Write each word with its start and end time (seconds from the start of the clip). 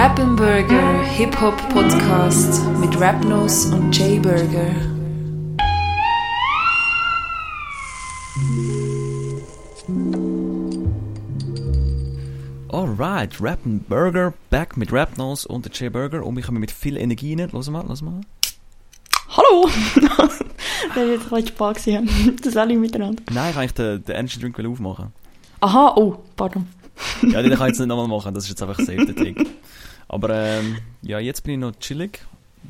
Rappenburger 0.00 1.02
Hip-Hop 1.02 1.56
Podcast 1.70 2.64
mit 2.78 3.00
Rapnos 3.00 3.64
und 3.72 3.90
Jay 3.98 4.20
Burger. 4.20 4.70
Alright, 12.68 13.40
Rappenburger, 13.40 14.34
back 14.50 14.76
mit 14.76 14.92
Rapnos 14.92 15.44
und 15.44 15.76
Jay 15.76 15.90
Burger 15.90 16.24
und 16.24 16.36
wir 16.36 16.44
kommen 16.44 16.60
mit 16.60 16.70
viel 16.70 16.96
Energie 16.96 17.34
rein. 17.34 17.50
Los 17.50 17.68
mal, 17.68 17.84
los 17.84 18.00
mal. 18.00 18.20
Hallo! 19.30 19.68
das 20.94 20.94
war 20.94 21.06
jetzt 21.08 21.32
ein 21.32 21.46
Spaß. 21.48 21.88
Das 22.44 22.56
alle 22.56 22.76
miteinander. 22.76 23.20
Nein, 23.32 23.48
ich 23.48 23.54
kann 23.54 23.62
eigentlich 23.62 23.74
den, 23.74 24.04
den 24.04 24.14
Energy 24.14 24.38
Drink 24.38 24.60
aufmachen. 24.64 25.12
Aha, 25.58 25.94
oh, 25.96 26.18
pardon. 26.36 26.68
ja, 27.22 27.42
den 27.42 27.50
kann 27.50 27.62
ich 27.62 27.72
jetzt 27.72 27.78
nicht 27.80 27.88
nochmal 27.88 28.06
machen, 28.06 28.32
das 28.32 28.44
ist 28.44 28.50
jetzt 28.50 28.62
einfach 28.62 28.78
safe 28.78 29.04
der 29.04 29.16
Trick. 29.16 29.44
Aber 30.08 30.30
ähm, 30.30 30.78
ja, 31.02 31.18
jetzt 31.18 31.42
bin 31.44 31.54
ich 31.54 31.60
noch 31.60 31.78
chillig. 31.78 32.20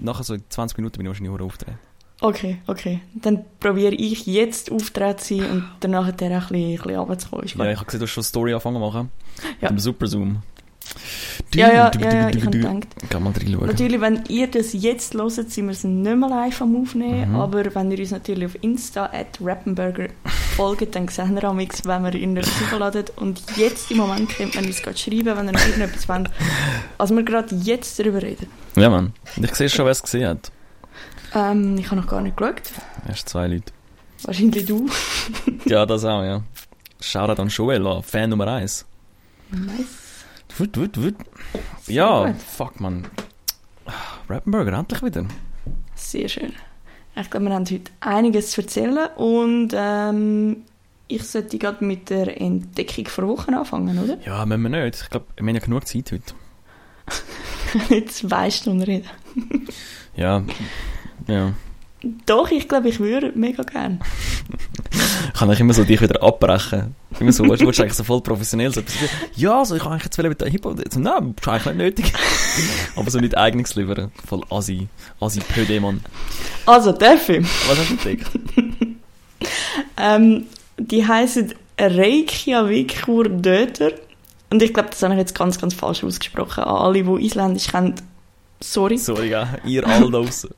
Nachher 0.01 0.25
so 0.25 0.35
in 0.35 0.43
20 0.49 0.77
Minuten 0.77 0.99
bin 0.99 1.07
ich 1.07 1.09
wahrscheinlich 1.09 1.33
auch 1.33 1.45
auftreten. 1.45 1.79
Okay, 2.21 2.59
okay. 2.67 3.01
Dann 3.15 3.45
probiere 3.61 3.95
ich 3.95 4.27
jetzt 4.27 4.73
auftreten 4.73 5.19
zu 5.19 5.37
sein 5.37 5.51
und 5.51 5.65
danach 5.81 6.09
ein 6.09 6.17
bisschen, 6.17 6.33
ein 6.33 6.49
bisschen 6.77 6.97
runterzukommen. 6.97 7.47
Ja, 7.47 7.71
ich 7.71 7.77
habe 7.77 7.87
gesehen, 7.87 8.01
du 8.01 8.07
hast 8.07 8.11
schon 8.11 8.23
eine 8.23 8.29
Story 8.29 8.53
angefangen 8.53 8.77
zu 8.77 8.81
machen. 8.81 9.11
Ja. 9.61 9.71
Mit 9.71 9.71
dem 9.71 9.79
Super 9.79 10.07
Zoom. 10.09 10.43
Ja, 11.55 11.69
ja, 11.73 11.91
ja, 12.01 12.13
ja, 12.15 12.29
ich 12.29 12.45
habe 12.45 12.51
gedacht. 12.59 12.87
Kann 13.11 13.23
mal 13.23 13.33
reinschauen. 13.33 13.67
Natürlich, 13.67 14.01
wenn 14.01 14.25
ihr 14.29 14.47
das 14.49 14.73
jetzt 14.73 15.15
hört, 15.15 15.33
sind 15.35 15.67
wir 15.67 15.73
es 15.73 15.85
nicht 15.85 16.17
mehr 16.17 16.29
live 16.29 16.61
am 16.63 16.77
Aufnehmen, 16.83 17.31
Mhm. 17.31 17.37
aber 17.37 17.75
wenn 17.75 17.91
ihr 17.91 17.99
uns 18.01 18.11
natürlich 18.11 18.47
auf 18.47 18.63
Insta 18.63 19.07
at 19.07 19.39
Rappenburger 19.43 20.09
folgt, 20.57 20.95
dann 20.95 21.09
seht 21.09 21.31
ihr 21.31 21.45
am 21.45 21.59
X, 21.61 21.85
wenn 21.85 22.03
wir 22.05 22.15
in 22.15 22.35
der 22.35 22.45
hochladen. 22.45 23.05
Und 23.17 23.43
jetzt 23.57 23.91
im 23.91 23.99
Moment 23.99 24.29
könnt 24.31 24.55
man 24.55 24.67
uns 24.67 24.83
gerade 24.83 24.99
schreiben, 24.99 25.27
wenn 25.37 25.47
ihr 25.47 25.53
noch 25.53 25.67
irgendetwas 25.67 26.09
wollt. 26.09 26.31
Also 26.99 27.15
wir 27.17 27.23
gerade 27.23 27.55
jetzt 27.57 27.99
darüber 27.99 28.23
reden. 28.23 28.47
Ja, 28.77 28.91
Mann. 28.91 29.13
Ich 29.41 29.55
sehe 29.55 29.69
schon, 29.69 29.85
wer 29.87 29.93
es 29.93 30.03
gesehen 30.03 30.29
hat. 30.29 30.51
Ähm, 31.35 31.77
ich 31.79 31.87
habe 31.87 31.97
noch 32.01 32.07
gar 32.07 32.21
nicht 32.21 32.37
geschaut. 32.37 32.63
Erst 33.09 33.29
zwei 33.29 33.47
Leute. 33.47 33.73
Wahrscheinlich 34.25 34.67
du. 34.67 34.87
Ja, 35.67 35.87
das 35.87 36.05
auch, 36.05 36.23
ja. 36.25 36.43
Shoutout 37.01 37.41
an 37.41 37.49
Joel, 37.49 37.87
an 37.87 38.03
Fan 38.03 38.31
Nummer 38.31 38.49
1. 38.49 38.85
Nice. 39.51 39.87
Wut, 40.59 40.77
wut, 40.77 41.01
wut. 41.01 41.15
Ja, 41.87 42.27
gut. 42.27 42.43
fuck, 42.43 42.81
man. 42.81 43.07
Rappenburger, 44.29 44.73
endlich 44.73 45.03
wieder. 45.03 45.25
Sehr 45.95 46.29
schön. 46.29 46.53
Ich 47.15 47.31
glaube, 47.31 47.47
wir 47.47 47.55
haben 47.55 47.65
heute 47.65 47.91
einiges 48.01 48.51
zu 48.51 48.63
erzählen 48.63 49.09
und 49.17 49.71
ähm, 49.75 50.65
ich 51.07 51.25
sollte 51.25 51.59
gerade 51.59 51.85
mit 51.85 52.11
der 52.11 52.41
Entdeckung 52.41 53.07
vor 53.07 53.29
Wochen 53.29 53.55
anfangen, 53.55 53.99
oder? 53.99 54.19
Ja, 54.25 54.45
müssen 54.47 54.63
wir 54.63 54.85
nicht. 54.85 55.03
Ich 55.03 55.11
glaube, 55.11 55.27
wir 55.37 55.47
haben 55.47 55.55
ja 55.55 55.61
genug 55.61 55.87
Zeit 55.87 56.13
heute. 56.13 56.35
Nicht 57.89 58.13
zwei 58.13 58.51
Stunden 58.51 58.83
reden. 58.83 59.09
Ja, 60.17 60.43
ja. 61.27 61.53
Doch, 62.27 62.51
ich 62.51 62.69
glaube, 62.69 62.89
ich 62.89 63.01
würde 63.01 63.33
mega 63.35 63.63
gern. 63.63 64.01
Ich 65.29 65.41
kann 65.41 65.49
eigentlich 65.49 65.61
immer 65.61 65.75
so 65.75 65.85
dich 65.85 66.01
wieder 66.01 66.21
abbrechen. 66.21 66.97
Immer 67.21 67.31
so, 67.31 67.45
du, 67.45 67.51
willst 67.51 67.81
eigentlich 67.81 67.95
so 67.95 68.03
voll 68.03 68.21
professionell 68.23 68.73
so 68.73 68.81
Ja, 69.37 69.65
so, 69.65 69.77
ich 69.77 69.83
kann 69.83 69.93
eigentlich 69.93 70.05
jetzt 70.05 70.19
mit 70.19 70.41
der 70.41 70.49
Hip-Hop, 70.49 70.81
so, 70.91 70.99
nein, 70.99 71.35
ist 71.39 71.47
eigentlich 71.47 71.67
nicht 71.67 71.77
nötig. 71.77 72.13
Aber 72.97 73.09
so 73.09 73.21
nicht 73.21 73.37
eigenes 73.37 73.77
liefern. 73.77 74.11
Voll 74.27 74.43
Asi, 74.51 74.89
Asi 75.21 75.39
Pöde, 75.41 75.81
Mann. 75.81 76.01
Also, 76.67 76.91
der 76.91 77.19
Film. 77.19 77.45
Was 77.69 77.79
hast 77.79 77.91
du 77.91 77.95
entdeckt? 77.95 78.27
Ähm, 79.97 80.47
die 80.79 81.07
heißen 81.07 81.55
Reykjavikur 81.79 83.29
Döter. 83.29 83.93
Und 84.51 84.63
ich 84.63 84.73
glaube, 84.73 84.91
das 84.91 85.03
habe 85.03 85.15
ich 85.15 85.19
jetzt 85.19 85.35
ganz, 85.37 85.61
ganz 85.61 85.75
falsch 85.75 86.05
ausgesprochen. 86.05 86.65
An 86.65 86.77
alle, 86.77 87.03
die 87.03 87.27
Isländisch 87.27 87.69
kennen, 87.69 87.95
sorry. 88.61 88.97
Sorry, 88.97 89.31
ja, 89.31 89.57
ihr 89.65 89.87
alle 89.87 90.11
draussen. 90.11 90.51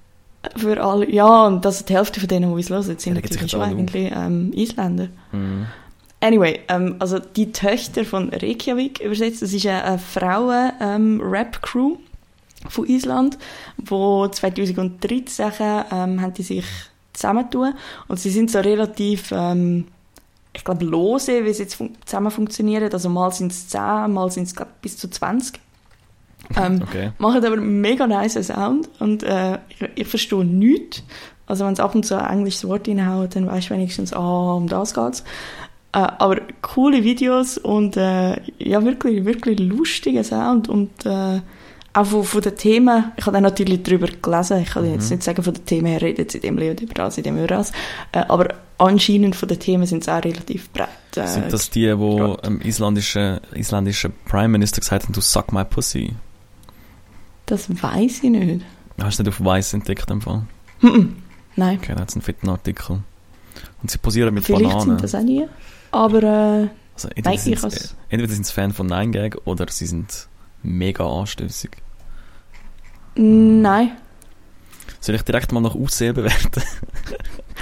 Für 0.57 0.83
alle. 0.83 1.11
Ja, 1.11 1.47
und 1.47 1.65
das 1.65 1.85
die 1.85 1.95
Hälfte 1.95 2.19
von 2.19 2.29
denen, 2.29 2.51
die 2.51 2.55
uns 2.55 2.71
hören, 2.71 2.83
sind 2.83 3.07
Ja, 3.07 3.15
natürlich 3.15 3.57
eigentlich 3.57 4.13
ähm, 4.15 4.53
Isländer. 4.55 5.09
Mhm. 5.33 5.67
Anyway, 6.21 6.61
ähm, 6.69 6.97
also 6.99 7.19
die 7.19 7.53
Töchter 7.53 8.05
von 8.05 8.31
Reykjavik 8.31 9.01
übersetzt, 9.01 9.43
das 9.43 9.53
ist 9.53 9.67
eine, 9.67 9.85
eine 9.85 9.99
Frauen-Rap-Crew 9.99 11.97
von 12.69 12.87
Island, 12.87 13.39
wo 13.79 14.29
2013 14.29 15.53
ähm, 15.91 16.21
haben 16.21 16.35
die 16.35 16.43
sich 16.43 16.67
zusammentun 17.15 17.75
und 18.09 18.21
sie 18.21 18.31
sind 18.31 18.51
so 18.51 18.61
relativ, 18.61 19.33
ähm, 19.33 19.87
ich 20.53 20.63
glaube, 20.65 20.85
lose, 20.85 21.45
wie 21.45 21.53
sie 21.55 21.63
jetzt 21.63 21.75
fun 21.75 21.97
zusammen 22.05 22.31
funktionieren. 22.31 22.93
Also 22.93 23.09
mal 23.09 23.33
sind 23.33 23.53
es 23.53 23.69
10, 23.69 24.13
mal 24.13 24.31
sind 24.31 24.45
es 24.45 24.55
bis 24.83 24.99
zu 24.99 25.09
20. 25.09 25.59
Ähm, 26.57 26.81
Okay. 26.83 27.11
machen 27.19 27.45
aber 27.45 27.57
mega 27.57 28.07
nice 28.07 28.43
Sound 28.47 28.89
und 28.99 29.23
äh, 29.23 29.59
ich, 29.69 29.89
ich 29.95 30.07
verstehe 30.09 30.45
nichts. 30.45 31.03
Also 31.47 31.65
wenn 31.67 31.73
es 31.73 31.81
ab 31.81 31.95
und 31.95 32.05
zu 32.07 32.17
ein 32.21 32.39
englisches 32.39 32.67
Wort 32.69 32.89
reinhaut, 32.89 33.35
dann 33.37 33.47
weißt 33.47 33.71
du 33.71 33.75
wenigstens, 33.75 34.13
ah, 34.13 34.55
um 34.55 34.69
das 34.69 34.95
geht's. 34.95 35.21
Äh, 35.93 35.99
aber 35.99 36.37
coole 36.63 37.03
Videos 37.03 37.59
und 37.59 37.97
äh, 37.97 38.37
ja, 38.59 38.85
wirklich, 38.85 39.25
wirklich 39.25 39.59
lustiger 39.59 40.23
Sound 40.23 40.69
und 40.69 40.91
äh, 41.05 41.41
auch 41.93 42.07
von, 42.07 42.23
von 42.23 42.41
den 42.41 42.55
Themen, 42.57 43.11
ich 43.17 43.27
habe 43.27 43.35
dann 43.35 43.43
natürlich 43.43 43.83
darüber 43.83 44.07
gelesen, 44.07 44.59
ich 44.63 44.71
kann 44.71 44.85
Mhm. 44.87 44.93
jetzt 44.93 45.11
nicht 45.11 45.25
sagen, 45.25 45.43
von 45.43 45.53
den 45.55 45.65
Themen 45.67 45.87
her 45.89 46.01
redet 46.01 46.31
sie 46.31 46.39
in 46.39 46.43
dem 46.43 46.59
Leben 46.59 46.79
über 46.85 46.95
das, 46.95 47.19
in 47.19 47.25
dem 47.25 47.37
über 47.37 47.49
das, 47.49 47.73
äh, 48.13 48.21
aber 48.29 48.55
anscheinend 48.79 49.35
von 49.35 49.49
den 49.49 49.59
Themen 49.59 49.87
sind 49.87 50.05
sie 50.05 50.13
auch 50.15 50.23
relativ 50.25 50.71
breit. 50.71 50.89
Äh, 51.17 51.27
Sind 51.27 51.53
das 51.53 51.69
die, 51.71 51.99
wo 51.99 52.35
im 52.45 52.61
isländischen, 52.61 53.41
isländischen 53.57 54.13
Prime 54.29 54.47
Minister 54.49 54.81
gesagt 54.81 55.03
haben, 55.07 55.13
du 55.13 55.21
suck 55.21 55.53
my 55.53 55.65
pussy? 55.65 56.15
Das 57.51 57.69
weiß 57.83 58.23
ich 58.23 58.31
nicht. 58.31 58.65
Hast 59.01 59.19
du 59.19 59.23
nicht 59.23 59.33
auf 59.33 59.45
Weiss 59.45 59.73
entdeckt 59.73 60.11
im 60.11 60.21
Fall? 60.21 60.43
Nein. 61.57 61.79
Okay, 61.79 61.95
da 61.95 62.01
hat 62.03 62.13
einen 62.15 62.23
fetten 62.23 62.49
Artikel. 62.49 63.03
Und 63.83 63.91
sie 63.91 63.99
posieren 63.99 64.33
mit 64.35 64.45
Vielleicht 64.45 64.63
Bananen. 64.65 64.99
sind 64.99 65.03
das 65.03 65.15
auch 65.15 65.25
die. 65.25 65.47
Aber 65.91 66.23
äh, 66.23 66.69
Also 66.95 67.09
entweder, 67.09 67.31
Nein, 67.31 67.39
sind 67.39 67.53
ich 67.55 67.61
sie, 67.61 67.67
has- 67.67 67.97
entweder 68.09 68.33
sind 68.33 68.47
sie 68.47 68.53
Fan 68.53 68.73
von 68.73 68.87
Nine 68.87 69.11
Gag 69.11 69.37
oder 69.47 69.67
sie 69.71 69.87
sind 69.87 70.29
mega 70.63 71.05
anstößig. 71.07 71.71
nein. 73.17 73.93
Soll 75.03 75.15
ich 75.15 75.23
direkt 75.23 75.51
mal 75.53 75.61
nach 75.61 75.75
Aussehen 75.75 76.15
bewerten? 76.15 76.63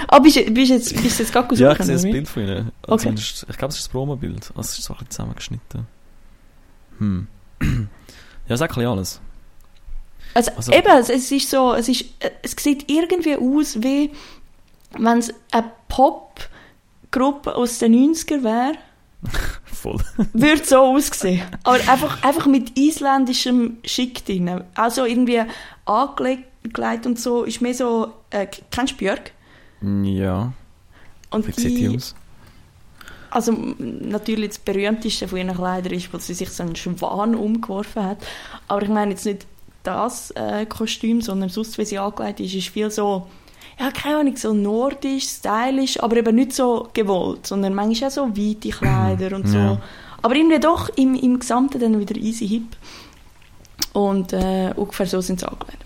Ah, 0.09 0.19
bist 0.19 0.35
du 0.35 0.41
jetzt, 0.41 1.01
bist 1.01 1.19
jetzt 1.19 1.31
gerade 1.31 1.55
ja, 1.55 1.71
ich 1.71 1.77
sehe 1.83 1.93
das? 1.93 2.03
Bild 2.03 2.27
von 2.27 2.43
ihnen. 2.43 2.71
Okay. 2.83 2.97
Zumindest- 3.03 3.45
Ich 3.49 3.57
glaube, 3.57 3.69
es 3.71 3.77
ist 3.77 3.85
das 3.85 3.89
Promobild. 3.91 4.49
Also 4.55 4.61
es 4.61 4.79
ist 4.79 4.83
so 4.85 4.93
ein 4.93 4.97
bisschen 4.97 5.11
zusammengeschnitten. 5.11 5.87
Hm. 6.99 7.27
ja, 8.47 8.57
sag 8.57 8.71
ein 8.71 8.75
bisschen 8.75 8.89
alles. 8.91 9.21
Also, 10.33 10.51
Also- 10.55 10.71
eben, 10.71 10.87
es, 10.97 11.09
ist 11.31 11.49
so, 11.49 11.73
es 11.73 11.89
ist, 11.89 12.05
es 12.41 12.51
sieht 12.57 12.89
irgendwie 12.91 13.35
aus, 13.35 13.81
wie 13.81 14.11
wenn 14.97 15.19
es 15.19 15.33
eine 15.51 15.71
Popgruppe 15.87 17.55
aus 17.55 17.79
den 17.79 17.93
90er 18.13 18.43
wäre, 18.43 18.73
Voll. 19.65 19.97
würde 20.33 20.63
so 20.65 20.77
aussehen. 20.79 21.43
Aber 21.63 21.75
einfach, 21.75 22.23
einfach 22.23 22.45
mit 22.45 22.77
isländischem 22.77 23.77
Schick 23.83 24.25
drin. 24.25 24.63
Also 24.75 25.05
irgendwie 25.05 25.41
angelegt 25.85 27.05
und 27.05 27.19
so, 27.19 27.43
ist 27.43 27.61
mehr 27.61 27.73
so, 27.73 28.13
äh, 28.29 28.47
kennst 28.71 28.93
du 28.93 28.97
Björk? 28.97 29.31
Ja, 29.81 30.51
Und 31.31 31.47
wie 31.47 31.51
sieht 31.53 31.77
die 31.77 31.95
aus? 31.95 32.15
Also 33.31 33.51
natürlich 33.77 34.49
das 34.49 34.59
berühmteste 34.59 35.27
von 35.27 35.37
ihren 35.37 35.55
Kleidern 35.55 35.93
ist, 35.93 36.11
weil 36.11 36.19
sie 36.19 36.33
sich 36.33 36.49
so 36.49 36.63
einen 36.63 36.75
Schwan 36.75 37.35
umgeworfen 37.35 38.03
hat. 38.03 38.17
Aber 38.67 38.81
ich 38.81 38.89
meine 38.89 39.11
jetzt 39.11 39.25
nicht 39.25 39.45
das 39.93 40.31
äh, 40.31 40.65
Kostüm, 40.65 41.21
sondern 41.21 41.49
sonst, 41.49 41.77
wie 41.77 41.85
sie 41.85 41.99
angelegt 41.99 42.39
ist, 42.39 42.53
ist 42.55 42.67
viel 42.69 42.89
so, 42.91 43.27
ja, 43.79 43.91
keine 43.91 44.17
Ahnung, 44.17 44.35
so 44.37 44.53
nordisch, 44.53 45.25
stylisch, 45.27 46.01
aber 46.01 46.17
eben 46.17 46.35
nicht 46.35 46.53
so 46.53 46.89
gewollt, 46.93 47.47
sondern 47.47 47.73
manchmal 47.73 48.09
auch 48.09 48.13
so 48.13 48.27
weite 48.37 48.69
Kleider 48.69 49.35
und 49.35 49.47
so. 49.47 49.57
Ja. 49.57 49.81
Aber 50.21 50.35
irgendwie 50.35 50.59
doch 50.59 50.89
im, 50.97 51.15
im 51.15 51.39
Gesamten 51.39 51.79
dann 51.79 51.99
wieder 51.99 52.15
easy 52.17 52.47
hip. 52.47 52.75
Und 53.93 54.33
äh, 54.33 54.71
ungefähr 54.75 55.05
so 55.05 55.21
sind 55.21 55.39
sie 55.39 55.47
angelegt. 55.49 55.83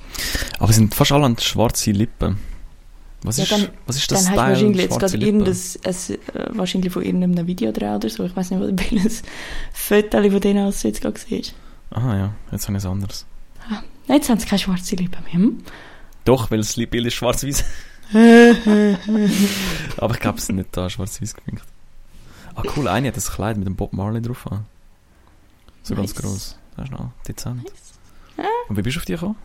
Aber 0.59 0.67
sie 0.73 0.79
sind 0.79 0.93
fast 0.95 1.11
alle 1.11 1.25
an 1.25 1.37
schwarze 1.37 1.91
Lippen. 1.91 2.37
Was, 3.21 3.37
Ja, 3.37 3.43
ist, 3.43 3.51
dann- 3.53 3.69
was 3.85 3.95
ist 3.95 4.11
das 4.11 4.25
Dann 4.25 4.31
hast 4.31 4.37
du 4.37 4.41
Style, 4.41 4.49
wahrscheinlich 4.51 4.81
jetzt 4.81 4.99
gerade 4.99 5.17
irgendein, 5.17 5.55
ein, 5.85 5.93
äh, 6.53 6.57
wahrscheinlich 6.57 6.91
von 6.93 7.03
irgendeinem 7.03 7.47
Video 7.47 7.71
dran 7.71 7.95
oder 7.95 8.09
so. 8.09 8.23
Ich 8.25 8.35
weiß 8.35 8.51
nicht, 8.51 8.59
was 8.59 8.69
welches 8.91 9.21
Foto 9.71 10.21
von 10.29 10.39
denen 10.41 10.67
aus 10.67 10.81
du 10.81 10.87
jetzt 10.89 11.01
gerade 11.01 11.19
siehst. 11.19 11.53
Aha, 11.91 12.17
ja, 12.17 12.33
jetzt 12.51 12.67
habe 12.67 12.77
ich 12.77 12.83
es 12.83 12.89
anders. 12.89 13.25
Nein, 14.07 14.17
jetzt 14.17 14.29
haben 14.29 14.39
sie 14.39 14.47
keine 14.47 14.59
schwarze 14.59 14.95
Lippen 14.95 15.23
mehr. 15.23 15.33
Hm? 15.33 15.63
Doch, 16.25 16.51
weil 16.51 16.57
das 16.59 16.75
Bild 16.75 17.05
ist 17.05 17.13
schwarz-weiß. 17.15 17.63
Aber 19.97 20.13
ich 20.13 20.19
glaube, 20.19 20.37
es 20.37 20.45
sind 20.45 20.57
nicht 20.57 20.69
da 20.75 20.89
schwarz-weiß 20.89 21.35
geminkt. 21.35 21.65
Ah, 22.55 22.63
cool, 22.75 22.87
eine 22.87 23.07
hat 23.07 23.17
das 23.17 23.31
Kleid 23.31 23.57
mit 23.57 23.65
dem 23.65 23.75
Bob 23.75 23.93
Marley 23.93 24.21
drauf 24.21 24.49
an. 24.51 24.65
So 25.81 25.95
ganz 25.95 26.13
Nice. 26.13 26.21
gross. 26.21 26.57
Das 26.75 26.85
ist 26.85 26.91
noch 26.91 27.11
dezent. 27.27 27.63
Nice. 27.63 28.47
Und 28.67 28.77
wie 28.77 28.81
bist 28.81 28.95
du 28.95 28.99
auf 28.99 29.05
die 29.05 29.13
gekommen? 29.13 29.35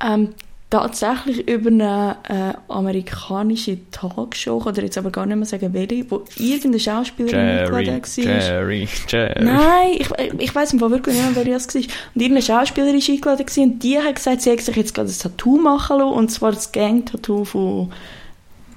Ähm, 0.00 0.34
tatsächlich 0.68 1.48
über 1.48 1.70
eine 1.70 2.16
äh, 2.28 2.72
amerikanische 2.72 3.78
Talkshow, 3.92 4.62
oder 4.66 4.82
jetzt 4.82 4.98
aber 4.98 5.10
gar 5.10 5.24
nicht 5.24 5.36
mehr 5.36 5.46
sagen 5.46 5.72
welche, 5.72 6.10
wo 6.10 6.24
irgendeine 6.36 6.80
Schauspielerin 6.80 7.38
eingeladen 7.38 8.02
war. 8.02 8.24
Jerry, 8.24 8.88
Jerry. 9.08 9.44
Nein, 9.44 9.88
ich, 9.98 10.08
ich 10.38 10.54
weiß 10.54 10.72
im 10.72 10.80
Fall 10.80 10.90
wirklich 10.90 11.14
nicht 11.16 11.24
mehr, 11.24 11.44
wer 11.44 11.54
das 11.54 11.72
war. 11.72 11.80
Und 11.80 12.22
irgendeine 12.22 12.42
Schauspielerin 12.42 13.00
war 13.00 13.08
eingeladen 13.08 13.46
gewesen, 13.46 13.62
und 13.62 13.82
die 13.82 13.98
hat 13.98 14.16
gesagt, 14.16 14.42
sie 14.42 14.50
hat 14.50 14.60
sich 14.60 14.76
jetzt 14.76 14.94
gerade 14.94 15.08
ein 15.08 15.18
Tattoo 15.18 15.56
machen 15.56 15.98
lassen, 15.98 16.12
und 16.12 16.30
zwar 16.30 16.50
das 16.50 16.72
Gang-Tattoo 16.72 17.44
von 17.44 17.92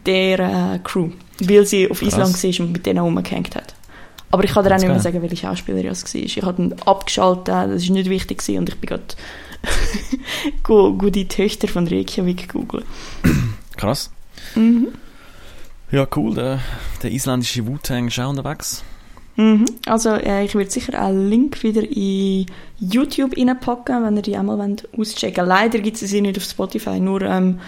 der 0.06 0.40
äh, 0.40 0.80
Crew, 0.84 1.10
weil 1.42 1.66
sie 1.66 1.90
auf 1.90 2.00
Krass. 2.00 2.14
Island 2.14 2.44
war 2.60 2.66
und 2.66 2.72
mit 2.72 2.86
denen 2.86 3.00
rumgehängt 3.00 3.56
hat. 3.56 3.74
Aber 4.32 4.44
ich 4.44 4.54
kann 4.54 4.64
dir 4.64 4.76
auch 4.76 4.78
nicht 4.78 4.88
mehr 4.88 5.00
sagen, 5.00 5.24
welche 5.24 5.38
Schauspielerin 5.38 5.90
das 5.90 6.04
war. 6.14 6.22
Ich 6.22 6.40
habe 6.44 6.54
dann 6.54 6.80
abgeschaltet, 6.86 7.48
das 7.48 7.88
war 7.88 7.96
nicht 7.96 8.10
wichtig 8.12 8.38
gewesen, 8.38 8.60
und 8.60 8.70
ich 8.70 8.76
bin 8.76 8.90
gerade 8.90 9.04
go, 10.64 10.94
go 10.94 11.10
die 11.10 11.28
Töchter 11.28 11.68
von 11.68 11.88
Reykjavik 11.88 12.50
googeln. 12.50 12.86
Krass. 13.78 14.12
Mhm. 14.56 14.90
Ja, 15.92 16.08
cool. 16.16 16.36
Der, 16.36 16.60
der 17.02 17.12
isländische 17.12 17.66
Wu-Tang 17.66 18.08
ist 18.08 18.20
auch 18.20 18.30
unterwegs. 18.30 18.84
Mhm. 19.36 19.66
Also 19.86 20.10
äh, 20.10 20.44
ich 20.44 20.54
werde 20.54 20.70
sicher 20.70 21.02
einen 21.02 21.30
Link 21.30 21.64
wieder 21.64 21.82
in 21.82 22.46
YouTube 22.78 23.38
reinpacken, 23.38 24.04
wenn 24.04 24.18
ihr 24.18 24.22
die 24.22 24.36
einmal 24.36 24.58
wollt 24.58 24.88
auschecken 24.98 25.46
Leider 25.46 25.80
gibt 25.80 26.02
es 26.02 26.10
sie 26.10 26.22
nicht 26.22 26.38
auf 26.38 26.44
Spotify, 26.44 27.00
nur 27.00 27.22
ähm, 27.22 27.60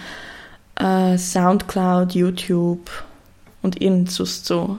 äh, 0.76 1.16
Soundcloud, 1.16 2.14
YouTube 2.14 2.90
und 3.62 3.80
irgend 3.80 4.10
sonst 4.10 4.44
so 4.44 4.78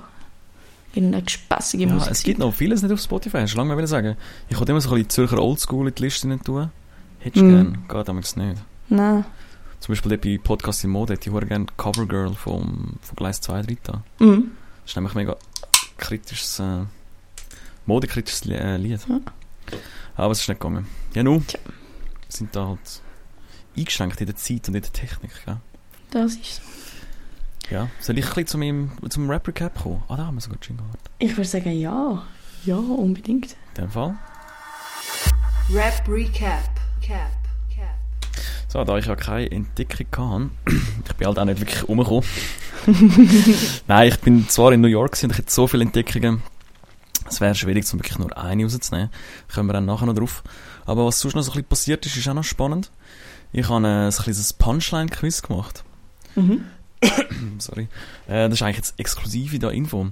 irgendeine 0.93 1.23
gespässige 1.23 1.85
Ja, 1.85 1.93
Musik. 1.93 2.11
es 2.11 2.23
gibt 2.23 2.37
noch 2.39 2.53
vieles 2.53 2.83
nicht 2.83 2.91
auf 2.91 2.99
Spotify, 3.01 3.39
hast 3.39 3.53
du 3.53 3.57
lange 3.57 3.75
mal 3.75 3.87
sagen. 3.87 4.15
Ich 4.49 4.59
wollte 4.59 4.71
immer 4.71 4.81
so 4.81 4.89
ein 4.89 4.95
bisschen 4.95 5.09
Zürcher 5.09 5.41
Oldschool 5.41 5.87
in 5.87 5.95
die 5.95 6.03
Liste 6.03 6.39
tun. 6.45 6.69
Hättest 7.23 7.41
du 7.41 7.45
Mhm. 7.45 7.51
gern, 7.51 7.85
geht 7.87 8.09
aber 8.09 8.13
nicht. 8.19 8.35
Nein. 8.89 9.25
Zum 9.79 9.93
Beispiel 9.93 10.17
bei 10.17 10.39
Podcast 10.41 10.83
in 10.83 10.89
Mode 10.91 11.13
hätte 11.13 11.29
ich 11.29 11.33
sehr 11.35 11.45
gerne 11.45 11.65
Covergirl 11.77 12.33
vom, 12.35 12.97
von 13.01 13.15
Gleis 13.15 13.41
2 13.41 13.61
drin 13.63 13.77
da. 13.83 14.03
Mhm. 14.19 14.51
Das 14.83 14.91
ist 14.91 14.95
nämlich 14.95 15.15
mega 15.15 15.35
kritisches, 15.97 16.59
äh, 16.59 16.83
modekritisches 17.85 18.45
äh, 18.47 18.77
Lied. 18.77 18.99
Ja. 19.07 19.19
Aber 20.15 20.31
es 20.31 20.41
ist 20.41 20.49
nicht 20.49 20.59
gegangen. 20.61 20.87
Ja, 21.13 21.23
nun. 21.23 21.45
Tja. 21.47 21.59
Wir 21.65 21.71
sind 22.29 22.55
da 22.55 22.67
halt 22.67 23.01
eingeschränkt 23.77 24.19
in 24.21 24.27
der 24.27 24.35
Zeit 24.35 24.67
und 24.67 24.75
in 24.75 24.81
der 24.81 24.91
Technik, 24.93 25.31
gell? 25.45 25.57
Das 26.11 26.33
ist 26.35 26.55
so. 26.57 26.61
Ja. 27.73 27.89
Soll 27.99 28.17
ich 28.17 28.25
ein 28.25 28.29
bisschen 28.33 28.47
zu 28.47 28.57
meinem, 28.57 28.91
zum 29.09 29.29
Rap-Recap 29.29 29.81
kommen? 29.81 30.03
Ah, 30.09 30.17
da 30.17 30.25
haben 30.27 30.35
wir 30.35 30.41
sogar 30.41 30.59
Jingle. 30.61 30.85
gehabt. 30.85 31.09
Ich 31.19 31.31
würde 31.37 31.47
sagen, 31.47 31.71
ja. 31.71 32.21
Ja, 32.65 32.75
unbedingt. 32.75 33.55
In 33.75 33.83
dem 33.83 33.89
Fall. 33.91 34.15
Rap 35.71 36.07
Recap. 36.07 36.69
Cap. 37.05 37.31
Cap. 37.75 37.97
So, 38.69 38.83
da 38.85 38.97
ich 38.97 39.05
ja 39.05 39.15
keine 39.15 39.51
Entdeckung 39.51 40.07
hatte, 40.31 40.49
ich 41.05 41.13
bin 41.15 41.27
halt 41.27 41.37
auch 41.37 41.45
nicht 41.45 41.59
wirklich 41.59 41.83
umgekommen. 41.89 42.23
Nein, 43.87 44.07
ich 44.07 44.19
bin 44.19 44.47
zwar 44.47 44.71
in 44.71 44.81
New 44.81 44.87
York 44.87 45.17
und 45.21 45.31
ich 45.31 45.37
hätte 45.37 45.51
so 45.51 45.67
viele 45.67 45.83
Entdeckungen. 45.83 46.41
Es 47.27 47.41
wäre 47.41 47.55
schwierig, 47.55 47.91
um 47.91 47.99
wirklich 47.99 48.17
nur 48.17 48.35
eine 48.37 48.63
rauszunehmen. 48.63 49.09
Kommen 49.53 49.69
wir 49.69 49.73
dann 49.73 49.85
nachher 49.85 50.05
noch 50.05 50.15
drauf. 50.15 50.43
Aber 50.85 51.05
was 51.05 51.19
sonst 51.19 51.35
noch 51.35 51.41
so 51.41 51.51
ein 51.51 51.55
bisschen 51.55 51.69
passiert 51.69 52.05
ist, 52.05 52.15
ist 52.15 52.27
auch 52.27 52.33
noch 52.33 52.43
spannend. 52.43 52.91
Ich 53.51 53.67
habe 53.67 53.85
ein, 53.85 53.85
ein 53.85 54.11
kleines 54.11 54.53
Punchline-Quiz 54.53 55.41
gemacht. 55.41 55.83
Mhm. 56.35 56.65
Sorry. 57.59 57.87
Äh, 58.27 58.49
das 58.49 58.53
ist 58.53 58.61
eigentlich 58.61 58.77
jetzt 58.77 58.99
exklusive 58.99 59.59
da 59.59 59.69
Info. 59.69 60.07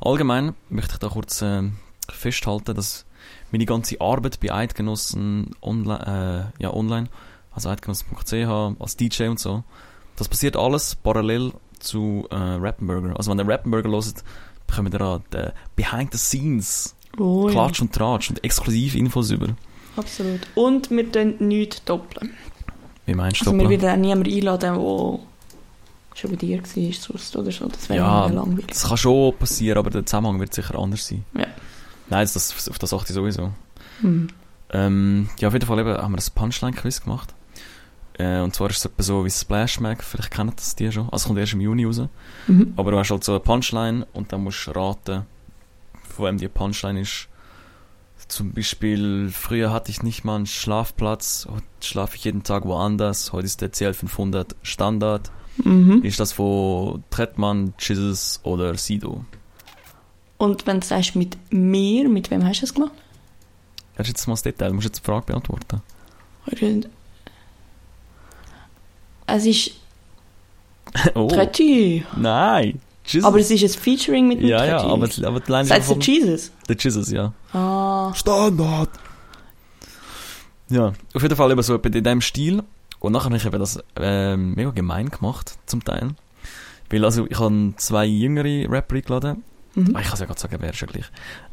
Allgemein 0.00 0.54
möchte 0.68 0.92
ich 0.94 0.98
da 0.98 1.08
kurz 1.08 1.42
äh, 1.42 1.62
festhalten, 2.10 2.74
dass 2.74 3.04
meine 3.52 3.66
ganze 3.66 4.00
Arbeit 4.00 4.40
bei 4.40 4.52
Eidgenossen 4.52 5.50
online, 5.62 6.52
äh, 6.58 6.62
ja, 6.62 6.72
online, 6.72 7.08
also 7.52 7.68
eidgenossen.ch, 7.70 8.80
als 8.80 8.96
DJ 8.96 9.24
und 9.28 9.38
so, 9.40 9.64
das 10.16 10.28
passiert 10.28 10.56
alles 10.56 10.94
parallel 10.96 11.52
zu 11.78 12.26
äh, 12.30 12.34
Rappenburger. 12.36 13.16
Also 13.16 13.30
wenn 13.30 13.38
ihr 13.38 13.48
Rappenburger 13.48 13.90
hört, 13.90 14.24
bekommt 14.66 14.92
ihr 14.94 14.98
da 14.98 15.20
die 15.32 15.50
Behind 15.82 16.12
the 16.12 16.18
Scenes, 16.18 16.92
Oh, 17.18 17.46
ja. 17.48 17.52
Klatsch 17.52 17.80
und 17.80 17.92
Tratsch 17.94 18.28
und 18.28 18.44
exklusive 18.44 18.98
Infos 18.98 19.30
über. 19.30 19.48
Absolut. 19.96 20.40
Und 20.54 20.90
wir 20.90 21.10
tun 21.10 21.34
nichts 21.38 21.82
doppeln. 21.84 22.34
Wie 23.06 23.14
meinst 23.14 23.40
du 23.40 23.46
Also 23.46 23.56
wir 23.56 23.62
doppelt? 23.64 23.80
werden 23.82 24.00
niemanden 24.02 24.30
einladen, 24.34 24.60
der 24.74 25.18
schon 26.14 26.30
bei 26.30 26.36
dir 26.36 26.58
war, 26.58 26.92
sonst 26.92 27.36
oder 27.36 27.50
so. 27.50 27.66
Das 27.68 27.88
wäre 27.88 28.00
Ja, 28.00 28.26
ja, 28.26 28.34
langweilig. 28.34 28.66
Das 28.66 28.86
kann 28.88 28.96
schon 28.98 29.34
passieren, 29.38 29.78
aber 29.78 29.88
der 29.88 30.04
Zusammenhang 30.04 30.40
wird 30.40 30.52
sicher 30.52 30.78
anders 30.78 31.06
sein. 31.06 31.24
Ja. 31.38 31.46
Nein, 32.08 32.22
das, 32.22 32.34
das, 32.34 32.68
auf 32.68 32.78
das 32.78 32.92
achte 32.92 33.06
ich 33.08 33.14
sowieso. 33.14 33.52
Mhm. 34.00 34.28
Ähm, 34.70 35.28
ja, 35.38 35.48
auf 35.48 35.54
jeden 35.54 35.66
Fall 35.66 35.78
eben 35.78 35.96
haben 35.96 36.12
wir 36.12 36.18
ein 36.18 36.34
Punchline-Quiz 36.34 37.02
gemacht. 37.02 37.34
Äh, 38.18 38.40
und 38.40 38.54
zwar 38.54 38.70
ist 38.70 38.78
es 38.78 38.84
etwa 38.86 39.02
so 39.02 39.24
wie 39.24 39.30
Splash 39.30 39.80
Mag, 39.80 40.02
vielleicht 40.02 40.30
kennen 40.30 40.52
das 40.56 40.74
die 40.74 40.90
schon. 40.90 41.04
Also 41.04 41.16
es 41.16 41.24
kommt 41.24 41.38
erst 41.38 41.52
im 41.52 41.60
Juni 41.60 41.84
raus. 41.84 42.02
Mhm. 42.46 42.72
Aber 42.76 42.90
du 42.90 42.98
hast 42.98 43.10
halt 43.10 43.24
so 43.24 43.32
eine 43.32 43.40
Punchline 43.40 44.06
und 44.12 44.32
dann 44.32 44.42
musst 44.42 44.66
du 44.66 44.70
raten, 44.72 45.26
von 46.02 46.26
wem 46.26 46.38
die 46.38 46.48
Punchline 46.48 47.00
ist. 47.00 47.28
Zum 48.28 48.52
Beispiel, 48.52 49.30
früher 49.30 49.70
hatte 49.70 49.90
ich 49.90 50.02
nicht 50.02 50.24
mal 50.24 50.36
einen 50.36 50.46
Schlafplatz, 50.46 51.46
heute 51.48 51.66
schlafe 51.80 52.16
ich 52.16 52.24
jeden 52.24 52.42
Tag 52.42 52.64
woanders, 52.64 53.32
heute 53.32 53.46
ist 53.46 53.60
der 53.60 53.72
CL500 53.72 54.56
Standard. 54.62 55.30
Mhm. 55.62 56.02
Ist 56.02 56.18
das 56.18 56.32
von 56.32 57.04
Trettmann, 57.10 57.74
Jesus 57.78 58.40
oder 58.42 58.76
Sido? 58.76 59.24
Und 60.38 60.66
wenn 60.66 60.80
du 60.80 60.86
sagst 60.86 61.16
mit 61.16 61.36
mir, 61.50 62.08
mit 62.08 62.30
wem 62.30 62.44
hast 62.44 62.60
du 62.60 62.66
es 62.66 62.74
gemacht? 62.74 62.92
Das 63.96 64.06
ist 64.06 64.12
jetzt 64.12 64.26
mal 64.26 64.34
das 64.34 64.42
Detail, 64.42 64.68
du 64.68 64.74
musst 64.74 64.86
jetzt 64.86 64.98
die 64.98 65.04
Frage 65.04 65.26
beantworten. 65.26 65.80
Es 69.26 69.46
ist 69.46 69.72
Oh, 71.14 71.28
Tretti. 71.28 72.04
nein! 72.16 72.80
Jesus. 73.04 73.26
Aber 73.26 73.38
es 73.38 73.50
ist 73.50 73.62
ein 73.62 73.80
Featuring 73.80 74.28
mit 74.28 74.40
dem 74.40 74.48
ja, 74.48 74.64
ja, 74.64 74.80
aber, 74.80 75.08
aber 75.24 75.40
die 75.40 75.50
Line 75.52 75.64
Sagst 75.64 75.90
du 75.90 75.94
Jesus? 75.94 76.50
Der 76.68 76.76
Jesus, 76.76 77.10
ja. 77.10 77.32
Ah. 77.52 78.12
Standard! 78.14 78.90
Ja, 80.68 80.92
auf 81.14 81.22
jeden 81.22 81.36
Fall 81.36 81.52
eben 81.52 81.62
so 81.62 81.76
in 81.76 81.92
diesem 81.92 82.20
Stil. 82.20 82.62
Und 82.98 83.12
nachher 83.12 83.26
habe 83.26 83.36
ich 83.36 83.46
eben 83.46 83.58
das 83.60 83.78
ähm, 83.96 84.54
mega 84.54 84.70
gemein 84.70 85.10
gemacht, 85.10 85.56
zum 85.66 85.84
Teil. 85.84 86.14
Weil 86.90 87.04
also, 87.04 87.26
ich 87.28 87.38
habe 87.38 87.74
zwei 87.76 88.06
jüngere 88.06 88.68
Rapper 88.70 88.96
eingeladen. 88.96 89.44
Mhm. 89.76 89.94
Ah, 89.94 90.00
ich 90.00 90.06
kann 90.06 90.14
es 90.14 90.20
ja 90.20 90.26
gerade 90.26 90.40
sagen, 90.40 90.60
ist 90.70 90.80
ja 90.80 90.86
gleich. 90.88 91.04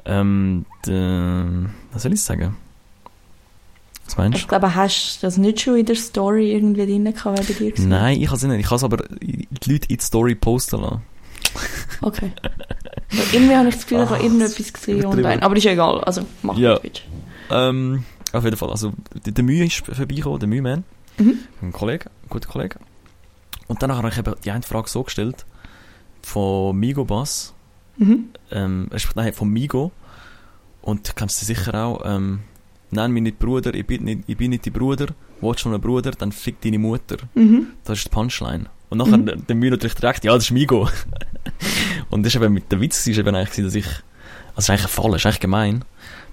Ähm, 0.05 0.65
der, 0.87 1.45
was 1.91 2.01
soll 2.03 2.13
ich 2.13 2.21
sagen? 2.21 2.55
Was 4.05 4.17
meinst 4.17 4.39
Ich 4.39 4.47
glaube, 4.47 4.73
hast 4.75 5.17
du 5.21 5.27
das 5.27 5.37
nicht 5.37 5.61
schon 5.61 5.77
in 5.77 5.85
der 5.85 5.95
Story 5.95 6.51
irgendwie 6.51 6.85
drin 6.85 7.03
gehabt, 7.05 7.37
bei 7.37 7.53
dir 7.53 7.71
du? 7.71 7.83
war? 7.83 7.87
Nein, 7.87 8.19
ich 8.21 8.27
kann 8.27 8.35
es 8.35 8.43
nicht. 8.43 8.59
Ich 8.59 8.65
kann 8.67 8.75
es 8.77 8.83
aber 8.83 8.97
die 9.21 9.47
Leute 9.65 9.87
in 9.89 9.97
die 9.97 10.03
Story 10.03 10.35
posten 10.35 10.81
lassen. 10.81 11.01
Okay. 12.01 12.31
Weil 13.11 13.25
irgendwie 13.33 13.55
habe 13.55 13.69
ich 13.69 13.75
das 13.75 13.83
Gefühl, 13.83 13.99
ich 14.03 14.09
habe 14.09 14.19
Ah, 14.19 14.23
irgendetwas 14.23 14.73
gesehen 14.73 14.99
übertrieben. 14.99 15.25
online. 15.25 15.43
Aber 15.43 15.55
ist 15.55 15.65
egal. 15.65 16.01
Also, 16.03 16.25
mach 16.41 16.57
Ja. 16.57 16.73
was 16.73 16.81
du. 16.81 17.01
Ähm, 17.51 18.03
auf 18.31 18.43
jeden 18.43 18.57
Fall. 18.57 18.71
Also, 18.71 18.93
der, 19.25 19.43
Mühe 19.43 19.65
ist 19.65 19.85
vorbeigekommen, 19.85 20.39
der 20.39 20.49
Mühman. 20.49 20.83
Mhm. 21.17 21.39
Ein 21.61 21.71
Kollege, 21.71 22.05
ein 22.23 22.29
guter 22.29 22.49
Kollege. 22.49 22.79
Und 23.67 23.83
dann 23.83 23.91
habe 23.93 24.09
ich 24.09 24.17
eben 24.17 24.33
die 24.43 24.51
eine 24.51 24.63
Frage 24.63 24.89
so 24.89 25.03
gestellt, 25.03 25.45
von 26.23 26.75
Migo 26.77 27.05
Bass, 27.05 27.52
Mhm. 27.97 28.29
ähm, 28.51 28.87
respektive 28.91 29.25
nein, 29.25 29.33
von 29.33 29.49
Migo. 29.49 29.91
Und 30.81 31.07
du 31.07 31.13
kennst 31.13 31.39
sie 31.39 31.45
sicher 31.45 31.73
auch, 31.75 32.01
ähm, 32.03 32.39
nenn 32.91 33.11
mich 33.11 33.23
nicht 33.23 33.39
Bruder, 33.39 33.73
ich 33.73 33.85
bin 33.85 34.03
nicht, 34.03 34.21
ich 34.27 34.37
bin 34.37 34.49
nicht 34.51 34.65
dein 34.65 34.73
Bruder, 34.73 35.07
willst 35.41 35.63
du 35.63 35.69
noch 35.69 35.75
einen 35.75 35.81
Bruder, 35.81 36.11
dann 36.11 36.31
fick 36.31 36.59
deine 36.61 36.79
Mutter. 36.79 37.17
Mhm. 37.35 37.67
Das 37.83 37.99
ist 37.99 38.05
die 38.05 38.09
Punchline. 38.09 38.65
Und 38.89 38.97
nachher, 38.99 39.17
Mhm. 39.17 39.45
der, 39.47 39.55
Mühe 39.55 39.71
natürlich 39.71 39.95
direkt, 39.95 40.23
ja, 40.23 40.33
das 40.33 40.45
ist 40.45 40.51
Migo. 40.51 40.89
und 42.09 42.23
das 42.25 42.35
ist 42.35 42.41
eben, 42.41 42.53
mit 42.53 42.71
der 42.71 42.79
Witz 42.81 43.07
war 43.07 43.17
eben 43.17 43.35
eigentlich, 43.35 43.65
dass 43.65 43.75
ich, 43.75 43.85
also 43.85 44.01
das 44.55 44.65
ist 44.65 44.69
eigentlich 44.69 44.85
ein 44.85 44.89
Fall, 44.89 45.11
das 45.11 45.21
ist 45.21 45.25
eigentlich 45.25 45.39
gemein, 45.39 45.85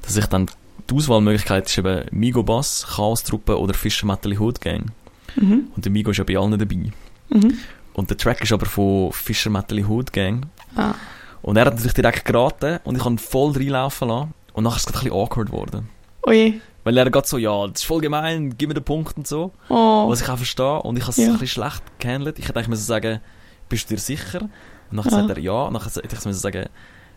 dass 0.03 0.17
ich 0.17 0.27
dann, 0.27 0.47
die 0.91 0.95
Auswahlmöglichkeit 0.95 1.67
ist 1.67 1.79
eben 1.79 2.05
Migo 2.11 2.43
Bass, 2.43 2.87
Chaos-Truppe 2.97 3.59
oder 3.59 3.73
Fischer 3.75 4.07
Metal 4.07 4.37
Hood 4.39 4.61
Gang. 4.61 4.91
Mhm. 5.37 5.69
Und 5.77 5.85
der 5.85 5.93
Migo 5.93 6.11
ist 6.11 6.17
ja 6.19 6.25
bei 6.25 6.37
allen 6.37 6.59
dabei. 6.59 6.91
Mhm. 7.31 7.59
Und 7.93 8.11
der 8.11 8.17
Track 8.17 8.41
ist 8.43 8.53
aber 8.53 8.67
von 8.67 9.13
Fischer 9.13 9.51
Metal 9.51 9.79
Hood 9.85 10.13
Gang. 10.13 10.47
Ah. 10.75 10.95
Und 11.43 11.57
er 11.57 11.65
hat 11.67 11.75
natürlich 11.75 11.95
direkt 11.95 12.25
geraten 12.25 12.79
und 12.85 12.97
ich 12.97 13.05
habe 13.05 13.15
ihn 13.15 13.19
voll 13.19 13.53
reinlaufen 13.53 14.09
lassen. 14.09 14.35
Und 14.53 14.65
nachher 14.65 14.77
ist 14.77 14.81
es 14.83 14.87
gerade 14.93 14.99
ein 14.99 15.05
bisschen 15.11 15.17
awkward 15.21 15.47
geworden. 15.51 15.89
Oje. 16.23 16.55
Weil 16.85 16.97
er 16.97 17.11
gerade 17.11 17.27
so, 17.27 17.39
ja, 17.39 17.67
das 17.67 17.81
ist 17.83 17.87
voll 17.87 18.01
gemein, 18.01 18.55
gib 18.57 18.69
mir 18.69 18.75
den 18.75 18.85
Punkt 18.85 19.17
und 19.17 19.27
so. 19.27 19.53
Oh. 19.69 20.09
Was 20.09 20.21
ich 20.23 20.29
auch 20.29 20.37
verstehe. 20.37 20.83
Und 20.83 20.97
ich 20.97 21.03
habe 21.03 21.13
es 21.13 21.17
Ja. 21.19 21.27
ein 21.27 21.33
bisschen 21.39 21.47
schlecht 21.49 21.83
gehandelt. 21.99 22.39
Ich 22.39 22.47
hätte 22.49 22.57
eigentlich 22.57 22.69
müssen 22.69 22.85
sagen, 22.85 23.21
bist 23.69 23.91
du 23.91 23.95
dir 23.95 24.01
sicher? 24.01 24.43
Und 24.43 24.97
nachher 24.97 25.11
Ja. 25.13 25.17
sagt 25.19 25.31
er 25.31 25.39
ja. 25.39 25.53
Und 25.65 25.73
nachher 25.75 25.91
hätte 26.03 26.17
ich 26.17 26.25
müssen 26.25 26.41
sagen, 26.41 26.67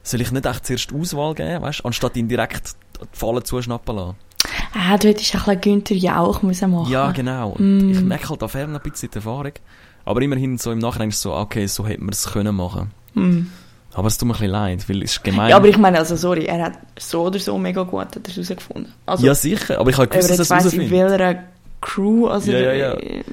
soll 0.04 0.22
ich 0.22 0.32
nicht 0.32 0.46
echt 0.46 0.66
zuerst 0.66 0.94
Auswahl 0.94 1.34
geben, 1.34 1.62
weißt 1.62 1.80
du, 1.80 1.84
anstatt 1.86 2.16
ihn 2.18 2.28
direkt 2.28 2.76
die 3.02 3.08
Falle 3.18 3.42
zuschnappen 3.44 3.96
lassen. 3.96 4.16
Ah, 4.74 4.98
du 4.98 5.08
hättest 5.08 5.34
ein 5.36 5.40
bisschen 5.40 5.62
Günther 5.62 5.96
Jauch 5.96 6.42
müssen 6.42 6.72
machen 6.72 6.92
Ja, 6.92 7.12
genau. 7.12 7.52
Und 7.52 7.78
Mm. 7.88 7.92
ich 7.92 8.02
merke 8.02 8.30
halt 8.30 8.42
da 8.42 8.48
fern 8.48 8.74
noch 8.74 8.84
ein 8.84 8.90
bisschen 8.92 9.10
die 9.12 9.16
Erfahrung. 9.16 9.54
Aber 10.06 10.22
immerhin 10.22 10.58
so 10.58 10.72
im 10.72 10.80
Nachhinein 10.80 11.10
ist 11.10 11.16
es 11.18 11.22
so, 11.22 11.34
okay, 11.34 11.66
so 11.68 11.86
hätten 11.88 12.04
wir 12.06 12.12
es 12.12 12.26
können 12.32 12.54
machen. 12.56 12.92
Mhm. 13.14 13.50
Aber 13.94 14.08
es 14.08 14.18
tut 14.18 14.28
mir 14.28 14.34
ein 14.34 14.38
bisschen 14.40 14.52
leid, 14.52 14.90
weil 14.90 15.04
es 15.04 15.12
ist 15.14 15.24
gemein. 15.24 15.50
Ja, 15.50 15.56
aber 15.58 15.68
ich 15.68 15.78
meine, 15.78 16.00
also 16.00 16.16
sorry, 16.16 16.46
er 16.46 16.64
hat 16.66 16.74
so 16.98 17.24
oder 17.24 17.40
so 17.40 17.58
mega 17.58 17.84
gut 17.84 18.02
hat 18.02 18.16
er 18.16 18.22
es 18.28 18.36
herausgefunden. 18.36 18.92
Also, 19.06 19.26
ja, 19.26 19.36
sicher, 19.36 19.80
aber 19.80 19.90
ich 19.92 19.98
habe 19.98 20.08
gewusst, 20.08 20.30
dass 20.32 20.38
jetzt 20.38 20.52
er 20.52 20.58
es 20.58 20.66
weiss, 20.66 20.74
in 20.74 20.82
herausfindet. 20.82 21.20
welcher 21.20 21.44
Crew, 21.82 22.28
also 22.28 22.52
Ja, 22.52 22.60
ja, 22.60 22.74
ja. 22.74 22.94
äh, 22.94 23.24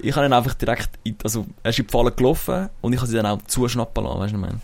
ich 0.00 0.14
habe 0.14 0.26
ihn 0.26 0.32
einfach 0.32 0.54
direkt, 0.54 0.90
in, 1.04 1.16
also 1.24 1.46
er 1.62 1.70
ist 1.70 1.78
in 1.78 1.86
die 1.86 1.92
Falle 1.92 2.12
gelaufen 2.12 2.68
und 2.80 2.92
ich 2.92 2.98
habe 2.98 3.08
sie 3.08 3.16
dann 3.16 3.26
auch 3.26 3.42
zuschnappen 3.46 4.04
lassen, 4.04 4.20
weißt 4.20 4.32
du, 4.34 4.40
was 4.40 4.48
ich 4.48 4.50
meine? 4.50 4.60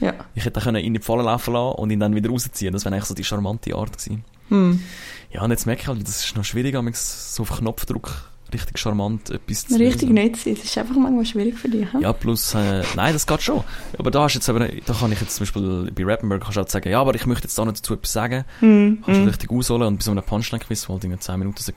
Ja. 0.00 0.24
Ich 0.34 0.44
hätte 0.44 0.68
ihn 0.68 0.76
in 0.76 0.94
die 0.94 1.00
Falle 1.00 1.22
laufen 1.22 1.52
lassen 1.54 1.74
und 1.76 1.90
ihn 1.90 2.00
dann 2.00 2.14
wieder 2.14 2.30
rausziehen. 2.30 2.72
Das 2.72 2.84
wäre 2.84 2.94
eigentlich 2.94 3.04
so 3.06 3.14
die 3.14 3.24
charmante 3.24 3.74
Art 3.74 3.92
gewesen. 3.92 4.24
Hm. 4.48 4.82
Ja, 5.30 5.42
und 5.42 5.50
jetzt 5.50 5.66
merke 5.66 5.82
ich 5.82 5.88
halt, 5.88 6.02
das 6.02 6.24
ist 6.24 6.36
noch 6.36 6.44
schwierig, 6.44 6.74
amigs 6.74 7.34
so 7.36 7.42
auf 7.42 7.58
Knopfdruck 7.58 8.29
richtig 8.52 8.78
charmant 8.78 9.30
etwas 9.30 9.66
zu 9.66 9.74
Richtig 9.78 10.02
lösen. 10.10 10.14
nett 10.14 10.36
sein. 10.36 10.54
Das 10.54 10.64
ist 10.64 10.78
einfach 10.78 10.96
manchmal 10.96 11.24
schwierig 11.24 11.58
für 11.58 11.68
dich. 11.68 11.92
hm? 11.92 12.00
Ja, 12.00 12.12
plus, 12.12 12.54
äh, 12.54 12.82
nein, 12.96 13.12
das 13.12 13.26
geht 13.26 13.42
schon. 13.42 13.62
Aber 13.98 14.10
da 14.10 14.22
hast 14.24 14.34
jetzt 14.34 14.48
aber, 14.48 14.60
da 14.68 14.92
kann 14.94 15.12
ich 15.12 15.20
jetzt 15.20 15.36
zum 15.36 15.42
Beispiel 15.44 15.90
bei 15.94 16.04
Rappenberg 16.04 16.40
kannst 16.42 16.56
du 16.56 16.60
halt 16.60 16.70
sagen, 16.70 16.88
ja, 16.90 17.00
aber 17.00 17.14
ich 17.14 17.26
möchte 17.26 17.44
jetzt 17.46 17.58
da 17.58 17.64
noch 17.64 17.72
dazu 17.72 17.94
etwas 17.94 18.12
sagen. 18.12 18.44
Hm. 18.60 18.98
Kannst 19.04 19.18
du 19.20 19.22
Hm. 19.24 19.28
richtig 19.28 19.50
ausholen 19.50 19.82
und 19.88 19.96
bei 19.98 20.02
so 20.04 20.10
einem 20.10 20.22
Punchline-Quiz, 20.24 20.88
wo 20.88 20.94
halt 20.94 21.04
in 21.04 21.20
10 21.20 21.38
Minuten 21.38 21.56
gehen, 21.64 21.74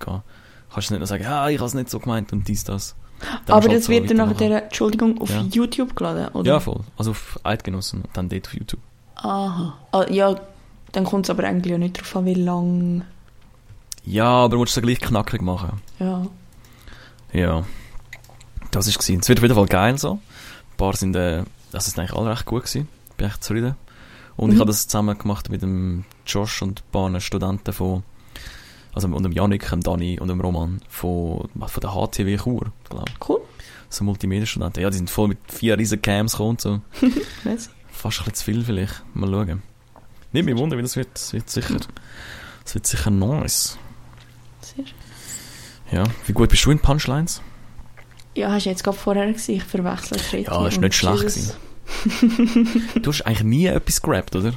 kannst 0.73 0.89
du 0.89 0.93
nicht 0.93 0.99
nur 0.99 1.07
sagen, 1.07 1.23
ja, 1.23 1.49
ich 1.49 1.57
habe 1.57 1.67
es 1.67 1.73
nicht 1.73 1.89
so 1.89 1.99
gemeint 1.99 2.31
und 2.33 2.47
dies, 2.47 2.63
das. 2.63 2.95
Dann 3.19 3.29
musst 3.35 3.49
Aber 3.51 3.61
halt 3.69 3.73
das 3.81 3.89
wird 3.89 4.09
dann 4.09 4.17
weitermachen. 4.17 4.37
der, 4.37 4.63
Entschuldigung, 4.65 5.21
auf 5.21 5.29
Ja. 5.29 5.41
YouTube 5.51 5.95
geladen, 5.95 6.27
oder? 6.33 6.45
Ja, 6.53 6.59
voll. 6.59 6.81
Also 6.97 7.11
auf 7.11 7.39
Eidgenossen 7.43 8.01
und 8.01 8.09
dann 8.17 8.27
dort 8.27 8.47
auf 8.47 8.53
YouTube. 8.53 8.81
Aha. 9.15 9.77
Ah, 9.91 10.05
ja, 10.09 10.35
dann 10.91 11.05
kommt 11.05 11.25
es 11.25 11.29
aber 11.29 11.43
eigentlich 11.45 11.71
ja 11.71 11.77
nicht 11.77 11.97
darauf 11.97 12.15
an, 12.17 12.25
wie 12.25 12.33
lang... 12.33 13.03
Ja, 14.05 14.25
aber 14.25 14.57
du 14.57 14.63
es 14.63 14.75
gleich 14.81 14.99
knackig 14.99 15.41
machen? 15.41 15.81
Ja. 15.99 16.25
Ja. 17.33 17.65
Das 18.71 18.87
ist 18.87 18.97
gewesen. 18.99 19.19
Es 19.21 19.29
wird 19.29 19.39
auf 19.39 19.43
jeden 19.43 19.55
Fall 19.55 19.65
geil 19.67 19.97
so. 19.97 20.13
Ein 20.13 20.77
paar 20.77 20.95
sind, 20.95 21.15
äh, 21.15 21.43
das 21.71 21.87
ist 21.87 21.97
eigentlich 21.99 22.13
alle 22.13 22.31
recht 22.31 22.45
gut 22.45 22.63
gewesen. 22.63 22.87
Bin 23.17 23.27
echt 23.27 23.43
zufrieden. 23.43 23.75
Und 24.35 24.49
ich 24.49 24.55
Mhm. 24.55 24.61
habe 24.61 24.71
das 24.71 24.87
zusammen 24.87 25.17
gemacht 25.17 25.49
mit 25.49 25.61
dem 25.61 26.05
Josh 26.25 26.61
und 26.63 26.81
ein 26.81 26.91
paar 26.91 27.19
Studenten 27.21 27.71
von, 27.73 28.03
also 28.93 29.07
und 29.07 29.23
dem 29.23 29.31
Janik, 29.31 29.69
dem 29.69 29.81
Dani 29.81 30.19
und 30.19 30.27
dem 30.27 30.41
Roman 30.41 30.81
von, 30.89 31.47
von 31.67 31.81
der 31.81 31.91
HTW 31.91 32.37
Chur, 32.37 32.71
glaube 32.89 33.05
ich. 33.09 33.29
Cool. 33.29 33.41
So 33.89 34.03
Multimedia-Studenten. 34.05 34.81
Ja, 34.81 34.89
die 34.89 34.97
sind 34.97 35.09
voll 35.11 35.27
mit 35.27 35.37
vier 35.51 35.77
riesen 35.77 36.01
Cams 36.01 36.31
gekommen 36.31 36.49
und 36.51 36.61
so. 36.61 36.81
Fast 37.91 38.21
ein 38.21 38.25
bisschen 38.25 38.33
zu 38.33 38.43
viel 38.45 38.63
vielleicht. 38.65 39.03
Mal 39.13 39.29
schauen. 39.29 39.61
Nicht 40.31 40.45
mich 40.45 40.57
wundern, 40.57 40.79
wie 40.79 40.83
das 40.83 40.95
wird. 40.95 41.09
Das 41.13 41.31
wird 41.31 41.47
sicher, 41.47 41.77
das 42.63 42.73
wird 42.73 42.87
sicher 42.87 43.11
nice. 43.11 43.77
Sehr 44.61 44.87
schön. 44.87 44.95
Ja. 45.93 46.03
Wie 46.25 46.33
gut 46.33 46.49
bist 46.49 46.65
du 46.65 46.71
in 46.71 46.79
Punchlines? 46.79 47.41
Ja, 48.35 48.51
hast 48.51 48.65
du 48.65 48.69
jetzt 48.69 48.83
gerade 48.83 48.97
vorher 48.97 49.31
gesehen, 49.31 49.57
ich 49.57 49.63
verwechsel 49.63 50.17
Kreti 50.17 50.49
Ja, 50.49 50.67
ist 50.67 50.81
nicht 50.81 50.95
schlecht 50.95 51.23
Jesus. 51.23 51.55
Du 53.01 53.11
hast 53.11 53.21
eigentlich 53.21 53.43
nie 53.43 53.65
etwas 53.67 54.01
gerappt, 54.01 54.35
oder? 54.35 54.53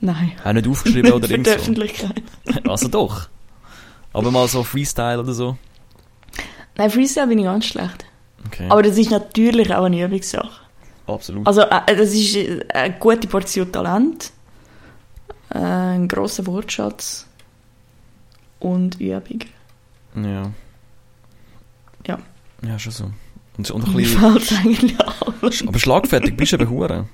Nein. 0.00 0.32
Auch 0.42 0.52
nicht 0.52 0.66
aufgeschrieben 0.66 1.12
oder 1.12 1.26
Für 1.26 1.34
irgend 1.34 1.46
die 1.46 1.50
so. 1.50 1.56
Öffentlichkeit. 1.56 2.22
Also 2.68 2.88
doch. 2.88 3.28
Aber 4.14 4.30
mal 4.30 4.48
so 4.48 4.62
Freestyle 4.62 5.20
oder 5.20 5.32
so. 5.34 5.58
Nein, 6.76 6.90
Freestyle 6.90 7.26
bin 7.26 7.38
ich 7.38 7.44
ganz 7.44 7.66
schlecht. 7.66 8.06
Okay. 8.46 8.66
Aber 8.70 8.82
das 8.82 8.96
ist 8.96 9.10
natürlich 9.10 9.74
auch 9.74 9.84
eine 9.84 10.02
Übungssache. 10.02 10.62
Absolut. 11.06 11.46
Also, 11.46 11.62
äh, 11.62 11.96
das 11.96 12.14
ist 12.14 12.36
äh, 12.36 12.64
eine 12.72 12.94
gute 12.98 13.28
Portion 13.28 13.70
Talent, 13.70 14.32
äh, 15.50 15.58
ein 15.58 16.08
grosser 16.08 16.46
Wortschatz 16.46 17.26
und 18.60 18.98
Übung. 19.00 19.40
Ja. 20.14 20.50
Ja. 22.06 22.18
Ja, 22.66 22.78
schon 22.78 22.92
so. 22.92 23.10
Und, 23.56 23.70
und 23.70 23.86
ein 23.88 23.92
bisschen, 23.94 24.20
fällt 24.20 24.52
eigentlich 24.60 24.96
alles. 25.00 25.62
aber 25.66 25.78
schlagfertig 25.78 26.36
bist 26.36 26.52
du 26.52 26.56
eben 26.56 26.70
hure. 26.70 27.06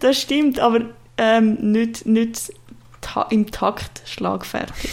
Das 0.00 0.20
stimmt, 0.20 0.58
aber 0.60 0.80
ähm, 1.18 1.54
nicht, 1.72 2.06
nicht 2.06 2.52
ta 3.00 3.22
im 3.30 3.50
Takt 3.50 4.02
schlagfertig. 4.06 4.88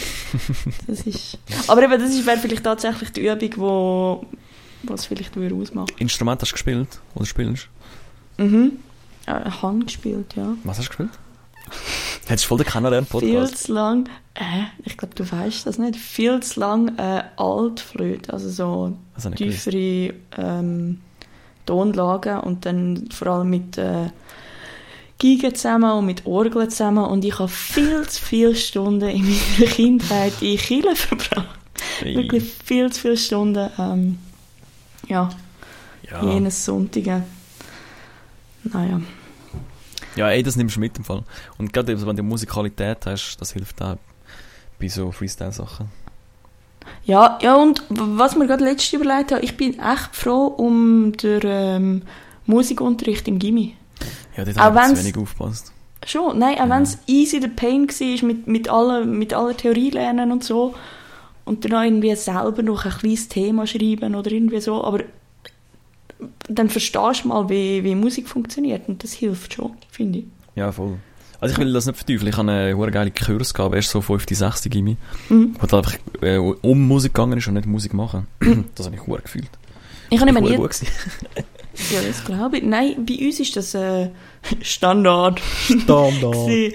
Das 0.86 1.00
ist, 1.02 1.38
aber 1.68 1.82
eben, 1.84 1.98
das 2.00 2.10
ist- 2.14 2.26
wäre 2.26 2.38
vielleicht 2.38 2.64
tatsächlich 2.64 3.12
die 3.12 3.26
Übung, 3.26 3.50
wo 3.56 4.26
was 4.82 5.06
vielleicht 5.06 5.36
würde 5.36 5.54
ausmachen. 5.54 5.88
Instrument 5.98 6.40
hast 6.42 6.50
du 6.50 6.54
gespielt? 6.54 7.00
Oder 7.14 7.26
spielst 7.26 7.68
Mhm. 8.38 8.72
Äh, 9.26 9.50
Hand 9.50 9.86
gespielt, 9.86 10.34
ja. 10.36 10.54
Was 10.64 10.78
hast 10.78 10.86
du 10.86 10.88
gespielt? 10.90 11.10
Hättest 12.26 12.44
du 12.44 12.48
voll 12.48 12.58
den 12.58 12.64
Viel 12.64 12.72
Kennenlernen-Podcast? 12.72 13.58
zu 13.58 13.72
lang, 13.72 14.08
äh, 14.34 14.64
ich 14.84 14.96
glaube, 14.96 15.14
du 15.14 15.30
weißt 15.30 15.66
das 15.66 15.78
nicht, 15.78 15.96
viel 15.96 16.40
zu 16.40 16.60
lang 16.60 16.96
äh, 16.98 17.22
Altflöte, 17.36 18.32
also 18.32 18.48
so 18.48 18.96
gewusst. 19.16 19.36
tiefere 19.36 20.14
ähm, 20.38 21.00
Tonlagen 21.66 22.38
und 22.40 22.66
dann 22.66 23.08
vor 23.12 23.28
allem 23.28 23.50
mit 23.50 23.78
äh, 23.78 24.10
Geigen 25.22 25.54
zusammen 25.54 25.90
und 25.92 26.06
mit 26.06 26.24
Orgeln 26.26 26.70
zusammen 26.70 27.04
und 27.04 27.24
ich 27.24 27.38
habe 27.38 27.48
viel 27.48 28.08
zu 28.08 28.22
viele 28.24 28.54
Stunden 28.54 29.08
in 29.08 29.22
meiner 29.24 29.70
Kindheit 29.72 30.32
in 30.40 30.56
Chile 30.56 30.96
verbracht. 30.96 31.58
Hey. 32.00 32.16
Wirklich 32.16 32.44
viel 32.64 32.90
zu 32.90 33.00
viele 33.02 33.16
Stunden, 33.18 33.68
ähm, 33.78 34.18
ja, 35.08 35.28
Ja. 36.10 36.22
jenes 36.24 36.64
Sonntage. 36.64 37.22
Naja, 38.64 39.00
ja, 40.16 40.28
ey, 40.30 40.42
das 40.42 40.56
nimmst 40.56 40.76
du 40.76 40.80
mit 40.80 40.96
im 40.98 41.04
Fall. 41.04 41.22
Und 41.58 41.72
gerade 41.72 42.06
wenn 42.06 42.16
du 42.16 42.22
Musikalität 42.22 43.06
hast, 43.06 43.36
das 43.40 43.52
hilft 43.52 43.80
auch 43.82 43.96
bei 44.78 44.88
so 44.88 45.12
Freestyle-Sachen. 45.12 45.88
Ja, 47.04 47.38
ja, 47.42 47.54
und 47.56 47.82
was 47.88 48.36
mir 48.36 48.46
gerade 48.46 48.64
letztes 48.64 48.92
überlegt 48.94 49.32
habe, 49.32 49.42
ich 49.42 49.56
bin 49.56 49.78
echt 49.78 50.14
froh 50.14 50.46
um 50.46 51.12
den 51.12 51.40
ähm, 51.44 52.02
Musikunterricht 52.46 53.28
im 53.28 53.38
Gimmi. 53.38 53.76
Ja, 54.36 54.44
dort 54.44 54.58
habe 54.58 54.80
ich 54.80 54.98
zu 54.98 55.04
wenig 55.04 55.16
aufgepasst. 55.16 55.72
Schon, 56.06 56.38
nein, 56.38 56.54
auch 56.54 56.60
Ja. 56.60 56.70
wenn 56.70 56.82
es 56.82 56.98
easy 57.06 57.40
der 57.40 57.48
Pain 57.48 57.86
war 57.88 58.26
mit, 58.26 58.46
mit, 58.46 58.68
aller, 58.70 59.04
mit 59.04 59.34
aller 59.34 59.56
Theorie 59.56 59.90
lernen 59.90 60.32
und 60.32 60.42
so 60.42 60.74
und 61.44 61.64
dann 61.64 61.74
auch 61.74 61.82
irgendwie 61.82 62.14
selber 62.16 62.62
noch 62.62 62.86
ein 62.86 62.92
kleines 62.92 63.28
Thema 63.28 63.66
schreiben 63.66 64.14
oder 64.14 64.30
irgendwie 64.32 64.60
so, 64.60 64.82
aber 64.82 65.00
dann 66.48 66.68
verstehst 66.68 67.24
du 67.24 67.28
mal, 67.28 67.48
wie, 67.48 67.82
wie 67.84 67.94
Musik 67.94 68.28
funktioniert 68.28 68.88
und 68.88 69.02
das 69.02 69.12
hilft 69.12 69.54
schon, 69.54 69.72
finde 69.90 70.20
ich. 70.20 70.24
Ja, 70.54 70.72
voll. 70.72 70.98
Also 71.40 71.54
ich 71.54 71.58
will 71.58 71.72
das 71.72 71.86
nicht 71.86 71.96
verteufeln. 71.96 72.28
Ich 72.28 72.36
habe 72.36 72.50
eine 72.50 72.76
hure 72.76 72.90
geile 72.90 73.10
Kurs 73.10 73.54
gehabt, 73.54 73.74
erst 73.74 73.90
so 73.90 74.00
5. 74.02 74.26
6. 74.30 74.64
Gimmi, 74.68 74.96
Mhm. 75.30 75.54
wo 75.58 75.66
es 75.66 75.72
einfach 75.72 75.94
äh, 76.20 76.36
um 76.36 76.86
Musik 76.86 77.14
gegangen 77.14 77.38
ist 77.38 77.46
und 77.48 77.54
nicht 77.54 77.66
Musik 77.66 77.94
machen. 77.94 78.26
das 78.74 78.86
habe 78.86 78.96
ich 78.96 79.06
hure 79.06 79.22
gefühlt. 79.22 79.48
Ich 80.10 80.20
habe 80.20 80.30
hure 80.32 80.42
nie... 80.50 80.56
gut. 80.56 80.70
Ja, 81.92 82.00
das 82.06 82.24
glaube 82.24 82.58
ich. 82.58 82.64
Nein, 82.64 83.06
bei 83.06 83.14
uns 83.24 83.38
ist 83.40 83.56
das 83.56 83.74
äh, 83.74 84.10
Standard. 84.60 85.40
Standard. 85.40 86.36
Äh, 86.48 86.72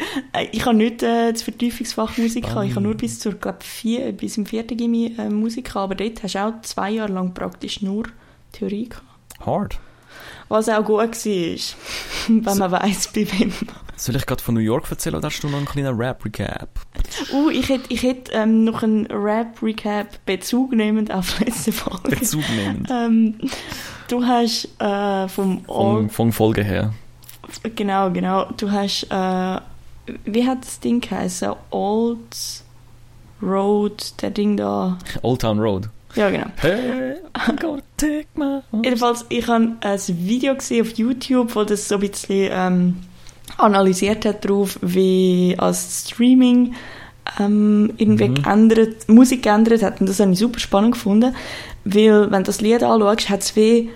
Ich 0.51 0.65
habe 0.65 0.77
nicht 0.77 1.03
äh, 1.03 1.31
das 1.33 1.41
Vertiefungsfach 1.43 2.17
Musik 2.17 2.45
gehabt. 2.45 2.65
Ich 2.65 2.71
habe 2.75 2.81
nur 2.85 2.95
bis 2.95 3.19
zur, 3.19 3.33
glaub, 3.33 3.61
vier, 3.61 4.13
bis 4.13 4.37
im 4.37 4.45
vierten 4.45 4.77
Gimmi 4.77 5.13
äh, 5.17 5.29
Musik 5.29 5.65
gehabt. 5.65 5.83
Aber 5.91 5.95
dort 5.95 6.23
hast 6.23 6.35
du 6.35 6.39
auch 6.39 6.53
zwei 6.61 6.91
Jahre 6.91 7.11
lang 7.11 7.33
praktisch 7.33 7.81
nur 7.81 8.05
Theorie 8.53 8.89
gehabt. 8.89 9.05
Hard. 9.45 9.79
Was 10.47 10.69
auch 10.69 10.83
gut 10.85 10.97
war, 10.97 11.07
wenn 12.27 12.57
man 12.57 12.71
weiss, 12.71 13.07
bei 13.07 13.27
wem. 13.31 13.51
Soll 13.97 14.15
ich 14.15 14.25
gerade 14.25 14.43
von 14.43 14.53
New 14.55 14.61
York 14.61 14.89
erzählen 14.91 15.15
oder 15.15 15.27
hast 15.27 15.41
du 15.41 15.47
noch 15.47 15.57
einen 15.57 15.65
kleinen 15.65 15.95
Rap-Recap? 15.97 16.69
Uh, 17.31 17.49
ich 17.49 17.69
hätte 17.69 17.85
ich 17.89 18.03
hätt, 18.03 18.29
ähm, 18.33 18.65
noch 18.65 18.83
einen 18.83 19.05
Rap-Recap 19.07 20.25
Bezug 20.25 20.73
nehmend 20.73 21.11
auf 21.11 21.39
letzte 21.39 21.71
Folge. 21.71 22.09
Bezug 22.09 22.43
nehmend. 22.55 22.89
ähm, 22.91 23.35
du 24.09 24.23
hast 24.25 24.65
äh, 24.79 25.27
vom 25.29 25.63
Von, 25.63 25.67
Old... 25.67 26.11
von 26.11 26.31
Folge 26.31 26.63
her. 26.63 26.93
Genau, 27.75 28.11
genau. 28.11 28.45
Du 28.57 28.71
hast... 28.71 29.03
Äh, 29.09 29.61
wie 30.25 30.45
hat 30.45 30.61
das 30.61 30.79
Ding 30.81 31.01
geheißen? 31.01 31.53
Old 31.71 32.19
Road, 33.41 34.21
der 34.21 34.29
Ding 34.29 34.57
da... 34.57 34.97
Old 35.21 35.41
Town 35.41 35.59
Road. 35.59 35.89
Ja, 36.15 36.29
genau. 36.29 36.45
Hey, 36.57 37.15
gonna 37.59 37.81
take 37.97 38.27
my... 38.35 38.61
Jedenfalls, 38.83 39.25
ich 39.29 39.47
habe 39.47 39.75
ein 39.81 39.99
Video 40.07 40.55
gesehen 40.55 40.85
auf 40.85 40.93
YouTube, 40.97 41.55
wo 41.55 41.63
das 41.63 41.87
so 41.87 41.95
ein 41.95 42.01
bisschen 42.01 42.49
ähm, 42.51 42.95
analysiert 43.57 44.25
hat 44.25 44.47
drauf, 44.47 44.79
wie 44.81 45.55
als 45.57 46.05
Streaming 46.09 46.73
ähm, 47.39 47.91
irgendwie 47.97 48.29
Mhm. 48.29 48.35
geändert, 48.35 49.09
Musik 49.09 49.43
geändert 49.43 49.83
hat. 49.83 49.99
Und 49.99 50.07
das 50.07 50.19
habe 50.19 50.31
ich 50.31 50.39
super 50.39 50.59
spannend 50.59 50.93
gefunden, 50.93 51.35
weil 51.83 52.31
wenn 52.31 52.43
du 52.43 52.47
das 52.47 52.61
Lied 52.61 52.83
anschaust, 52.83 53.29
hat 53.29 53.41
es 53.41 53.55
wie, 53.55 53.89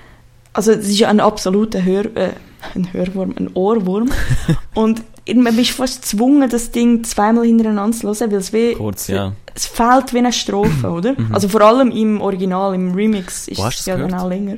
also 0.53 0.71
es 0.71 0.87
ist 0.89 0.99
ja 0.99 1.09
ein 1.09 1.19
absoluter 1.19 1.83
Hör, 1.83 2.05
äh, 2.17 2.31
ein 2.75 2.91
Hörwurm, 2.91 3.33
ein 3.37 3.49
Ohrwurm. 3.53 4.09
und 4.75 5.03
man 5.35 5.55
bist 5.55 5.71
fast 5.71 6.01
gezwungen, 6.01 6.49
das 6.49 6.71
Ding 6.71 7.03
zweimal 7.03 7.45
hintereinander 7.45 7.95
zu 7.97 8.07
hören, 8.07 8.31
weil 8.31 8.39
es 8.39 8.53
wie, 8.53 8.73
Kurz, 8.73 9.07
ja. 9.07 9.33
es 9.55 9.65
fehlt 9.65 10.13
wie 10.13 10.19
eine 10.19 10.33
Strophe, 10.33 10.89
oder? 10.91 11.15
Also 11.31 11.47
vor 11.49 11.61
allem 11.61 11.91
im 11.91 12.21
Original, 12.21 12.73
im 12.75 12.93
Remix 12.93 13.47
ist 13.47 13.59
es 13.59 13.85
ja 13.85 13.97
dann 13.97 14.13
auch 14.13 14.27
länger. 14.27 14.57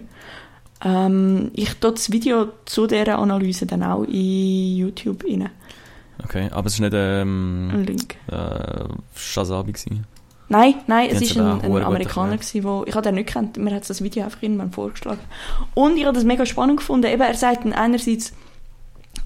Ähm, 0.83 1.51
ich 1.53 1.73
tue 1.75 1.91
das 1.91 2.11
Video 2.11 2.47
zu 2.65 2.87
dieser 2.87 3.19
Analyse 3.19 3.65
dann 3.65 3.83
auch 3.83 4.03
in 4.03 4.75
YouTube 4.77 5.23
rein. 5.23 5.49
Okay, 6.23 6.49
aber 6.51 6.67
es 6.67 6.73
ist 6.75 6.79
nicht 6.79 6.93
ähm, 6.95 7.69
Ein 7.73 7.83
Link. 7.85 8.15
äh, 8.27 8.85
Shazabi 9.15 9.71
gewesen. 9.73 10.05
Nein, 10.49 10.75
nein, 10.87 11.09
Die 11.09 11.15
es 11.15 11.21
ist 11.21 11.37
aber 11.37 11.63
ein, 11.63 11.75
ein 11.75 11.83
Amerikaner 11.83 12.35
gewesen, 12.37 12.63
wo, 12.63 12.83
ich 12.85 12.93
habe 12.93 13.03
den 13.03 13.15
nicht 13.15 13.27
gekannt, 13.27 13.57
mir 13.57 13.73
hat 13.73 13.89
das 13.89 14.03
Video 14.03 14.25
einfach 14.25 14.41
irgendwann 14.43 14.71
vorgeschlagen. 14.71 15.21
Und 15.75 15.95
ich 15.97 16.03
habe 16.03 16.13
das 16.13 16.25
mega 16.25 16.45
spannend 16.45 16.77
gefunden. 16.77 17.07
Eben, 17.07 17.21
er 17.21 17.33
sagt 17.35 17.65
einerseits, 17.65 18.33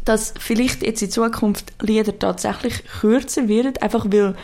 dass 0.06 0.34
vielleicht 0.40 0.84
jetzt 0.84 1.02
in 1.02 1.10
Zukunft 1.10 1.74
Lieder 1.82 2.18
tatsächlich 2.18 2.84
kürzer 3.02 3.48
werden, 3.48 3.78
einfach 3.82 4.06
weil 4.10 4.36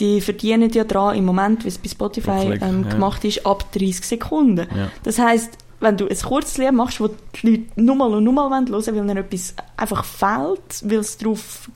die 0.00 0.20
verdienen 0.20 0.70
ja 0.70 0.84
dran 0.84 1.16
im 1.16 1.24
Moment, 1.24 1.64
wie 1.64 1.68
es 1.68 1.78
bei 1.78 1.88
Spotify 1.88 2.58
ähm, 2.60 2.84
ja. 2.84 2.90
gemacht 2.90 3.24
ist, 3.24 3.46
ab 3.46 3.70
30 3.72 4.04
Sekunden. 4.04 4.66
Ja. 4.76 4.90
Das 5.04 5.20
heisst, 5.20 5.56
wenn 5.80 5.96
du 5.96 6.08
ein 6.08 6.18
kurzes 6.18 6.58
Lied 6.58 6.72
machst, 6.72 7.00
wo 7.00 7.08
die 7.08 7.48
Leute 7.48 7.62
nur 7.76 7.94
mal 7.94 8.12
und 8.12 8.24
nur 8.24 8.32
mal 8.32 8.50
hören 8.50 8.68
wollen, 8.70 8.86
weil 8.86 8.96
ihnen 8.96 9.16
etwas 9.16 9.54
einfach 9.76 10.04
fehlt, 10.04 10.82
weil 10.82 11.02
sie 11.02 11.18
darauf 11.18 11.70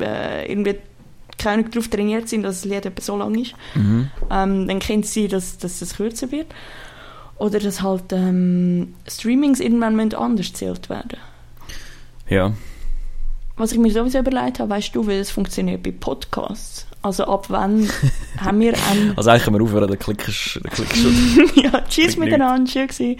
äh, 0.00 0.50
irgendwie 0.50 0.76
keine 1.36 1.64
darauf 1.64 1.88
trainiert 1.88 2.28
sind, 2.28 2.42
dass 2.42 2.62
das 2.62 2.70
Lied 2.70 2.86
etwa 2.86 3.02
so 3.02 3.16
lang 3.16 3.34
ist, 3.34 3.54
Mhm. 3.74 4.10
ähm, 4.30 4.68
dann 4.68 4.78
könnte 4.78 5.06
es 5.06 5.14
sein, 5.14 5.28
dass, 5.28 5.58
dass 5.58 5.82
es 5.82 5.96
kürzer 5.96 6.30
wird. 6.32 6.46
Oder 7.38 7.58
dass 7.58 7.80
halt 7.80 8.12
ähm, 8.12 8.94
Streamings 9.08 9.60
irgendwann 9.60 9.98
anders 10.12 10.48
gezählt 10.48 10.90
werden. 10.90 11.18
Ja. 12.28 12.52
Was 13.60 13.72
ich 13.72 13.78
mir 13.78 13.92
sowieso 13.92 14.20
überlegt 14.20 14.58
habe, 14.58 14.70
weißt 14.70 14.94
du, 14.94 15.06
wie 15.06 15.12
es 15.12 15.30
funktioniert 15.30 15.82
bei 15.82 15.90
Podcasts? 15.92 16.86
Also 17.02 17.24
ab 17.24 17.46
wann 17.48 17.90
haben 18.38 18.60
wir 18.60 18.72
einen... 18.90 19.16
Also 19.18 19.28
eigentlich 19.28 19.44
können 19.44 19.58
wir 19.58 19.64
aufhören, 19.64 19.86
der 19.86 19.98
Klick 19.98 20.26
ist, 20.26 20.60
der 20.64 20.70
Klick 20.70 20.90
ist 20.90 21.02
schon. 21.02 21.62
ja, 21.64 21.82
tschüss 21.82 22.16
miteinander, 22.16 22.70
schön 22.70 22.86
gewesen. 22.86 23.16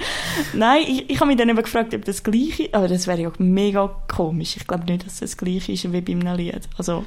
Nein, 0.54 0.84
ich, 0.88 1.10
ich 1.10 1.20
habe 1.20 1.26
mich 1.26 1.36
dann 1.36 1.50
eben 1.50 1.62
gefragt, 1.62 1.94
ob 1.94 2.06
das 2.06 2.22
gleiche 2.22 2.70
aber 2.72 2.88
das 2.88 3.06
wäre 3.06 3.20
ja 3.20 3.32
mega 3.36 3.88
komisch. 4.08 4.56
Ich 4.56 4.66
glaube 4.66 4.84
nicht, 4.84 5.04
dass 5.04 5.20
das 5.20 5.36
gleiche 5.36 5.72
ist 5.72 5.92
wie 5.92 6.00
bei 6.00 6.12
einem 6.12 6.34
Lied. 6.36 6.68
Also, 6.78 7.04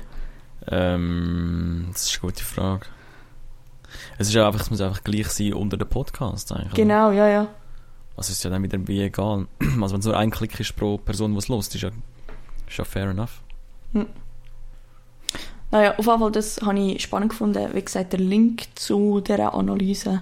Ähm, 0.67 1.87
das 1.91 2.03
ist 2.03 2.13
eine 2.13 2.31
gute 2.31 2.43
Frage. 2.43 2.85
Es 4.19 4.27
ist 4.27 4.33
ja 4.35 4.45
einfach, 4.45 4.61
es 4.61 4.69
muss 4.69 4.81
einfach 4.81 5.03
gleich 5.03 5.29
sein 5.29 5.53
unter 5.53 5.77
den 5.77 5.87
Podcasts 5.89 6.51
eigentlich. 6.51 6.73
genau, 6.73 7.11
ja, 7.11 7.27
ja. 7.27 7.47
Also 8.15 8.29
es 8.29 8.37
ist 8.37 8.43
ja 8.43 8.51
dann 8.51 8.61
wieder 8.61 8.77
wie 8.87 9.01
egal. 9.01 9.47
Also 9.81 9.93
wenn 9.93 9.99
es 10.01 10.05
nur 10.05 10.17
ein 10.17 10.29
Klick 10.29 10.59
ist 10.59 10.75
pro 10.75 10.99
Person, 10.99 11.31
die 11.31 11.39
es 11.39 11.47
lost, 11.47 11.73
ist 11.73 11.81
ja, 11.81 11.89
ist 12.73 12.77
ja 12.79 12.85
fair 12.85 13.09
enough. 13.09 13.41
Naja, 15.71 15.95
auf 15.97 16.05
jeden 16.05 16.19
Fall, 16.19 16.31
das 16.31 16.59
habe 16.61 16.79
ich 16.79 17.01
spannend 17.01 17.29
gefunden. 17.29 17.69
Wie 17.73 17.81
gesagt, 17.81 18.13
der 18.13 18.19
Link 18.19 18.63
zu 18.75 19.21
dieser 19.21 19.53
Analyse 19.53 20.21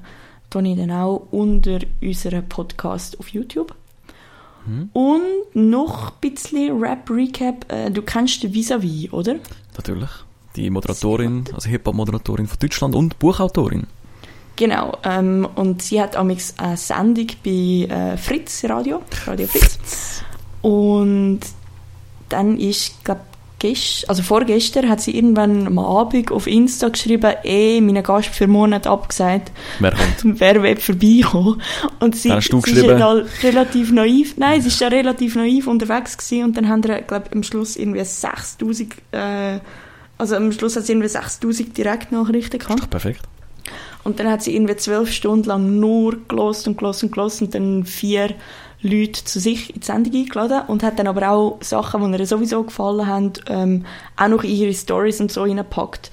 tue 0.50 0.68
ich 0.68 0.78
dann 0.78 0.92
auch 0.92 1.28
unter 1.32 1.80
unserem 2.02 2.48
Podcast 2.48 3.20
auf 3.20 3.30
YouTube. 3.30 3.74
Mhm. 4.66 4.90
Und 4.94 5.56
noch 5.56 6.12
ein 6.12 6.18
bisschen 6.22 6.82
Rap-Recap. 6.82 7.72
Äh, 7.72 7.92
Du 7.92 8.02
kennst 8.02 8.44
den 8.44 8.54
Vis-a-vis, 8.54 9.12
oder? 9.12 9.36
Natürlich. 9.76 10.10
Die 10.56 10.70
Moderatorin, 10.70 11.46
also 11.54 11.70
Hip-Hop-Moderatorin 11.70 12.48
von 12.48 12.60
Deutschland 12.60 12.96
und 12.96 13.18
Buchautorin. 13.20 13.88
Genau. 14.58 14.98
Ähm, 15.04 15.48
und 15.56 15.82
sie 15.82 16.02
hat 16.02 16.18
amigs 16.18 16.54
eine 16.58 16.76
Sendung 16.76 17.28
bei 17.44 17.88
äh, 17.90 18.18
Fritz 18.18 18.66
Radio, 18.66 19.02
Radio 19.26 19.48
Fritz. 19.48 20.22
Und 20.62 21.40
dann 22.32 22.58
ist, 22.58 23.04
glaube 23.04 23.22
also 24.08 24.24
vorgestern 24.24 24.90
hat 24.90 25.02
sie 25.02 25.16
irgendwann 25.16 25.68
am 25.68 25.78
Abend 25.78 26.32
auf 26.32 26.48
Insta 26.48 26.90
geschrieben, 26.90 27.32
eh, 27.44 27.80
meinen 27.80 28.02
Gast 28.02 28.30
für 28.30 28.46
einen 28.46 28.54
Monat 28.54 28.88
abgesagt, 28.88 29.52
Wer 29.80 29.92
kommt? 29.92 30.40
wer 30.40 30.64
will 30.64 30.78
vorbeikommen. 30.78 31.62
Und 32.00 32.16
sie, 32.16 32.32
hast 32.32 32.50
du 32.50 32.60
sie 32.62 32.72
ist 32.72 32.84
ja 32.84 32.98
da 32.98 33.22
relativ 33.44 33.92
naiv, 33.92 34.36
nein, 34.38 34.62
sie 34.62 34.70
ist 34.70 34.82
da 34.82 34.88
relativ 34.88 35.36
naiv 35.36 35.68
unterwegs 35.68 36.18
gewesen 36.18 36.46
und 36.46 36.58
dann 36.58 36.70
haben 36.70 36.84
wir, 36.84 37.02
glaube 37.04 37.32
am 37.34 37.44
Schluss 37.44 37.76
irgendwie 37.76 38.04
6000, 38.04 38.96
äh, 39.12 39.60
also 40.18 40.36
am 40.36 40.52
Schluss 40.52 40.76
hat 40.76 40.86
sie 40.86 40.94
irgendwie 40.94 41.10
6000 41.10 41.78
Direktnachrichten 41.78 42.60
gehabt. 42.60 42.82
Doch 42.82 42.90
perfekt. 42.90 43.22
Und 44.04 44.20
dann 44.20 44.30
hat 44.32 44.42
sie 44.42 44.56
irgendwie 44.56 44.76
zwölf 44.76 45.12
Stunden 45.12 45.48
lang 45.48 45.80
nur 45.80 46.18
gelost 46.28 46.68
und 46.68 46.78
gelost 46.78 47.04
und 47.04 47.12
gelost 47.12 47.42
und 47.42 47.54
dann 47.54 47.86
vier 47.86 48.34
Leute 48.82 49.24
zu 49.24 49.40
sich 49.40 49.74
in 49.74 49.82
die 49.82 49.86
Sendung 49.86 50.14
eingeladen 50.14 50.62
und 50.68 50.84
hat 50.84 50.98
dann 50.98 51.08
aber 51.08 51.30
auch 51.30 51.58
Sachen, 51.62 52.12
die 52.12 52.20
ihr 52.20 52.26
sowieso 52.26 52.64
gefallen 52.64 53.06
haben, 53.06 53.34
ähm, 53.48 53.86
auch 54.18 54.28
noch 54.28 54.44
in 54.44 54.52
ihre 54.52 54.74
Stories 54.74 55.22
und 55.22 55.32
so 55.32 55.44
reingepackt. 55.44 56.12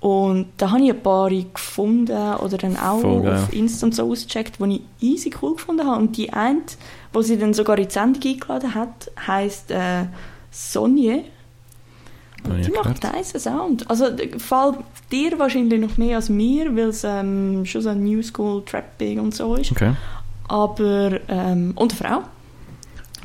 Und 0.00 0.48
da 0.58 0.70
habe 0.70 0.82
ich 0.82 0.90
ein 0.90 1.02
paar 1.02 1.30
gefunden 1.30 2.34
oder 2.36 2.58
dann 2.58 2.76
auch 2.76 3.00
Voll 3.00 3.28
auf 3.28 3.52
Insta 3.52 3.86
und 3.86 3.94
so 3.94 4.10
ausgecheckt, 4.10 4.58
die 4.60 4.82
ich 5.00 5.02
easy 5.02 5.34
cool 5.42 5.54
gefunden 5.56 5.86
habe. 5.86 6.00
Und 6.00 6.16
die 6.16 6.32
eine, 6.32 6.60
die 7.14 7.22
sie 7.22 7.38
dann 7.38 7.54
sogar 7.54 7.78
in 7.78 7.88
die 7.88 7.92
Sendung 7.92 8.22
eingeladen 8.22 8.74
hat, 8.74 9.10
heisst 9.26 9.70
äh, 9.70 10.04
Sonje. 10.50 11.24
Nie 12.48 12.62
Die 12.62 12.70
macht 12.70 13.02
nice 13.02 13.32
Sound. 13.42 13.90
Also 13.90 14.14
gefällt 14.14 14.76
dir 15.10 15.38
wahrscheinlich 15.38 15.80
noch 15.80 15.96
mehr 15.96 16.16
als 16.16 16.28
mir, 16.28 16.76
weil 16.76 16.88
es 16.88 17.02
ähm, 17.02 17.64
schon 17.64 17.82
so 17.82 17.88
ein 17.88 18.04
New 18.04 18.22
School 18.22 18.64
Trapping 18.64 19.18
und 19.18 19.34
so 19.34 19.56
ist. 19.56 19.72
Okay. 19.72 19.94
Aber, 20.48 21.20
ähm, 21.28 21.72
und 21.74 21.92
eine 21.92 22.10
Frau. 22.10 22.22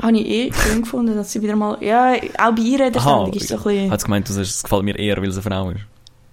Habe 0.02 0.18
ich 0.18 0.28
eh 0.28 0.54
schön 0.54 0.82
gefunden, 0.82 1.16
dass 1.16 1.32
sie 1.32 1.42
wieder 1.42 1.56
mal, 1.56 1.78
ja, 1.82 2.14
auch 2.40 2.56
bei 2.56 2.62
ihr 2.62 2.88
in 2.88 2.94
der 2.94 3.02
Aha, 3.02 3.26
Sendung 3.26 3.34
ist 3.34 3.48
so 3.50 3.58
ein 3.58 3.64
bisschen... 3.64 3.92
Hat 3.92 4.00
es 4.00 4.06
gemeint, 4.06 4.30
du 4.30 4.34
sagst, 4.34 4.56
es 4.56 4.64
gefällt 4.64 4.84
mir 4.84 4.98
eher, 4.98 5.18
weil 5.18 5.30
es 5.30 5.36
eine 5.36 5.44
Frau 5.44 5.70
ist? 5.70 5.82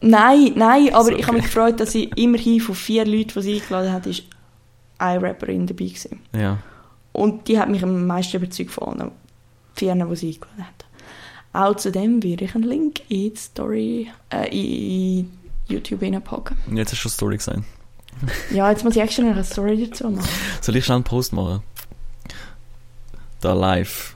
Nein, 0.01 0.53
nein, 0.55 0.95
aber 0.95 1.05
So, 1.05 1.11
ich 1.11 1.27
habe 1.27 1.37
mich 1.37 1.47
okay. 1.47 1.55
gefreut, 1.55 1.81
dass 1.81 1.93
sie 1.93 2.05
immerhin 2.17 2.61
von 2.61 2.75
vier 2.75 3.05
Leuten, 3.05 3.33
die 3.35 3.43
sie 3.43 3.61
eingeladen 3.61 3.93
hat, 3.93 4.07
ist 4.07 4.23
eine 4.99 5.23
Rapperin 5.23 5.67
dabei 5.67 5.85
gewesen. 5.87 6.21
Ja. 6.35 6.59
Und 7.13 7.49
die 7.49 7.59
hat 7.59 7.69
mich 7.69 7.83
am 7.83 8.07
meisten 8.07 8.37
überzeugt 8.37 8.71
von 8.71 9.01
allen 9.01 9.11
vier, 9.75 9.95
die 9.95 10.17
sie 10.17 10.29
eingeladen 10.29 10.67
hat. 10.67 10.85
Auch 11.53 11.77
zu 11.77 11.91
dem 11.91 12.23
werde 12.23 12.45
ich 12.45 12.55
einen 12.55 12.65
Link 12.65 13.01
in 13.09 13.33
die 13.33 13.37
Story, 13.37 14.09
äh, 14.31 14.49
in 14.51 15.31
YouTube 15.67 16.03
reinpacken. 16.03 16.57
Jetzt 16.75 16.93
hast 16.93 17.05
du 17.05 17.09
schon 17.09 17.11
Story 17.11 17.37
gesagt. 17.37 17.63
Ja, 18.51 18.71
jetzt 18.71 18.85
muss 18.85 18.97
ich 18.97 19.03
extra 19.03 19.23
noch 19.23 19.33
eine 19.33 19.45
Story 19.45 19.89
dazu 19.89 20.11
machen. 20.11 20.29
Soll 20.61 20.77
ich 20.77 20.85
schnell 20.85 20.97
einen 20.97 21.05
Post 21.05 21.33
machen? 21.33 21.63
Da 23.41 23.53
live. 23.53 24.15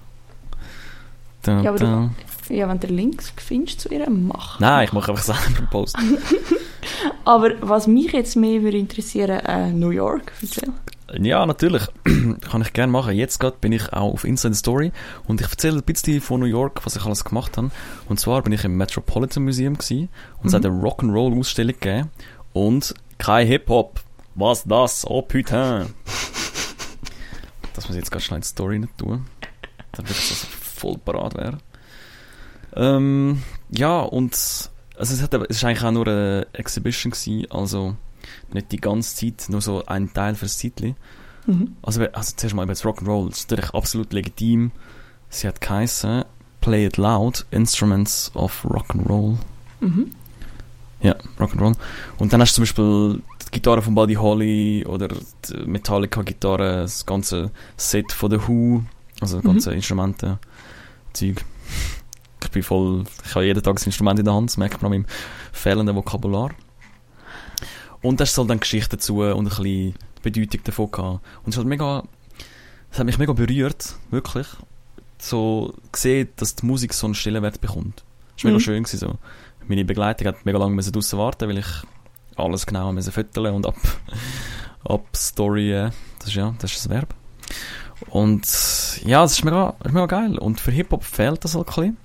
Da, 1.43 1.61
Ja, 1.63 1.71
aber 1.71 1.79
du- 1.79 1.85
da. 1.85 2.11
Ja, 2.49 2.69
wenn 2.69 2.81
du 2.81 2.89
Links 2.89 3.33
findest 3.37 3.81
zu 3.81 3.89
ihr, 3.89 4.09
mach. 4.11 4.59
Nein, 4.61 4.85
ich 4.85 4.93
mache 4.93 5.11
einfach 5.13 5.25
selber 5.25 5.41
einen 5.59 5.69
Post. 5.71 5.97
Aber 7.25 7.51
was 7.61 7.87
mich 7.87 8.13
jetzt 8.13 8.35
mehr 8.37 8.63
würde 8.63 8.77
interessieren, 8.79 9.39
äh, 9.47 9.71
New 9.71 9.91
York, 9.91 10.33
erzähl. 10.43 10.73
Ja, 11.25 11.47
natürlich. 11.47 11.83
Kann 12.05 12.63
ich 12.63 12.73
gerne 12.73 12.91
machen. 12.91 13.15
Jetzt 13.15 13.39
gerade 13.39 13.57
bin 13.61 13.71
ich 13.73 13.93
auch 13.93 14.13
auf 14.13 14.25
Insta 14.25 14.49
in 14.49 14.53
der 14.53 14.59
Story 14.59 14.93
und 15.29 15.41
ich 15.41 15.49
erzähle 15.49 15.77
ein 15.77 15.83
bisschen 15.85 16.21
von 16.21 16.41
New 16.41 16.47
York, 16.47 16.81
was 16.85 16.97
ich 16.97 17.05
alles 17.05 17.25
gemacht 17.25 17.57
habe. 17.57 17.71
Und 18.09 18.19
zwar 18.19 18.43
bin 18.43 18.53
ich 18.53 18.65
im 18.65 18.77
Metropolitan 18.77 19.45
Museum 19.45 19.79
gewesen 19.79 20.09
und 20.43 20.49
es 20.49 20.55
hat 20.55 20.67
eine 20.67 20.75
Rock'n'Roll 20.83 21.39
Ausstellung 21.39 21.75
gegeben 21.79 22.11
und 22.53 22.95
kein 23.23 23.47
Hip-Hop. 23.47 24.01
Was 24.35 24.65
das? 24.65 25.07
Oh 25.07 25.23
putain. 25.23 25.95
Das 27.75 27.87
muss 27.87 27.91
ich 27.91 28.03
jetzt 28.03 28.11
ganz 28.11 28.25
schnell 28.25 28.39
in 28.39 28.43
die 28.43 28.49
Story 28.49 28.79
nicht 28.81 28.99
tun. 28.99 29.27
Damit 29.93 30.11
ich 30.11 30.29
das 30.29 30.45
voll 30.45 30.99
parat 30.99 31.37
wäre. 31.37 31.59
Ähm, 32.75 33.43
ja, 33.71 34.01
und 34.01 34.33
also 34.33 35.15
es, 35.15 35.23
hat, 35.23 35.35
es 35.35 35.57
ist 35.57 35.65
eigentlich 35.65 35.85
auch 35.85 35.93
nur 35.93 36.09
eine 36.09 36.49
Exhibition 36.53 37.13
gewesen, 37.13 37.47
also 37.51 37.97
nicht 38.53 38.73
die 38.73 38.81
ganze 38.81 39.15
Zeit, 39.15 39.49
nur 39.51 39.61
so 39.61 39.85
ein 39.87 40.13
Teil 40.13 40.35
fürs 40.35 40.59
Zeitli. 40.59 40.97
Mhm. 41.47 41.77
Also, 41.83 42.03
also 42.03 42.33
zuerst 42.37 42.57
mal 42.57 42.65
über 42.65 42.73
das 42.73 42.85
Rock'n'Roll. 42.85 43.29
Das 43.29 43.39
ist 43.39 43.51
natürlich 43.51 43.71
absolut 43.73 44.13
legitim. 44.13 44.73
Sie 45.29 45.47
hat 45.47 45.61
geheißen 45.61 46.25
Play 46.61 46.87
It 46.87 46.97
Loud, 46.97 47.47
Instruments 47.53 48.33
of 48.35 48.65
Rock'n'Roll. 48.65 49.37
Mhm. 49.81 50.13
Ja, 51.03 51.17
Rock'n'Roll. 51.39 51.75
Und 52.19 52.33
dann 52.33 52.41
hast 52.41 52.53
du 52.53 52.55
zum 52.57 52.63
Beispiel 52.63 53.23
die 53.47 53.51
Gitarre 53.51 53.83
von 53.83 53.95
Buddy 53.95 54.15
Holly 54.15 54.85
oder 54.87 55.09
die 55.09 55.57
Metallica-Gitarre, 55.67 56.83
das 56.83 57.05
ganze 57.05 57.51
Set 57.77 58.13
von 58.13 58.31
The 58.31 58.39
Who, 58.47 58.83
also 59.21 59.37
das 59.37 59.45
Mhm. 59.45 59.49
ganze 59.49 59.73
Instrumente, 59.75 60.39
Zeug. 61.13 61.45
Ich 62.43 62.51
bin 62.51 62.63
voll, 62.63 63.05
ich 63.25 63.35
habe 63.35 63.45
jeden 63.47 63.63
Tag 63.63 63.75
das 63.77 63.87
Instrument 63.87 64.19
in 64.19 64.25
der 64.25 64.35
Hand, 64.35 64.51
das 64.51 64.57
merkt 64.57 64.81
man 64.83 64.93
an 64.93 64.99
meinem 65.01 65.07
fehlenden 65.53 65.97
Vokabular. 65.97 66.51
Und 68.01 68.19
da 68.21 68.25
ist 68.25 68.37
halt 68.37 68.51
dann 68.51 68.61
Geschichte 68.61 68.97
dazu 68.97 69.21
und 69.23 69.31
ein 69.39 69.45
bisschen 69.45 69.65
die 69.65 69.95
Bedeutung 70.23 70.61
davon 70.65 70.91
gehabt. 70.91 71.21
Und 71.45 71.53
es 71.53 71.59
hat 71.59 71.67
mega, 71.67 72.03
es 72.91 72.99
hat 72.99 73.07
mich 73.07 73.19
mega 73.19 73.33
berührt, 73.33 73.97
wirklich, 74.11 74.47
so 75.19 75.75
gesehen, 75.93 76.29
dass 76.37 76.57
die 76.57 76.67
Musik 76.67 76.95
so 76.95 77.07
einen 77.07 77.15
Stellenwert 77.15 77.61
bekommt. 77.61 78.03
Das 78.37 78.45
war 78.45 78.51
mega 78.51 78.59
Mhm. 78.59 78.61
schön 78.61 78.83
gewesen, 78.83 78.99
so. 78.99 79.19
Meine 79.73 79.87
Begleitung 79.87 80.29
hat 80.29 80.45
mega 80.45 80.59
lange 80.59 80.83
draussen 80.83 81.19
warten, 81.19 81.49
weil 81.49 81.57
ich 81.57 81.67
alles 82.37 82.67
genau 82.67 82.93
müssen 82.93 83.11
fütteln 83.11 83.55
und 83.55 83.67
ab, 83.67 83.77
ab 84.85 85.07
Story, 85.17 85.73
äh, 85.73 85.91
das 86.19 86.29
ist 86.29 86.35
ja, 86.35 86.55
das 86.59 86.73
ist 86.73 86.85
das 86.85 86.91
Verb. 86.91 87.15
Und 88.11 88.47
ja, 89.03 89.25
es 89.25 89.33
ist 89.33 89.45
mega, 89.47 89.75
ist 89.83 89.95
mega 89.95 90.05
geil. 90.05 90.37
Und 90.37 90.61
für 90.61 90.73
Hip-Hop 90.73 91.03
fehlt 91.03 91.43
das 91.43 91.57
ein 91.57 91.65
bisschen. 91.65 91.97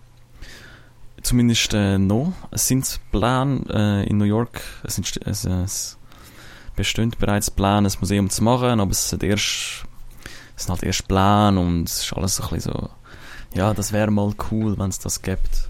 Zumindest 1.21 1.73
äh, 1.73 1.97
noch. 1.97 2.31
Es 2.51 2.69
sind 2.69 3.01
Pläne 3.11 3.65
äh, 3.69 4.07
in 4.09 4.17
New 4.17 4.23
York, 4.23 4.61
es, 4.83 4.95
sind, 4.95 5.19
es, 5.25 5.43
äh, 5.43 5.63
es 5.63 5.97
bestehen 6.77 7.13
bereits 7.19 7.51
Pläne, 7.51 7.89
ein 7.89 7.99
Museum 7.99 8.29
zu 8.29 8.45
machen, 8.45 8.79
aber 8.79 8.91
es 8.91 9.09
sind 9.09 9.23
erst, 9.23 9.83
es 10.55 10.63
sind 10.63 10.69
halt 10.69 10.83
erst 10.83 11.05
Pläne 11.09 11.59
und 11.59 11.89
es 11.89 12.05
ist 12.05 12.13
alles 12.13 12.37
so 12.37 12.43
ein 12.43 12.49
bisschen 12.51 12.71
so, 12.71 12.89
ja, 13.55 13.73
das 13.73 13.91
wäre 13.91 14.09
mal 14.09 14.33
cool, 14.51 14.79
wenn 14.79 14.87
es 14.87 14.99
das 14.99 15.21
gibt. 15.21 15.66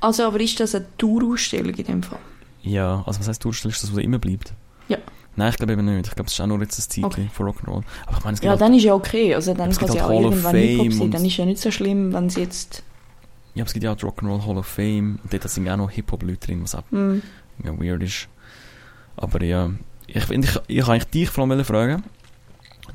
Also, 0.00 0.24
aber 0.24 0.40
ist 0.40 0.58
das 0.60 0.74
eine 0.74 0.86
Tourausstellung 0.98 1.74
in 1.74 1.84
dem 1.84 2.02
Fall? 2.02 2.18
Ja, 2.62 3.02
also 3.06 3.20
was 3.20 3.28
heißt 3.28 3.44
Durchstellung, 3.44 3.72
ist 3.72 3.82
das, 3.82 3.92
was 3.94 4.02
immer 4.02 4.18
bleibt? 4.18 4.52
Ja. 4.88 4.98
Nein, 5.36 5.50
ich 5.50 5.56
glaube 5.56 5.72
eben 5.72 5.84
nicht. 5.84 6.08
Ich 6.08 6.14
glaube, 6.14 6.26
es 6.28 6.32
ist 6.34 6.40
auch 6.40 6.46
nur 6.46 6.60
jetzt 6.60 6.78
ein 6.78 6.82
Zeitchen 6.82 7.04
Okay. 7.04 7.30
von 7.32 7.46
Rock'n'Roll. 7.48 7.82
Aber 8.06 8.18
ich 8.18 8.24
meine, 8.24 8.34
es 8.34 8.40
gibt 8.40 8.44
Ja, 8.44 8.50
halt, 8.50 8.60
dann 8.60 8.74
ist 8.74 8.82
ja 8.84 8.94
okay. 8.94 9.34
Also, 9.34 9.54
dann 9.54 9.70
Es 9.70 9.78
kann 9.78 9.88
es 9.88 9.94
ja 9.94 10.02
halt 10.02 10.10
auch 10.12 10.16
Hall 10.18 10.24
of 10.26 10.32
irgendwann 10.32 10.56
Hip-Hop 10.56 10.92
sein. 10.92 11.10
Dann 11.12 11.24
ist 11.24 11.36
ja 11.36 11.44
nicht 11.46 11.60
so 11.60 11.70
schlimm, 11.70 12.12
wenn 12.12 12.28
sie 12.30 12.40
jetzt... 12.40 12.82
ja, 13.54 13.62
aber 13.62 13.68
es 13.68 13.72
gibt 13.72 13.84
ja 13.84 13.92
auch 13.92 13.96
die 13.96 14.04
Rock'n'Roll 14.06 14.46
Hall 14.46 14.58
of 14.58 14.66
Fame 14.66 15.18
und 15.22 15.32
dort 15.32 15.48
sind 15.48 15.68
auch 15.68 15.76
noch 15.76 15.90
Hip-Hop-Leute 15.90 16.38
drin, 16.46 16.62
was 16.62 16.74
auch 16.74 16.82
Hm, 16.90 17.22
ja, 17.64 17.78
weird 17.80 18.02
ist. 18.02 18.28
Aber 19.16 19.42
ja, 19.44 19.70
ich, 20.06 20.28
ich, 20.30 20.60
ich 20.66 20.80
kann 20.80 20.90
eigentlich 20.94 21.04
dich 21.10 21.28
vor 21.30 21.48
allem 21.48 21.64
fragen, 21.64 22.02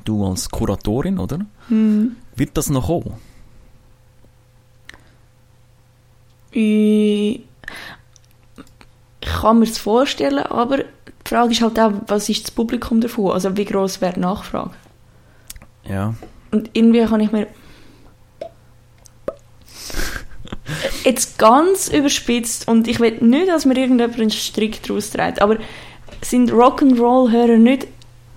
du 0.04 0.24
als 0.26 0.48
Kuratorin, 0.50 1.18
oder? 1.18 1.40
Hm. 1.68 2.16
Wird 2.36 2.56
das 2.56 2.68
noch 2.68 2.86
kommen? 2.86 3.14
Ich, 6.58 7.40
kann 9.20 9.58
mir 9.58 9.66
das 9.66 9.76
vorstellen, 9.76 10.38
aber 10.38 10.78
die 10.78 10.84
Frage 11.28 11.52
ist 11.52 11.60
halt 11.60 11.78
auch, 11.78 11.92
was 12.06 12.28
ist 12.28 12.44
das 12.44 12.50
Publikum 12.50 13.00
davon? 13.00 13.32
Also 13.32 13.56
wie 13.56 13.64
groß 13.64 14.00
wäre 14.00 14.14
die 14.14 14.20
Nachfrage? 14.20 14.70
Ja. 15.84 16.14
Und 16.52 16.70
irgendwie 16.72 17.04
kann 17.04 17.20
ich 17.20 17.32
mir 17.32 17.46
jetzt 21.04 21.38
ganz 21.38 21.88
überspitzt 21.88 22.68
und 22.68 22.88
ich 22.88 23.00
will 23.00 23.18
nicht, 23.20 23.48
dass 23.48 23.66
mir 23.66 23.76
irgendjemand 23.76 24.18
einen 24.18 24.30
Strick 24.30 24.82
daraus 24.82 25.10
trägt, 25.10 25.42
aber 25.42 25.58
sind 26.22 26.50
Rock'n'Roll-Hörer 26.50 27.58
nicht 27.58 27.86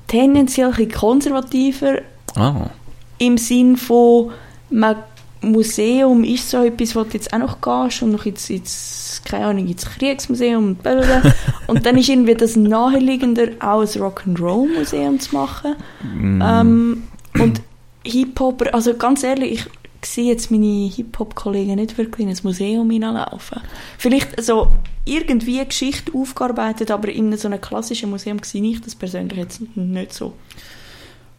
tendenziell 0.08 0.74
ein 0.78 0.92
konservativer 0.92 2.02
Ah. 2.36 2.70
im 3.18 3.38
Sinn 3.38 3.78
von 3.78 4.32
man 4.70 4.98
Museum 5.42 6.24
ist 6.24 6.50
so 6.50 6.64
etwas, 6.64 6.96
wo 6.96 7.04
du 7.04 7.12
jetzt 7.14 7.32
auch 7.34 7.40
noch 7.40 7.62
gehst 7.62 8.02
und 8.04 8.12
noch 8.12 8.26
ins, 8.26 8.50
ins 8.50 9.22
keine 9.24 9.46
Ahnung, 9.46 9.68
ins 9.68 9.86
Kriegsmuseum 9.86 10.66
und 10.66 10.84
blablabla. 10.84 11.34
und 11.68 11.86
dann 11.86 11.98
ist 11.98 12.10
irgendwie 12.10 12.36
das 12.36 12.56
naheliegender, 12.56 13.48
auch 13.60 13.82
ein 13.82 13.88
Rock'n'Roll-Museum 13.88 15.20
zu 15.20 15.36
machen. 15.36 15.76
Mm. 16.04 16.42
Ähm, 16.44 17.04
und 17.40 17.62
Hip-Hopper, 18.06 18.74
also 18.74 18.96
ganz 18.96 19.24
ehrlich, 19.24 19.66
ich 20.02 20.10
sehe 20.10 20.26
jetzt 20.26 20.52
meine 20.52 20.90
Hip-Hop-Kollegen 20.90 21.76
nicht 21.76 21.98
wirklich 21.98 22.28
in 22.28 22.34
ein 22.34 22.40
Museum 22.44 22.90
hineinlaufen. 22.90 23.62
Vielleicht 23.98 24.42
so 24.42 24.70
irgendwie 25.06 25.64
Geschichte 25.66 26.14
aufgearbeitet, 26.14 26.92
aber 26.92 27.10
in 27.10 27.36
so 27.38 27.48
einem 27.48 27.62
klassischen 27.62 28.10
Museum 28.10 28.40
sehe 28.44 28.64
ich 28.64 28.82
das 28.82 28.96
persönlich 28.96 29.38
jetzt 29.38 29.62
nicht 29.76 30.14
so. 30.14 30.34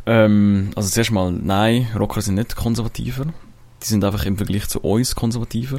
Ähm, 0.07 0.71
also 0.75 0.89
zuerst 0.89 1.11
mal, 1.11 1.33
nein, 1.33 1.89
Rocker 1.97 2.21
sind 2.21 2.37
nicht 2.37 2.57
konservativer. 2.57 3.27
Die 3.83 3.87
sind 3.87 4.05
einfach 4.05 4.25
im 4.27 4.37
Vergleich 4.37 4.69
zu 4.69 4.81
uns 4.81 5.14
konservativer. 5.14 5.79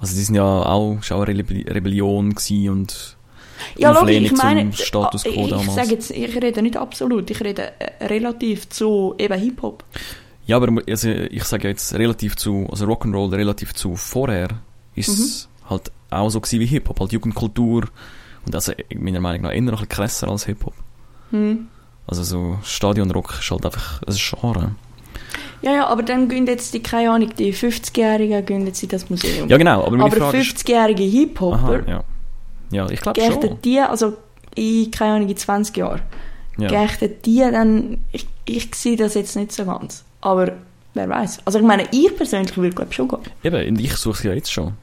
Also 0.00 0.14
die 0.14 0.22
sind 0.22 0.34
ja 0.34 0.44
auch, 0.44 0.98
auch 1.10 1.22
eine 1.22 1.42
Rebe- 1.42 1.74
Rebellion 1.74 2.34
und 2.68 3.16
Ja, 3.76 3.92
Auflehnung 3.92 4.26
ich 4.26 4.32
meine, 4.36 4.70
zum 4.70 4.84
Status 4.84 5.24
quo 5.24 5.44
ich, 5.44 5.50
damals. 5.50 5.74
sage 5.74 5.90
jetzt, 5.90 6.10
ich 6.10 6.34
rede 6.36 6.62
nicht 6.62 6.76
absolut, 6.76 7.30
ich 7.30 7.40
rede 7.40 7.72
äh, 7.80 8.06
relativ 8.06 8.68
zu 8.68 9.14
eben 9.18 9.38
Hip-Hop. 9.38 9.84
Ja, 10.46 10.56
aber 10.56 10.80
also 10.88 11.10
ich 11.10 11.44
sage 11.44 11.68
jetzt 11.68 11.92
relativ 11.94 12.36
zu, 12.36 12.66
also 12.70 12.86
Rock'n'Roll 12.86 13.32
relativ 13.32 13.74
zu 13.74 13.96
vorher 13.96 14.48
ist 14.94 15.08
es 15.08 15.48
halt 15.68 15.92
auch 16.10 16.30
so 16.30 16.40
gewesen 16.40 16.60
wie 16.60 16.66
Hip-Hop, 16.66 17.00
halt 17.00 17.12
Jugendkultur 17.12 17.88
und 18.46 18.54
also 18.54 18.72
meiner 18.94 19.20
Meinung 19.20 19.42
nach 19.42 19.52
eher 19.52 19.60
noch 19.62 19.72
ein 19.72 19.72
bisschen 19.72 19.88
krasser 19.88 20.28
als 20.28 20.46
Hip-Hop. 20.46 20.74
Hm. 21.30 21.68
Also 22.06 22.22
so 22.22 22.58
Stadionrock 22.62 23.34
ist 23.40 23.50
halt 23.50 23.66
einfach 23.66 24.00
ein 24.02 24.14
Genre. 24.16 24.74
Ja, 25.62 25.72
ja, 25.72 25.86
aber 25.86 26.02
dann 26.02 26.28
gehen 26.28 26.46
jetzt 26.46 26.72
die, 26.74 26.80
keine 26.82 27.10
Ahnung, 27.10 27.30
die 27.36 27.52
50-Jährigen 27.52 28.44
gehen 28.46 28.66
jetzt 28.66 28.82
in 28.82 28.88
das 28.88 29.10
Museum. 29.10 29.48
Ja 29.48 29.56
genau, 29.56 29.84
aber 29.84 29.98
aber 30.04 30.16
Frage 30.16 30.38
ist... 30.38 30.56
50-jährige 30.56 31.02
Hip-Hopper, 31.02 31.82
Aha, 31.86 31.90
ja. 31.90 32.04
Ja, 32.70 32.90
ich 32.90 33.00
glaube 33.00 33.20
schon. 33.20 33.58
die, 33.64 33.80
also 33.80 34.16
in, 34.54 34.90
keine 34.90 35.14
Ahnung, 35.14 35.28
in 35.28 35.36
20 35.36 35.76
Jahren, 35.76 36.02
Ja. 36.58 36.68
geächtet 36.68 37.24
die 37.26 37.38
dann, 37.38 37.98
ich, 38.12 38.26
ich 38.44 38.74
sehe 38.74 38.96
das 38.96 39.14
jetzt 39.14 39.36
nicht 39.36 39.52
so 39.52 39.64
ganz. 39.64 40.04
Aber 40.20 40.52
wer 40.94 41.08
weiß. 41.08 41.38
Also 41.44 41.58
ich 41.58 41.64
meine, 41.64 41.84
ich 41.92 42.14
persönlich 42.16 42.56
will 42.56 42.70
glaube 42.70 42.92
schon 42.92 43.08
gehen. 43.08 43.20
Eben, 43.42 43.68
und 43.68 43.80
ich 43.80 43.94
suche 43.96 44.18
es 44.18 44.22
ja 44.24 44.32
jetzt 44.32 44.52
schon. 44.52 44.74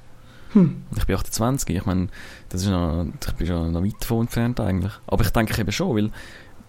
Hm. 0.54 0.84
Ich 0.98 1.06
bin 1.06 1.16
28, 1.16 1.76
ich 1.76 1.86
meine, 1.86 2.08
das 2.50 2.62
ist 2.62 2.70
noch, 2.70 3.06
ich 3.28 3.34
bin 3.34 3.48
schon 3.48 3.72
noch 3.74 3.84
weit 3.84 3.96
davon 4.00 4.22
entfernt 4.22 4.60
eigentlich. 4.60 4.94
Aber 5.08 5.24
ich 5.24 5.30
denke 5.32 5.60
eben 5.60 5.72
schon, 5.72 5.96
weil 5.96 6.10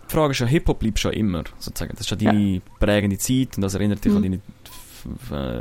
die 0.09 0.13
Frage 0.13 0.33
ist 0.33 0.39
ja, 0.41 0.47
Hip-Hop 0.47 0.79
bleibt 0.79 0.99
schon 0.99 1.13
immer, 1.13 1.45
sozusagen. 1.59 1.93
Das 1.93 2.01
ist 2.03 2.11
ja 2.11 2.17
deine 2.17 2.61
prägende 2.79 3.19
Zeit 3.19 3.57
und 3.57 3.63
das 3.63 3.75
erinnert 3.75 4.05
dich 4.05 4.13
Mhm. 4.13 4.17
an 4.17 4.23
deine 4.23 4.41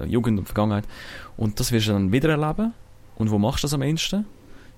äh, 0.03 0.05
Jugend 0.07 0.39
und 0.39 0.45
Vergangenheit. 0.45 0.85
Und 1.37 1.59
das 1.59 1.71
wirst 1.71 1.87
du 1.87 1.91
dann 1.93 2.11
wieder 2.11 2.29
erleben. 2.29 2.73
Und 3.15 3.31
wo 3.31 3.37
machst 3.37 3.63
du 3.63 3.67
das 3.67 3.73
am 3.73 3.81
ehesten? 3.81 4.25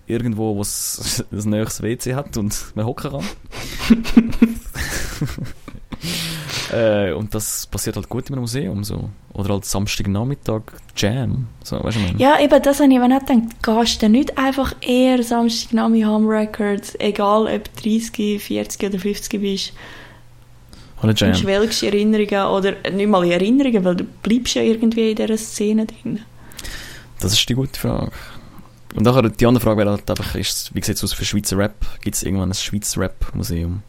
Irgendwo, 0.07 0.55
wo 0.55 0.61
es 0.61 1.25
ein 1.31 1.49
nächstes 1.49 1.81
WC 1.81 2.15
hat 2.15 2.37
und 2.37 2.71
man 2.75 2.85
hocken 2.85 3.11
kann. 3.11 3.23
äh, 6.71 7.11
und 7.13 7.33
das 7.33 7.67
passiert 7.67 7.95
halt 7.95 8.09
gut 8.09 8.29
einem 8.29 8.41
Museum 8.41 8.83
so. 8.83 9.09
Oder 9.33 9.53
halt 9.53 9.65
Samstagnachmittag 9.65 10.61
Jam. 10.95 11.47
So, 11.63 11.83
weißt 11.83 11.97
du, 11.97 12.01
meine? 12.01 12.19
Ja, 12.19 12.39
eben, 12.39 12.61
das 12.61 12.79
habe 12.79 12.91
ich 12.91 12.99
mir 12.99 13.07
nicht 13.07 13.27
gedacht. 13.27 13.63
Gehst 13.63 14.01
du 14.01 14.09
nicht 14.09 14.37
einfach 14.37 14.73
eher 14.81 15.21
Samstagnami 15.23 16.01
Home 16.01 16.27
Records, 16.27 16.95
egal 16.99 17.47
ob 17.47 17.81
30, 17.81 18.41
40 18.41 18.89
oder 18.89 18.99
50 18.99 19.41
bist, 19.41 19.73
Oder 20.99 21.09
und 21.09 21.19
Jam. 21.19 21.33
schwelgst 21.35 21.83
Erinnerungen 21.83 22.47
oder 22.47 22.73
nicht 22.91 23.07
mal 23.07 23.23
in 23.23 23.31
Erinnerungen, 23.31 23.83
weil 23.85 23.95
du 23.95 24.03
bleibst 24.23 24.55
ja 24.55 24.63
irgendwie 24.63 25.11
in 25.11 25.15
dieser 25.15 25.37
Szene 25.37 25.85
drin. 25.85 26.21
Das 27.19 27.33
ist 27.33 27.47
die 27.47 27.53
gute 27.55 27.79
Frage. 27.79 28.11
Und 28.95 29.03
nachher, 29.03 29.29
die 29.29 29.45
andere 29.45 29.63
Frage 29.63 29.79
wäre 29.79 29.91
halt 29.91 30.09
einfach, 30.09 30.33
ist, 30.35 30.73
wie 30.73 30.81
sieht 30.83 30.95
es 30.95 31.03
aus 31.03 31.13
für 31.13 31.25
Schweizer 31.25 31.57
Rap? 31.57 31.75
Gibt 32.01 32.15
es 32.15 32.23
irgendwann 32.23 32.49
ein 32.49 32.53
Schweizer 32.55 33.01
Rap-Museum? 33.01 33.83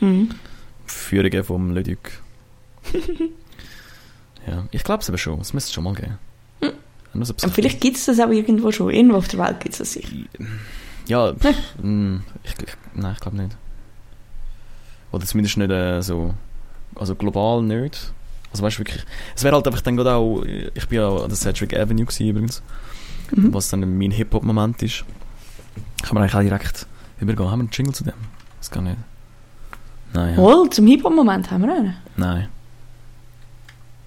Mhm. 0.00 0.30
Führungen 0.86 1.44
vom 1.44 1.72
Leduc. 1.72 1.98
ja, 4.46 4.66
ich 4.70 4.84
glaube 4.84 5.02
es 5.02 5.08
aber 5.08 5.18
schon. 5.18 5.40
Es 5.40 5.52
müsste 5.52 5.68
es 5.68 5.72
schon 5.74 5.84
mal 5.84 5.94
geben. 5.94 6.18
Hm. 6.60 7.24
So 7.24 7.34
vielleicht 7.48 7.80
gibt 7.80 7.96
es 7.96 8.06
das 8.06 8.18
auch 8.20 8.30
irgendwo 8.30 8.72
schon. 8.72 8.90
Irgendwo 8.90 9.16
auf 9.18 9.28
der 9.28 9.38
Welt 9.40 9.60
gibt 9.60 9.74
es 9.74 9.78
das 9.78 9.92
sicher. 9.92 10.08
Ja, 11.06 11.34
pff, 11.34 11.54
mm, 11.82 12.16
ich, 12.44 12.52
ich, 12.52 12.74
nein, 12.94 13.12
ich 13.14 13.20
glaube 13.20 13.36
nicht. 13.36 13.56
Oder 15.10 15.26
zumindest 15.26 15.58
nicht 15.58 15.70
äh, 15.70 16.00
so, 16.02 16.34
also 16.94 17.14
global 17.14 17.62
nicht. 17.62 18.12
Also 18.50 18.62
weißt 18.62 18.76
du 18.76 18.80
wirklich, 18.80 19.04
es 19.34 19.44
wäre 19.44 19.54
halt 19.54 19.66
einfach 19.66 19.80
dann 19.82 19.96
gerade 19.96 20.14
auch, 20.14 20.42
ich 20.42 20.88
bin 20.88 20.98
ja 20.98 21.08
an 21.08 21.28
der 21.28 21.36
Cedric 21.36 21.74
Avenue 21.74 22.04
gewesen, 22.04 22.28
übrigens, 22.28 22.62
Mhm. 23.34 23.54
was 23.54 23.70
dann 23.70 23.98
mein 23.98 24.10
Hip-Hop-Moment 24.10 24.82
ist. 24.82 25.04
Kann 26.02 26.14
man 26.14 26.22
eigentlich 26.22 26.34
auch 26.34 26.40
direkt 26.40 26.86
übergehen. 27.18 27.50
Haben 27.50 27.60
wir 27.60 27.64
einen 27.64 27.70
Jingle 27.72 27.94
zu 27.94 28.04
dem? 28.04 28.12
Das 28.58 28.70
gar 28.70 28.82
nicht. 28.82 28.98
Nein, 30.14 30.32
ja. 30.32 30.36
Wohl, 30.36 30.68
zum 30.70 30.86
Hip-Hop-Moment 30.86 31.50
haben 31.50 31.62
wir 31.62 31.74
einen. 31.74 31.96
Nein. 32.16 32.48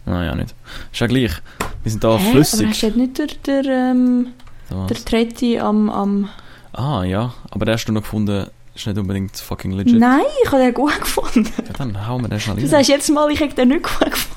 Nein, 0.05 0.25
ja 0.25 0.35
nicht. 0.35 0.53
Ist 0.91 0.99
ja 1.01 1.07
gleich. 1.07 1.31
Wir 1.83 1.91
sind 1.91 2.03
da 2.03 2.09
Hä? 2.17 2.21
Aber 2.21 2.31
flüssig. 2.31 2.67
hast 2.69 2.83
du 2.83 2.89
nicht 2.99 3.17
der, 3.17 3.27
der, 3.63 3.65
ähm, 3.91 4.27
So 4.69 4.85
der. 4.85 4.97
Tretti 4.97 5.59
am... 5.59 5.89
am 5.89 6.29
Ah, 6.73 7.03
ja. 7.03 7.33
Aber 7.51 7.65
den 7.65 7.73
hast 7.73 7.85
du 7.85 7.91
noch 7.93 8.01
gefunden, 8.01 8.47
ist 8.75 8.85
nicht 8.85 8.97
unbedingt 8.99 9.37
fucking 9.37 9.71
legit. 9.71 9.97
Nein, 9.99 10.21
ich 10.43 10.51
habe 10.51 10.61
den 10.61 10.73
gut 10.73 10.99
gefunden. 10.99 11.45
Ja, 11.57 11.73
dann 11.77 12.07
hauen 12.07 12.21
wir 12.21 12.27
den 12.29 12.39
schnell 12.39 12.57
Du 12.57 12.61
rein. 12.63 12.69
sagst 12.69 12.89
jetzt 12.89 13.09
mal, 13.09 13.31
ich 13.31 13.41
habe 13.41 13.53
den 13.53 13.69
nicht 13.69 13.83
gut 13.83 14.11
gefunden. 14.11 14.35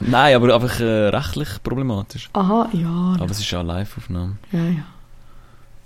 Nein, 0.00 0.36
aber 0.36 0.54
einfach 0.54 0.78
äh, 0.80 1.08
rechtlich 1.08 1.48
problematisch. 1.64 2.28
Aha, 2.34 2.68
ja. 2.72 3.16
Aber 3.18 3.30
es 3.30 3.38
ist 3.40 3.50
ja 3.50 3.60
eine 3.60 3.68
Live-Aufnahme. 3.68 4.36
ja, 4.52 4.60
ja. 4.60 4.82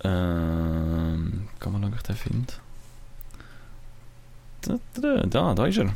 Ähm, 0.05 1.47
kann 1.59 1.71
man 1.71 1.81
schauen, 1.81 1.93
ob 1.93 1.97
ich 1.97 2.03
den 2.03 2.15
finde. 2.17 2.53
Da, 4.65 5.53
da, 5.53 5.65
ist 5.65 5.77
er. 5.77 5.93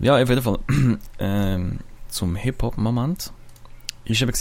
Ja, 0.00 0.16
auf 0.20 0.28
jeden 0.28 0.42
Fall. 0.42 0.58
ähm, 1.18 1.78
zum 2.08 2.34
Hip-Hop-Moment. 2.34 3.32
Ist 4.04 4.20
eben 4.20 4.32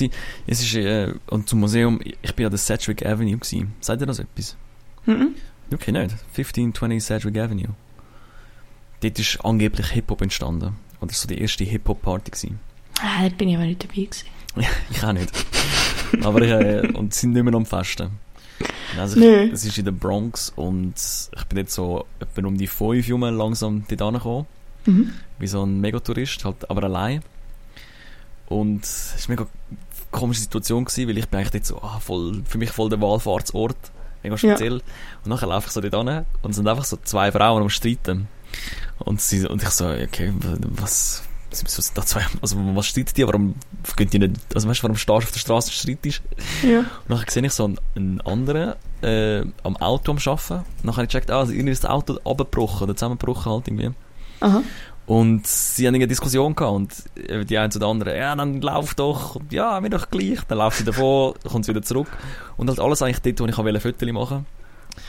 es 0.47 0.61
ist, 0.61 0.73
äh, 0.73 1.13
und 1.27 1.47
zum 1.47 1.59
Museum, 1.59 1.99
ich 2.03 2.35
bin 2.35 2.45
an 2.45 2.51
der 2.51 2.57
Sedgwick 2.57 3.05
Avenue 3.05 3.37
gewesen. 3.37 3.73
Sagt 3.79 4.01
ihr 4.01 4.07
das 4.07 4.19
etwas? 4.19 4.57
Mhm. 5.05 5.35
Okay, 5.73 5.91
nicht. 5.91 6.11
1520 6.35 7.03
Sedgwick 7.03 7.37
Avenue. 7.37 7.69
Dort 9.01 9.19
ist 9.19 9.39
angeblich 9.43 9.87
Hip-Hop 9.87 10.21
entstanden. 10.21 10.75
War 10.99 11.09
so 11.09 11.27
die 11.27 11.39
erste 11.39 11.63
Hip-Hop-Party 11.63 12.31
gewesen. 12.31 12.59
Ah, 13.01 13.27
da 13.27 13.35
bin 13.35 13.49
ich 13.49 13.55
aber 13.55 13.65
nicht 13.65 13.83
dabei 13.83 14.03
gewesen. 14.03 14.27
ich 14.91 15.03
auch 15.03 15.13
nicht. 15.13 15.31
Aber 16.23 16.41
ich, 16.41 16.51
äh, 16.51 16.91
und 16.93 17.13
sind 17.13 17.31
nicht 17.31 17.43
mehr 17.43 17.53
am 17.53 17.65
Festen. 17.65 18.11
Also 18.97 19.19
Nö. 19.19 19.45
ich, 19.45 19.53
es 19.53 19.65
ist 19.65 19.77
in 19.77 19.85
der 19.85 19.93
Bronx 19.93 20.51
und 20.55 20.93
ich 21.35 21.43
bin 21.45 21.57
jetzt 21.57 21.73
so 21.73 22.05
etwa 22.19 22.45
um 22.45 22.57
die 22.57 22.67
5 22.67 23.07
Jahre 23.07 23.31
langsam 23.31 23.85
dort 23.87 24.01
angekommen. 24.01 24.45
Mhm. 24.85 25.13
Wie 25.39 25.47
so 25.47 25.63
ein 25.65 25.79
Megatourist, 25.79 26.43
halt, 26.45 26.69
aber 26.69 26.83
allein. 26.83 27.21
Und 28.47 28.83
es 28.83 29.13
war 29.13 29.29
eine 29.29 29.41
mega 29.41 29.47
komische 30.11 30.41
Situation 30.41 30.85
gewesen, 30.85 31.07
weil 31.07 31.17
ich 31.17 31.27
bin 31.27 31.39
eigentlich 31.39 31.51
dort 31.51 31.65
so, 31.65 31.81
ah, 31.81 31.99
voll, 31.99 32.43
für 32.45 32.57
mich 32.57 32.71
voll 32.71 32.89
der 32.89 33.01
Wallfahrtsort. 33.01 33.77
Mega 34.23 34.37
speziell. 34.37 34.75
Und 34.75 35.27
nachher 35.27 35.47
laufe 35.47 35.67
ich 35.67 35.73
so 35.73 35.81
dort 35.81 35.93
an 35.95 36.25
und 36.41 36.51
es 36.51 36.55
sind 36.57 36.67
einfach 36.67 36.85
so 36.85 36.97
zwei 37.03 37.31
Frauen 37.31 37.61
am 37.61 37.69
Streiten. 37.69 38.27
Und 38.99 39.21
sie, 39.21 39.47
und 39.47 39.63
ich 39.63 39.69
so, 39.69 39.87
okay, 39.87 40.33
was, 40.41 41.23
sind 41.49 41.97
da 41.97 42.05
zwei, 42.05 42.25
also 42.41 42.57
was 42.75 42.87
streitet 42.87 43.17
die, 43.17 43.25
warum 43.25 43.55
gehen 43.95 44.09
die 44.09 44.19
nicht, 44.19 44.35
also 44.53 44.67
weißt 44.67 44.79
du, 44.79 44.83
warum 44.83 44.97
stehst 44.97 45.09
du 45.09 45.13
auf 45.13 45.31
der 45.31 45.39
Straße 45.39 45.69
und 45.69 45.73
streitest? 45.73 46.21
Ja. 46.63 46.79
Und 46.79 46.87
dann 47.09 47.23
sehe 47.27 47.45
ich 47.45 47.53
so 47.53 47.65
einen, 47.65 47.79
einen 47.95 48.21
anderen 48.21 48.73
äh, 49.01 49.43
am 49.63 49.77
Auto 49.77 50.11
am 50.11 50.17
Arbeiten. 50.17 50.53
Und 50.53 50.65
dann 50.83 50.95
habe 50.95 51.03
ich 51.03 51.09
gecheckt, 51.09 51.31
ah, 51.31 51.39
also 51.39 51.53
irgendwie 51.53 51.71
ist 51.71 51.83
das 51.83 51.91
Auto 51.91 52.19
abgebrochen 52.23 52.83
oder 52.83 52.95
zusammengebrochen 52.95 53.51
halt 53.51 53.67
irgendwie. 53.67 53.91
Aha. 54.39 54.63
Und 55.11 55.45
sie 55.45 55.85
haben 55.85 55.95
eine 55.95 56.07
Diskussion 56.07 56.55
gehabt 56.55 56.73
und 56.73 57.29
äh, 57.29 57.43
die 57.43 57.57
eine 57.57 57.69
zu 57.69 57.79
der 57.79 57.89
anderen, 57.89 58.15
ja, 58.15 58.33
dann 58.33 58.61
lauf 58.61 58.95
doch, 58.95 59.41
ja, 59.49 59.77
mir 59.81 59.89
doch 59.89 60.09
gleich. 60.09 60.39
Dann 60.47 60.59
läuft 60.59 60.77
sie 60.77 60.85
davon, 60.85 61.33
kommt 61.43 61.65
sie 61.65 61.71
wieder 61.71 61.81
zurück. 61.81 62.07
Und 62.55 62.69
halt 62.69 62.79
alles 62.79 63.01
eigentlich 63.01 63.21
dort, 63.21 63.41
wo 63.41 63.45
ich 63.45 63.57
wollte 63.57 63.79
Fotos 63.81 64.09
machen 64.13 64.45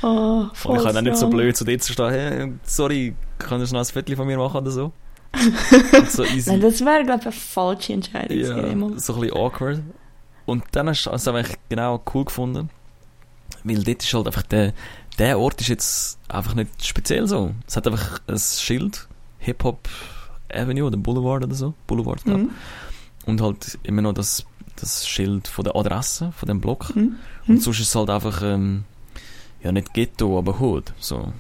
Oh, 0.03 0.47
Und 0.65 0.77
ich 0.77 0.83
kann 0.83 0.95
dann 0.97 1.05
nicht 1.05 1.17
so 1.17 1.29
blöd 1.29 1.57
zu 1.57 1.65
dir 1.65 1.79
zu 1.79 1.93
stehen, 1.93 2.11
hey, 2.11 2.53
sorry, 2.65 3.15
kannst 3.39 3.71
du 3.71 3.77
noch 3.77 3.83
ein 3.83 3.93
Foto 3.93 4.17
von 4.17 4.27
mir 4.27 4.39
machen 4.39 4.57
oder 4.57 4.73
so? 4.73 4.93
So. 6.09 6.25
Nein, 6.25 6.61
das 6.61 6.81
wäre, 6.85 7.05
glaube 7.05 7.21
ich, 7.21 7.27
eine 7.27 7.33
falsche 7.33 7.93
Entscheidung. 7.93 8.37
Ja, 8.37 8.55
gewesen. 8.55 8.99
so 8.99 9.15
ein 9.15 9.21
bisschen 9.21 9.37
awkward. 9.37 9.83
Und 10.47 10.65
dann 10.73 10.89
hast 10.89 11.07
du 11.07 11.11
es 11.11 11.29
einfach 11.29 11.55
genau 11.69 12.03
cool 12.13 12.25
gefunden. 12.25 12.71
Weil 13.63 13.85
dort 13.85 14.03
ist 14.03 14.13
halt 14.13 14.27
einfach 14.27 14.43
der, 14.43 14.73
der 15.21 15.39
Ort 15.39 15.61
ist 15.61 15.69
jetzt 15.69 16.19
einfach 16.29 16.57
nicht 16.57 16.85
speziell 16.85 17.29
so. 17.29 17.53
Es 17.69 17.77
hat 17.77 17.87
einfach 17.87 18.21
ein 18.27 18.39
Schild, 18.39 19.07
Hip-Hop 19.43 19.89
Avenue 20.53 20.85
oder 20.87 20.97
Boulevard 20.97 21.45
oder 21.45 21.55
so. 21.55 21.75
Boulevard, 21.87 22.23
glaub. 22.25 22.39
Mhm. 22.39 22.51
Und 23.27 23.41
halt 23.41 23.79
immer 23.85 24.03
noch 24.03 24.13
das, 24.13 24.45
das 24.77 25.07
Schild 25.07 25.49
von 25.49 25.65
der 25.65 25.77
Adresse, 25.77 26.33
von 26.37 26.47
dem 26.49 26.61
Block. 26.61 26.95
Mhm. 26.95 27.17
Und 27.49 27.63
sonst 27.63 27.81
ist 27.81 27.89
es 27.89 27.95
halt 27.95 28.11
einfach, 28.11 28.43
ähm, 28.43 28.85
ja, 29.63 29.73
nicht 29.73 29.95
Ghetto, 29.95 30.39
aber 30.39 30.61
Hood. 30.61 30.93
So. 30.99 31.33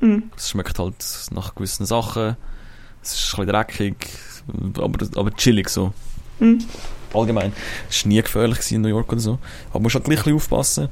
Mhm. 0.00 0.30
Es 0.36 0.50
schmeckt 0.50 0.78
halt 0.78 0.96
nach 1.32 1.54
gewissen 1.54 1.86
Sachen. 1.86 2.36
Es 3.02 3.12
ist 3.14 3.34
ein 3.34 3.44
bisschen 3.46 3.52
dreckig, 3.52 3.96
aber, 4.78 5.06
aber 5.16 5.30
chillig 5.32 5.68
so 5.68 5.92
Mhm. 6.40 6.58
allgemein. 7.12 7.52
Es 7.90 8.04
war 8.04 8.08
nie 8.08 8.22
gefährlich 8.22 8.72
in 8.72 8.80
New 8.80 8.88
York 8.88 9.12
oder 9.12 9.20
so. 9.20 9.38
Aber 9.70 9.74
man 9.74 9.82
muss 9.82 9.94
halt 9.94 10.04
gleich 10.04 10.18
ein 10.20 10.22
bisschen 10.24 10.36
aufpassen. 10.36 10.88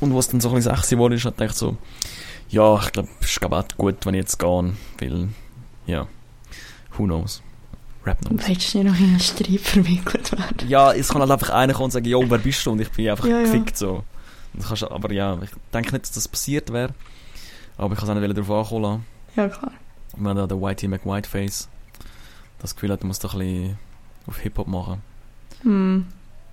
Und 0.00 0.14
was 0.16 0.28
dann 0.28 0.40
so 0.40 0.48
ein 0.48 0.56
bisschen 0.56 0.74
sexy 0.74 0.96
geworden 0.96 1.12
ist, 1.14 1.24
hat 1.24 1.40
ich 1.40 1.52
so, 1.52 1.76
ja, 2.48 2.76
ich 2.82 2.90
glaube, 2.92 3.08
es 3.20 3.30
ist 3.30 3.40
glaub 3.40 3.52
auch 3.52 3.64
gut, 3.76 4.04
wenn 4.04 4.14
ich 4.14 4.20
jetzt 4.22 4.38
gehe, 4.38 4.72
weil, 4.98 5.28
ja, 5.86 6.06
who 6.96 7.04
knows. 7.04 7.42
Rap 8.04 8.20
knows. 8.24 8.48
Willst 8.48 8.74
du 8.74 8.78
nicht 8.78 8.92
noch 8.92 8.98
in 8.98 9.06
einen 9.10 9.20
Streit 9.20 9.60
verwickelt 9.60 10.32
werden? 10.32 10.68
Ja, 10.68 10.92
es 10.92 11.08
kann 11.08 11.20
halt 11.20 11.30
einfach 11.30 11.50
einer 11.50 11.72
kommen 11.72 11.84
und 11.86 11.90
sagen, 11.92 12.06
yo, 12.06 12.22
wer 12.28 12.38
bist 12.38 12.64
du? 12.66 12.72
Und 12.72 12.80
ich 12.80 12.90
bin 12.90 13.08
einfach 13.08 13.26
Ja, 13.26 13.38
ja. 13.38 13.42
gefickt 13.42 13.76
so. 13.76 14.04
Und 14.54 14.62
du 14.62 14.66
kannst, 14.66 14.84
aber 14.84 15.12
ja, 15.12 15.38
ich 15.42 15.50
denke 15.72 15.92
nicht, 15.92 16.02
dass 16.04 16.12
das 16.12 16.28
passiert 16.28 16.72
wäre. 16.72 16.92
Aber 17.78 17.94
ich 17.94 18.00
kann 18.00 18.08
es 18.10 18.16
auch 18.16 18.20
nicht 18.20 18.36
darauf 18.36 18.50
ankommen 18.50 18.82
lassen. 18.82 19.04
Ja, 19.36 19.48
klar. 19.48 19.72
Und 20.16 20.24
wenn 20.24 20.36
da 20.36 20.46
der 20.46 20.60
Whitey 20.60 20.88
McWhiteface 20.88 21.68
das 22.58 22.74
Gefühl 22.74 22.90
hat, 22.92 23.00
er 23.00 23.06
muss 23.06 23.18
doch 23.18 23.34
ein 23.34 23.38
bisschen 23.40 23.78
auf 24.26 24.38
Hip-Hop 24.38 24.66
machen. 24.68 25.00
Hm. 25.62 26.06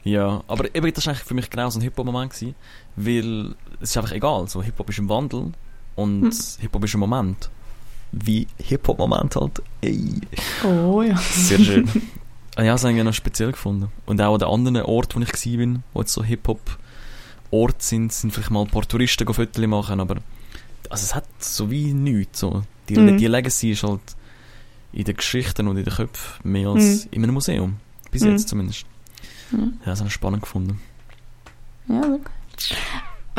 Ja, 0.04 0.44
aber 0.48 0.74
eben, 0.74 0.94
das 0.94 1.06
war 1.06 1.14
eigentlich 1.14 1.26
für 1.28 1.34
mich 1.34 1.50
genau 1.50 1.70
so 1.70 1.80
ein 1.80 1.82
Hip-Hop-Moment 1.82 2.34
weil 2.96 3.56
es 3.82 3.90
ist 3.92 3.98
einfach 3.98 4.14
egal, 4.14 4.48
so 4.48 4.64
Hip-Hop 4.64 4.90
ist 4.90 5.00
im 5.00 5.10
Wandel 5.10 5.52
und 5.96 6.22
Hm. 6.24 6.32
Hip-Hop 6.62 6.84
ist 6.86 6.94
im 6.94 7.00
Moment. 7.02 7.50
Wie 8.12 8.48
Hip-Hop-Moment 8.58 9.36
halt. 9.36 9.62
Ey. 9.82 10.22
Oh 10.64 11.02
ja. 11.02 11.16
Sehr 11.18 11.60
schön. 11.60 11.90
Ja, 12.58 12.74
das 12.74 12.84
habe 12.84 12.94
ich 12.98 13.02
noch 13.04 13.14
speziell 13.14 13.52
gefunden. 13.54 13.88
Und 14.06 14.20
auch 14.22 14.34
an 14.34 14.40
den 14.40 14.50
anderen 14.50 14.82
Orten, 14.82 15.22
wo 15.22 15.24
ich 15.24 15.30
war, 15.46 15.58
bin, 15.58 15.84
wo 15.94 16.02
jetzt 16.02 16.12
so 16.12 16.26
Hip-Hop-Orte 16.26 17.76
sind, 17.80 18.12
sind 18.12 18.34
vielleicht 18.34 18.52
mal 18.52 18.64
ein 18.64 18.68
paar 18.68 18.86
Touristen 18.86 19.32
Fotos 19.34 19.66
machen, 19.66 20.02
aber 20.02 20.16
also 20.90 21.04
es 21.04 21.16
hat 21.16 21.24
so 21.40 21.72
wie 21.72 21.94
nichts. 21.94 22.40
So. 22.40 22.64
Die, 22.90 22.98
Mhm. 22.98 23.18
die 23.18 23.28
Legacy 23.28 23.72
ist 23.72 23.84
halt 23.84 24.02
in 24.92 25.06
den 25.06 25.16
Geschichten 25.16 25.70
und 25.70 25.78
in 25.78 25.86
den 25.86 25.94
Köpfen 25.94 26.52
mehr 26.52 26.68
als 26.70 27.06
Mhm. 27.06 27.10
in 27.12 27.24
einem 27.24 27.34
Museum. 27.36 27.78
Bis 28.12 28.24
Mhm. 28.24 28.32
jetzt 28.32 28.50
zumindest. 28.50 28.86
Ja, 29.52 29.60
das 29.86 30.00
habe 30.00 30.10
ich 30.10 30.14
spannend 30.14 30.42
gefunden. 30.42 30.82
Ja, 31.88 32.02
wirklich. 32.02 32.76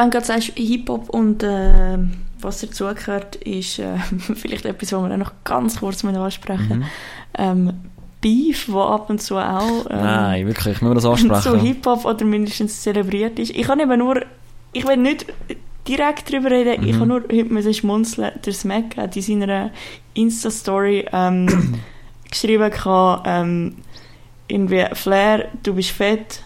Wenn 0.00 0.10
du 0.10 0.16
gerade 0.16 0.26
sagst, 0.26 0.52
Hip-Hop 0.56 1.10
und 1.10 1.42
äh, 1.42 1.98
was 2.40 2.60
dazugehört, 2.62 3.36
ist 3.36 3.78
äh, 3.78 3.98
vielleicht 4.34 4.64
etwas, 4.64 4.92
was 4.92 5.02
wir 5.02 5.12
auch 5.12 5.16
noch 5.18 5.32
ganz 5.44 5.78
kurz 5.80 6.02
ansprechen 6.04 6.78
Mhm. 6.78 6.84
ähm, 7.36 7.72
Beef, 8.22 8.66
wo 8.68 8.80
ab 8.82 9.08
und 9.10 9.20
zu 9.22 9.36
auch 9.36 9.86
ähm, 9.90 9.96
Nein, 9.98 10.46
wirklich, 10.46 10.80
müssen 10.80 10.90
wir 10.90 10.94
das 10.94 11.02
so 11.04 11.12
ansprechen? 11.12 11.60
Hip-Hop 11.60 12.04
oder 12.06 12.24
mindestens 12.24 12.82
zelebriert 12.82 13.38
ist. 13.38 13.50
Ich 13.50 13.62
kann 13.66 13.78
eben 13.80 13.98
nur, 13.98 14.22
ich 14.72 14.86
will 14.86 14.96
nicht 14.96 15.26
direkt 15.86 16.32
darüber 16.32 16.50
reden, 16.50 16.82
ich 16.86 16.94
Mhm. 16.94 16.98
kann 16.98 17.08
nur 17.08 17.22
heute 17.22 17.44
müssen 17.52 17.74
schmunzeln. 17.74 18.32
Der 18.44 18.52
Smack 18.54 18.96
hat 18.96 19.16
in 19.16 19.22
seiner 19.22 19.70
Insta-Story 20.14 21.06
ähm, 21.12 21.78
geschrieben, 22.30 22.70
gehabt, 22.70 23.26
ähm, 23.26 23.76
irgendwie, 24.48 24.84
Flair, 24.94 25.48
du 25.62 25.74
bist 25.74 25.90
fett. 25.90 26.42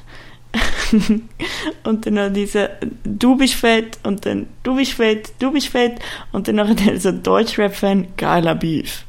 und 1.84 2.06
dann 2.06 2.14
noch 2.14 2.32
diese, 2.32 2.70
du 3.04 3.36
bist 3.36 3.54
fett 3.54 3.98
und 4.04 4.24
dann 4.26 4.46
du 4.62 4.76
bist 4.76 4.92
fett, 4.92 5.32
du 5.38 5.50
bist 5.52 5.68
fett 5.68 5.98
und 6.32 6.46
dann 6.48 6.56
nachher 6.56 6.98
so 7.00 7.10
Deutschrap-Fan, 7.12 8.08
geiler 8.16 8.54
Beef. 8.54 9.04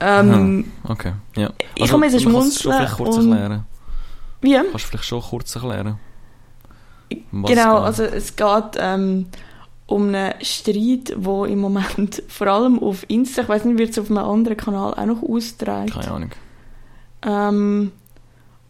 Ähm, 0.00 0.72
Okay, 0.84 1.12
ja. 1.36 1.50
Ich 1.74 1.90
kann 1.90 2.00
mir 2.00 2.10
so 2.10 2.18
du 2.18 2.24
kannst 2.24 2.60
schmunzeln 2.60 2.74
vielleicht 2.76 2.96
kurz 2.96 3.16
und- 3.16 3.32
erklären. 3.32 3.64
wie? 4.42 4.54
Kannst 4.54 4.72
du 4.74 4.78
vielleicht 4.78 5.04
schon 5.04 5.22
kurz 5.22 5.54
erklären? 5.54 5.98
Was 7.30 7.50
Genau, 7.50 7.78
also 7.78 8.02
es 8.02 8.34
geht 8.36 8.76
ähm, 8.78 9.26
um 9.86 10.08
einen 10.08 10.34
Streit, 10.42 11.14
wo 11.16 11.44
im 11.44 11.60
Moment 11.60 12.22
vor 12.28 12.46
allem 12.48 12.78
auf 12.80 13.04
Insta, 13.08 13.42
ich 13.42 13.48
weiß 13.48 13.64
nicht, 13.64 13.78
wird 13.78 13.90
es 13.90 13.98
auf 13.98 14.10
einem 14.10 14.18
anderen 14.18 14.56
Kanal 14.56 14.92
auch 14.94 15.06
noch 15.06 15.20
geht. 15.20 15.30
ausgetragen. 15.30 15.90
Keine 15.90 16.10
Ahnung. 16.10 16.30
Ähm, 17.22 17.92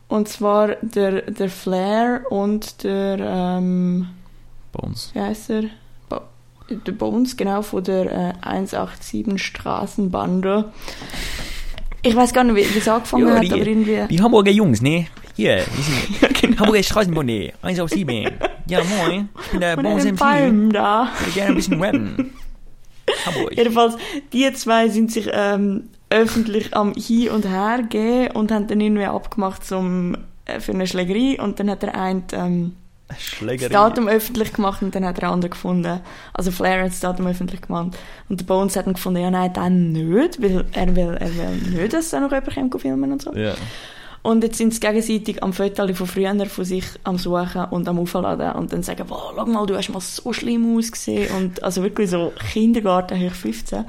und 0.09 0.29
zwar 0.29 0.77
der, 0.83 1.23
der 1.23 1.49
Flair 1.51 2.23
und 2.31 2.83
der, 2.85 3.19
ähm, 3.21 4.09
Bones. 4.73 5.11
wie 5.15 5.21
heißt 5.21 5.51
er? 5.51 5.63
Bo 6.09 6.21
der 6.69 6.93
Bones, 6.93 7.37
genau, 7.37 7.63
von 7.63 7.83
der 7.85 8.07
äh, 8.13 8.33
187 8.47 9.41
Straßenbande. 9.43 10.73
Ich 12.03 12.15
weiß 12.15 12.33
gar 12.33 12.45
nicht, 12.45 12.57
wie 12.57 12.79
es 12.79 12.89
angefangen 12.89 13.27
Ja, 13.29 13.35
hat, 13.37 13.43
die- 13.43 13.53
aber 13.53 13.67
irgendwie... 13.67 14.01
Die 14.09 14.21
Hamburger 14.23 14.53
Jungs, 14.53 14.81
ne? 14.81 15.07
Hier, 15.35 15.57
wir 15.57 15.83
sind 15.83 16.21
Ja, 16.23 16.29
genau. 16.41 16.59
Hamburger 16.61 16.83
Straßenbahn, 16.83 17.51
1 17.63 17.81
auf 17.81 17.91
7. 17.91 18.31
Ja, 18.69 18.81
moin. 18.85 19.29
Ich 19.45 19.51
bin 19.51 19.61
der 19.61 19.77
Bones 19.77 20.05
MC. 20.05 20.17
Palmen 20.17 20.73
da. 20.73 21.09
Ich 21.15 21.21
würde 21.27 21.33
gerne 21.33 21.49
ein 21.51 21.55
bisschen 21.57 21.83
rappen. 21.83 22.33
Hamburg. 23.27 23.57
Jedenfalls, 23.57 23.97
die 24.33 24.53
zwei 24.55 24.89
sind 24.89 25.13
sich 25.13 25.29
ähm, 25.33 25.89
öffentlich 26.17 26.75
am 26.75 26.95
Hin 26.95 27.31
und 27.31 27.47
Her 27.47 27.83
gehen 27.89 28.31
und 28.33 28.51
haben 28.51 28.67
dann 28.67 28.81
irgendwie 28.81 29.05
abgemacht 29.05 29.65
zum, 29.65 30.17
äh, 30.47 30.61
für 30.61 30.73
eine 30.73 30.87
Schlägerei 30.87 31.43
und 31.43 31.61
dann 31.61 31.71
hat 31.71 31.83
der 31.83 31.95
eine 31.95 32.23
ähm, 32.33 32.73
das. 33.09 33.69
Datum 33.71 34.09
öffentlich 34.09 34.53
gemacht 34.53 34.83
und 34.83 34.95
dann 34.95 35.05
hat 35.05 35.19
der 35.19 35.31
andere 35.31 35.51
gefunden, 35.51 36.01
also 36.33 36.51
Flair 36.51 36.83
hat 36.83 36.91
das 36.91 37.01
Datum 37.01 37.27
öffentlich 37.29 37.61
gemacht 37.61 37.97
und 38.29 38.41
der 38.41 38.45
Bones 38.47 38.75
hat 38.77 38.87
dann 38.87 38.95
gefunden, 38.95 39.21
ja 39.21 39.31
nein, 39.31 39.53
dann 39.53 39.93
nicht, 39.93 40.43
weil 40.43 40.65
er 40.73 40.97
will, 40.97 41.17
er 41.21 41.37
will 41.37 41.81
nicht, 41.81 41.93
dass 41.93 42.11
da 42.11 42.21
noch 42.21 42.33
jemand 42.33 42.71
kommt 42.71 42.83
filmen 42.83 43.13
und 43.13 43.23
so. 43.23 43.33
Ja. 43.35 43.55
Und 44.23 44.43
jetzt 44.43 44.59
sind 44.59 44.75
sie 44.75 44.81
gegenseitig 44.81 45.41
am 45.45 45.53
Fotos 45.53 45.97
von 45.97 46.07
früher 46.09 46.47
von 46.47 46.65
sich 46.65 46.85
am 47.05 47.17
Suchen 47.17 47.65
und 47.71 47.87
am 47.87 48.01
Aufladen 48.01 48.53
und 48.57 48.73
dann 48.73 48.83
sagen, 48.83 49.05
wow, 49.07 49.33
schau 49.37 49.47
mal, 49.47 49.67
du 49.67 49.77
hast 49.77 49.89
mal 49.91 50.01
so 50.01 50.33
schlimm 50.33 50.77
ausgesehen 50.77 51.31
und 51.37 51.63
also 51.63 51.85
wirklich 51.85 52.11
so 52.11 52.33
Kindergarten, 52.53 53.21
hoch 53.21 53.35
15. 53.35 53.85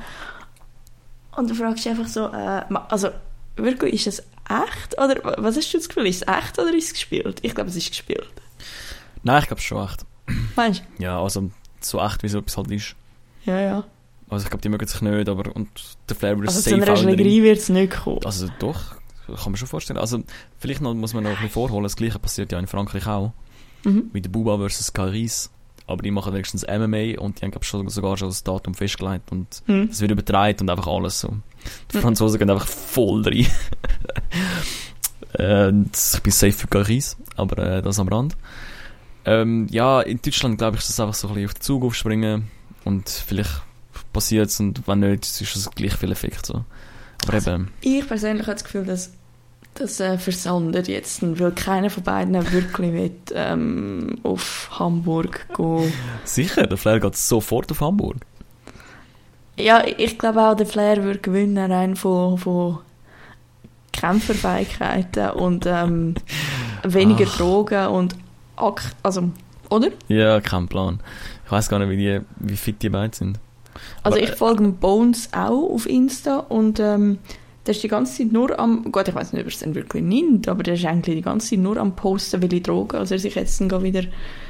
Und 1.38 1.50
du 1.50 1.56
fragst 1.56 1.86
dich 1.86 1.92
einfach 1.92 2.08
so, 2.08 2.26
äh, 2.28 2.64
also 2.90 3.10
wirklich, 3.56 3.94
ist 3.94 4.08
das 4.08 4.20
echt? 4.50 4.94
Oder 4.98 5.24
wa- 5.24 5.36
was 5.38 5.56
hast 5.56 5.72
du 5.74 5.78
das 5.78 5.88
Gefühl, 5.88 6.08
ist 6.08 6.24
es 6.24 6.28
echt 6.28 6.60
oder 6.60 6.74
ist 6.74 6.88
es 6.88 6.94
gespielt? 6.94 7.40
Ich 7.44 7.56
glaube, 7.56 7.70
es 7.70 7.76
ist 7.76 7.90
gespielt. 7.90 8.28
Nein, 9.24 9.42
ich 9.42 9.48
glaube 9.48 9.62
schon 9.62 9.84
echt. 9.84 10.06
Meinst 10.56 10.84
Ja, 11.00 11.22
also 11.22 11.50
so 11.80 12.02
echt, 12.02 12.22
wie 12.24 12.28
so 12.28 12.40
etwas 12.40 12.58
halt 12.58 12.72
ist. 12.72 12.96
du? 13.46 13.52
Ja, 13.52 13.60
ja. 13.62 13.84
Also 14.30 14.44
ich 14.44 14.50
glaube, 14.50 14.62
die 14.62 14.70
mögen 14.70 14.86
sich 14.86 15.00
nicht, 15.02 15.30
aber 15.30 15.56
und 15.56 15.70
der 16.10 16.16
Flair 16.18 16.36
würde 16.38 16.50
Also 16.50 16.60
es 16.60 16.66
zu 16.66 16.70
safe 16.72 16.82
einer 16.84 16.94
auch 16.94 17.02
in 17.02 17.08
den 17.08 17.18
Schlägerei 17.20 17.44
wird 17.44 17.58
es 17.60 17.70
nicht 17.70 17.94
kommen. 17.94 18.20
Also 18.26 18.50
doch, 18.60 18.96
kann 19.28 19.38
man 19.52 19.56
schon 19.56 19.68
vorstellen. 19.70 20.00
Also 20.00 20.22
vielleicht 20.60 20.82
noch, 20.82 20.94
muss 20.94 21.14
man 21.14 21.24
noch 21.24 21.30
ein 21.30 21.36
bisschen 21.36 21.52
vorholen. 21.52 21.84
Das 21.84 21.96
gleiche 21.96 22.20
passiert 22.20 22.52
ja 22.52 22.60
in 22.60 22.68
Frankreich 22.68 23.08
auch. 23.08 23.32
Mhm. 23.86 24.10
Wie 24.12 24.20
der 24.22 24.30
Buba 24.30 24.58
versus 24.58 24.92
Caris. 24.92 25.50
Aber 25.88 26.04
die 26.04 26.12
machen 26.12 26.34
wenigstens 26.34 26.64
MMA 26.68 27.18
und 27.20 27.40
die 27.40 27.44
haben 27.46 27.52
glaub, 27.52 27.64
schon, 27.66 27.88
sogar 27.90 28.18
schon 28.18 28.28
das 28.28 28.44
Datum 28.44 28.74
festgelegt 28.76 29.32
und 29.32 29.48
Hm. 29.66 29.88
das 29.90 30.02
wird 30.02 30.12
übertragen 30.12 30.60
und 30.62 30.70
einfach 30.70 30.88
alles 30.88 31.22
so. 31.22 31.34
Die 31.92 31.98
Mhm. 31.98 32.02
Franzosen 32.02 32.38
gehen 32.40 32.50
einfach 32.50 32.68
voll 32.68 33.24
rein. 33.24 33.48
und 35.40 35.92
ich 36.14 36.22
bin 36.22 36.32
safe 36.32 36.52
für 36.54 36.68
Caris, 36.68 37.18
aber 37.36 37.58
äh, 37.78 37.82
das 37.82 38.00
am 38.00 38.08
Rand. 38.08 38.36
Ähm, 39.26 39.68
ja, 39.70 40.02
in 40.02 40.22
Deutschland 40.22 40.58
glaube 40.58 40.78
ich, 40.78 40.82
ist 40.84 40.90
das 40.90 41.00
einfach 41.00 41.14
so 41.16 41.28
ein 41.30 41.34
bisschen 41.34 41.48
auf 41.50 41.54
den 41.56 41.62
Zug 41.62 41.84
aufspringen 41.84 42.48
und 42.86 43.10
vielleicht 43.10 43.62
passiert 44.14 44.50
es 44.50 44.60
und 44.60 44.88
wenn 44.88 45.00
nicht, 45.00 45.26
ist 45.26 45.42
es 45.56 45.70
gleich 45.72 45.96
viel 45.96 46.12
Effekt 46.12 46.46
so. 46.46 46.64
Aber 47.24 47.34
Also, 47.34 47.52
eben, 47.52 47.72
Ich 47.82 48.08
persönlich 48.08 48.44
habe 48.48 48.54
das 48.56 48.64
Gefühl, 48.64 48.86
dass 48.86 49.12
das 49.80 50.00
äh, 50.00 50.18
versandet 50.18 50.88
jetzt, 50.88 51.22
weil 51.40 51.52
keiner 51.52 51.90
von 51.90 52.04
beiden 52.04 52.34
wirklich 52.52 52.94
will, 52.94 53.12
ähm, 53.34 54.18
auf 54.24 54.70
Hamburg 54.80 55.48
gehen. 55.56 55.94
sicher, 56.24 56.68
der 56.68 56.78
Flair 56.78 57.00
geht 57.00 57.16
sofort 57.16 57.72
auf 57.72 57.82
Hamburg. 57.82 58.18
Ja, 59.58 59.84
ich 59.86 60.18
glaube 60.20 60.42
auch, 60.42 60.56
der 60.56 60.66
Flair 60.66 61.04
würde 61.04 61.20
gewinnen, 61.20 61.72
rein 61.72 61.96
von, 61.96 62.38
von 62.38 62.80
Kämpferfähigkeiten 63.92 65.32
und 65.32 65.66
ähm, 65.66 66.16
weniger 66.84 67.26
Ach. 67.28 67.38
Drogen 67.38 67.88
und 67.88 68.16
Ak 68.56 68.82
also, 69.04 69.30
oder? 69.70 69.90
Ja, 70.08 70.42
kein 70.42 70.68
Plan. 70.68 71.00
Ich 71.46 71.52
weiß 71.52 71.70
gar 71.70 71.80
nicht, 71.80 71.90
wie, 71.90 71.98
die, 71.98 72.22
wie 72.38 72.58
fit 72.58 72.82
die 72.82 72.90
beiden 72.90 73.14
sind. 73.14 73.40
Also 74.04 74.18
Aber, 74.18 74.24
ich 74.24 74.32
folge 74.36 74.64
dem 74.64 74.76
Bones 74.78 75.30
auch 75.34 75.74
auf 75.74 75.88
Insta 75.88 76.38
und 76.38 76.80
ähm, 76.80 77.20
der 77.68 77.76
ist 77.76 77.84
die 77.84 77.88
ganze 77.88 78.18
Zeit 78.18 78.32
nur 78.32 78.58
am, 78.60 78.92
gut, 78.92 79.08
ich 79.08 79.14
weiß 79.16 79.34
nicht, 79.34 79.42
ob 79.42 79.48
er 79.48 79.54
es 79.54 79.60
dann 79.60 79.76
wirklich 79.76 80.04
nimmt, 80.04 80.48
aber 80.48 80.64
der 80.64 80.74
ist 80.76 80.86
eigentlich 80.86 81.18
die 81.18 81.22
ganze 81.22 81.50
Zeit 81.50 81.60
nur 81.60 81.78
am 81.78 81.96
posten, 81.96 82.42
welche 82.42 82.62
Drogen, 82.62 82.98
also 82.98 83.14
er 83.16 83.20
sich 83.20 83.36
jetzt 83.36 83.60
dann 83.62 83.84
wieder 83.84 84.04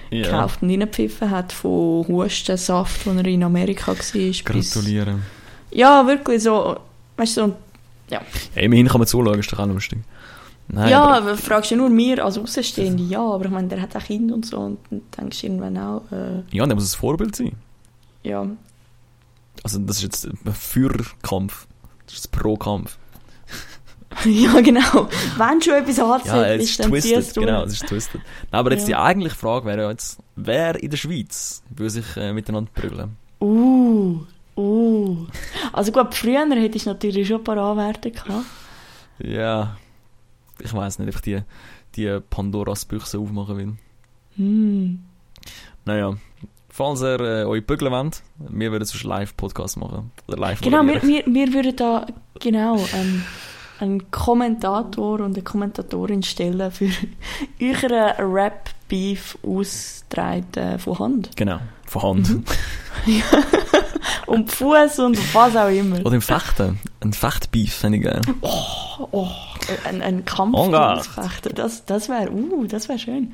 Ja, 0.10 0.24
gekauft 0.24 0.62
und 0.62 0.70
reingepfiffen 0.70 1.30
hat 1.32 1.52
von 1.52 2.08
Hustensaft, 2.08 3.06
wo 3.06 3.12
er 3.12 3.26
in 3.26 3.44
Amerika 3.44 3.88
war. 3.88 3.96
bis- 4.14 4.44
gratulieren. 4.46 5.24
Ja, 5.72 6.06
wirklich 6.08 6.44
so, 6.44 6.78
weißt 7.18 7.38
du, 7.38 7.42
so, 7.48 7.56
Ja, 8.10 8.22
immerhin 8.56 8.88
kann 8.88 9.00
man 9.00 9.08
zuschauen, 9.08 9.38
ist 9.40 9.52
doch 9.52 9.60
auch 9.60 9.68
lustig. 9.68 10.00
Nein, 10.70 10.90
ja, 10.90 11.02
aber, 11.04 11.18
aber 11.32 11.38
fragst 11.38 11.72
du 11.72 11.76
nur 11.78 11.90
mir 11.90 12.24
als 12.24 12.38
Außenstehende, 12.38 13.04
ja, 13.04 13.22
aber 13.22 13.46
ich 13.46 13.52
meine, 13.52 13.68
der 13.70 13.82
hat 13.82 13.96
auch 13.96 14.04
Kinder 14.04 14.36
und 14.36 14.46
so 14.46 14.58
und 14.60 14.78
dann 14.90 15.02
denkst 15.18 15.42
du 15.42 15.48
irgendwann 15.48 15.78
auch, 15.78 16.02
äh, 16.12 16.44
ja, 16.52 16.66
der 16.66 16.76
muss 16.76 16.94
ein 16.94 17.00
Vorbild 17.00 17.36
sein. 17.36 17.54
ja, 18.24 18.46
Also 19.64 19.80
das 19.80 19.98
ist 19.98 20.04
jetzt 20.04 20.26
ein 20.26 20.54
Für-Kampf. 20.54 21.68
Das 22.06 22.16
ist 22.20 22.28
ein 22.28 22.32
Pro-Kampf. 22.40 22.98
ja 24.26 24.62
genau, 24.62 25.08
wenn 25.38 25.62
schon 25.62 25.74
etwas 25.74 25.98
Ja, 25.98 26.14
anzählt 26.16 26.62
es 26.62 26.70
ist, 26.72 26.80
dann 26.80 26.90
twisted, 26.92 27.36
durch. 27.36 27.46
genau, 27.46 27.64
es 27.64 27.74
ist 27.74 27.88
twisted. 27.88 28.22
Nein, 28.52 28.60
aber 28.60 28.72
jetzt 28.72 28.82
Ja. 28.82 28.88
die 28.88 28.96
eigentliche 28.96 29.36
Frage 29.36 29.66
wäre 29.66 29.82
ja 29.84 29.90
jetzt, 29.92 30.20
wer 30.36 30.82
in 30.82 30.90
der 30.90 30.98
Schweiz 30.98 31.62
würde 31.70 31.90
sich 31.90 32.06
äh, 32.18 32.32
miteinander 32.34 32.72
prügeln? 32.74 33.18
Uh, 33.40 34.20
uh. 34.56 35.26
Also 35.74 35.92
gut, 35.92 36.16
früher 36.16 36.48
hätte 36.50 36.78
ich 36.78 36.86
natürlich 36.86 37.28
schon 37.28 37.38
ein 37.38 37.44
paar 37.44 37.58
Anwärter 37.58 38.10
gehabt. 38.10 38.46
Ja, 39.20 39.78
ich 40.60 40.74
weiß 40.74 41.00
nicht, 41.00 41.10
ob 41.10 41.16
ich 41.16 41.22
die, 41.22 41.42
die 41.96 42.20
Pandoras 42.30 42.86
Büchse 42.86 43.20
aufmachen 43.20 43.58
will. 43.58 43.74
Hm. 44.38 45.04
Naja, 45.86 46.16
falls 46.70 47.02
ihr 47.02 47.20
äh, 47.20 47.44
euch 47.46 47.66
bügeln 47.66 47.92
wollt, 47.92 48.22
wir 48.38 48.72
würden 48.72 48.86
sonst 48.86 49.04
Live-Podcast 49.04 49.78
machen. 49.78 50.12
Oder 50.28 50.38
live 50.38 50.62
Genau, 50.62 50.86
wir, 50.86 51.02
wir, 51.04 51.24
wir 51.26 51.54
würden 51.54 51.76
da 51.76 52.06
genau 52.40 52.78
ähm, 52.94 53.24
einen 53.80 54.10
Kommentator 54.12 55.20
und 55.20 55.36
eine 55.36 55.44
Kommentatorin 55.44 56.24
stellen 56.24 56.72
für 56.72 56.90
euren 57.62 58.34
Rap-Beef 58.34 59.38
austreten 59.44 60.80
von 60.80 61.00
Hand. 61.00 61.30
Genau, 61.36 61.60
von 61.86 62.02
Hand. 62.02 62.30
Mhm. 62.30 62.44
Und 64.26 64.52
Fuß 64.52 65.00
und 65.00 65.18
was 65.34 65.56
auch 65.56 65.70
immer. 65.70 66.06
Oder 66.06 66.16
im 66.16 66.22
Fechten. 66.22 66.80
Ein 67.00 67.14
Fechtbeef 67.14 67.74
fände 67.74 67.98
ich 67.98 68.04
geil. 68.04 68.22
Oh, 68.42 69.28
ein, 69.86 70.02
ein 70.02 70.26
Kampf 70.26 70.58
En 70.58 70.72
garde. 70.72 71.00
ausfechten, 71.00 71.56
das, 71.56 71.86
das 71.86 72.10
wäre 72.10 72.30
uh, 72.32 72.66
das 72.66 72.90
wär 72.90 72.98
schön. 72.98 73.34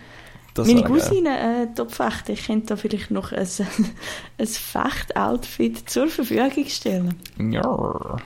Das 0.53 0.67
Meine. 0.67 0.83
Cousine 0.83 1.63
äh, 1.63 1.73
Topfechten, 1.73 2.35
ich 2.35 2.45
könnte 2.45 2.67
da 2.67 2.75
vielleicht 2.75 3.09
noch 3.09 3.31
ein, 3.31 3.47
ein 4.37 4.47
Fecht-Outfit 4.47 5.89
zur 5.89 6.07
Verfügung 6.09 6.65
stellen. 6.67 7.15
Ja. 7.39 8.17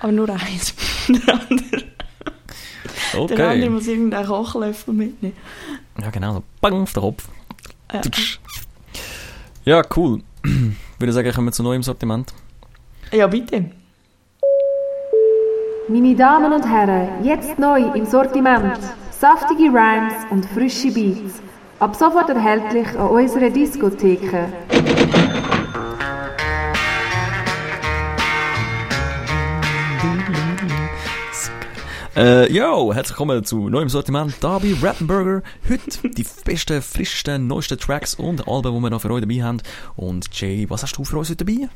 Aber 0.00 0.12
nur 0.12 0.28
eins. 0.30 0.74
Der 1.08 1.34
andere, 1.34 1.82
der 3.12 3.20
andere 3.20 3.58
Okay. 3.58 3.68
muss 3.70 3.86
irgendeinen 3.86 4.26
Kochlöffel 4.26 4.94
mitnehmen. 4.94 5.36
Ja, 6.00 6.10
genau. 6.10 6.32
So 6.34 6.42
bang 6.60 6.82
auf 6.82 6.92
den 6.92 7.02
Kopf. 7.02 7.28
Ja. 7.92 8.00
Ja, 9.64 9.82
cool. 9.96 10.22
Würde 10.98 11.12
sagen, 11.12 11.32
kommen 11.32 11.48
wir 11.48 11.52
zu 11.52 11.62
neuem 11.62 11.82
Sortiment. 11.82 12.32
ja, 13.12 13.26
bitte. 13.26 13.70
Meine 15.88 16.14
Damen 16.16 16.52
und 16.52 16.64
Herren, 16.66 17.24
jetzt 17.24 17.58
neu 17.58 17.80
im 17.94 18.06
Sortiment. 18.06 18.78
Saftige 19.10 19.64
Rhymes 19.64 20.14
und 20.30 20.46
frische 20.46 20.90
Beats. 20.92 21.42
Ab 21.80 21.94
sofort 21.96 22.30
erhältlich 22.30 22.88
an 22.98 23.08
unserer 23.08 23.50
Diskotheke. 23.50 24.48
Äh, 32.14 32.52
yo, 32.52 32.92
herzlich 32.92 33.18
willkommen 33.18 33.42
zu 33.44 33.68
neuem 33.70 33.88
Sortiment. 33.88 34.34
Da 34.40 34.58
bei 34.58 34.74
Rappenburger. 34.82 35.42
Heute 35.68 36.08
die 36.10 36.26
besten, 36.44 36.82
frischsten, 36.82 37.46
neuesten 37.46 37.78
Tracks 37.78 38.14
und 38.14 38.46
Alben, 38.46 38.74
die 38.74 38.80
wir 38.80 38.90
noch 38.90 39.00
für 39.00 39.10
euch 39.10 39.22
dabei 39.22 39.42
haben. 39.42 39.62
Und 39.96 40.28
Jay, 40.38 40.68
was 40.68 40.82
hast 40.82 40.96
du 40.98 41.04
für 41.04 41.16
uns 41.18 41.30
heute 41.30 41.44
dabei? 41.44 41.68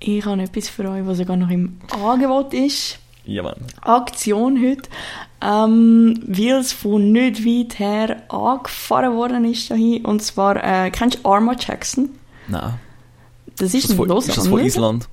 Ich 0.00 0.24
habe 0.26 0.42
etwas 0.42 0.68
für 0.68 0.88
euch, 0.90 1.06
was 1.06 1.18
sogar 1.18 1.36
noch 1.36 1.48
im 1.48 1.78
Angebot 1.90 2.52
ist. 2.52 2.98
Ja, 3.24 3.42
Mann. 3.42 3.54
Aktion 3.80 4.60
heute, 4.62 4.90
ähm, 5.40 6.22
weil 6.26 6.58
es 6.60 6.74
von 6.74 7.10
nicht 7.10 7.46
weit 7.46 7.78
her 7.78 8.22
angefahren 8.30 9.14
worden 9.16 9.46
ist 9.46 9.70
dahin. 9.70 10.04
Und 10.04 10.20
zwar, 10.20 10.62
äh, 10.62 10.90
kennst 10.90 11.20
du 11.24 11.28
Arma 11.30 11.54
Jackson? 11.58 12.10
Nein. 12.48 12.74
Das 13.56 13.68
ist, 13.68 13.74
Ist 13.76 13.84
das 13.84 13.90
ein 13.92 13.96
von, 13.96 14.08
Lausanne. 14.08 14.30
ist 14.32 14.36
das 14.38 14.48
von 14.48 14.60
Island? 14.60 15.08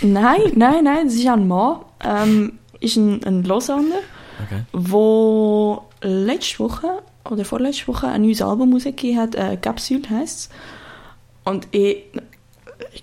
Nein, 0.00 0.40
nein, 0.56 0.82
nein, 0.82 1.04
das 1.06 1.14
ist 1.14 1.26
ein 1.28 1.46
Mann. 1.46 1.76
Ähm, 2.02 2.58
ist 2.82 2.96
ein, 2.96 3.22
ein 3.24 3.42
Lausanner, 3.44 4.00
Okay. 4.44 4.62
wo 4.72 5.84
letzte 6.02 6.58
Woche 6.60 7.02
oder 7.30 7.44
vorletzte 7.44 7.86
Woche 7.88 8.08
ein 8.08 8.22
neues 8.22 8.42
Album 8.42 8.72
rausgegeben 8.72 9.20
hat. 9.20 9.34
Äh, 9.34 9.56
Capsule 9.56 10.02
heisst 10.10 10.38
es. 10.38 10.48
Und 11.44 11.68
ich, 11.70 12.04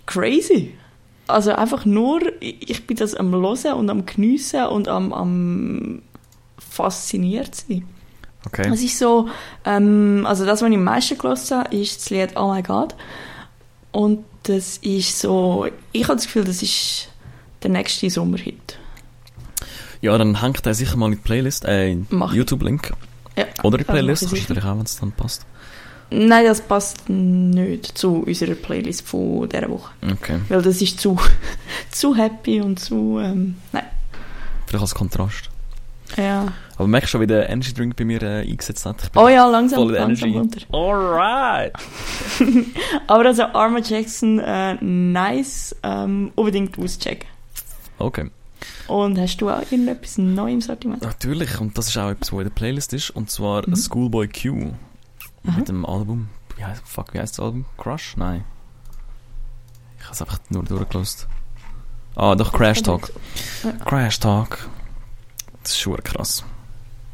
crazy. 0.06 0.74
Also 1.28 1.52
einfach 1.52 1.86
nur, 1.86 2.20
ich 2.42 2.70
ich 2.70 2.88
bin 2.88 2.98
das 2.98 3.14
am 3.16 3.32
Hören 3.32 3.74
und 3.76 3.90
am 3.90 4.06
Geniessen 4.06 4.66
und 4.66 4.88
am, 4.88 5.14
am 5.14 6.02
fasziniert 6.58 7.56
sein. 7.56 7.88
Okay. 8.46 8.70
Es 8.74 8.82
ist 8.82 8.98
so, 8.98 9.30
ähm, 9.66 10.26
also 10.28 10.46
das, 10.46 10.62
was 10.62 10.70
ich 10.70 10.76
am 10.76 10.84
meisten 10.84 11.18
gehört 11.18 11.52
habe, 11.52 11.76
ist 11.76 12.00
das 12.02 12.10
Lied 12.10 12.36
Oh 12.36 12.52
My 12.54 12.62
God. 12.64 12.96
Und 13.92 14.26
das 14.44 14.78
ist 14.78 15.20
so, 15.20 15.68
ich 15.92 16.04
habe 16.06 16.16
das 16.16 16.26
Gefühl, 16.26 16.46
das 16.46 16.62
ist 16.64 17.10
der 17.64 17.70
nächste 17.70 18.10
Sommerhit. 18.10 18.78
Ja, 20.02 20.18
dann 20.18 20.42
hängt 20.42 20.66
er 20.66 20.74
sicher 20.74 20.96
mal 20.98 21.08
in 21.08 21.14
die 21.14 21.18
Playlist, 21.18 21.66
äh. 21.66 21.92
YouTube-Link. 21.92 22.94
Ja, 23.38 23.46
Oder 23.64 23.80
in 23.80 23.86
die 23.86 23.92
Playlist. 23.92 24.22
Kannst 24.22 24.34
du 24.34 24.40
natürlich 24.40 24.64
auch, 24.64 24.78
wenn 24.78 24.86
es 24.86 25.00
dann 25.00 25.12
passt. 25.12 25.46
Nein, 26.12 26.46
das 26.46 26.62
passt 26.62 27.08
nicht 27.10 27.98
zu 27.98 28.24
unserer 28.26 28.56
Playlist 28.56 29.08
von 29.08 29.48
dieser 29.48 29.70
Woche. 29.70 29.92
Okay. 30.02 30.40
Weil 30.50 30.62
das 30.62 30.82
ist 30.82 31.00
zu, 31.00 31.18
zu 31.92 32.16
happy 32.16 32.62
und 32.62 32.80
zu, 32.80 33.20
ähm, 33.22 33.58
nein. 33.72 33.84
Vielleicht 34.66 34.82
als 34.82 34.96
Kontrast. 34.96 35.50
Ja. 36.18 36.48
Aber 36.78 36.88
merkst 36.88 37.10
du 37.10 37.12
schon, 37.12 37.22
wie 37.22 37.28
der 37.28 37.50
Energy 37.50 37.74
Drink 37.74 37.96
bei 37.96 38.06
mir 38.06 38.22
äh, 38.24 38.42
eingesetzt 38.42 38.86
hat? 38.86 39.12
Oh 39.16 39.28
ja, 39.28 39.46
langsam, 39.48 39.80
voll 39.84 39.94
langsam 39.94 40.30
Energy. 40.30 40.66
runter. 40.66 40.76
Alright! 40.76 41.74
Aber 43.08 43.26
also 43.26 43.44
Arma 43.44 43.80
Jackson, 43.80 44.40
äh, 44.40 44.76
nice, 44.82 45.76
ähm, 45.84 46.32
unbedingt 46.36 46.80
auschecken. 46.80 47.28
Okay. 48.00 48.32
Und 48.88 49.18
hast 49.20 49.38
du 49.38 49.50
auch 49.50 49.60
irgendetwas 49.62 50.18
Neues 50.18 50.54
im 50.54 50.62
Sortiment? 50.62 51.02
Natürlich, 51.02 51.60
und 51.60 51.78
das 51.78 51.90
ist 51.90 51.98
auch 51.98 52.10
etwas, 52.10 52.32
was 52.34 52.40
in 52.40 52.46
der 52.46 52.54
Playlist 52.54 52.94
ist, 52.94 53.10
und 53.12 53.30
zwar 53.30 53.68
Mhm. 53.68 53.76
Schoolboy 53.76 54.28
Q. 54.28 54.72
Aha. 55.48 55.58
Mit 55.58 55.70
dem 55.70 55.86
Album, 55.86 56.30
wie 56.58 56.66
heißt, 56.66 56.82
fuck, 56.86 57.14
wie 57.14 57.20
heißt 57.20 57.38
das 57.38 57.46
Album? 57.46 57.66
Crush? 57.78 58.18
Nein. 58.18 58.44
Ich 59.98 60.04
habe 60.06 60.14
es 60.14 60.22
einfach 60.22 60.40
nur 60.50 60.64
durchgelost. 60.64 61.28
Ah, 62.16 62.36
doch, 62.36 62.52
Crash 62.52 62.82
Talk. 62.82 63.12
Ja. 63.64 63.72
Crash 63.86 64.20
Talk. 64.20 64.68
Das 65.64 65.72
ist 65.74 65.80
schon 65.80 65.98
krass. 66.04 66.44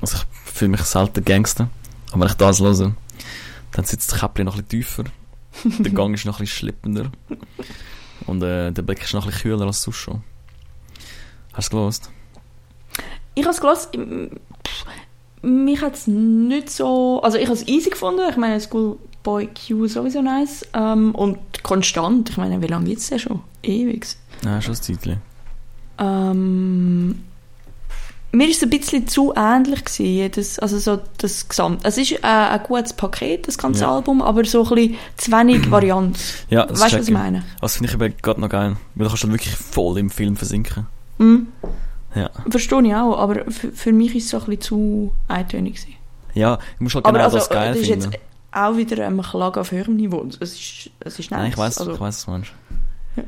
Also 0.02 0.18
ich 0.18 0.52
fühle 0.52 0.70
mich 0.72 0.82
selten 0.82 1.24
Gangster, 1.26 1.70
aber 2.12 2.22
wenn 2.22 2.28
ich 2.30 2.36
das 2.36 2.60
höre, 2.62 2.94
dann 3.72 3.86
sitzt 3.86 4.12
das 4.12 4.20
Käppchen 4.20 4.46
noch 4.46 4.56
ein 4.56 4.64
bisschen 4.64 4.82
tiefer, 4.84 5.04
der 5.84 5.92
Gang 5.94 6.14
ist 6.16 6.26
noch 6.26 6.36
ein 6.40 6.46
bisschen 6.46 6.58
schleppender 6.60 7.12
und 8.28 8.42
äh, 8.42 8.72
der 8.72 8.82
Blick 8.82 9.02
ist 9.04 9.14
noch 9.14 9.26
ein 9.26 9.32
bisschen 9.32 9.52
kühler 9.52 9.66
als 9.68 9.82
sonst 9.82 9.98
schon. 9.98 10.24
Hast 11.56 11.74
du 11.74 11.88
es? 11.88 12.02
Ich 13.34 13.46
habe 13.46 13.56
es 13.74 13.88
pff, 13.90 14.86
mich 15.42 15.82
hat 15.82 15.96
es 15.96 16.08
nicht 16.08 16.70
so... 16.70 17.22
Also 17.22 17.38
ich 17.38 17.46
habe 17.46 17.54
es 17.54 17.68
easy 17.68 17.90
gefunden. 17.90 18.22
Ich 18.30 18.38
meine, 18.38 18.60
Schoolboy 18.60 19.48
Q 19.48 19.86
ist 19.86 19.94
sowieso 19.94 20.22
nice. 20.22 20.66
Ähm, 20.74 21.14
und 21.16 21.38
konstant. 21.64 22.30
Ich 22.30 22.38
meine, 22.38 22.62
wie 22.62 22.68
lange 22.68 22.86
gibt 22.86 23.00
es 23.02 23.10
denn 23.10 23.20
schon? 23.20 23.42
Ewig. 23.64 24.08
Ja, 24.44 24.62
schon 24.62 24.74
ein 24.74 24.82
Zeitchen. 24.82 25.22
Ähm, 25.98 27.24
mir 28.32 28.50
ist 28.50 28.58
es 28.58 28.64
ein 28.64 28.70
bisschen 28.70 29.08
zu 29.08 29.34
ähnlich 29.36 29.86
gewesen, 29.86 30.06
jedes, 30.06 30.60
also 30.60 30.78
so 30.78 31.00
das 31.20 31.48
Gesamt. 31.48 31.82
Es 31.86 31.98
ist 31.98 32.12
äh, 32.12 32.18
ein 32.24 32.62
gutes 32.64 32.92
Paket, 32.94 33.48
das 33.48 33.58
ganze 33.58 33.84
Ja. 33.84 33.96
Album, 33.96 34.22
aber 34.22 34.44
so 34.44 34.64
ein 34.68 34.76
bisschen 34.76 34.96
zu 35.16 35.32
wenig 35.32 35.72
Varianz. 35.72 36.46
Ja, 36.50 36.66
das 36.66 36.82
weißt 36.82 36.94
du, 36.96 37.00
was 37.00 37.08
ich 37.08 37.14
meine? 37.14 37.44
Das 37.62 37.78
finde 37.78 37.90
ich 37.90 38.02
eben 38.02 38.14
gerade 38.22 38.42
noch 38.42 38.50
geil. 38.50 38.76
Weil 38.96 39.04
du 39.06 39.10
kannst 39.10 39.24
dann 39.24 39.32
wirklich 39.32 39.56
voll 39.56 39.98
im 40.00 40.10
Film 40.10 40.36
versinken. 40.36 40.88
Mhm. 41.18 41.48
Ja. 42.16 42.30
Verstehe 42.50 42.88
ich 42.88 42.96
auch, 42.96 43.18
aber 43.18 43.52
für, 43.52 43.92
mich 43.92 44.16
ist 44.16 44.26
es 44.26 44.30
so 44.30 44.38
ein 44.38 44.46
bisschen 44.46 44.62
zu 44.62 45.14
eintönig 45.28 45.76
gewesen. 45.76 45.96
Ja, 46.34 46.58
du 46.58 46.84
musst 46.84 46.96
halt 46.96 47.06
genau 47.06 47.20
also, 47.20 47.38
das 47.38 47.50
geil 47.50 47.74
das 47.74 47.82
ist 47.82 47.88
finden. 47.88 48.12
jetzt 48.12 48.24
auch 48.52 48.78
wieder 48.78 49.06
ein 49.06 49.22
Klage 49.22 49.60
auf 49.60 49.72
höherem 49.72 49.98
Niveau. 49.98 50.26
Es 50.26 50.38
ist, 50.38 50.90
es 51.02 51.20
ist 51.20 51.32
nice. 51.32 51.40
Nein, 51.40 51.52
ich 51.52 51.58
weiß, 51.58 51.78
also, 51.78 51.94
ich 51.94 52.00
weiß, 52.00 52.16
was 52.16 52.26
du 52.26 52.32
meinst. 52.32 52.52
Ja. 53.18 53.24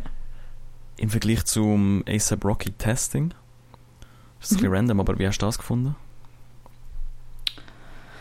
Im 0.97 1.09
Vergleich 1.09 1.45
zum 1.45 2.03
ASAP 2.07 2.43
Rocky 2.45 2.71
Testing 2.71 3.33
Das 4.39 4.51
ist 4.51 4.57
ein 4.57 4.61
bisschen 4.61 4.73
random, 4.73 4.99
aber 5.01 5.19
wie 5.19 5.27
hast 5.27 5.37
du 5.39 5.45
das 5.45 5.57
gefunden? 5.57 5.95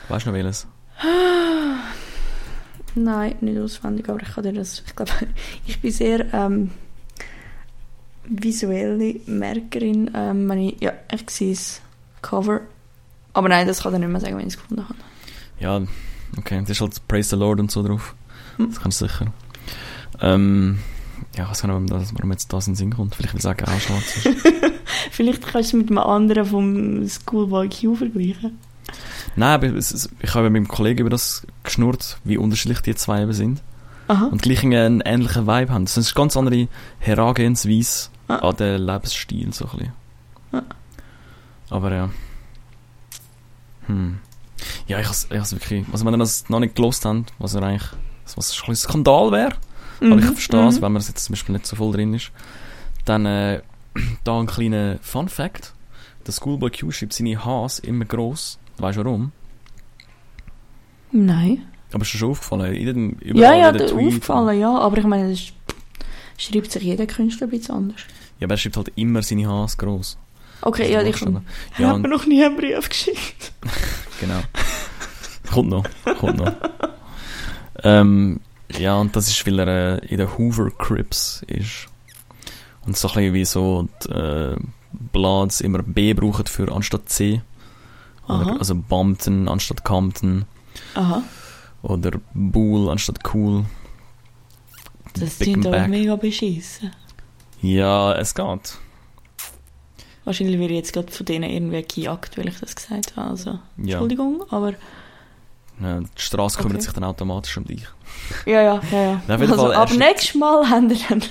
Weißt 0.08 0.26
du 0.26 0.30
noch 0.30 0.36
welches? 0.36 0.66
Nein, 2.94 3.36
nicht 3.40 3.58
auswendig, 3.58 4.08
aber 4.08 4.22
ich 4.22 4.34
kann 4.34 4.44
dir 4.44 4.52
das. 4.52 4.82
Ich 4.86 4.96
glaube, 4.96 5.12
ich 5.66 5.80
bin 5.80 5.92
sehr 5.92 6.32
ähm, 6.34 6.70
visuelle 8.28 9.16
Merkerin. 9.26 10.10
Ähm, 10.14 10.48
wenn 10.48 10.58
ich, 10.58 10.80
ja, 10.80 10.92
ich 11.12 11.28
sehe 11.30 11.54
das 11.54 11.80
Cover. 12.22 12.60
Aber 13.32 13.48
nein, 13.48 13.66
das 13.66 13.82
kann 13.82 13.94
ich 13.94 14.00
nicht 14.00 14.08
mehr 14.08 14.20
sagen, 14.20 14.36
wenn 14.36 14.46
ich 14.46 14.54
es 14.54 14.60
gefunden 14.60 14.84
habe. 14.84 14.98
Ja, 15.60 15.82
okay. 16.38 16.60
Das 16.60 16.70
ist 16.70 16.80
halt 16.80 17.08
Praise 17.08 17.30
the 17.30 17.36
Lord 17.36 17.60
und 17.60 17.70
so 17.70 17.82
drauf. 17.82 18.14
Hm. 18.56 18.70
Das 18.70 18.80
kannst 18.80 19.00
du 19.00 19.06
sicher. 19.06 19.32
Ähm, 20.20 20.78
ja, 21.36 21.44
ich 21.44 21.50
weiß 21.50 21.62
gar 21.62 21.78
nicht, 21.78 21.90
warum 21.90 22.30
jetzt 22.30 22.52
das 22.52 22.66
in 22.66 22.72
den 22.72 22.76
Sinn 22.76 22.94
kommt. 22.94 23.14
Vielleicht, 23.14 23.34
weil 23.34 23.40
es 23.40 23.46
auch 23.46 23.56
grau 23.56 23.78
schwarz 23.78 24.16
ist. 24.24 24.28
Vielleicht 25.10 25.42
kannst 25.42 25.72
du 25.72 25.76
es 25.78 25.82
mit 25.82 25.90
einem 25.90 25.98
anderen 25.98 26.46
vom 26.46 27.08
Schoolboy 27.08 27.68
Q 27.68 27.94
vergleichen. 27.96 28.58
Nein, 29.34 29.54
aber 29.54 29.66
es, 29.74 30.08
ich 30.20 30.34
habe 30.34 30.44
mit 30.44 30.54
meinem 30.54 30.68
Kollegen 30.68 31.00
über 31.00 31.10
das 31.10 31.46
geschnurrt, 31.62 32.18
wie 32.24 32.38
unterschiedlich 32.38 32.80
die 32.80 32.94
zwei 32.94 33.22
eben 33.22 33.32
sind. 33.32 33.62
Aha. 34.08 34.26
Und 34.26 34.40
gleich 34.40 34.62
einen 34.62 35.02
ähnlichen 35.02 35.46
Vibe 35.46 35.72
haben. 35.72 35.84
Das 35.84 35.96
ist 35.96 36.08
eine 36.08 36.22
ganz 36.22 36.36
andere 36.36 36.68
Herangehensweise 37.00 38.08
Ah. 38.28 38.36
an 38.36 38.56
den 38.56 38.82
Lebensstil, 38.86 39.52
so 39.52 39.66
ein 39.66 39.70
bisschen. 39.78 39.92
Ah. 40.52 40.62
Aber 41.70 41.92
ja. 41.94 42.10
Hm. 43.86 44.18
Ja, 44.88 44.98
ich 45.00 45.08
has, 45.08 45.26
ich 45.30 45.38
has 45.38 45.52
wirklich, 45.52 45.84
also 45.92 46.04
wenn 46.04 46.14
ihr 46.14 46.18
das 46.18 46.48
noch 46.48 46.60
nicht 46.60 46.74
gelost 46.74 47.04
habt, 47.04 47.32
was 47.38 47.54
er 47.54 47.62
eigentlich, 47.62 47.88
was 48.34 48.62
ein 48.68 48.74
Skandal 48.76 49.30
wäre, 49.32 49.52
aber 50.00 50.18
ich 50.18 50.24
verstehe 50.26 50.66
es, 50.66 50.82
wenn 50.82 50.92
man 50.92 51.02
jetzt 51.02 51.24
zum 51.24 51.32
Beispiel 51.34 51.52
nicht 51.54 51.66
so 51.66 51.76
voll 51.76 51.92
drin 51.92 52.14
ist, 52.14 52.30
dann, 53.04 53.26
äh, 53.26 53.62
da 54.24 54.38
ein 54.40 54.46
kleiner 54.46 54.98
Fun 55.02 55.28
Fact. 55.28 55.72
Der 56.26 56.32
Schoolboy 56.32 56.70
Q 56.70 56.90
schreibt 56.90 57.12
seine 57.12 57.44
Hs 57.44 57.78
immer 57.78 58.04
gross. 58.04 58.58
Weißt 58.78 58.98
du 58.98 59.04
warum? 59.04 59.32
Nein. 61.12 61.62
Aber 61.92 62.02
ist 62.02 62.12
dir 62.12 62.18
schon 62.18 62.30
aufgefallen? 62.30 62.74
In 62.74 63.36
Ja, 63.36 63.54
ja, 63.54 63.72
das 63.72 63.92
Tweet- 63.92 64.08
aufgefallen, 64.08 64.60
ja. 64.60 64.76
Aber 64.76 64.98
ich 64.98 65.04
meine, 65.04 65.30
das 65.30 65.38
ist, 65.40 65.52
schreibt 66.38 66.70
sich 66.72 66.82
jeder 66.82 67.06
Künstler 67.06 67.46
ein 67.46 67.50
bisschen 67.50 67.74
anders. 67.74 68.00
Ja, 68.38 68.46
aber 68.46 68.54
er 68.54 68.58
schreibt 68.58 68.76
halt 68.76 68.92
immer 68.96 69.22
seine 69.22 69.46
Hs 69.48 69.76
gross. 69.76 70.16
Okay, 70.62 70.90
ja, 70.92 71.02
ich 71.02 71.20
Ja, 71.20 71.26
habe 71.26 71.94
und- 71.94 72.02
mir 72.02 72.08
noch 72.08 72.26
nie 72.26 72.44
einen 72.44 72.56
Brief 72.56 72.88
geschickt. 72.88 73.52
Genau. 74.20 74.40
kommt 75.52 75.68
noch, 75.68 75.84
kommt 76.18 76.38
noch. 76.38 76.52
ähm, 77.82 78.40
ja, 78.78 78.96
und 78.96 79.14
das 79.14 79.28
ist, 79.28 79.46
weil 79.46 79.58
er 79.58 80.02
äh, 80.02 80.06
in 80.06 80.16
den 80.18 80.38
Hoover 80.38 80.70
Crips 80.70 81.44
ist. 81.46 81.86
Und 82.86 82.96
so 82.96 83.08
ein 83.08 83.14
bisschen 83.14 83.34
wie 83.34 83.44
so 83.44 83.88
die, 84.04 84.08
äh, 84.10 84.56
Bloods 85.12 85.60
immer 85.60 85.82
B 85.82 86.14
brauchen 86.14 86.46
für 86.46 86.72
anstatt 86.72 87.08
C. 87.10 87.42
Oder, 88.26 88.56
also 88.58 88.74
Bumpton 88.74 89.48
anstatt 89.48 89.84
Compton. 89.84 90.46
Aha. 90.94 91.22
Oder 91.82 92.12
Bull 92.32 92.88
anstatt 92.88 93.18
Cool. 93.34 93.66
Das 95.20 95.38
klingt 95.38 95.66
aber 95.66 95.88
mega 95.88 96.16
beschissen. 96.16 96.90
Ja, 97.62 98.14
es 98.14 98.34
geht. 98.34 98.78
Wahrscheinlich 100.24 100.58
werde 100.58 100.72
ich 100.74 100.78
jetzt 100.78 100.92
gerade 100.92 101.10
von 101.12 101.24
denen 101.26 101.48
irgendwie 101.50 101.82
gejagt, 101.82 102.36
weil 102.36 102.48
ich 102.48 102.58
das 102.58 102.74
gesagt 102.74 103.16
habe. 103.16 103.30
Also, 103.30 103.50
Ja. 103.76 103.92
Entschuldigung, 103.94 104.42
aber 104.50 104.74
ja 105.80 106.00
die 106.00 106.06
Straße 106.16 106.56
kümmert 106.58 106.76
Okay. 106.76 106.84
sich 106.84 106.92
dann 106.94 107.04
automatisch 107.04 107.56
um 107.58 107.64
dich. 107.64 107.82
ja, 108.46 108.60
ja, 108.62 108.80
ja. 108.90 108.98
ja. 108.98 109.22
Ja, 109.28 109.36
jeden 109.36 109.52
also, 109.52 109.56
Fall, 109.66 109.74
aber 109.74 109.82
erst- 109.90 109.98
nächstes 109.98 110.34
Mal 110.34 110.68
haben 110.70 110.90
wir 110.90 110.98
dann 111.08 111.22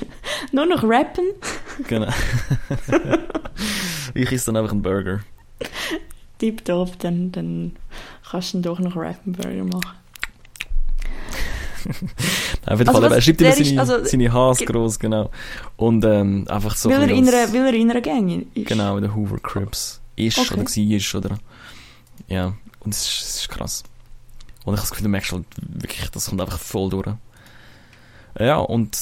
nur 0.52 0.66
noch 0.66 0.84
rappen. 0.84 1.26
Genau. 1.88 2.12
ich 4.14 4.32
esse 4.32 4.46
dann 4.48 4.58
einfach 4.58 4.72
einen 4.72 4.82
Burger. 4.82 5.20
Tipptopp, 6.38 7.00
dann, 7.00 7.32
dann 7.32 7.76
kannst 8.30 8.54
du 8.54 8.58
dann 8.58 8.64
doch 8.64 8.80
noch 8.80 8.96
Rappenburger 8.96 9.64
machen. 9.64 9.98
Auf 12.66 12.80
jeden 12.80 12.90
Also 12.90 13.02
Fall, 13.02 13.12
er 13.12 13.22
schreibt 13.22 13.42
immer 13.42 13.52
der 13.52 13.60
ist- 13.60 13.68
seine, 13.68 13.80
also- 13.82 14.04
seine 14.06 14.32
Haars 14.34 14.58
Ge- 14.60 14.68
groß, 14.68 14.98
genau. 15.00 15.30
Und 15.78 16.04
ähm, 16.06 16.46
einfach 16.50 16.76
so 16.76 16.90
weil, 16.90 17.04
er 17.04 17.10
in 17.10 17.28
einer, 17.28 17.54
weil 17.54 17.66
er 17.68 17.74
in 17.74 17.92
einer 17.92 18.02
Gang 18.02 18.48
ist. 18.54 18.66
Genau, 18.68 18.98
in 18.98 19.04
den 19.04 19.16
Hoover 19.16 19.38
Crips 19.40 20.02
ist 20.16 20.38
Okay. 20.40 20.54
oder 20.56 20.64
war 20.66 20.78
ist 20.96 21.16
oder... 21.16 21.38
Ja, 22.28 22.54
und 22.80 22.94
es 22.94 23.02
ist, 23.06 23.22
es 23.22 23.36
ist 23.42 23.50
krass. 23.50 23.84
Und 24.64 24.74
ich 24.74 24.80
habe 24.80 24.82
das 24.82 24.90
Gefühl, 24.90 25.04
du 25.04 25.10
merkst 25.10 25.32
halt 25.32 25.46
wirklich, 25.58 26.10
das 26.10 26.26
kommt 26.28 26.42
einfach 26.42 26.60
voll 26.60 26.90
durch. 26.90 27.08
Ja, 28.40 28.58
und 28.58 28.98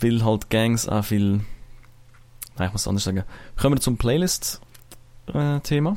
weil 0.00 0.24
halt 0.24 0.48
Gangs 0.50 0.88
auch 0.88 1.04
viel... 1.04 1.40
Nein, 2.56 2.68
ich 2.68 2.72
muss 2.72 2.86
anders 2.88 3.04
sagen. 3.04 3.22
Kommen 3.60 3.76
wir 3.76 3.80
zum 3.80 3.96
Playlist-Thema. 3.96 5.96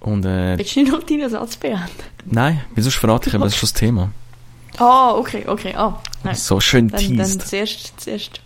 Und 0.00 0.24
äh, 0.26 0.56
Willst 0.58 0.76
du 0.76 0.80
nicht 0.80 0.92
noch 0.92 1.02
deinen 1.02 1.30
Satz 1.30 1.56
beenden? 1.56 1.88
nein, 2.26 2.62
wieso 2.74 2.90
verrate 2.90 3.28
ich 3.28 3.34
eben, 3.34 3.42
das 3.42 3.52
ist 3.54 3.58
schon 3.58 3.66
das 3.68 3.72
Thema. 3.74 4.10
Ah, 4.78 5.14
okay, 5.14 5.44
okay. 5.46 5.74
Ah, 5.74 6.00
nein. 6.22 6.34
So 6.34 6.60
schön 6.60 6.88
Dann, 6.88 7.00
dann 7.16 7.26
teased. 7.26 7.48
zuerst, 7.48 8.00
zuerst 8.00 8.40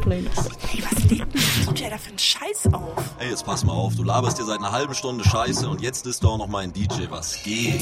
Playlist. 0.00 0.50
Ey, 0.72 0.82
was 0.82 1.04
legt 1.10 1.34
denn 1.34 1.74
DJ 1.74 1.90
da 1.90 1.98
für 1.98 2.08
einen 2.08 2.18
Scheiß 2.18 2.72
auf? 2.72 3.04
Ey, 3.18 3.30
jetzt 3.30 3.44
pass 3.44 3.64
mal 3.64 3.72
auf, 3.72 3.94
du 3.94 4.02
laberst 4.02 4.38
dir 4.38 4.44
seit 4.44 4.58
einer 4.58 4.72
halben 4.72 4.94
Stunde 4.94 5.22
Scheiße 5.24 5.68
und 5.68 5.80
jetzt 5.82 6.06
ist 6.06 6.24
doch 6.24 6.38
noch 6.38 6.48
mal 6.48 6.60
ein 6.64 6.72
DJ, 6.72 7.04
was 7.10 7.42
geht? 7.42 7.80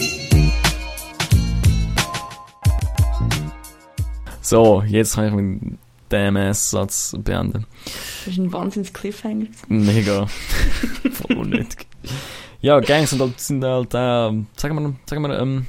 So, 4.42 4.82
jetzt 4.82 5.14
kann 5.14 5.26
ich 5.26 5.32
meinen 5.32 5.78
Damn-Ass-Satz 6.08 7.14
beenden. 7.18 7.66
Das 7.84 8.34
ist 8.34 8.38
ein 8.38 8.52
wahnsinns 8.52 8.92
Cliffhanger. 8.92 9.44
gewesen. 9.46 9.86
Mega. 9.86 10.26
Voll 11.12 11.36
unnötig. 11.36 11.86
Ja, 12.60 12.80
Gangs 12.80 13.10
sind 13.10 13.20
halt, 13.22 13.40
sind 13.40 13.64
halt 13.64 13.94
äh, 13.94 14.44
sagen 14.56 14.74
wir, 14.74 14.94
sagen 15.06 15.22
wir 15.22 15.38
ähm, 15.38 15.66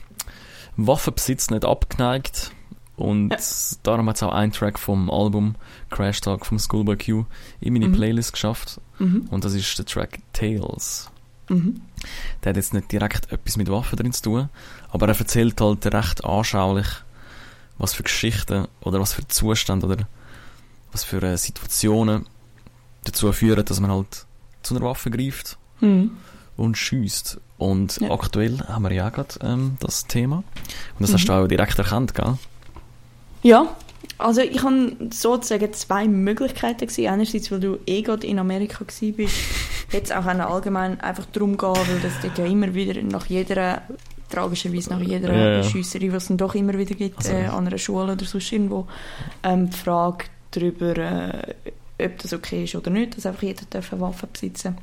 Waffenbesitz 0.77 1.49
nicht 1.49 1.65
abgeneigt. 1.65 2.51
Und 2.97 3.29
Ja. 3.31 3.37
darum 3.83 4.07
hat 4.09 4.17
es 4.17 4.23
auch 4.23 4.31
einen 4.31 4.51
Track 4.51 4.77
vom 4.77 5.09
Album 5.09 5.55
Crash 5.89 6.21
Talk 6.21 6.45
vom 6.45 6.59
Schoolboy 6.59 6.97
Q 6.97 7.25
in 7.59 7.73
meine 7.73 7.87
Mhm. 7.87 7.93
Playlist 7.93 8.33
geschafft. 8.33 8.79
Mhm. 8.99 9.27
Und 9.31 9.43
das 9.43 9.53
ist 9.53 9.77
der 9.79 9.85
Track 9.85 10.19
Tales. 10.33 11.09
Mhm. 11.49 11.81
Der 12.43 12.51
hat 12.51 12.57
jetzt 12.57 12.73
nicht 12.73 12.91
direkt 12.91 13.31
etwas 13.31 13.57
mit 13.57 13.69
Waffen 13.71 13.97
drin 13.97 14.13
zu 14.13 14.21
tun, 14.23 14.49
aber 14.91 15.07
er 15.07 15.17
erzählt 15.17 15.59
halt 15.59 15.85
recht 15.87 16.23
anschaulich, 16.23 16.87
was 17.77 17.93
für 17.93 18.03
Geschichten 18.03 18.67
oder 18.81 18.99
was 18.99 19.13
für 19.13 19.27
Zustände 19.27 19.87
oder 19.87 20.07
was 20.91 21.03
für 21.03 21.21
äh, 21.23 21.37
Situationen 21.37 22.27
dazu 23.03 23.31
führen, 23.33 23.65
dass 23.65 23.79
man 23.79 23.91
halt 23.91 24.25
zu 24.61 24.75
einer 24.75 24.85
Waffe 24.85 25.09
greift 25.09 25.57
Mhm. 25.79 26.11
Und 26.61 26.77
schießt. 26.77 27.39
Und 27.57 27.99
Ja. 28.01 28.11
aktuell 28.11 28.59
haben 28.67 28.83
wir 28.83 28.93
ja 28.93 29.09
gerade 29.09 29.35
ähm, 29.43 29.77
das 29.79 30.05
Thema. 30.07 30.37
Und 30.37 31.01
das 31.01 31.09
Mhm. 31.09 31.13
hast 31.15 31.25
du 31.29 31.33
auch 31.33 31.47
direkt 31.47 31.77
erkannt, 31.77 32.13
gell? 32.15 32.37
Ja, 33.43 33.75
also 34.17 34.41
ich 34.41 34.61
habe 34.63 34.95
sozusagen 35.11 35.73
zwei 35.73 36.07
Möglichkeiten 36.07 36.87
gesehen. 36.87 37.11
Einerseits, 37.13 37.51
weil 37.51 37.59
du 37.59 37.79
eh 37.85 38.01
gerade 38.01 38.25
in 38.27 38.39
Amerika 38.39 38.83
gsi 38.85 39.11
bist, 39.11 39.35
hätte 39.89 40.05
es 40.05 40.11
auch 40.11 40.25
allgemein 40.25 40.99
einfach 41.01 41.25
darum 41.33 41.57
gehen, 41.57 41.69
weil 41.75 41.99
das 42.03 42.13
dort 42.21 42.37
ja 42.37 42.45
immer 42.45 42.73
wieder 42.73 43.01
nach 43.03 43.25
jeder, 43.27 43.81
tragischerweise 44.29 44.89
nach 44.91 45.01
jeder 45.01 45.33
Ja, 45.33 45.57
ja. 45.57 45.63
Schiesserei, 45.63 46.11
was 46.13 46.23
es 46.23 46.27
dann 46.29 46.37
doch 46.37 46.55
immer 46.55 46.77
wieder 46.77 46.95
gibt, 46.95 47.17
Also- 47.19 47.31
äh, 47.33 47.45
an 47.47 47.67
einer 47.67 47.77
Schule 47.77 48.13
oder 48.13 48.25
sonst 48.25 48.51
irgendwo, 48.51 48.87
ähm, 49.43 49.69
die 49.69 49.77
Frage 49.77 50.25
darüber, 50.51 50.97
äh, 50.97 51.53
ob 52.05 52.17
das 52.19 52.33
okay 52.33 52.63
ist 52.63 52.75
oder 52.75 52.89
nicht, 52.91 53.17
dass 53.17 53.25
einfach 53.25 53.43
jeder 53.43 53.63
darf 53.69 53.91
eine 53.91 54.01
Waffe 54.01 54.27
besitzen 54.27 54.77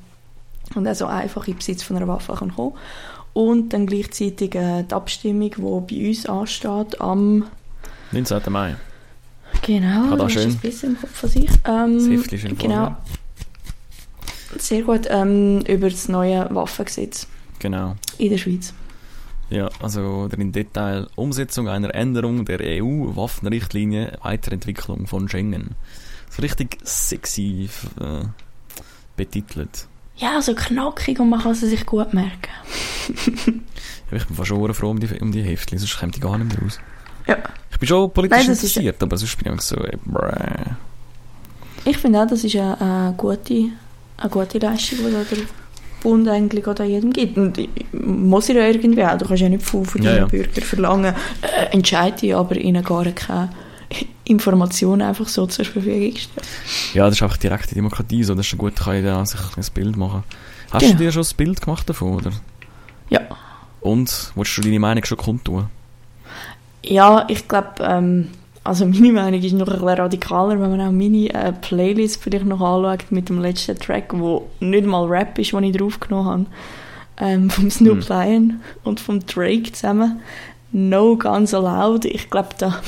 und 0.74 0.86
also 0.86 1.06
einfach 1.06 1.46
in 1.48 1.56
Besitz 1.56 1.82
von 1.82 1.96
einer 1.96 2.08
Waffe 2.08 2.34
kann 2.34 2.54
kommen. 2.54 2.74
Und 3.32 3.72
dann 3.72 3.86
gleichzeitig 3.86 4.54
äh, 4.54 4.82
die 4.82 4.94
Abstimmung, 4.94 5.50
die 5.50 5.94
bei 5.96 6.08
uns 6.08 6.26
ansteht, 6.26 7.00
am 7.00 7.44
19. 8.12 8.40
Mai. 8.52 8.76
Genau, 9.62 10.04
Ah, 10.06 10.10
da 10.10 10.16
du 10.16 10.24
hast 10.24 10.32
schön. 10.32 10.44
das 10.52 10.56
bisschen 10.56 10.90
im 10.94 11.00
Kopf 11.00 11.10
von 11.14 11.28
sich. 11.28 11.50
Ähm, 11.64 11.98
Das 12.22 12.32
ist 12.32 12.44
in 12.44 12.58
Genau. 12.58 12.84
Form, 12.86 12.96
Sehr 14.58 14.82
gut. 14.82 15.02
Ähm, 15.10 15.60
über 15.68 15.90
das 15.90 16.08
neue 16.08 16.48
Waffengesetz 16.54 17.26
Genau. 17.58 17.96
in 18.18 18.30
der 18.30 18.38
Schweiz. 18.38 18.72
Ja, 19.50 19.68
also 19.80 20.00
oder 20.26 20.38
in 20.38 20.52
Detail 20.52 21.06
Umsetzung 21.16 21.68
einer 21.68 21.94
Änderung 21.94 22.44
der 22.44 22.60
EU-Waffenrichtlinie, 22.82 24.18
Weiterentwicklung 24.22 25.06
von 25.06 25.28
Schengen. 25.28 25.74
So 26.30 26.42
richtig 26.42 26.78
sexy 26.84 27.68
äh, 28.00 28.24
betitelt. 29.16 29.86
Ja, 30.18 30.40
so 30.42 30.54
knackig 30.54 31.18
und 31.20 31.28
man 31.30 31.40
kann 31.40 31.52
es 31.52 31.60
sich 31.60 31.84
gut 31.86 32.12
merken. 32.14 32.50
Ja, 34.10 34.16
ich 34.16 34.24
bin 34.26 34.36
fast 34.36 34.48
schon 34.48 34.72
froh 34.72 34.88
um 34.88 34.98
die, 34.98 35.06
um 35.20 35.30
die 35.32 35.42
Heftchen, 35.42 35.78
sonst 35.78 35.98
kommt 36.00 36.16
die 36.16 36.20
gar 36.20 36.38
nicht 36.38 36.50
mehr 36.54 36.62
raus. 36.62 36.78
Ja. 37.26 37.36
Ich 37.70 37.78
bin 37.78 37.86
schon 37.86 38.10
politisch 38.10 38.38
Nein, 38.38 38.46
das 38.48 38.62
ist- 38.64 38.70
interessiert, 38.76 39.02
aber 39.02 39.18
sonst 39.18 39.36
bin 39.44 39.52
ich 39.52 39.60
so, 39.60 39.76
äh, 39.76 39.98
brä. 40.06 40.64
Ich 41.84 41.98
finde 41.98 42.22
auch, 42.22 42.26
das 42.26 42.42
ist 42.42 42.56
eine, 42.56 42.80
eine, 42.80 43.14
gute, 43.18 43.64
eine 44.16 44.30
gute 44.30 44.58
Leistung, 44.60 44.98
die 45.06 45.12
da 45.12 45.22
der 45.30 45.44
Bund 46.02 46.26
eigentlich 46.26 46.64
da 46.64 46.84
jedem 46.84 47.12
gibt. 47.12 47.36
Und 47.36 47.58
ich- 47.58 47.68
muss 47.92 48.48
er 48.48 48.54
ja 48.62 48.66
irgendwie 48.68 49.04
auch. 49.04 49.18
Du 49.18 49.26
kannst 49.26 49.42
ja 49.42 49.48
nicht 49.50 49.62
von, 49.62 49.84
von 49.84 50.00
Ja, 50.02 50.10
deinen 50.12 50.20
ja. 50.20 50.26
Bürgern 50.26 50.64
verlangen, 50.64 51.14
äh, 51.42 51.64
entscheide 51.74 52.34
aber 52.34 52.56
ihnen 52.56 52.82
gar 52.82 53.04
keine 53.04 53.50
Informationen 54.24 55.03
einfach 55.03 55.28
so 55.28 55.47
zur 55.47 55.64
Verfügung 55.64 56.12
gestellt. 56.12 56.47
Ja, 56.95 57.07
das 57.07 57.14
ist 57.16 57.22
einfach 57.22 57.39
direkte 57.39 57.74
Demokratie, 57.74 58.22
so, 58.24 58.34
das 58.34 58.47
ist 58.47 58.59
gut, 58.59 58.76
kann 58.76 58.97
jeder 58.97 59.24
sich 59.24 59.41
ein 59.57 59.64
Bild 59.74 59.97
machen. 59.97 60.24
Hast 60.70 60.82
Genau. 60.82 60.93
du 60.93 60.99
dir 60.99 61.12
schon 61.12 61.22
ein 61.22 61.36
Bild 61.36 61.61
gemacht 61.62 61.89
davon, 61.89 62.14
oder? 62.16 62.30
Ja. 63.09 63.20
Und, 63.80 64.32
willst 64.34 64.57
du 64.59 64.61
deine 64.61 64.78
Meinung 64.78 65.05
schon 65.05 65.16
kundtun? 65.16 65.66
Ja, 66.84 67.24
ich 67.28 67.49
glaube, 67.49 67.74
ähm, 67.80 68.28
also 68.64 68.84
meine 68.84 69.12
Meinung 69.12 69.41
ist 69.43 69.53
noch 69.55 69.66
ein 69.68 69.72
bisschen 69.74 69.89
radikaler, 69.89 70.61
wenn 70.61 70.70
man 70.76 70.80
auch 70.82 70.93
meine 70.93 71.32
äh, 71.32 71.53
Playlist 71.53 72.22
vielleicht 72.22 72.45
noch 72.45 72.61
anschaut 72.61 73.11
mit 73.11 73.30
dem 73.30 73.41
letzten 73.41 73.78
Track, 73.78 74.12
wo 74.12 74.51
nicht 74.61 74.84
mal 74.86 75.07
Rap 75.07 75.39
ist, 75.39 75.53
den 75.53 75.64
ich 75.64 75.76
draufgenommen 75.76 76.26
habe, 76.26 76.47
ähm, 77.30 77.49
vom 77.51 77.70
Snoop 77.70 78.07
Hm. 78.07 78.16
Lion 78.26 78.61
und 78.84 79.01
vom 79.01 79.24
Drake 79.24 79.72
zusammen. 79.72 80.20
No 80.70 81.16
Guns 81.16 81.55
Allowed. 81.55 82.05
Ich 82.05 82.28
glaube, 82.28 82.51
da 82.59 82.80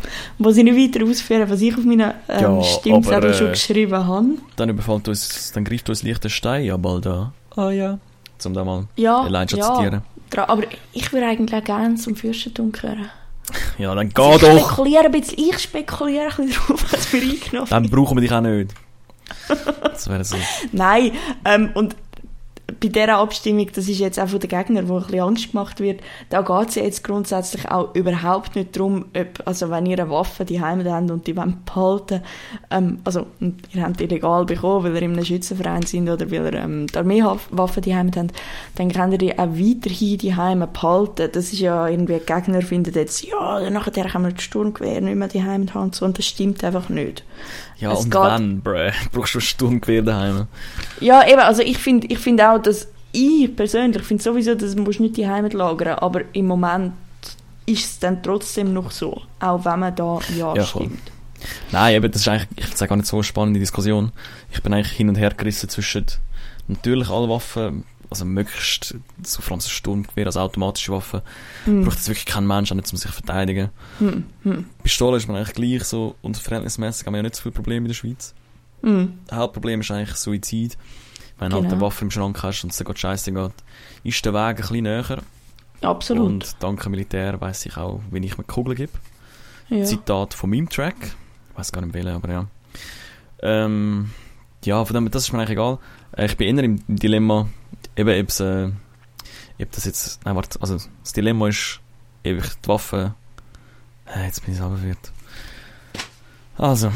muss 0.38 0.56
ich 0.56 0.64
nicht 0.64 0.94
weiter 0.94 1.04
ausführen, 1.06 1.48
was 1.48 1.60
ich 1.60 1.76
auf 1.76 1.84
meinen 1.84 2.12
ähm, 2.28 2.40
Ja, 2.40 2.62
Stimmzettel 2.62 3.16
aber, 3.24 3.34
schon 3.34 3.46
äh, 3.48 3.50
geschrieben 3.50 4.06
habe. 4.06 4.26
Dann 4.56 4.68
überfällt 4.68 5.08
uns, 5.08 5.52
dann 5.52 5.64
greift 5.64 5.88
uns 5.88 6.02
leichter 6.02 6.28
Stein 6.28 6.64
ja 6.64 6.76
bald 6.76 7.06
an. 7.06 7.32
Ah 7.56 7.70
ja. 7.70 7.98
Zum 8.38 8.54
da 8.54 8.64
mal 8.64 8.86
Ja, 8.96 9.20
allein 9.22 9.48
schon 9.48 9.58
ja, 9.58 9.74
zitieren. 9.74 10.02
aber 10.36 10.62
ich 10.92 11.12
würde 11.12 11.26
eigentlich 11.26 11.64
gerne 11.64 11.96
zum 11.96 12.14
Fürstentum 12.16 12.72
gehören. 12.72 13.10
Ja, 13.78 13.94
dann 13.94 14.08
ich 14.08 14.14
geh 14.14 14.22
doch! 14.22 14.38
spekuliere 14.38 15.04
ein 15.06 15.12
bisschen, 15.12 15.38
ich 15.38 15.58
spekuliere 15.58 16.26
ein 16.26 16.46
bisschen 16.48 16.50
drauf, 16.66 16.84
was 16.92 17.12
wir 17.12 17.22
eingenommen 17.22 17.68
Dann 17.70 17.88
brauchen 17.88 18.16
wir 18.18 18.20
dich 18.20 18.32
auch 18.32 18.42
nicht. 18.42 18.74
Das 19.82 20.08
wäre 20.08 20.24
so. 20.24 20.36
Nein, 20.72 21.12
ähm, 21.44 21.70
und 21.74 21.96
bei 22.80 22.88
dieser 22.88 23.16
Abstimmung, 23.16 23.66
das 23.74 23.88
ist 23.88 23.98
jetzt 23.98 24.20
auch 24.20 24.28
von 24.28 24.40
den 24.40 24.50
Gegnern, 24.50 24.88
wo 24.88 24.96
ein 24.96 25.02
bisschen 25.02 25.20
Angst 25.20 25.52
gemacht 25.52 25.80
wird, 25.80 26.00
da 26.28 26.42
geht 26.42 26.68
es 26.68 26.74
ja 26.74 26.82
jetzt 26.82 27.02
grundsätzlich 27.02 27.68
auch 27.70 27.94
überhaupt 27.94 28.56
nicht 28.56 28.76
darum, 28.76 29.06
ob, 29.16 29.46
also 29.46 29.70
wenn 29.70 29.86
ihr 29.86 29.98
eine 29.98 30.10
Waffe 30.10 30.44
die 30.44 30.60
habt 30.60 31.10
und 31.10 31.26
die 31.26 31.34
wollt 31.34 31.64
behalten, 31.64 32.20
ähm, 32.70 32.98
also 33.04 33.26
ihr 33.40 33.82
habt 33.82 34.00
die 34.00 34.06
legal 34.06 34.44
bekommen, 34.44 34.84
weil 34.84 34.94
ihr 34.96 35.02
in 35.02 35.12
einem 35.14 35.24
Schützenverein 35.24 35.82
sind 35.82 36.10
oder 36.10 36.30
weil 36.30 36.44
ihr 36.44 36.54
ähm, 36.54 36.86
die 36.86 36.98
Armeewaffen 36.98 37.82
die 37.82 37.96
habt, 37.96 38.16
dann 38.16 38.92
könnt 38.92 39.12
ihr 39.12 39.18
die 39.18 39.38
auch 39.38 39.48
weiterhin 39.48 40.18
die 40.18 40.30
behalten. 40.30 41.30
Das 41.32 41.52
ist 41.52 41.60
ja 41.60 41.88
irgendwie, 41.88 42.18
Gegner 42.18 42.60
finden 42.60 42.92
jetzt, 42.94 43.24
ja, 43.24 43.70
nachher 43.70 44.04
können 44.04 44.26
wir 44.26 44.32
das 44.32 44.42
Sturmgewehr 44.42 45.00
nicht 45.00 45.16
mehr 45.16 45.28
die 45.28 45.42
haben 45.42 45.70
und 45.74 45.94
so, 45.94 46.04
und 46.04 46.18
das 46.18 46.26
stimmt 46.26 46.62
einfach 46.62 46.90
nicht. 46.90 47.24
Ja, 47.78 47.92
Es 47.92 48.00
und 48.00 48.10
geht- 48.10 48.20
wann, 48.20 48.60
bruh? 48.60 48.90
Brauchst 49.12 49.34
du 49.34 49.38
ein 49.38 49.42
Sturmgewehr 49.42 50.02
daheim? 50.02 50.46
Ja, 51.00 51.26
eben, 51.26 51.40
also 51.40 51.62
ich 51.62 51.78
finde 51.78 52.06
ich 52.08 52.18
find 52.18 52.40
auch, 52.42 52.58
dass 52.58 52.88
ich 53.12 53.54
persönlich 53.54 54.02
finde 54.02 54.22
sowieso, 54.22 54.54
dass 54.54 54.74
musst 54.76 55.00
nicht 55.00 55.16
die 55.16 55.26
Heimat 55.28 55.54
lagern, 55.54 55.98
aber 55.98 56.22
im 56.34 56.46
Moment 56.46 56.92
ist 57.66 57.84
es 57.84 57.98
dann 57.98 58.22
trotzdem 58.22 58.72
noch 58.72 58.90
so, 58.90 59.22
auch 59.40 59.64
wenn 59.64 59.78
man 59.80 59.94
da 59.94 60.18
ja, 60.36 60.54
Ja, 60.54 60.64
voll. 60.64 60.82
stimmt. 60.86 61.12
Nein, 61.70 61.94
eben, 61.94 62.10
das 62.10 62.22
ist 62.22 62.28
eigentlich, 62.28 62.48
ich 62.56 62.64
finde 62.66 62.86
gar 62.88 62.96
nicht 62.96 63.06
so 63.06 63.16
eine 63.16 63.24
spannende 63.24 63.60
Diskussion. 63.60 64.10
Ich 64.50 64.62
bin 64.62 64.74
eigentlich 64.74 64.92
hin 64.92 65.08
und 65.08 65.14
her 65.16 65.32
gerissen 65.36 65.68
zwischen 65.68 66.04
natürlich 66.66 67.08
alle 67.10 67.28
Waffen, 67.28 67.84
also 68.10 68.24
möglichst, 68.24 68.94
so 69.22 69.42
vor 69.42 69.52
allem 69.52 69.60
so 69.60 69.68
Sturmgewehr 69.68 70.26
als 70.26 70.36
automatische 70.36 70.92
Waffe, 70.92 71.22
Hm. 71.64 71.84
braucht 71.84 71.98
es 71.98 72.08
wirklich 72.08 72.26
kein 72.26 72.46
Mensch, 72.46 72.70
auch 72.72 72.76
nicht, 72.76 72.90
um 72.92 72.96
sich 72.96 73.10
zu 73.10 73.16
verteidigen. 73.16 73.70
Hm. 73.98 74.24
Hm. 74.44 74.64
Pistole 74.82 75.16
ist 75.18 75.28
man 75.28 75.36
eigentlich 75.36 75.54
gleich 75.54 75.84
so, 75.84 76.14
und 76.22 76.36
verhältnismäßig 76.36 77.06
haben 77.06 77.14
wir 77.14 77.18
ja 77.18 77.22
nicht 77.24 77.36
so 77.36 77.42
viele 77.42 77.52
Probleme 77.54 77.84
in 77.84 77.88
der 77.88 77.94
Schweiz. 77.94 78.34
Hm. 78.82 79.18
Das 79.26 79.38
Hauptproblem 79.38 79.80
ist 79.80 79.90
eigentlich 79.90 80.16
Suizid. 80.16 80.76
Wenn 81.38 81.50
du 81.50 81.56
halt 81.56 81.64
Genau. 81.64 81.74
eine 81.74 81.80
Waffe 81.82 82.04
im 82.04 82.10
Schrank 82.10 82.42
hast 82.42 82.64
und 82.64 82.72
es 82.72 82.78
gerade 82.78 82.98
scheiße 82.98 83.30
geht, 83.32 83.52
ist 84.04 84.24
der 84.24 84.34
Weg 84.34 84.40
ein 84.40 84.56
bisschen 84.56 84.82
näher. 84.82 85.18
Absolut. 85.82 86.26
Und 86.26 86.56
dank 86.60 86.82
dem 86.82 86.90
Militär 86.90 87.40
weiss 87.40 87.64
ich 87.66 87.76
auch, 87.76 88.00
wie 88.10 88.18
ich 88.24 88.36
mir 88.36 88.44
Kugeln 88.44 88.76
gebe. 88.76 88.92
ja. 89.68 89.84
Zitat 89.84 90.34
von 90.34 90.50
meinem 90.50 90.68
Track. 90.68 90.96
Ich 91.52 91.58
weiß 91.58 91.70
gar 91.72 91.82
nicht 91.82 91.94
welchen, 91.94 92.08
aber 92.10 92.30
ja. 92.32 92.46
Ähm, 93.40 94.10
ja, 94.64 94.84
von 94.84 94.94
dem, 94.94 95.10
das 95.10 95.24
ist 95.24 95.32
mir 95.32 95.38
eigentlich 95.38 95.50
egal. 95.50 95.78
Äh, 96.16 96.26
Ich 96.26 96.36
bin 96.36 96.56
eher 96.58 96.64
im 96.64 96.80
Dilemma, 96.88 97.48
eben, 97.98 98.20
ob's, 98.22 98.40
äh, 98.40 98.70
ob 99.60 99.72
das 99.72 99.84
jetzt, 99.84 100.24
nein, 100.24 100.36
warte, 100.36 100.60
also, 100.60 100.78
das 101.02 101.12
Dilemma 101.12 101.48
ist, 101.48 101.80
ob 102.24 102.32
ich 102.32 102.54
die 102.64 102.68
Waffe, 102.68 103.14
äh, 104.06 104.24
jetzt 104.26 104.44
bin 104.44 104.54
ich 104.54 104.60
verwirrt. 104.60 105.12
Also, 106.56 106.92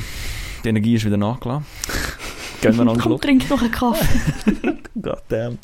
die 0.65 0.69
Energie 0.69 0.95
ist 0.95 1.05
wieder 1.05 1.17
nachgelassen. 1.17 1.67
Gehen 2.63 2.77
wir 2.77 2.85
noch 2.85 2.97
Komm, 2.99 3.21
trink 3.21 3.51
noch 3.51 3.61
einen 3.61 3.73
Kaffee. 3.73 4.07
Goddamn. 5.03 5.59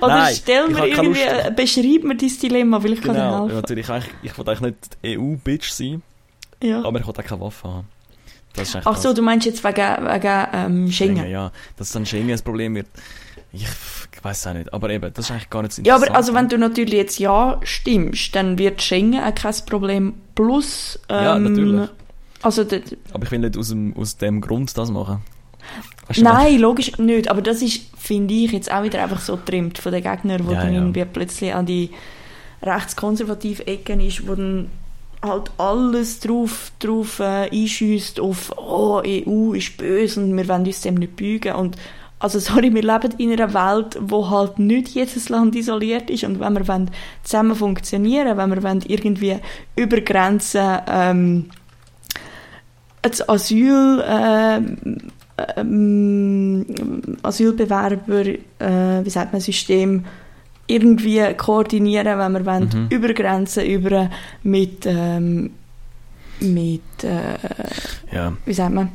Oder 0.00 0.06
Nein, 0.06 0.34
stell 0.36 0.66
ich 0.70 0.76
mir 0.76 0.86
irgendwie, 0.86 1.20
äh, 1.22 1.50
beschreib 1.54 2.04
mir 2.04 2.16
dein 2.16 2.38
Dilemma, 2.40 2.82
weil 2.82 2.92
ich 2.92 3.00
kann 3.00 3.14
dir 3.16 3.22
Genau, 3.22 3.32
ja, 3.32 3.40
helfen. 3.40 3.56
natürlich, 3.56 3.88
ich 4.22 4.38
wollte 4.38 4.50
eigentlich 4.52 4.74
nicht 5.02 5.18
EU-Bitch 5.18 5.70
sein, 5.70 6.02
Ja. 6.62 6.84
aber 6.84 7.00
ich 7.00 7.06
wollte 7.06 7.22
auch 7.22 7.26
keine 7.26 7.40
Waffe 7.40 7.68
haben. 7.68 7.88
Das 8.54 8.76
Ach 8.76 8.82
das. 8.84 9.02
so, 9.02 9.12
du 9.12 9.22
meinst 9.22 9.46
jetzt 9.46 9.64
wegen, 9.64 9.76
wegen 9.76 10.46
ähm, 10.52 10.92
Schengen. 10.92 11.28
Ja, 11.28 11.50
dass 11.76 11.90
dann 11.90 12.06
Schengen 12.06 12.30
ein 12.30 12.40
Problem 12.40 12.76
wird. 12.76 12.86
Ich 13.52 13.66
weiß 14.22 14.48
auch 14.48 14.54
nicht, 14.54 14.72
aber 14.72 14.90
eben, 14.90 15.12
das 15.12 15.26
ist 15.26 15.30
eigentlich 15.30 15.50
gar 15.50 15.62
nicht 15.62 15.72
so 15.72 15.82
Ja, 15.82 15.96
aber 15.96 16.14
also 16.14 16.34
wenn 16.34 16.48
du 16.48 16.58
natürlich 16.58 16.94
jetzt 16.94 17.18
Ja 17.18 17.58
stimmst, 17.62 18.34
dann 18.34 18.58
wird 18.58 18.82
Schengen 18.82 19.22
auch 19.22 19.34
kein 19.34 19.54
Problem. 19.66 20.14
Plus, 20.34 20.98
ähm, 21.08 21.24
Ja, 21.24 21.38
natürlich. 21.38 21.88
Also, 22.42 22.62
Aber 23.12 23.24
ich 23.24 23.30
will 23.30 23.38
nicht 23.40 23.56
aus 23.56 23.70
dem, 23.70 23.96
aus 23.96 24.16
dem 24.16 24.40
Grund 24.40 24.76
das 24.76 24.90
machen. 24.90 25.22
Weißt 26.06 26.20
du, 26.20 26.24
Nein, 26.24 26.58
logisch 26.58 26.96
nicht. 26.98 27.30
Aber 27.30 27.42
das 27.42 27.62
ist, 27.62 27.82
finde 27.96 28.34
ich, 28.34 28.52
jetzt 28.52 28.72
auch 28.72 28.82
wieder 28.82 29.02
einfach 29.02 29.20
so 29.20 29.36
getrimmt 29.36 29.78
von 29.78 29.92
den 29.92 30.02
Gegnern, 30.02 30.46
wo 30.46 30.52
Ja, 30.52 30.62
dann 30.62 30.72
ja. 30.72 30.80
irgendwie 30.80 31.04
plötzlich 31.04 31.52
an 31.54 31.66
die 31.66 31.90
rechtskonservative 32.62 33.66
Ecken 33.66 34.00
ist, 34.00 34.26
wo 34.26 34.34
dann 34.34 34.70
halt 35.22 35.50
alles 35.58 36.20
drauf, 36.20 36.70
drauf 36.78 37.18
äh, 37.20 37.50
einschüsst 37.50 38.20
auf 38.20 38.52
«Oh, 38.56 39.02
EU 39.04 39.52
ist 39.52 39.76
böse 39.76 40.20
und 40.20 40.36
wir 40.36 40.48
wollen 40.48 40.66
uns 40.66 40.80
dem 40.80 40.94
nicht 40.94 41.16
beugen». 41.16 41.54
Und 41.56 41.76
also 42.20 42.38
sorry, 42.40 42.72
wir 42.74 42.82
leben 42.82 43.12
in 43.18 43.32
einer 43.32 43.52
Welt, 43.54 43.98
wo 44.00 44.28
halt 44.30 44.58
nicht 44.58 44.88
jedes 44.88 45.28
Land 45.28 45.54
isoliert 45.56 46.10
ist. 46.10 46.24
Und 46.24 46.40
wenn 46.40 46.54
wir 46.54 46.66
wollen 46.68 46.90
zusammen 47.22 47.54
funktionieren, 47.54 48.36
wenn 48.36 48.50
wir 48.50 48.62
wollen 48.62 48.82
irgendwie 48.86 49.36
über 49.76 50.00
Grenzen 50.00 50.78
ähm, 50.88 51.50
das 53.02 53.26
Asyl 53.28 54.02
ähm, 54.06 54.76
ähm, 55.56 56.66
Asylbewerber, 57.22 58.24
äh, 58.58 59.04
wie 59.04 59.10
sagt 59.10 59.32
man, 59.32 59.40
System 59.40 60.04
irgendwie 60.66 61.22
koordinieren, 61.36 62.18
wenn 62.18 62.32
wir 62.32 62.44
wollen, 62.46 62.68
Mhm. 62.72 62.86
über 62.90 63.14
Grenzen 63.14 63.64
über 63.64 64.10
mit, 64.42 64.84
ähm, 64.84 65.50
mit 66.40 66.82
äh, 67.04 68.14
Ja, 68.14 68.32
wie 68.44 68.52
sagt 68.52 68.74
man, 68.74 68.90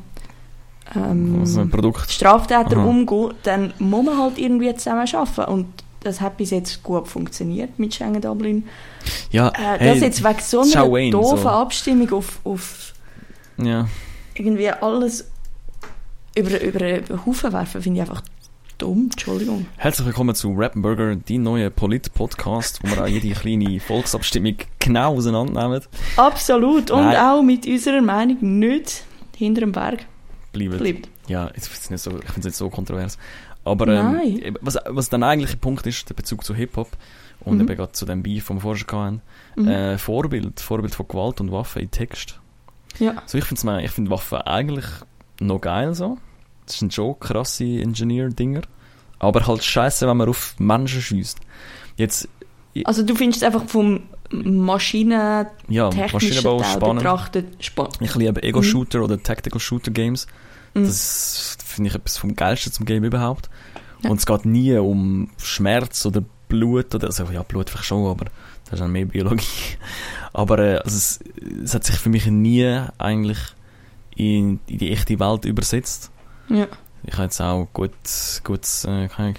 ähm, 0.95 1.37
also. 1.39 1.67
Straftäter 2.07 2.77
Aha. 2.77 2.85
umgehen, 2.85 3.33
dann 3.43 3.73
muss 3.79 4.05
man 4.05 4.17
halt 4.17 4.37
irgendwie 4.37 4.73
zusammen 4.75 5.07
arbeiten. 5.13 5.51
Und 5.51 5.67
das 6.01 6.21
hat 6.21 6.37
bis 6.37 6.51
jetzt 6.51 6.83
gut 6.83 7.07
funktioniert 7.07 7.79
mit 7.79 7.93
Schengen 7.93 8.21
Dublin. 8.21 8.67
Ja, 9.31 9.49
Äh, 9.49 9.79
hey, 9.79 9.93
das 9.93 10.01
jetzt 10.01 10.23
wegen 10.23 10.39
so 10.41 10.61
einer 10.61 10.91
Wayne, 10.91 11.11
doofen 11.11 11.37
so. 11.39 11.49
Abstimmung 11.49 12.11
auf, 12.11 12.39
auf 12.43 12.93
ja. 13.57 13.87
irgendwie 14.35 14.69
alles 14.69 15.29
über, 16.35 16.61
über 16.61 16.79
den 16.79 17.25
Haufen 17.25 17.53
werfen, 17.53 17.81
finde 17.81 18.01
ich 18.01 18.09
einfach 18.09 18.23
dumm. 18.77 19.09
Entschuldigung. 19.11 19.65
Herzlich 19.77 20.05
willkommen 20.07 20.35
zu 20.35 20.53
Rappenburger, 20.53 21.15
die 21.15 21.37
neue 21.37 21.69
Polit-Podcast, 21.71 22.81
wo 22.83 22.95
wir 22.95 23.03
auch 23.03 23.07
jede 23.07 23.29
kleine 23.29 23.79
Volksabstimmung 23.87 24.55
genau 24.79 25.15
auseinandernehmen. 25.15 25.81
Absolut. 26.17 26.91
Und 26.91 27.05
Nein. 27.05 27.17
auch 27.17 27.41
mit 27.41 27.65
unserer 27.65 28.01
Meinung 28.01 28.59
nicht 28.59 29.03
hinter 29.37 29.61
dem 29.61 29.71
Berg 29.71 30.05
Bleiben. 30.53 30.77
bleibt. 30.77 31.09
Ja, 31.27 31.49
ich 31.55 31.63
finde 31.63 31.79
es 31.81 31.89
nicht 31.89 32.01
so, 32.01 32.11
nicht 32.11 32.55
so 32.55 32.69
kontrovers. 32.69 33.17
Aber 33.65 33.87
ähm, 33.87 34.55
was, 34.61 34.77
was 34.87 35.09
der 35.09 35.21
eigentliche 35.23 35.57
Punkt 35.57 35.85
ist, 35.87 36.09
der 36.09 36.13
Bezug 36.15 36.43
zu 36.45 36.53
Hip-Hop 36.55 36.89
und 37.41 37.55
Mhm. 37.55 37.61
eben 37.61 37.75
gerade 37.77 37.91
zu 37.93 38.05
dem 38.05 38.23
Beef, 38.23 38.47
den 38.47 38.57
wir 38.57 38.61
vorher 38.61 38.85
hatten, 38.87 39.21
Mhm. 39.55 39.67
äh, 39.67 39.97
Vorbild, 39.97 40.59
Vorbild 40.59 40.93
von 40.95 41.07
Gewalt 41.07 41.41
und 41.41 41.51
Waffen 41.51 41.81
in 41.81 41.91
Text. 41.91 42.39
Ja. 42.99 43.21
So, 43.25 43.37
ich 43.37 43.45
finde 43.45 43.59
find 43.89 44.09
Waffen 44.09 44.39
eigentlich 44.39 44.85
noch 45.39 45.59
geil 45.61 45.93
so. 45.95 46.17
Das 46.65 46.79
sind 46.79 46.93
schon 46.93 47.19
krasse 47.19 47.63
Engineer-Dinger. 47.65 48.61
Aber 49.19 49.45
halt 49.47 49.63
scheiße, 49.63 50.07
wenn 50.07 50.17
man 50.17 50.29
auf 50.29 50.55
Menschen 50.59 51.01
schießt. 51.01 51.39
Jetzt, 51.97 52.27
Also 52.85 53.03
du 53.03 53.15
findest 53.15 53.41
es 53.41 53.47
einfach 53.47 53.65
vom 53.67 54.01
maschinentechnischen 54.33 55.55
ja, 55.69 55.89
Maschinenbau 56.11 56.63
spannend. 56.63 56.99
betrachtet 56.99 57.63
spannend. 57.63 57.97
Ich 58.01 58.15
liebe 58.15 58.41
Ego-Shooter 58.41 59.03
oder 59.03 59.21
Tactical-Shooter-Games. 59.21 60.27
Mhm. 60.73 60.85
Das 60.85 61.57
finde 61.65 61.89
ich 61.89 61.95
etwas 61.95 62.17
vom 62.17 62.35
Geilsten 62.35 62.73
zum 62.73 62.85
Game 62.85 63.03
überhaupt. 63.03 63.49
Ja. 64.01 64.09
Und 64.09 64.19
es 64.19 64.25
geht 64.25 64.45
nie 64.45 64.75
um 64.77 65.29
Schmerz 65.37 66.05
oder 66.05 66.23
Blut 66.49 66.93
oder, 66.93 67.07
also 67.07 67.25
ja, 67.31 67.43
Blut 67.43 67.69
vielleicht 67.69 67.85
schon, 67.85 68.05
aber 68.05 68.25
das 68.65 68.73
ist 68.73 68.79
dann 68.81 68.91
mehr 68.91 69.05
Biologie. 69.05 69.45
Aber 70.33 70.57
äh, 70.57 70.77
also 70.77 70.97
es, 70.97 71.19
es 71.63 71.75
hat 71.75 71.83
sich 71.83 71.95
für 71.95 72.09
mich 72.09 72.25
nie 72.25 72.81
eigentlich 72.97 73.37
in, 74.15 74.59
in 74.65 74.77
die 74.79 74.91
echte 74.91 75.19
Welt 75.19 75.45
übersetzt. 75.45 76.11
Ja. 76.49 76.67
Ich 77.03 77.13
habe 77.13 77.23
jetzt 77.23 77.39
auch 77.41 77.67
gut, 77.73 77.91
gut, 78.43 78.65
äh, 78.85 79.07
keine 79.07 79.13
Ahnung, 79.17 79.35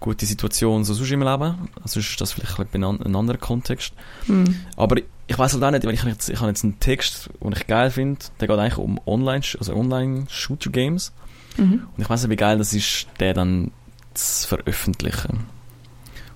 gute 0.00 0.26
Situation 0.26 0.84
so 0.84 0.94
sonst 0.94 1.10
im 1.12 1.20
Leben. 1.22 1.68
Also 1.82 2.00
ist 2.00 2.20
das 2.20 2.32
vielleicht 2.32 2.58
ein, 2.74 2.84
ein, 2.84 3.14
anderer 3.16 3.36
Kontext. 3.38 3.92
Hm. 4.26 4.56
Aber 4.76 4.96
ich 5.26 5.38
weiß 5.38 5.52
halt 5.52 5.62
auch 5.62 5.70
nicht, 5.70 5.84
wenn 5.84 5.94
ich, 5.94 6.02
jetzt, 6.02 6.28
ich 6.28 6.40
habe 6.40 6.48
jetzt 6.48 6.64
einen 6.64 6.80
Text, 6.80 7.30
den 7.42 7.52
ich 7.52 7.66
geil 7.66 7.90
finde, 7.90 8.18
der 8.40 8.48
geht 8.48 8.58
eigentlich 8.58 8.78
um 8.78 8.98
Online, 9.06 9.44
also 9.58 9.74
Online-Shooter-Games. 9.74 11.12
Mhm. 11.56 11.86
Und 11.96 12.02
ich 12.02 12.08
weiß 12.10 12.22
nicht, 12.22 12.30
wie 12.30 12.36
geil 12.36 12.58
das 12.58 12.72
ist, 12.72 13.06
den 13.20 13.34
dann 13.34 13.70
zu 14.14 14.48
veröffentlichen. 14.48 15.40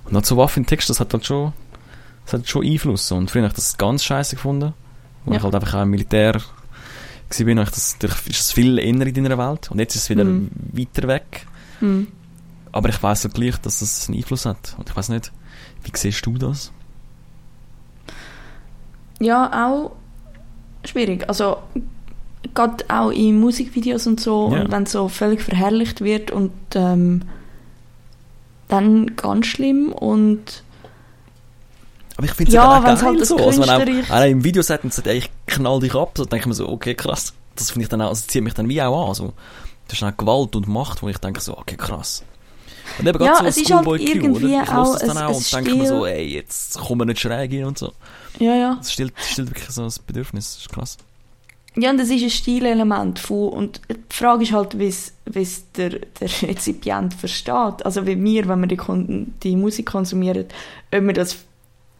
Und 0.05 0.15
dann 0.15 0.23
so 0.23 0.37
Waffentext, 0.37 0.89
das 0.91 1.01
hat 1.01 1.13
halt 1.13 1.25
schon, 1.27 1.53
das 2.25 2.35
hat 2.35 2.49
schon 2.49 2.65
Einfluss. 2.67 3.11
Und 3.11 3.31
früher 3.31 3.43
habe 3.43 3.49
ich 3.49 3.57
das 3.57 3.79
ganz 3.79 4.05
scheiße 4.05 4.37
gefunden. 4.37 4.75
Weil 5.25 5.35
Ja. 5.35 5.39
ich 5.39 5.45
halt 5.45 5.55
einfach 5.55 5.75
auch 5.75 5.83
im 5.83 5.91
Militär 5.91 6.41
gewesen 7.31 7.47
bin, 7.47 7.59
ich 7.59 7.71
das, 7.71 7.97
ist 8.27 8.29
es 8.41 8.53
viel 8.53 8.79
inner 8.79 9.07
in 9.07 9.15
deiner 9.15 9.39
Welt. 9.39 9.71
Und 9.71 9.79
jetzt 9.79 9.97
ist 9.97 10.03
es 10.03 10.11
wieder 10.11 10.25
Mhm. 10.25 10.51
weiter 10.73 11.09
weg. 11.09 11.47
Hm. 11.81 12.07
Aber 12.75 12.89
ich 12.89 13.01
weiß 13.01 13.23
halt 13.25 13.35
gleich, 13.35 13.57
dass 13.59 13.83
es 13.83 14.09
einen 14.09 14.19
Einfluss 14.19 14.47
hat. 14.47 14.75
Und 14.79 14.91
ich 14.91 14.97
weiß 14.97 15.09
nicht, 15.11 15.31
wie 15.85 15.93
siehst 15.97 16.27
du 16.27 16.37
das? 16.39 16.73
Ja, 19.21 19.69
auch 19.69 19.93
schwierig. 20.85 21.29
Also, 21.29 21.59
gerade 22.53 22.85
auch 22.89 23.11
in 23.11 23.39
Musikvideos 23.39 24.09
und 24.09 24.19
so, 24.19 24.51
Ja. 24.53 24.63
und 24.63 24.73
wenn 24.73 24.87
so 24.87 25.09
völlig 25.09 25.41
verherrlicht 25.41 26.01
wird 26.01 26.33
und 26.33 26.51
ähm, 26.75 27.23
dann 28.67 29.15
ganz 29.15 29.47
schlimm 29.47 29.93
und 29.93 30.65
Aber 32.17 32.27
ich 32.27 32.33
finde 32.33 32.49
es 32.51 32.55
Ja, 32.55 32.67
halt 32.69 32.83
auch 32.83 32.89
wenn's 32.89 33.01
geil 33.01 33.09
halt 33.11 33.21
das 33.21 33.29
so. 33.29 33.37
Also 33.37 33.63
wenn 33.63 33.71
auch 33.71 34.11
einer 34.11 34.27
im 34.27 34.43
Video 34.43 34.63
sagt 34.63 34.83
und 34.83 34.93
sagt, 34.93 35.07
ey, 35.07 35.19
ich 35.19 35.31
knall 35.47 35.79
dich 35.79 35.95
ab, 35.95 36.13
so 36.17 36.25
denke 36.25 36.43
ich 36.43 36.47
mir 36.47 36.55
so, 36.55 36.69
okay, 36.69 36.95
krass. 36.95 37.35
Das 37.55 37.71
finde 37.71 37.85
ich 37.85 37.89
dann 37.89 38.03
auch, 38.03 38.11
das 38.11 38.27
zieht 38.27 38.43
mich 38.43 38.55
dann 38.55 38.69
wie 38.69 38.83
auch 38.83 39.09
an. 39.11 39.15
So. 39.15 39.33
Das 39.87 39.99
ist 39.99 40.03
auch 40.03 40.17
Gewalt 40.17 40.57
und 40.57 40.67
Macht, 40.67 41.03
wo 41.03 41.09
ich 41.09 41.19
denke 41.19 41.41
so, 41.41 41.57
okay, 41.57 41.77
krass. 41.77 42.25
Und 42.99 43.07
eben 43.09 43.25
Ja, 43.25 43.37
so 43.39 43.45
es 43.45 43.57
ist 43.57 43.73
halt 43.73 43.85
Q, 43.85 43.95
irgendwie 43.95 44.55
oder? 44.57 44.79
Auch 44.79 44.95
es 44.95 45.01
dann 45.01 45.17
ein- 45.17 45.25
auch 45.25 45.29
ein 45.31 45.35
und 45.37 45.53
denke 45.53 45.75
mir 45.75 45.87
so, 45.89 46.07
ey, 46.07 46.25
jetzt 46.35 46.79
kommen 46.79 47.01
wir 47.01 47.07
nicht 47.07 47.21
schräg 47.21 47.51
hin 47.51 47.65
und 47.65 47.79
so. 47.79 47.93
ja, 48.39 48.55
ja. 48.55 48.75
Das 48.79 48.93
stillt, 48.93 49.13
das 49.17 49.31
stillt 49.31 49.51
wirklich 49.51 49.69
so 49.71 49.83
ein 49.83 49.91
Bedürfnis, 50.07 50.55
das 50.55 50.61
ist 50.63 50.69
krass. 50.73 50.97
Ja, 51.77 51.91
und 51.91 51.99
das 51.99 52.09
ist 52.09 52.23
ein 52.23 52.31
Stilelement 52.31 53.19
von, 53.19 53.49
und 53.49 53.81
die 53.91 53.97
Frage 54.15 54.45
ist 54.45 54.53
halt, 54.53 54.79
wie 54.79 54.87
es 54.87 55.13
der, 55.73 55.91
der 55.91 56.29
Rezipient 56.43 57.15
versteht. 57.15 57.85
Also 57.85 58.07
wie 58.07 58.23
wir, 58.23 58.47
wenn 58.49 58.61
wir 58.61 58.69
die, 58.69 59.27
die 59.43 59.57
Musik 59.57 59.87
konsumieren, 59.87 60.45
ob 60.95 61.03
wir 61.03 61.13
das 61.15 61.39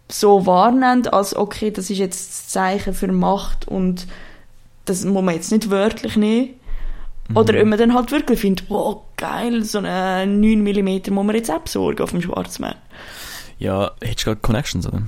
so 0.09 0.47
wahrnehmen, 0.47 1.09
als 1.09 1.35
okay, 1.35 1.71
das 1.73 1.91
ist 1.91 1.99
jetzt 1.99 2.29
das 2.29 2.49
Zeichen 2.49 2.95
für 2.95 3.11
Macht 3.11 3.67
und 3.67 4.07
das 4.85 5.05
muss 5.05 5.23
man 5.25 5.35
jetzt 5.35 5.51
nicht 5.51 5.71
wörtlich 5.71 6.15
nehmen. 6.17 6.51
Oder 7.33 7.61
ob 7.61 7.67
man 7.67 7.79
dann 7.79 7.95
halt 7.95 8.11
wirklich 8.11 8.41
findet, 8.41 8.71
oh 8.71 9.03
geil, 9.17 9.65
so 9.65 9.79
einen 9.79 10.41
9 10.41 10.63
mm 10.63 11.15
muss 11.15 11.25
man 11.25 11.35
jetzt 11.35 11.51
auch 11.51 11.61
besorgen 11.61 12.03
auf 12.03 12.11
dem 12.11 12.21
Schwarzmarkt. 12.21 12.81
Ja, 13.59 13.93
hättest 14.03 14.23
du 14.23 14.31
gerade 14.31 14.41
Connections, 14.41 14.87
oder? 14.87 15.03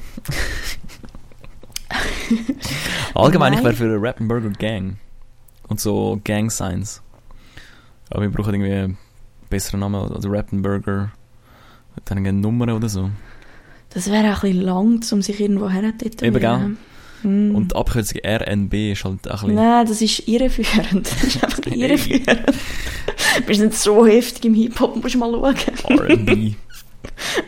Allgemein, 3.15 3.53
ich 3.53 3.59
Nein. 3.59 3.65
wäre 3.67 3.77
für 3.77 3.85
eine 3.85 4.01
Rap 4.01 4.17
Burger 4.21 4.51
Gang. 4.51 4.97
Und 5.69 5.81
so 5.81 6.21
Gang 6.25 6.51
Signs. 6.51 7.03
Aber 8.11 8.23
wir 8.23 8.31
brauchen 8.31 8.55
irgendwie 8.55 8.73
einen 8.73 8.99
besseren 9.51 9.81
Namen, 9.81 10.13
also 10.13 10.29
Rap 10.29 10.49
Burger. 10.51 11.13
Dann 12.05 12.19
eine 12.19 12.33
Nummer 12.33 12.75
oder 12.75 12.89
so. 12.89 13.11
Das 13.91 14.11
wäre 14.11 14.33
auch 14.33 14.43
ein 14.43 14.53
bisschen 14.53 14.63
lang, 14.63 15.01
um 15.11 15.23
sich 15.23 15.41
irgendwo 15.41 15.69
herzutätowieren. 15.69 16.35
Eben, 16.35 16.41
gell? 16.41 16.77
Hm. 17.23 17.55
Und 17.55 17.73
die 17.73 17.77
Abkürzung 17.77 18.21
RNB 18.25 18.93
ist 18.93 19.05
halt 19.05 19.31
auch 19.31 19.43
ein 19.43 19.49
bisschen... 19.49 19.55
Nein, 19.55 19.87
das 19.87 20.03
ist 20.03 20.29
irreführend. 20.29 21.09
Das 21.21 21.23
ist 21.25 21.43
einfach 21.45 21.67
irreführend. 21.67 22.41
Wir 23.47 23.55
sind 23.55 23.75
so 23.75 24.07
heftig 24.07 24.45
im 24.45 24.55
Hip-Hop, 24.55 24.97
musst 25.03 25.15
du 25.15 25.19
mal 25.19 25.31
schauen. 25.33 25.99
R&B. 25.99 26.53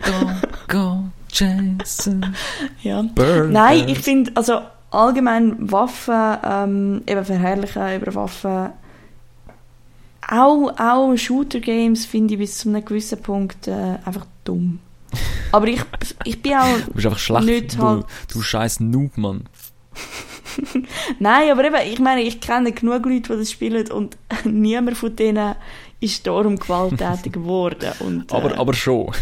go, 0.04 0.30
go, 0.68 1.04
Jason. 1.30 2.34
Ja. 2.82 3.02
Burger. 3.02 3.48
Nein, 3.48 3.88
ich 3.88 3.98
finde, 3.98 4.32
also 4.34 4.60
allgemein 4.90 5.70
Waffen, 5.70 6.38
ähm, 6.44 7.02
eben 7.06 7.24
verherrlichen 7.24 8.00
über 8.00 8.14
Waffen, 8.14 8.70
auch, 10.30 10.78
auch 10.78 11.16
Shooter-Games 11.16 12.04
finde 12.04 12.34
ich 12.34 12.40
bis 12.40 12.58
zu 12.58 12.68
einem 12.68 12.84
gewissen 12.84 13.20
Punkt 13.22 13.66
äh, 13.66 13.96
einfach 14.04 14.26
dumm. 14.44 14.78
Aber 15.52 15.66
ich, 15.66 15.80
ich 16.24 16.42
bin 16.42 16.52
auch... 16.54 16.66
Du 16.86 16.92
bist 16.92 17.06
einfach 17.06 17.18
schlecht. 17.18 17.44
Nicht 17.46 17.78
du, 17.78 17.82
halt- 17.82 18.06
du 18.30 18.42
scheiß 18.42 18.80
Noob, 18.80 19.16
Mann. 19.16 19.44
Nein, 21.18 21.50
aber 21.50 21.64
eben, 21.64 21.76
ich 21.92 21.98
meine, 22.00 22.22
ich 22.22 22.40
kenne 22.40 22.72
genug 22.72 23.04
Leute, 23.06 23.32
die 23.32 23.38
das 23.38 23.50
spielen 23.50 23.90
und 23.90 24.16
niemand 24.44 24.96
von 24.96 25.14
denen 25.14 25.54
ist 26.00 26.26
darum 26.26 26.58
gewalttätig 26.58 27.32
geworden. 27.34 27.92
Und, 28.00 28.32
äh, 28.32 28.34
Aber, 28.36 28.58
aber 28.58 28.74
schon. 28.74 29.12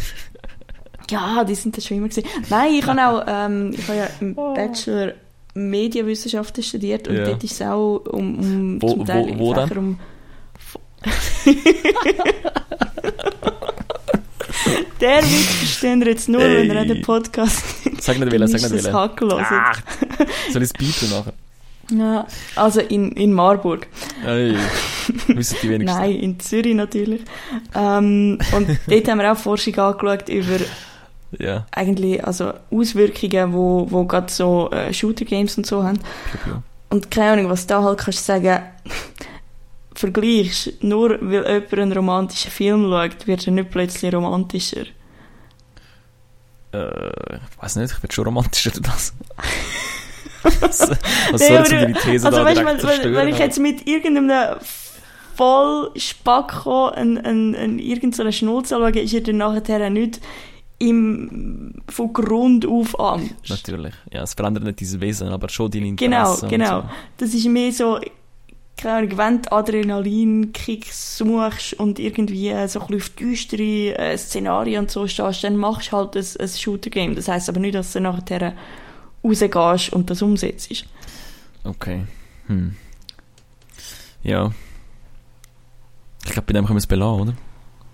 Ja, 1.10 1.44
die 1.44 1.54
sind 1.54 1.76
das 1.76 1.84
schon 1.86 1.98
immer 1.98 2.08
gewesen. 2.08 2.28
Nein, 2.50 2.74
ich 2.74 2.86
habe 2.86 3.06
auch, 3.06 3.24
ähm, 3.28 3.70
ich 3.72 3.86
habe 3.88 3.98
ja 3.98 4.08
im 4.20 4.34
Bachelor 4.34 5.12
Medienwissenschaften 5.54 6.62
studiert 6.62 7.08
und 7.08 7.16
Ja. 7.16 7.24
dort 7.26 7.42
ist 7.44 7.52
es 7.52 7.62
auch 7.62 7.98
um, 8.12 8.38
um 8.38 8.82
Wo- 8.82 8.88
zum 8.90 9.04
Teil 9.06 9.26
wo- 9.38 9.54
wo 9.56 9.78
um 9.78 9.98
Der 15.00 15.22
Witz 15.22 15.54
verstehen 15.58 16.00
wir 16.00 16.08
jetzt 16.08 16.28
nur, 16.28 16.40
wenn 16.40 16.70
ihr 16.70 16.76
Ey. 16.76 16.86
den 16.86 17.02
Podcast 17.02 17.62
Sag 18.00 18.18
nicht 18.18 18.32
willen, 18.32 18.48
sag 18.48 18.60
nicht 18.62 18.84
das 18.84 18.92
hört. 18.92 19.22
Ah, 19.22 19.72
soll 20.52 20.62
ich 20.62 20.70
es 20.70 20.72
piepen 20.72 21.10
nachher? 21.10 21.32
Ja, 21.90 22.26
also 22.56 22.80
in, 22.80 23.12
in 23.12 23.32
Marburg. 23.32 23.86
Ey, 24.24 24.56
wissen 25.28 25.56
die 25.62 25.70
wenigsten. 25.70 25.98
Nein, 25.98 26.16
in 26.16 26.40
Zürich 26.40 26.74
natürlich. 26.74 27.22
Ähm, 27.74 28.38
und 28.52 28.68
dort 28.88 29.08
haben 29.08 29.18
wir 29.18 29.32
auch 29.32 29.36
Forschung 29.36 29.78
angeschaut 29.78 30.28
über 30.28 30.56
Ja, 31.38 31.66
eigentlich 31.70 32.24
also 32.24 32.52
Auswirkungen, 32.70 33.52
wo, 33.52 33.86
wo 33.88 34.04
gerade 34.04 34.32
so 34.32 34.70
äh, 34.72 34.92
Shooter-Games 34.92 35.58
und 35.58 35.66
so 35.66 35.84
haben. 35.84 36.00
Und 36.90 37.10
keine 37.10 37.32
Ahnung, 37.32 37.50
was 37.50 37.66
da 37.66 37.82
halt 37.82 37.98
kannst 37.98 38.20
du 38.20 38.32
sagen, 38.32 38.62
vergleichst, 39.98 40.82
nur 40.82 41.18
weil 41.20 41.44
jemand 41.44 41.72
einen 41.72 41.92
romantischen 41.92 42.50
Film 42.50 42.90
schaut, 42.90 43.26
wird 43.26 43.46
er 43.46 43.52
nicht 43.52 43.70
plötzlich 43.70 44.14
romantischer. 44.14 44.84
Äh, 46.72 47.36
ich 47.36 47.62
weiß 47.62 47.76
nicht, 47.76 47.92
ich 47.92 47.98
bin 48.00 48.10
schon 48.10 48.24
romantischer 48.24 48.70
du 48.70 48.80
das. 48.80 49.14
was 50.42 50.80
was 50.90 50.90
Nee, 50.90 51.38
soll 51.38 51.56
jetzt 51.56 51.72
du- 51.72 51.76
deine 51.76 51.92
These 51.94 52.26
also 52.26 52.38
da 52.38 52.44
weißt, 52.44 52.56
direkt 52.60 53.04
wenn, 53.04 53.14
wenn, 53.14 53.28
ich 53.28 53.38
jetzt 53.38 53.58
mit 53.58 53.86
irgendeinem 53.86 54.56
voll 55.36 55.90
Spacko 55.96 56.88
ein, 56.88 57.78
irgendeine 57.78 58.32
Schnulze 58.32 58.76
anschaue, 58.76 59.00
ist 59.02 59.14
er 59.14 59.20
dann 59.20 59.36
nachher 59.38 59.90
nicht 59.90 60.20
im, 60.78 61.72
von 61.88 62.12
Grund 62.12 62.66
auf 62.66 62.98
Angst. 63.00 63.34
Natürlich. 63.48 63.94
Ja, 64.12 64.22
es 64.22 64.34
verändert 64.34 64.64
nicht 64.64 64.80
dein 64.80 65.00
Wesen, 65.00 65.28
aber 65.28 65.48
schon 65.48 65.70
deine 65.70 65.94
Genau, 65.94 66.18
Interessen. 66.34 66.44
und 66.44 66.50
genau. 66.50 66.80
So. 66.82 66.88
Das 67.18 67.34
ist 67.34 67.46
mehr 67.46 67.72
so, 67.72 67.98
keine 68.76 68.96
Ahnung, 68.96 69.18
wenn 69.18 69.42
du 69.42 69.52
Adrenalin-Kicks 69.52 71.16
suchst 71.18 71.74
und 71.74 71.98
irgendwie 71.98 72.50
so 72.68 72.80
ein 72.80 72.86
bisschen 72.88 72.96
auf 72.96 73.08
düstere 73.10 73.98
äh, 73.98 74.18
Szenarien 74.18 74.82
und 74.82 74.90
so 74.90 75.06
stehst, 75.06 75.44
dann 75.44 75.56
machst 75.56 75.92
du 75.92 75.96
halt 75.96 76.16
ein, 76.16 76.24
ein 76.40 76.48
Shooter-Game. 76.48 77.14
Das 77.14 77.28
heisst 77.28 77.48
aber 77.48 77.60
nicht, 77.60 77.74
dass 77.74 77.92
du 77.94 78.00
nachher 78.00 78.52
rausgehst 79.24 79.92
und 79.92 80.10
das 80.10 80.20
umsetzt. 80.20 80.84
Okay. 81.64 82.04
Hm. 82.48 82.76
Ja. 84.22 84.52
Ich 86.24 86.32
glaube, 86.32 86.46
bei 86.46 86.52
dem 86.52 86.66
können 86.66 86.76
wir 86.76 86.80
es 86.80 86.86
belassen, 86.86 87.20
oder? 87.20 87.32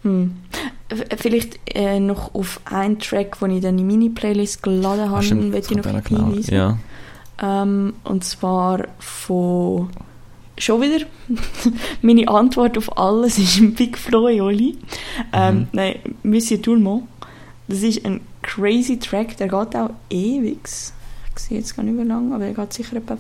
Hm. 0.03 0.37
Vielleicht 1.17 1.61
äh, 1.75 2.01
noch 2.01 2.35
auf 2.35 2.61
einen 2.65 2.99
Track, 2.99 3.39
den 3.39 3.51
ich 3.53 3.63
dann 3.63 3.79
in 3.79 3.87
meine 3.87 4.11
Playlist 4.11 4.63
geladen 4.63 5.09
habe, 5.11 5.19
Ah, 5.19 5.23
stimmt, 5.23 5.51
möchte 5.53 5.75
das 5.75 5.87
ich 5.87 5.93
noch 5.93 6.11
noch 6.11 6.27
hinweisen. 6.27 6.55
Ja. 6.55 6.79
Ähm, 7.41 7.95
und 8.05 8.25
zwar 8.25 8.89
von 8.99 9.89
schon 10.59 10.81
wieder 10.81 11.07
meine 12.03 12.29
Antwort 12.29 12.77
auf 12.79 12.97
alles 12.99 13.39
ist 13.39 13.59
ein 13.59 13.75
Big 13.75 13.99
Flo 13.99 14.25
Oli. 14.25 14.79
Ähm, 15.33 15.59
Mhm. 15.59 15.69
Nein, 15.73 15.95
Monsieur 16.23 16.79
Monde. 16.79 17.07
Das 17.69 17.83
ist 17.83 18.05
ein 18.05 18.21
crazy 18.43 18.99
Track, 18.99 19.37
der 19.37 19.49
geht 19.49 19.77
auch 19.77 19.91
ewig. 20.11 20.61
Ich 20.65 21.43
sehe 21.43 21.59
jetzt 21.59 21.75
gar 21.77 21.83
nicht 21.83 21.95
mehr 21.95 22.05
lang, 22.05 22.33
aber 22.33 22.45
der 22.45 22.55
geht 22.55 22.73
sicher 22.73 22.97
etwa 22.97 23.17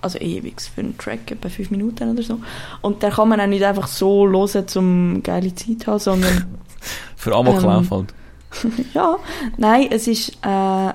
also 0.00 0.18
ewig 0.20 0.60
für 0.60 0.80
einen 0.80 0.96
Track, 0.96 1.30
etwa 1.30 1.48
fünf 1.48 1.70
Minuten 1.70 2.10
oder 2.10 2.22
so. 2.22 2.38
Und 2.82 3.02
der 3.02 3.10
kann 3.10 3.28
man 3.28 3.40
auch 3.40 3.46
nicht 3.46 3.64
einfach 3.64 3.88
so 3.88 4.28
hören, 4.28 4.64
um 4.76 5.22
geile 5.22 5.52
Zeit 5.54 5.80
zu 5.80 5.86
haben, 5.90 5.98
sondern 5.98 6.46
Für 7.16 7.34
Amoklauf 7.34 7.84
Ähm, 7.84 7.90
halt. 7.90 8.14
ja, 8.94 9.16
nein, 9.56 9.88
es 9.90 10.06
ist 10.06 10.38
äh, 10.42 10.92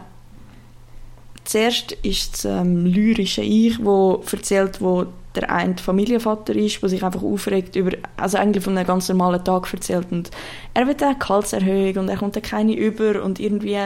zuerst 1.43 1.91
ist 2.03 2.45
das 2.45 2.45
ähm, 2.45 2.85
lyrische 2.85 3.41
Ich, 3.41 3.83
wo 3.83 4.23
erzählt, 4.31 4.79
wo 4.79 5.05
der 5.35 5.51
eine 5.51 5.77
Familienvater 5.77 6.55
ist, 6.55 6.81
der 6.81 6.89
sich 6.89 7.03
einfach 7.03 7.23
aufregt 7.23 7.75
über, 7.75 7.91
also 8.17 8.37
eigentlich 8.37 8.63
von 8.63 8.77
einem 8.77 8.87
ganz 8.87 9.09
normalen 9.09 9.43
Tag 9.43 9.71
erzählt 9.73 10.07
und 10.11 10.31
er 10.73 10.87
wird 10.87 11.01
eine 11.01 11.17
Gehaltserhöhung 11.17 11.97
und 11.97 12.09
er 12.09 12.17
kommt 12.17 12.35
da 12.35 12.39
keine 12.39 12.75
über 12.75 13.23
und 13.23 13.39
irgendwie 13.39 13.77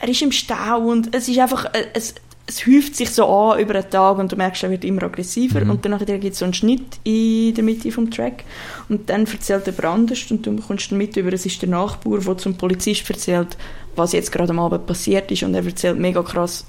er 0.00 0.08
ist 0.08 0.22
im 0.22 0.32
Stau 0.32 0.78
und 0.78 1.14
es 1.14 1.28
ist 1.28 1.38
einfach, 1.38 1.66
äh, 1.66 1.86
es, 1.94 2.14
es 2.46 2.66
häuft 2.66 2.96
sich 2.96 3.10
so 3.10 3.26
an 3.26 3.60
über 3.60 3.74
einen 3.74 3.88
Tag 3.90 4.18
und 4.18 4.32
du 4.32 4.36
merkst, 4.36 4.64
er 4.64 4.70
wird 4.70 4.84
immer 4.84 5.04
aggressiver 5.04 5.64
Mhm. 5.64 5.70
und 5.70 5.84
dann 5.84 5.98
gibt 5.98 6.24
es 6.24 6.38
so 6.38 6.44
einen 6.44 6.54
Schnitt 6.54 6.98
in 7.04 7.54
der 7.54 7.62
Mitte 7.62 7.92
vom 7.92 8.10
Track 8.10 8.44
und 8.88 9.08
dann 9.08 9.26
erzählt 9.26 9.68
er 9.68 9.84
anders 9.84 10.30
und 10.30 10.44
du 10.44 10.56
kommst 10.56 10.90
dann 10.90 10.98
mit 10.98 11.16
über, 11.16 11.32
es 11.32 11.46
ist 11.46 11.62
der 11.62 11.68
Nachbar, 11.68 12.18
der 12.18 12.38
zum 12.38 12.56
Polizist 12.56 13.08
erzählt, 13.08 13.56
was 13.94 14.12
jetzt 14.12 14.32
gerade 14.32 14.50
am 14.50 14.58
Abend 14.58 14.86
passiert 14.86 15.30
ist 15.30 15.42
und 15.42 15.54
er 15.54 15.64
erzählt 15.64 15.98
mega 15.98 16.22
krass, 16.22 16.66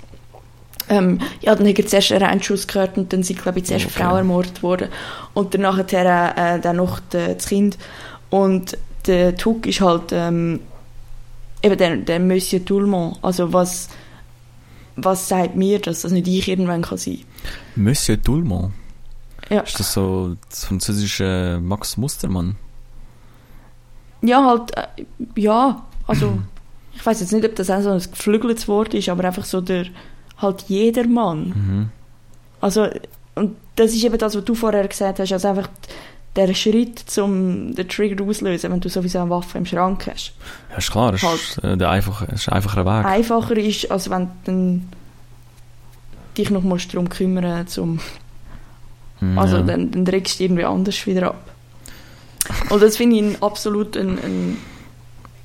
ähm, 0.89 1.19
ja, 1.41 1.55
dann 1.55 1.67
hat 1.67 1.79
er 1.79 1.87
zuerst 1.87 2.11
einen 2.11 2.23
Einschuss 2.23 2.67
gehört 2.67 2.97
und 2.97 3.11
dann 3.13 3.23
sind, 3.23 3.41
glaube 3.41 3.59
ich, 3.59 3.65
zuerst 3.65 3.85
Okay. 3.85 3.99
eine 4.01 4.09
Frau 4.09 4.17
ermordet 4.17 4.63
worden 4.63 4.89
und 5.33 5.53
danach 5.53 5.77
äh, 5.79 6.59
dann 6.59 6.75
noch 6.75 6.99
de- 6.99 7.35
das 7.35 7.45
Kind 7.47 7.77
und 8.29 8.77
der 9.07 9.35
Tuck 9.35 9.65
ist 9.67 9.81
halt 9.81 10.11
ähm, 10.11 10.59
eben 11.61 11.77
der, 11.77 11.97
der 11.97 12.19
Monsieur 12.19 12.63
Toulmont, 12.63 13.17
also 13.21 13.51
was 13.53 13.89
was 14.95 15.27
sagt 15.27 15.55
mir 15.55 15.79
das, 15.79 16.01
dass 16.01 16.11
nicht 16.11 16.27
ich 16.27 16.47
irgendwann 16.47 16.83
kann 16.83 16.97
sein 16.99 17.19
Monsieur 17.75 18.21
Toulmont. 18.21 18.71
ja. 19.49 19.61
Ist 19.61 19.79
das 19.79 19.93
so 19.93 20.35
das 20.49 20.65
französische 20.65 21.59
Max 21.61 21.97
Mustermann? 21.97 22.55
ja, 24.21 24.43
halt, 24.45 24.71
äh, 24.77 25.05
ja, 25.35 25.83
also 26.07 26.39
ich 26.95 27.05
weiß 27.05 27.19
jetzt 27.21 27.33
nicht, 27.33 27.45
ob 27.45 27.55
das 27.55 27.69
auch 27.69 27.81
so 27.81 27.89
ein 27.91 27.99
geflügeltes 27.99 28.67
Wort 28.67 28.93
ist, 28.93 29.09
aber 29.09 29.25
einfach 29.25 29.45
so 29.45 29.61
der, 29.61 29.85
halt 30.43 30.63
jedermann. 30.67 31.39
Mhm. 31.55 31.89
Also, 32.61 32.87
und 33.35 33.55
das 33.75 33.93
ist 33.93 34.03
eben 34.03 34.17
das, 34.17 34.35
was 34.35 34.45
du 34.45 34.53
vorher 34.53 34.87
gesagt 34.87 35.19
hast, 35.19 35.31
also 35.31 35.47
einfach 35.47 35.69
der 36.35 36.53
Schritt, 36.53 36.97
zum 36.99 37.75
den 37.75 37.87
Trigger 37.87 38.23
auslösen, 38.23 38.71
wenn 38.71 38.79
du 38.79 38.89
sowieso 38.89 39.19
eine 39.19 39.29
Waffe 39.29 39.57
im 39.57 39.65
Schrank 39.65 40.07
hast. 40.11 40.33
Ja, 40.71 40.77
ist 40.77 40.91
klar, 40.91 41.11
das 41.11 41.23
ist, 41.23 41.57
Halt. 41.57 41.63
äh, 41.73 41.77
der 41.77 41.89
einfache, 41.89 42.25
ist 42.25 42.47
ein 42.49 42.53
einfacher 42.55 42.85
Weg. 42.85 43.05
Einfacher 43.05 43.57
ist, 43.57 43.91
als 43.91 44.09
wenn 44.09 44.21
du 44.25 44.29
dann 44.45 44.89
dich 46.37 46.49
noch 46.49 46.63
musst 46.63 46.93
darum 46.93 47.09
kümmern 47.09 47.67
zum 47.67 47.99
Mhm, 49.21 49.37
Also 49.39 49.57
ja. 49.57 49.61
dann, 49.63 49.91
dann 49.91 50.07
regst 50.07 50.39
du 50.39 50.43
irgendwie 50.43 50.65
anders 50.65 51.05
wieder 51.05 51.27
ab. 51.27 51.49
Und 52.69 52.81
das 52.83 52.97
finde 52.97 53.15
ich 53.17 53.41
absolut 53.41 53.95
ein, 53.95 54.17
ein 54.19 54.57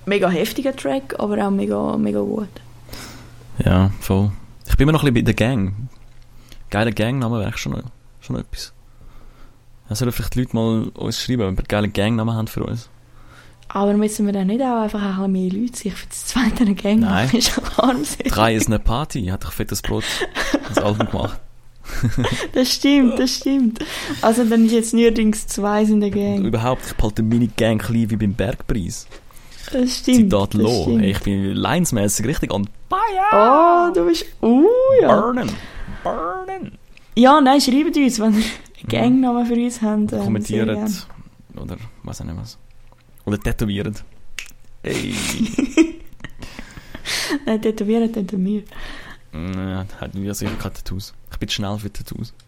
mega 0.06 0.28
heftiger 0.28 0.74
Track, 0.74 1.14
aber 1.18 1.46
auch 1.46 1.50
mega, 1.50 1.96
mega 1.96 2.20
gut. 2.20 2.48
Ja, 3.64 3.90
voll. 4.00 4.30
Ich 4.68 4.76
bin 4.76 4.84
immer 4.84 4.92
noch 4.92 5.02
ein 5.04 5.12
bisschen 5.12 5.24
bei 5.24 5.32
der 5.32 5.34
Gang. 5.34 5.88
Geiler 6.70 6.92
Gangname 6.92 7.40
wäre 7.40 7.56
schon, 7.56 7.82
schon 8.20 8.36
etwas. 8.36 8.72
Ja, 9.88 9.96
sollen 9.96 10.12
vielleicht 10.12 10.34
die 10.34 10.40
Leute 10.40 10.54
mal 10.56 10.88
uns 10.94 11.22
schreiben, 11.22 11.42
wenn 11.42 11.56
wir 11.56 11.64
geile 11.64 11.88
Gangnamen 11.88 12.34
haben 12.34 12.46
für 12.48 12.64
uns. 12.64 12.88
Aber 13.68 13.94
müssen 13.94 14.26
wir 14.26 14.32
dann 14.32 14.46
nicht 14.46 14.62
auch 14.62 14.82
einfach 14.82 15.02
ein 15.02 15.32
bisschen 15.32 15.32
mehr 15.32 15.62
Leute 15.62 15.76
sich 15.76 15.92
für 15.94 16.06
das 16.06 16.26
zweite 16.26 16.74
Gang 16.74 17.00
Nein. 17.00 17.28
Ist 17.32 17.60
armselig. 17.78 18.32
Drei 18.32 18.54
ist 18.54 18.66
eine 18.66 18.78
Party, 18.78 19.26
hat 19.26 19.44
doch 19.44 19.52
fettes 19.52 19.82
Brot 19.82 20.04
das 20.68 20.78
Album 20.78 21.08
gemacht. 21.08 21.40
Das 22.52 22.70
stimmt, 22.74 23.18
das 23.18 23.36
stimmt. 23.36 23.78
Also 24.20 24.44
dann 24.44 24.66
ist 24.66 24.72
jetzt 24.72 24.92
neuerdings 24.92 25.46
zwei 25.46 25.82
in 25.84 26.00
der 26.00 26.10
Und 26.10 26.14
Gang. 26.16 26.44
überhaupt, 26.44 26.82
ich 26.86 26.94
behalte 26.94 27.22
meine 27.22 27.48
Gang 27.48 27.80
klein 27.80 28.10
wie 28.10 28.16
beim 28.16 28.34
Bergpreis. 28.34 29.06
Das 29.72 29.96
stimmt. 29.98 30.16
Zitat 30.30 30.52
das 30.52 30.60
Lo. 30.60 30.82
stimmt. 30.82 31.02
Ich 31.04 31.20
bin 31.20 31.52
linesmäßig 31.54 32.26
richtig 32.26 32.52
on 32.52 32.68
Oh, 32.90 33.90
du 33.94 34.06
bist... 34.06 34.26
Uh, 34.40 34.66
ja. 35.00 35.20
burnen. 35.20 35.50
Burnen. 36.02 36.78
Ja, 37.14 37.40
nein, 37.40 37.60
schreibt 37.60 37.96
uns, 37.96 38.18
wenn 38.20 38.34
ihr 38.34 38.38
einen 38.38 38.88
Gangnamen 38.88 39.46
für 39.46 39.54
uns 39.54 39.82
habt. 39.82 40.12
ähm, 40.12 40.20
Kommentiert. 40.24 40.68
Oder 40.68 41.76
was 42.04 42.20
auch 42.20 42.24
nicht 42.24 42.36
was. 42.36 42.58
Oder 43.24 43.38
tätowiert. 43.38 44.04
Ey. 44.82 45.14
Nein, 47.46 47.60
tätowieren 47.60 48.12
täten 48.12 48.44
wir. 48.44 48.62
Ja, 49.32 49.84
hatten 50.00 50.22
wir 50.22 50.34
sicher 50.34 50.54
keine 50.58 50.74
Tattoos. 50.74 51.14
Ich 51.32 51.38
bin 51.38 51.48
schnell 51.48 51.78
für 51.78 51.92
Tattoos. 51.92 52.32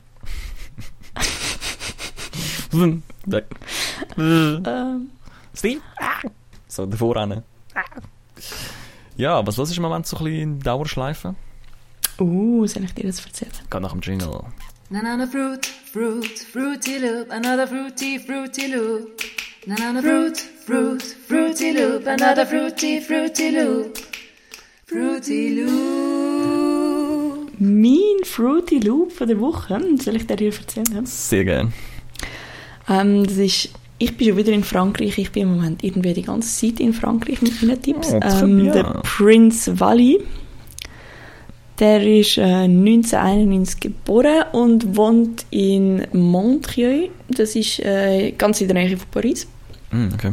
Ähm, 4.17 5.11
Steve? 5.55 5.81
Ah. 5.99 6.21
So, 6.69 6.87
davor 6.87 7.17
rennen. 7.17 7.43
Ja, 9.21 9.47
was 9.47 9.59
los 9.59 9.71
ist 9.71 9.77
im 9.77 9.83
Moment 9.83 10.07
so 10.07 10.17
ein 10.17 10.25
bisschen 10.25 10.41
in 10.41 10.61
Dauerschleife? 10.61 11.35
uh, 12.19 12.67
soll 12.67 12.85
ich 12.85 12.95
dir 12.95 13.05
das 13.05 13.23
erzählen? 13.23 13.53
Geht 13.71 13.83
nach 13.83 13.93
dem 13.93 14.01
Jingle. 14.01 14.45
Banana 14.89 15.27
fruit, 15.27 15.67
fruit, 15.93 16.39
fruity 16.51 16.97
loop, 16.97 17.31
another 17.31 17.67
fruity, 17.67 18.19
fruity 18.19 18.69
loop. 18.69 19.11
Banana 19.67 20.01
fruit, 20.01 20.39
fruit, 20.65 21.03
fruity 21.29 21.73
loop, 21.73 22.07
another 22.07 22.47
fruity, 22.47 22.99
fruity 23.03 23.51
loop. 23.51 23.99
Fruity 24.87 25.61
loop. 25.61 27.51
Mein 27.59 28.25
Fruity 28.25 28.79
Loop 28.79 29.13
von 29.13 29.29
der 29.29 29.39
Woche, 29.39 29.79
soll 30.03 30.17
ich 30.17 30.27
dir 30.27 30.37
hier 30.39 30.55
erzählen? 30.55 31.05
Sehr 31.05 31.45
gern. 31.45 31.75
Ähm, 32.89 33.25
das 33.25 33.37
ist, 33.37 33.69
ich 34.01 34.17
bin 34.17 34.29
schon 34.29 34.37
wieder 34.39 34.53
in 34.53 34.65
Frankreich. 34.65 35.19
Ich 35.19 35.31
bin 35.31 35.43
im 35.43 35.57
Moment 35.57 35.85
irgendwie 35.85 36.15
die 36.15 36.23
ganze 36.23 36.49
Zeit 36.49 36.81
in 36.81 36.95
Frankreich 36.95 37.41
mit 37.43 37.63
meinen 37.63 37.81
Tipps. 37.81 38.13
Oh, 38.13 38.21
ähm, 38.23 38.73
der 38.73 39.03
Prince 39.05 39.79
Wally. 39.79 40.21
Der 41.79 42.03
ist 42.03 42.39
äh, 42.39 42.65
1991 42.65 43.79
geboren 43.81 44.45
und 44.53 44.97
wohnt 44.97 45.45
in 45.51 46.07
Montreuil. 46.13 47.11
Das 47.29 47.55
ist 47.55 47.81
äh, 47.81 48.33
ganz 48.33 48.61
in 48.63 48.69
der 48.69 48.75
Nähe 48.83 48.97
von 48.97 49.09
Paris. 49.11 49.47
Mm, 49.91 50.09
okay. 50.15 50.33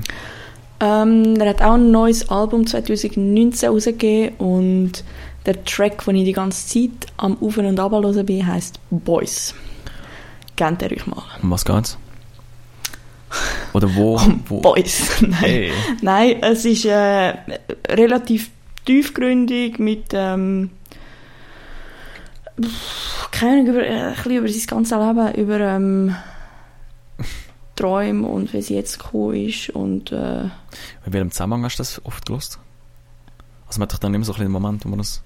Ähm, 0.80 1.36
er 1.38 1.50
hat 1.50 1.62
auch 1.62 1.74
ein 1.74 1.92
neues 1.92 2.30
Album 2.30 2.66
2019 2.66 3.70
rausgegeben 3.70 4.38
und 4.38 5.04
der 5.46 5.64
Track, 5.66 6.06
den 6.06 6.18
ich 6.18 6.26
die 6.26 6.34
ganze 6.34 6.68
Zeit 6.68 7.12
am 7.18 7.38
Auf- 7.42 7.58
und 7.58 7.80
Ab 7.80 7.92
hören 7.92 8.26
bin, 8.26 8.48
heisst 8.48 8.80
Boys. 8.90 9.54
Kennt 10.56 10.82
ihr 10.82 10.92
euch 10.92 11.06
mal? 11.06 11.24
Um 11.42 11.52
was 11.52 11.66
geht's? 11.66 11.98
Oder 13.74 13.94
wo? 13.96 14.20
wo? 14.48 14.62
Boys. 14.62 15.02
Nein. 15.22 15.34
Hey. 15.34 15.72
Nein, 16.02 16.38
es 16.42 16.66
ist 16.66 16.86
äh, 16.86 17.34
relativ 17.90 18.50
tiefgründig 18.86 19.80
mit 19.80 20.12
ähm, 20.14 20.72
keine 23.32 23.52
Ahnung, 23.52 23.68
über, 23.68 23.86
äh, 23.86 23.90
ein 23.90 24.16
bisschen 24.16 24.32
über 24.32 24.48
sein 24.50 24.66
ganzes 24.68 24.98
Leben, 24.98 25.34
über 25.36 25.60
ähm, 25.60 26.16
Träume 27.76 28.28
und 28.28 28.54
wie 28.54 28.62
sie 28.62 28.76
jetzt 28.76 29.00
gekommen 29.00 29.36
ist 29.36 29.70
und 29.70 30.12
äh, 30.12 30.44
In 30.44 30.52
welchem 31.06 31.32
Zusammenhang 31.32 31.66
hast 31.66 31.78
du 31.78 31.82
das 31.82 32.04
oft 32.06 32.26
gelost? 32.26 32.60
Also 33.68 33.80
man 33.80 33.88
hat 33.88 33.94
doch 33.94 34.00
dann 34.00 34.14
immer 34.14 34.26
so 34.26 34.32
ein 34.32 34.36
bisschen 34.36 34.48
den 34.48 34.62
Moment, 34.62 34.86
wo 34.86 34.90
man 34.90 35.00
das 35.00 35.22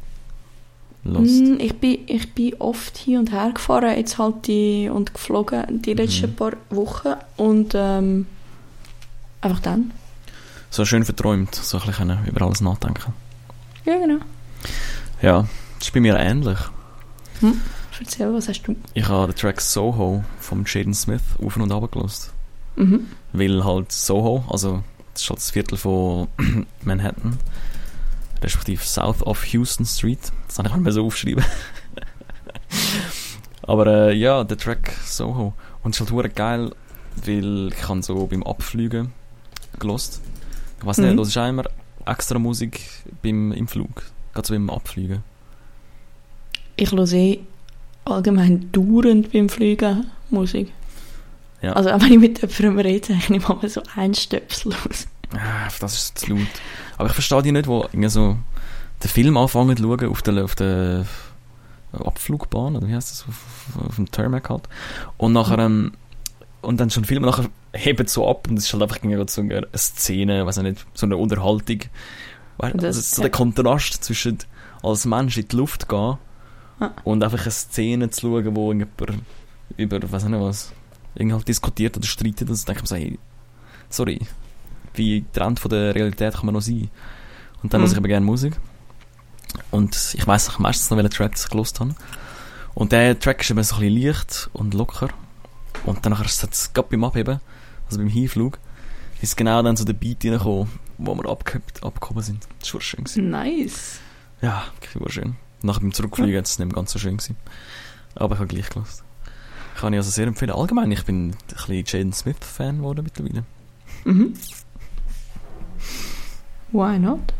lost. 1.03 1.41
Mm, 1.41 1.59
Ich 1.59 1.73
bin, 1.79 1.99
ich 2.07 2.33
bin 2.33 2.53
oft 2.59 2.97
hin 2.97 3.17
und 3.19 3.31
her 3.31 3.51
gefahren, 3.53 3.95
jetzt 3.97 4.17
halt 4.17 4.47
die, 4.47 4.89
und 4.89 5.13
geflogen 5.13 5.81
die 5.81 5.93
letzten 5.93 6.31
Mhm. 6.31 6.35
paar 6.35 6.53
Wochen 6.69 7.13
und 7.37 7.73
ähm, 7.75 8.27
einfach 9.41 9.59
dann. 9.59 9.91
So 10.69 10.85
schön 10.85 11.03
verträumt, 11.03 11.53
so 11.55 11.77
ein 11.79 11.85
bisschen 11.85 12.25
über 12.25 12.45
alles 12.45 12.61
nachdenken. 12.61 13.13
Ja, 13.85 13.97
genau. 13.97 14.23
Ja, 15.21 15.47
das 15.79 15.87
ist 15.87 15.93
bei 15.93 15.99
mir 15.99 16.17
ähnlich. 16.17 16.57
Erzähl, 17.99 18.33
was 18.33 18.47
hast 18.47 18.63
du? 18.63 18.75
Ich 18.95 19.07
habe 19.07 19.31
den 19.31 19.35
Track 19.37 19.61
Soho 19.61 20.23
von 20.39 20.63
Jaden 20.65 20.93
Smith 20.93 21.21
auf 21.43 21.55
und 21.55 21.71
ab 21.71 21.91
gelost. 21.91 22.31
Mhm. 22.75 23.07
Weil 23.33 23.63
halt 23.63 23.91
Soho, 23.91 24.43
also 24.49 24.83
das 25.13 25.23
ist 25.23 25.29
halt 25.29 25.39
das 25.39 25.51
Viertel 25.51 25.77
von 25.77 26.27
Manhattan, 26.83 27.37
respektive 28.41 28.83
South 28.83 29.21
of 29.23 29.45
Houston 29.45 29.85
Street. 29.85 30.19
Das 30.47 30.57
habe 30.59 30.69
ich 30.69 30.75
mal 30.75 30.91
so 30.91 31.05
aufschreiben. 31.05 31.43
Aber 33.63 33.87
äh, 33.87 34.13
ja, 34.15 34.43
der 34.43 34.57
Track 34.57 34.91
Soho. 35.05 35.53
Und 35.83 35.95
es 35.95 36.01
ist 36.01 36.11
halt 36.11 36.35
geil, 36.35 36.71
weil 37.25 37.69
ich 37.75 37.87
habe 37.87 38.01
so 38.03 38.27
beim 38.27 38.43
Abfliegen 38.43 39.13
gelost. 39.79 40.21
Ich 40.79 40.85
weiß 40.85 40.97
nicht, 40.99 41.13
Mhm. 41.13 41.17
das 41.17 41.27
ist 41.29 41.35
immer 41.37 41.63
extra 42.05 42.39
Musik 42.39 42.81
beim, 43.21 43.51
im 43.51 43.67
Flug. 43.67 44.03
Gerade 44.33 44.47
so 44.47 44.53
beim 44.53 44.69
Abfliegen. 44.69 45.23
Ich 46.75 46.91
höre 46.91 47.11
eh 47.13 47.39
allgemein 48.05 48.71
dauernd 48.71 49.31
beim 49.31 49.49
Fliegen 49.49 50.07
Musik. 50.29 50.71
Ja. 51.61 51.73
Also 51.73 51.91
auch 51.91 52.01
wenn 52.01 52.13
ich 52.13 52.19
mit 52.19 52.41
jemandem 52.41 52.79
rede, 52.79 53.13
ich 53.19 53.29
nehme 53.29 53.45
mal 53.47 53.69
so 53.69 53.83
ein 53.95 54.13
Stöpsel 54.15 54.73
aus. 54.73 55.07
Ah, 55.33 55.69
das 55.79 55.93
ist 55.95 56.17
zu 56.19 56.33
laut. 56.33 56.47
Aber 56.97 57.07
ich 57.07 57.13
verstehe 57.13 57.41
die 57.41 57.51
nicht, 57.51 57.67
wo 57.67 57.83
irgendwie 57.91 58.09
so 58.09 58.37
den 59.03 59.09
Film 59.09 59.37
anfangen 59.37 59.75
zu 59.77 59.83
schauen 59.83 60.09
auf 60.09 60.21
der, 60.21 60.43
auf 60.43 60.55
der 60.55 61.05
Abflugbahn, 61.93 62.75
oder 62.75 62.87
wie 62.87 62.95
heißt 62.95 63.11
das, 63.11 63.25
auf, 63.27 63.85
auf 63.87 63.95
dem 63.95 64.09
Tarmac 64.11 64.49
halt. 64.49 64.67
Und 65.17 65.33
nachher, 65.33 65.59
ähm, 65.59 65.93
und 66.61 66.79
dann 66.79 66.89
schon 66.89 67.05
Film, 67.05 67.23
und 67.23 67.29
nachher 67.29 67.49
hebt 67.73 68.09
so 68.09 68.29
ab 68.29 68.47
und 68.49 68.57
es 68.57 68.65
ist 68.65 68.73
halt 68.73 68.83
einfach 68.83 68.97
irgendwie 68.97 69.23
so 69.29 69.41
eine 69.41 69.67
Szene, 69.75 70.45
weiß 70.45 70.57
ich 70.57 70.63
nicht, 70.63 70.85
so 70.93 71.05
eine 71.05 71.17
Unterhaltung. 71.17 71.79
Weißt, 72.57 72.75
Das- 72.81 72.97
ist 72.97 73.15
so 73.15 73.21
der 73.21 73.31
Kontrast 73.31 74.03
zwischen 74.03 74.37
als 74.83 75.05
Mensch 75.05 75.37
in 75.37 75.47
die 75.47 75.55
Luft 75.55 75.87
gehen 75.87 76.17
Ah. 76.79 76.89
und 77.03 77.23
einfach 77.23 77.41
eine 77.41 77.51
Szene 77.51 78.09
zu 78.09 78.21
schauen, 78.21 78.55
wo 78.55 78.71
irgendjemand 78.71 79.23
über, 79.77 80.11
weiß 80.11 80.23
ich 80.23 80.29
nicht 80.29 80.41
was, 80.41 80.73
irgendwie 81.15 81.35
halt 81.35 81.47
diskutiert 81.47 81.95
oder 81.97 82.05
streitet 82.07 82.49
und 82.49 82.57
dann 82.57 82.65
denke 82.65 82.71
ich 82.77 82.81
mir 82.81 82.87
so, 82.87 82.95
hey, 82.95 83.19
sorry, 83.89 84.19
wie 84.95 85.21
getrennt 85.21 85.59
von 85.59 85.69
der 85.69 85.95
Realität 85.95 86.33
kann 86.35 86.45
man 86.45 86.55
noch 86.55 86.61
sein. 86.61 86.89
Und 87.63 87.73
dann 87.73 87.81
Mhm. 87.81 87.85
höre 87.85 87.91
ich 87.93 87.97
aber 87.97 88.07
gerne 88.07 88.25
Musik. 88.25 88.53
Und 89.69 90.13
ich 90.15 90.25
weiss 90.27 90.47
noch 90.47 90.59
meistens 90.59 90.89
noch, 90.89 90.97
welchen 90.97 91.11
Track 91.11 91.33
ich 91.37 91.49
gelost 91.49 91.79
habe. 91.79 91.93
Und 92.73 92.91
der 92.91 93.19
Track 93.19 93.41
ist 93.41 93.51
eben 93.51 93.61
so 93.63 93.75
ein 93.75 93.81
bisschen 93.81 94.01
leicht 94.03 94.49
und 94.53 94.73
locker. 94.73 95.09
Und 95.85 96.05
dann 96.05 96.13
ist 96.13 96.43
es 96.43 96.73
gerade 96.73 96.87
beim 96.89 97.03
Abheben, 97.03 97.39
also 97.85 97.97
beim 97.97 98.07
Hinflug, 98.07 98.59
ist 99.21 99.35
genau 99.37 99.61
dann 99.61 99.75
so 99.75 99.83
der 99.83 99.93
Beat 99.93 100.23
reingekommen, 100.25 100.69
wo 100.97 101.15
wir 101.15 101.29
abgehoben, 101.29 101.63
abgehoben 101.81 102.23
sind. 102.23 102.47
Das 102.59 102.73
war 102.73 102.81
schön. 102.81 103.03
Gewesen. 103.03 103.29
Nice. 103.29 103.99
Ja, 104.41 104.63
war 104.95 105.09
schön. 105.09 105.35
Nachher 105.61 105.81
beim 105.81 105.93
Zurückfliegen 105.93 106.37
hat 106.37 106.45
es 106.47 106.57
nicht 106.57 106.67
mehr 106.67 106.75
ganz 106.75 106.91
so 106.91 106.99
schön 106.99 107.17
gewesen. 107.17 107.35
Aber 108.15 108.35
ich 108.35 108.39
habe 108.39 108.47
gleich 108.47 108.69
gelost. 108.69 109.03
Kann 109.75 109.93
ich 109.93 109.97
also 109.97 110.09
sehr 110.11 110.27
empfehlen. 110.27 110.51
Allgemein, 110.51 110.91
ich 110.91 111.03
bin 111.05 111.29
ein 111.31 111.35
bisschen 111.47 111.83
Jaden 111.85 112.13
Smith-Fan 112.13 112.77
geworden 112.77 113.03
mittlerweile. 113.03 113.43
Mhm. 114.05 114.33
Why 116.71 116.99
not? 116.99 117.33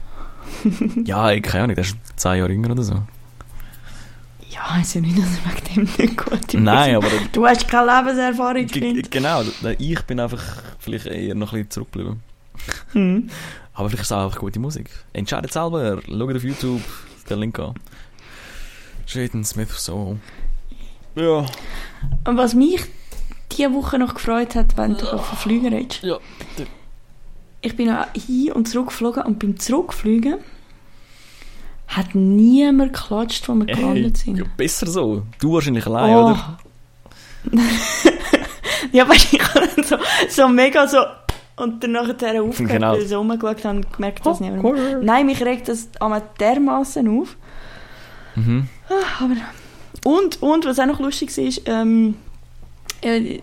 ja, 1.06 1.32
ich 1.32 1.44
keine 1.44 1.66
Ahnung, 1.66 1.76
der 1.76 1.86
ist 1.86 1.96
zehn 2.16 2.38
Jahre 2.38 2.52
jünger 2.52 2.72
oder 2.72 2.84
so. 2.84 3.02
Ja, 4.50 4.80
ist 4.82 4.96
ja 4.96 5.02
nicht, 5.02 5.18
dass 5.18 5.26
er 5.26 5.52
wegen 5.52 5.88
dem 5.88 6.06
nicht 6.06 6.18
gut 6.18 6.54
Nein, 6.54 6.96
aber... 6.96 7.08
Du 7.32 7.46
hast 7.46 7.68
keine 7.68 8.00
Lebenserfahrung, 8.00 8.68
Kind. 8.68 9.10
Genau, 9.10 9.44
ich 9.78 10.02
bin 10.04 10.20
einfach 10.20 10.44
vielleicht 10.80 11.06
eher 11.06 11.36
noch 11.36 11.54
ein 11.54 11.60
bisschen 11.60 11.72
zurückgeblieben. 11.72 12.20
Mhm. 12.94 13.30
Aber 13.74 13.90
vielleicht 13.90 14.04
ist 14.04 14.08
es 14.08 14.12
auch 14.12 14.26
einfach 14.26 14.40
gute 14.40 14.60
Musik. 14.60 14.90
Entscheidet 15.14 15.54
selber, 15.54 16.02
schaut 16.06 16.36
auf 16.36 16.44
YouTube, 16.44 16.82
den 17.30 17.40
Link 17.40 17.60
an. 17.60 17.76
Jaden 19.08 19.44
Smith 19.44 19.72
so. 19.78 20.18
Ja. 21.16 21.46
Und 22.26 22.38
was 22.38 22.54
mich 22.54 22.82
diese 23.52 23.74
Woche 23.74 24.00
noch 24.00 24.14
gefreut 24.14 24.56
hat, 24.56 24.78
wenn 24.78 24.98
du 24.98 25.12
auf 25.12 25.30
den 25.30 25.38
Flüger 25.38 25.72
redest. 25.72 26.04
Ja. 26.04 26.18
Ich 27.62 27.76
bin 27.76 27.89
auch 27.91 28.05
hin 28.14 28.51
und 28.53 28.68
zurück 28.68 28.88
geflogen 28.88 29.24
und 29.24 29.39
beim 29.39 29.59
Zurückfliegen 29.59 30.36
hat 31.88 32.16
niemand 32.16 32.93
geklatscht, 32.93 33.47
wo 33.49 33.53
wir 33.53 33.66
gelandet 33.66 34.18
sind. 34.18 34.38
ja, 34.38 34.45
besser 34.57 34.88
so. 34.88 35.24
Du 35.39 35.53
wahrscheinlich 35.53 35.86
allein, 35.86 36.16
Oh. 36.16 36.24
oder? 36.32 36.57
ja, 38.91 39.07
weil 39.07 39.18
ich 39.18 39.38
dann 39.53 39.84
so, 39.84 39.97
so 40.30 40.47
mega 40.47 40.88
so 40.88 40.99
und 41.57 41.84
dann 41.84 41.91
nachher 41.91 42.41
aufgehört, 42.41 42.72
Genau. 42.72 42.93
weil 42.93 43.01
ich 43.01 43.09
so 43.09 43.18
rumgeschaut 43.18 43.64
habe 43.66 43.78
und 43.78 43.93
gemerkt, 43.93 44.26
dass 44.26 44.39
niemand 44.39 44.64
mehr... 44.64 44.99
Nein, 44.99 45.26
mich 45.26 45.43
regt 45.43 45.68
das 45.68 45.89
einmal 45.99 46.24
dermaßen 46.39 47.07
auf. 47.20 47.36
Mhm. 48.36 48.68
Ah, 48.89 49.24
Aber... 49.26 49.36
Und, 50.03 50.41
und, 50.41 50.66
was 50.66 50.80
auch 50.80 50.88
noch 50.88 50.99
lustig 50.99 51.36
war, 51.38 51.43
ist, 51.43 51.62
ähm, 51.66 52.16
äh, 53.01 53.39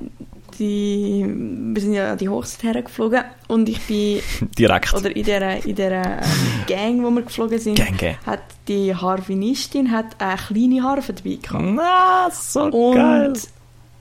die, 0.59 1.25
wir 1.27 1.81
sind 1.81 1.95
ja 1.95 2.13
an 2.13 2.19
die 2.19 2.29
Hochzeit 2.29 2.75
hergeflogen 2.75 3.23
und 3.47 3.69
ich 3.69 3.81
bin, 3.83 4.21
Direkt. 4.59 4.95
oder 4.95 5.15
in 5.15 5.25
dieser, 5.25 5.65
in 5.65 5.75
dieser 5.75 6.05
ähm, 6.05 6.23
Gang, 6.67 7.03
wo 7.03 7.11
wir 7.11 7.23
geflogen 7.23 7.59
sind, 7.59 7.77
Gang, 7.77 7.97
gang. 7.97 8.17
hat 8.27 8.41
die 8.67 8.95
Harfenistin 8.95 9.91
hat 9.91 10.21
eine 10.21 10.37
kleine 10.37 10.83
Harfe 10.83 11.13
dabei 11.13 11.37
gehabt. 11.37 11.79
Ah, 11.81 12.31
so 12.31 12.65
Und 12.65 13.39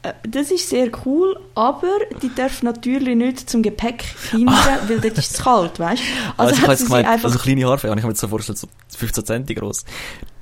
äh, 0.03 0.13
das 0.27 0.51
ist 0.51 0.69
sehr 0.69 0.89
cool, 1.05 1.39
aber 1.55 1.93
die 2.21 2.33
darf 2.33 2.63
natürlich 2.63 3.15
nicht 3.15 3.49
zum 3.49 3.61
Gepäck 3.61 4.03
hindern, 4.31 4.55
weil 4.87 4.99
dort 4.99 5.17
ist 5.17 5.31
es 5.31 5.43
kalt, 5.43 5.79
weißt 5.79 6.01
du? 6.01 6.41
Also, 6.41 6.53
ich 6.53 6.61
habe 6.61 6.71
hat 6.71 6.77
sie 6.79 6.85
gemeint, 6.85 7.07
einfach... 7.07 7.25
also 7.25 7.39
kleine 7.39 7.65
Harfe, 7.65 7.87
ich 7.87 7.91
habe 7.91 8.01
mir 8.01 8.07
jetzt 8.09 8.19
so 8.19 8.27
vorgestellt, 8.27 8.57
so 8.57 8.67
15 8.97 9.25
cm 9.25 9.45
groß. 9.55 9.85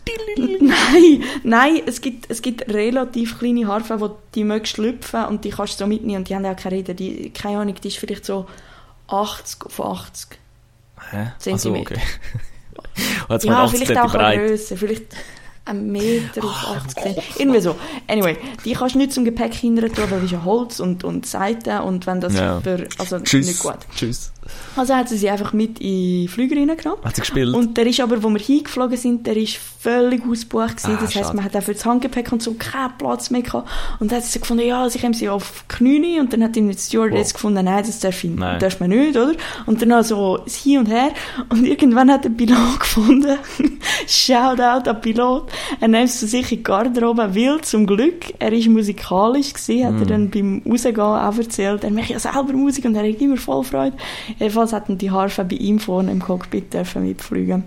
nein, 0.37 1.23
nein, 1.43 1.81
es 1.85 2.01
gibt, 2.01 2.29
es 2.29 2.41
gibt 2.41 2.67
relativ 2.71 3.39
kleine 3.39 3.67
Harfen, 3.67 3.99
wo 3.99 4.17
die 4.35 4.43
mögst 4.43 4.73
schlüpfen 4.75 5.25
und 5.25 5.43
die 5.45 5.49
kannst 5.49 5.75
du 5.79 5.83
so 5.85 5.87
mitnehmen 5.87 6.17
und 6.19 6.29
die 6.29 6.35
haben 6.35 6.45
ja 6.45 6.51
auch 6.53 6.57
keine 6.57 6.75
Räder. 6.75 6.93
Die, 6.93 7.29
keine 7.31 7.59
Ahnung, 7.59 7.75
die 7.83 7.87
ist 7.87 7.97
vielleicht 7.97 8.25
so 8.25 8.45
80 9.07 9.71
von 9.71 9.87
80. 9.97 10.27
Hä? 11.11 11.17
Also, 11.17 11.31
Zentimeter. 11.39 11.95
okay. 11.95 12.01
Und 13.27 13.29
jetzt 13.33 13.45
Ja, 13.45 13.51
mal 13.53 13.63
80 13.65 13.79
vielleicht 13.87 14.01
auch 14.01 14.11
cm 14.11 14.19
ein 14.21 14.37
breit. 14.37 14.47
grösser, 14.47 14.77
vielleicht 14.77 15.05
ein 15.65 15.91
Meter 15.91 16.43
auf 16.43 16.67
80 16.85 17.03
cm. 17.03 17.15
Irgendwie 17.39 17.61
so. 17.61 17.75
Anyway, 18.07 18.37
die 18.63 18.73
kannst 18.73 18.95
du 18.95 18.99
nicht 18.99 19.11
zum 19.13 19.25
Gepäck 19.25 19.53
hindern 19.55 19.91
tun, 19.93 20.05
weil 20.09 20.19
es 20.19 20.25
ist 20.25 20.31
ja 20.31 20.43
Holz 20.43 20.79
und, 20.79 21.03
und 21.03 21.25
Seiten 21.25 21.79
und 21.79 22.05
wenn 22.05 22.21
das 22.21 22.35
Ja. 22.35 22.59
jemand, 22.63 22.99
also 22.99 23.19
Tschüss. 23.19 23.47
nicht 23.47 23.59
gut. 23.59 23.77
Tschüss. 23.95 24.31
Also 24.75 24.93
hat 24.93 25.09
sie 25.09 25.17
sie 25.17 25.29
einfach 25.29 25.53
mit 25.53 25.79
in 25.79 26.21
den 26.23 26.27
Flüger 26.27 26.55
reingenommen. 26.55 27.03
Hat 27.03 27.15
sie 27.15 27.21
gespielt? 27.21 27.53
Und 27.55 27.77
der 27.77 27.87
ist 27.87 27.99
aber, 27.99 28.21
wo 28.21 28.29
wir 28.29 28.39
hingeflogen 28.39 28.97
sind, 28.97 29.25
der 29.25 29.37
ist 29.37 29.57
völlig 29.57 30.21
ausgebucht 30.27 30.77
gewesen. 30.77 30.97
Ah, 30.97 31.01
das 31.01 31.15
heisst, 31.15 31.33
man 31.33 31.43
hat 31.45 31.55
auch 31.55 31.63
für 31.63 31.73
das 31.73 31.85
Handgepäck 31.85 32.31
und 32.31 32.41
so 32.43 32.53
keinen 32.53 32.97
Platz 32.97 33.29
mehr 33.29 33.41
gehabt. 33.41 33.69
Und 33.99 34.11
dann 34.11 34.17
hat 34.19 34.25
sie 34.25 34.39
gefunden, 34.39 34.65
ja, 34.67 34.87
sie 34.89 34.99
kommen 34.99 35.13
sie 35.13 35.29
auf 35.29 35.63
die 35.71 35.75
Knie 35.75 36.19
und 36.19 36.31
dann 36.33 36.43
hat 36.43 36.55
die 36.55 36.73
Stewardess 36.73 37.27
Wow. 37.27 37.33
gefunden, 37.33 37.65
nein, 37.65 37.83
das 37.85 37.99
darf, 37.99 38.23
ich, 38.23 38.31
Nein. 38.31 38.59
darf 38.59 38.79
man 38.79 38.89
nicht, 38.89 39.15
oder? 39.17 39.33
Und 39.65 39.81
dann 39.81 40.03
so 40.03 40.37
das 40.37 40.55
Hin 40.55 40.79
und 40.79 40.87
Her. 40.87 41.09
Und 41.49 41.65
irgendwann 41.65 42.11
hat 42.11 42.23
der 42.25 42.29
Pilot 42.29 42.57
gefunden, 42.79 43.37
Shoutout 44.07 44.89
an 44.89 45.01
Pilot, 45.01 45.49
er 45.79 45.87
nimmt 45.87 46.09
zu 46.11 46.27
sich 46.27 46.51
in 46.51 46.57
die 46.57 46.63
Garderobe, 46.63 47.35
weil 47.35 47.61
zum 47.61 47.85
Glück, 47.87 48.25
er 48.39 48.51
ist 48.53 48.67
musikalisch 48.67 49.53
gewesen, 49.53 49.85
hat 49.85 49.93
Mm. 49.93 49.99
er 49.99 50.05
dann 50.05 50.29
beim 50.29 50.61
Rausgehen 50.69 50.99
auch 50.99 51.37
erzählt, 51.37 51.83
er 51.83 51.91
macht 51.91 52.09
ja 52.09 52.19
selber 52.19 52.53
Musik 52.53 52.85
und 52.85 52.95
er 52.95 53.07
hat 53.07 53.21
immer 53.21 53.37
voll 53.37 53.63
Freude. 53.63 53.95
Jedenfalls 54.39 54.73
hatten 54.73 54.97
die 54.97 55.11
Harfe 55.11 55.45
bei 55.45 55.55
ihm 55.55 55.79
vorne 55.79 56.11
im 56.11 56.21
Cockpit 56.21 56.73
dürfen 56.73 57.03
mitfliegen. 57.03 57.63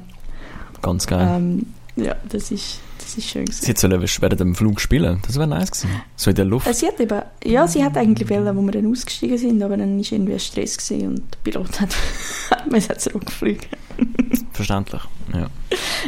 Ganz 0.83 1.07
geil. 1.07 1.27
Ähm, 1.31 1.67
ja, 1.97 2.15
das 2.29 2.51
ist, 2.51 2.81
das 2.99 3.19
ist 3.19 3.29
schön 3.29 3.45
gewesen. 3.45 3.65
Sie 3.65 3.75
sollen 3.77 4.01
während 4.01 4.41
dem 4.41 4.55
Flug 4.55 4.81
spielen. 4.81 5.21
Das 5.27 5.37
wäre 5.37 5.49
nice 5.49 5.71
gewesen. 5.71 5.91
So 6.15 6.31
in 6.31 6.37
der 6.37 6.45
Luft. 6.45 6.73
Sie 6.75 6.87
hat 6.87 7.01
eben, 7.01 7.23
ja, 7.45 7.67
sie 7.67 7.83
hat 7.83 7.97
eigentlich 7.97 8.29
wollen, 8.31 8.57
wo 8.57 8.63
wir 8.63 8.73
dann 8.73 8.91
ausgestiegen 8.91 9.39
sind, 9.39 9.63
aber 9.63 9.77
dann 9.77 9.99
war 9.99 10.13
irgendwie 10.13 10.39
Stress 10.39 10.77
gewesen 10.79 11.09
und 11.09 11.23
der 11.35 11.39
Pilot 11.43 11.81
hat, 11.81 11.91
hat 12.51 12.71
mir 12.71 12.81
zurückgeflogen. 12.81 13.67
Verständlich. 14.53 15.03
Ja. 15.33 15.47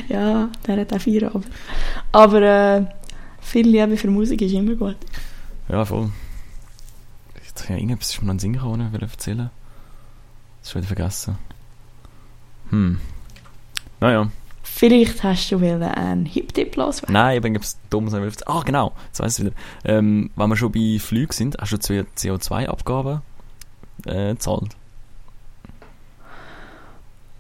Ja, 0.09 0.49
der 0.67 0.81
hat 0.81 0.93
auch 0.93 1.01
vier, 1.01 1.35
aber, 1.35 1.43
aber 2.13 2.43
äh, 2.43 2.85
viel 3.41 3.67
Liebe 3.67 3.97
für 3.97 4.09
Musik 4.09 4.43
ist 4.43 4.53
immer 4.53 4.75
gut. 4.75 4.97
Ja, 5.69 5.85
voll. 5.85 6.11
Ich 7.35 7.69
ja, 7.69 7.75
irgendetwas 7.75 8.11
ist 8.11 8.23
mir 8.23 8.31
in 8.31 8.37
den 8.37 8.39
Sinn 8.39 8.53
gekommen, 8.55 8.91
ich 8.95 9.03
erzählen. 9.03 9.51
Das 10.61 10.71
ist 10.71 10.75
wieder 10.77 10.87
vergessen. 10.87 11.39
Hm. 12.71 13.01
Naja. 14.01 14.31
Vielleicht 14.63 15.23
hast 15.23 15.51
du 15.51 15.61
wollen 15.61 15.83
einen 15.83 16.25
Hip-Tip 16.25 16.77
loswerden. 16.77 17.13
Nein, 17.13 17.37
eben 17.37 17.53
gibt 17.53 17.65
es 17.65 17.77
noch 17.91 18.03
erzählen. 18.13 18.33
Ah, 18.47 18.63
genau. 18.65 18.93
Jetzt 19.07 19.21
weiss 19.21 19.39
ich 19.39 19.47
wieder. 19.47 19.57
Ähm, 19.85 20.31
wenn 20.37 20.49
wir 20.49 20.57
schon 20.57 20.73
bei 20.73 20.99
Flügen 20.99 21.33
sind, 21.33 21.57
hast 21.61 21.73
du 21.73 21.79
zwei 21.79 22.07
CO2-Abgaben 22.17 23.21
äh, 24.07 24.31
gezahlt? 24.31 24.77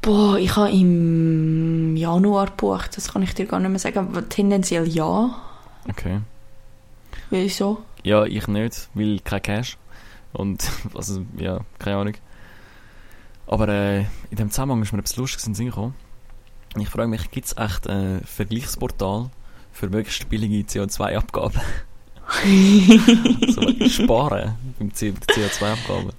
Boah, 0.03 0.39
ich 0.39 0.57
habe 0.57 0.71
im 0.71 1.95
Januar 1.97 2.47
gebucht, 2.47 2.97
das 2.97 3.13
kann 3.13 3.23
ich 3.23 3.35
dir 3.35 3.45
gar 3.47 3.61
nicht 3.61 3.69
mehr 3.69 3.79
sagen, 3.79 3.99
aber 3.99 4.27
tendenziell 4.29 4.89
ja. 4.89 5.35
Okay. 5.89 6.21
Wieso? 7.29 7.83
Ja, 8.03 8.25
ich 8.25 8.49
nicht, 8.49 8.89
weil 8.95 9.21
kein 9.21 9.43
Cash. 9.43 9.77
Und, 10.33 10.71
also, 10.95 11.23
ja, 11.37 11.61
keine 11.79 11.97
Ahnung. 11.99 12.15
Aber 13.51 13.69
äh, 13.69 14.01
in 14.31 14.37
dem 14.39 14.51
Zusammenhang 14.51 14.83
ist 14.83 14.93
mir 14.93 15.01
etwas 15.01 15.17
Lustiges 15.17 15.45
in 15.45 15.51
den 15.53 15.57
Sinn 15.57 15.67
gekommen. 15.67 15.95
Ich 16.79 16.89
frage 16.89 17.09
mich, 17.09 17.33
gibt 17.33 17.47
es 17.49 17.57
echt 17.57 17.89
ein 17.89 18.21
Vergleichsportal 18.25 19.29
für 19.73 19.89
möglichst 19.89 20.29
billige 20.29 20.59
CO2-Abgaben? 20.69 21.61
so 23.49 23.63
sparen 23.89 24.55
beim 24.79 24.95
C- 24.95 25.11
bei 25.11 25.35
der 25.35 25.49
CO2-Abgabe. 25.51 26.11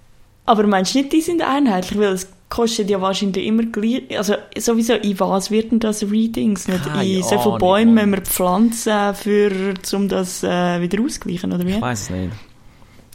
Aber 0.46 0.68
meinst 0.68 0.94
du 0.94 1.00
nicht, 1.00 1.14
die 1.14 1.22
sind 1.22 1.42
einheitlich? 1.42 1.98
Weil 1.98 2.12
es 2.14 2.28
kostet 2.50 2.90
ja 2.90 3.00
wahrscheinlich 3.00 3.46
immer 3.46 3.64
gleich. 3.64 4.04
Also 4.18 4.36
sowieso, 4.58 4.96
in 4.96 5.18
was 5.18 5.52
wird 5.52 5.72
denn 5.72 5.80
das 5.80 6.04
Readings? 6.04 6.68
Nicht 6.68 6.84
Keine 6.84 7.06
in 7.08 7.24
so 7.24 7.40
viele 7.40 7.58
Bäume 7.60 8.06
müssen 8.08 8.12
wir 8.12 8.22
pflanzen, 8.24 9.16
für, 9.16 9.74
um 9.94 10.10
das 10.10 10.44
äh, 10.44 10.82
wieder 10.82 11.02
auszugleichen, 11.02 11.54
oder 11.54 11.66
wie? 11.66 11.76
Ich 11.76 11.82
weiß 11.82 12.02
es 12.02 12.10
nicht. 12.10 12.34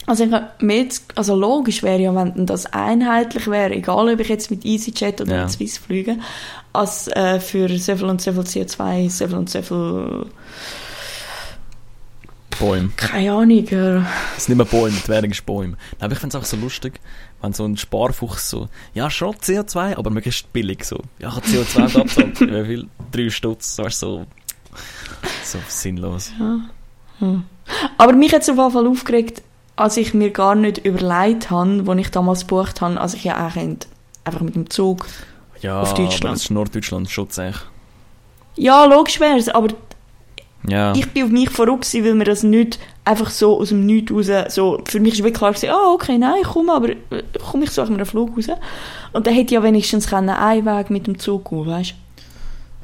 Also, 0.07 0.25
ich 0.25 0.31
mir 0.63 0.77
jetzt, 0.83 1.05
also 1.17 1.35
logisch 1.35 1.83
wäre 1.83 2.01
ja, 2.01 2.15
wenn 2.15 2.47
das 2.47 2.67
einheitlich 2.67 3.49
wäre, 3.49 3.75
egal 3.75 4.09
ob 4.09 4.21
ich 4.21 4.29
jetzt 4.29 4.51
mit 4.51 4.65
EasyJet 4.65 5.21
oder 5.21 5.35
Ja. 5.35 5.43
mit 5.43 5.51
Swiss 5.51 5.79
fliege, 5.79 6.17
als 6.73 7.09
äh, 7.09 7.41
für 7.41 7.69
so 7.79 7.97
viel 7.97 8.07
und 8.07 8.21
so 8.23 8.33
viel 8.33 8.43
CO2, 8.43 9.11
so 9.11 9.27
viel 9.27 9.37
und 9.37 9.51
so 9.51 9.63
viel, 9.63 10.27
Bäume. 12.59 12.89
keine 12.97 13.33
Ahnung, 13.33 13.67
äh, 13.69 13.97
Es 14.37 14.45
sind 14.47 14.57
nicht 14.57 14.73
mehr 14.73 14.81
Bäume, 14.81 14.97
die 15.05 15.09
Währung 15.09 15.31
ist 15.31 15.45
Bäume. 15.45 15.73
Nein, 15.73 15.79
aber 16.01 16.13
ich 16.15 16.19
finde 16.21 16.39
es 16.39 16.43
auch 16.43 16.47
so 16.47 16.57
lustig, 16.57 17.01
wenn 17.43 17.53
so 17.53 17.65
ein 17.67 17.77
Sparfuchs 17.77 18.49
so, 18.49 18.69
ja, 18.95 19.11
schon 19.11 19.35
CO2, 19.35 19.97
aber 19.99 20.09
möglichst 20.11 20.51
billig 20.55 20.85
so. 20.85 21.01
Ja, 21.19 21.29
ich 21.29 21.35
habe 21.37 21.47
CO2 21.47 21.97
abgezahlt. 21.99 22.41
Wie 22.41 22.65
viel? 22.67 22.87
Drei 23.13 23.29
Stutz, 23.29 23.77
weißt 23.79 24.03
du, 24.05 24.07
so, 24.07 24.27
so 25.45 25.59
sinnlos. 25.69 26.33
Aber 27.99 28.13
mich 28.15 28.33
hat 28.33 28.43
es 28.43 28.49
auf 28.49 28.57
jeden 28.57 28.71
Fall 28.71 28.87
aufgeregt, 28.87 29.43
als 29.77 29.97
ich 29.97 30.14
mir 30.14 30.31
gar 30.31 30.55
nicht 30.55 30.79
überlegt 30.79 31.51
habe, 31.51 31.85
als 31.87 32.01
ich 32.01 32.11
damals 32.11 32.41
gebucht 32.41 32.81
habe, 32.81 33.01
als 33.01 33.14
ich 33.14 33.24
ja 33.24 33.47
auch 33.47 33.53
könnte, 33.53 33.87
einfach 34.24 34.41
mit 34.41 34.55
dem 34.55 34.70
Zug. 34.70 35.07
Ja, 35.61 35.81
Auf 35.81 35.95
Deutschland. 35.95 36.24
aber 36.24 36.33
das 36.35 36.43
ist 36.45 36.51
Norddeutschland, 36.51 37.11
Schutz 37.11 37.39
echt. 37.39 37.66
Ja, 38.57 38.85
logisch 38.85 39.20
wäre 39.20 39.39
es, 39.39 39.49
aber 39.49 39.68
Ja, 40.66 40.95
ich 40.95 41.11
bin 41.12 41.24
auf 41.24 41.31
mich 41.31 41.51
verrückt 41.51 41.85
gewesen, 41.85 42.05
weil 42.05 42.14
mir 42.14 42.24
das 42.24 42.43
nicht 42.43 42.79
einfach 43.05 43.31
so 43.31 43.61
aus 43.61 43.68
dem 43.68 43.87
Nichts 43.87 44.12
raus, 44.12 44.55
so, 44.55 44.83
für 44.87 45.01
mich 45.01 45.18
war 45.18 45.27
wirklich 45.31 45.61
klar 45.61 45.74
ah, 45.77 45.93
okay, 45.93 46.18
nein, 46.18 46.37
ich 46.43 46.49
komme, 46.49 46.72
aber 46.72 46.91
äh, 46.91 47.22
komm, 47.51 47.62
ich 47.62 47.70
suche 47.70 47.89
mir 47.91 47.97
einen 47.99 48.07
Flug 48.07 48.37
raus. 48.37 48.47
Und 49.12 49.27
dann 49.27 49.35
hätte 49.35 49.47
ich 49.47 49.51
ja 49.53 49.62
wenigstens 49.62 50.09
können 50.09 50.31
einen 50.31 50.66
Weg 50.66 50.91
mit 50.91 51.07
dem 51.07 51.18
Zug 51.18 51.49
gehen, 51.49 51.66
weißt 51.66 51.95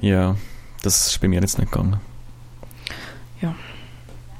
ja, 0.01 0.37
Das 0.83 1.07
ist 1.07 1.21
bei 1.21 1.29
mir 1.29 1.41
jetzt 1.41 1.59
nicht 1.59 1.71
gegangen. 1.71 2.01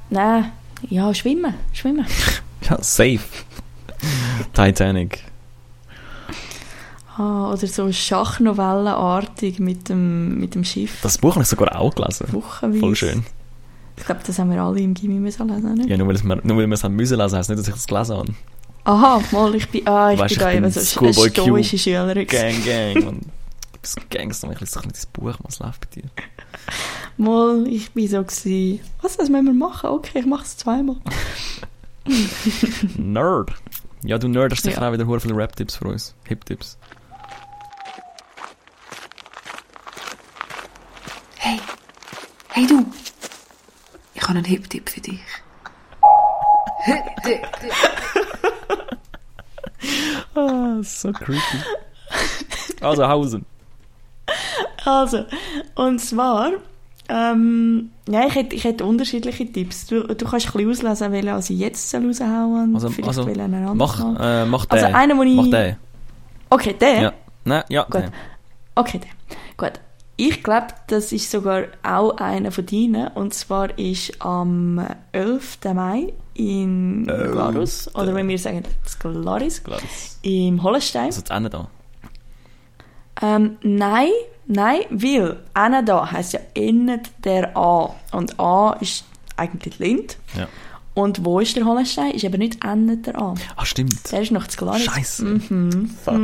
Nein, 0.09 0.51
ja, 0.89 1.11
schwimmen, 1.13 1.55
schwimmen. 1.71 2.05
Ja, 2.69 2.77
safe. 2.81 3.19
Titanic. 4.53 5.23
Ah, 7.17 7.51
oder 7.51 7.67
so 7.67 7.91
Schachnovellenartig 7.91 9.59
mit 9.59 9.89
dem, 9.89 10.39
mit 10.39 10.55
dem 10.55 10.63
Schiff. 10.63 10.99
Das 11.03 11.17
Buch 11.17 11.35
habe 11.35 11.43
ich 11.43 11.47
sogar 11.49 11.75
auch 11.79 11.93
gelesen. 11.93 12.27
Wochenweise. 12.31 12.79
Voll 12.79 12.95
schön. 12.95 13.23
Ich 13.97 14.05
glaube, 14.05 14.21
das 14.25 14.39
haben 14.39 14.49
wir 14.51 14.59
alle 14.61 14.79
im 14.79 14.95
Gimmi 14.95 15.19
müssen 15.19 15.47
lesen, 15.47 15.75
nicht? 15.75 15.89
Ja, 15.89 15.97
nur 15.97 16.07
weil, 16.07 16.17
mir, 16.23 16.39
nur 16.43 16.57
weil 16.57 16.67
wir 16.67 16.73
es 16.73 16.83
haben 16.83 16.95
müssen 16.95 17.17
lesen, 17.19 17.37
heisst 17.37 17.49
nicht, 17.49 17.59
dass 17.59 17.67
ich 17.67 17.75
es 17.75 17.85
gelesen 17.85 18.17
habe. 18.17 18.33
Aha, 18.85 19.21
mal, 19.31 19.53
ich 19.55 19.69
bin, 19.69 19.87
ah, 19.87 20.11
ich 20.11 20.19
Weißt, 20.19 20.29
bin 20.29 20.37
ich 20.37 20.43
da 20.43 20.51
eben 20.51 20.71
so 20.71 20.79
sch- 20.79 20.93
Schoolboy 20.93 21.23
eine 21.25 21.31
stoische 21.31 21.77
Schülerin. 21.77 22.27
Gang, 22.27 22.65
gang. 22.65 22.95
Und 23.07 23.21
du 23.21 23.79
bist 23.79 24.09
Gangster, 24.09 24.51
ich 24.51 24.59
lese 24.59 24.73
doch 24.73 24.83
nicht 24.83 24.95
das 24.97 25.05
Buch, 25.05 25.35
was 25.43 25.59
läuft 25.59 25.81
bei 25.81 26.01
dir? 26.01 26.09
Mal, 27.17 27.67
ich 27.67 27.91
bin 27.91 28.07
so 28.07 28.23
gewesen, 28.23 28.79
was, 29.03 29.15
das 29.17 29.29
müssen 29.29 29.45
wir 29.45 29.53
machen? 29.53 29.91
Okay, 29.91 30.19
ich 30.19 30.25
mache 30.25 30.43
es 30.43 30.57
zweimal. 30.57 30.95
Nerd. 32.97 33.51
Ja, 34.03 34.17
du 34.17 34.27
Nerd 34.27 34.51
hast 34.51 34.63
sicher 34.63 34.81
Ja. 34.81 34.89
auch 34.89 34.93
wieder 34.93 35.05
viele 35.19 35.35
Rap-Tipps 35.35 35.77
für 35.77 35.85
uns. 35.87 36.13
Hip-Tipps. 36.27 36.77
Hey, 41.37 41.59
hey 42.49 42.67
du. 42.67 42.85
Ich 44.13 44.21
habe 44.21 44.33
einen 44.33 44.45
Hip-Tipp 44.45 44.89
für 44.89 45.01
dich. 45.01 45.21
Ah, 50.35 50.81
so 50.81 51.11
creepy. 51.11 51.39
Also, 52.81 53.07
Hausen. 53.07 53.45
Also, 54.83 55.25
und 55.75 55.99
zwar, 55.99 56.53
ähm, 57.09 57.89
ja, 58.07 58.25
ich 58.27 58.35
hätte, 58.35 58.55
ich 58.55 58.63
hätte 58.63 58.85
unterschiedliche 58.85 59.51
Tipps. 59.51 59.87
Du, 59.87 60.03
du 60.07 60.25
kannst 60.25 60.47
ein 60.55 60.65
bisschen 60.67 60.87
auslesen, 60.87 61.11
welchen 61.11 61.29
also 61.29 61.53
ich 61.53 61.59
jetzt 61.59 61.93
raushauen 61.93 62.71
soll. 62.71 62.75
Also, 62.75 62.89
vielleicht 62.89 63.07
also 63.09 63.73
mach, 63.75 64.19
äh, 64.19 64.45
mach 64.45 64.65
den. 64.65 64.83
Also 64.83 64.95
einen, 64.95 65.17
wo 65.17 65.23
ich- 65.23 65.35
Mach 65.35 65.49
den. 65.49 65.75
Okay, 66.49 66.75
der? 66.79 67.01
Ja. 67.01 67.13
Nein, 67.45 67.63
ja, 67.69 67.83
Gut. 67.83 67.95
den. 68.03 68.11
Okay, 68.75 68.99
der. 68.99 69.09
Gut. 69.69 69.79
Ich 70.15 70.43
glaube, 70.43 70.67
das 70.87 71.11
ist 71.11 71.29
sogar 71.31 71.63
auch 71.81 72.17
einer 72.17 72.51
von 72.51 72.65
deinen. 72.65 73.07
Und 73.07 73.33
zwar 73.33 73.77
ist 73.79 74.21
am 74.21 74.79
11. 75.11 75.57
Mai 75.73 76.13
in 76.35 77.05
Glarus, 77.05 77.93
oder 77.95 78.13
wenn 78.13 78.27
wir 78.27 78.37
sagen, 78.39 78.63
das 78.83 78.97
Glaris, 78.99 79.63
Gladys. 79.63 80.19
im 80.21 80.61
Hollenstein. 80.61 81.05
Also, 81.05 81.21
das 81.21 81.35
Ende 81.35 81.49
da. 81.49 81.67
Ähm, 83.21 83.57
nein, 83.63 84.09
nein, 84.47 84.81
weil 84.89 85.37
einer 85.53 85.83
da 85.83 86.11
heisst 86.11 86.33
ja 86.33 86.39
endet 86.53 87.09
der 87.23 87.55
A. 87.57 87.95
Und 88.11 88.39
A 88.39 88.73
ist 88.79 89.05
eigentlich 89.37 89.79
Lind. 89.79 90.17
Ja. 90.37 90.47
Und 90.93 91.25
wo 91.25 91.39
ist 91.39 91.55
der 91.55 91.65
Hollenstein? 91.65 92.11
Ist 92.11 92.23
eben 92.23 92.37
nicht 92.37 92.63
endet 92.63 93.07
der 93.07 93.19
A. 93.19 93.33
Ah, 93.55 93.65
stimmt. 93.65 94.11
Der 94.11 94.21
ist 94.21 94.31
noch 94.31 94.47
zu 94.47 94.57
Glaris. 94.57 94.83
Scheiße. 94.83 95.25
Mhm. 95.25 95.89
Fuck. 96.03 96.19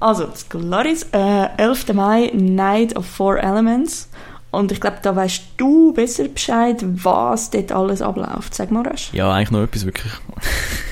Also, 0.00 0.24
das 0.24 0.48
Glaris, 0.48 1.06
äh, 1.12 1.48
11. 1.58 1.92
Mai, 1.92 2.30
Night 2.34 2.96
of 2.96 3.06
Four 3.06 3.38
Elements. 3.38 4.08
Und 4.50 4.72
ich 4.72 4.80
glaube, 4.80 4.98
da 5.02 5.14
weißt 5.16 5.42
du 5.56 5.92
besser 5.92 6.28
Bescheid, 6.28 6.82
was 6.82 7.50
dort 7.50 7.72
alles 7.72 8.02
abläuft. 8.02 8.54
Sag 8.54 8.70
mal, 8.70 8.86
Rasch. 8.86 9.10
Ja, 9.12 9.32
eigentlich 9.32 9.50
noch 9.50 9.62
etwas 9.62 9.84
wirklich. 9.84 10.12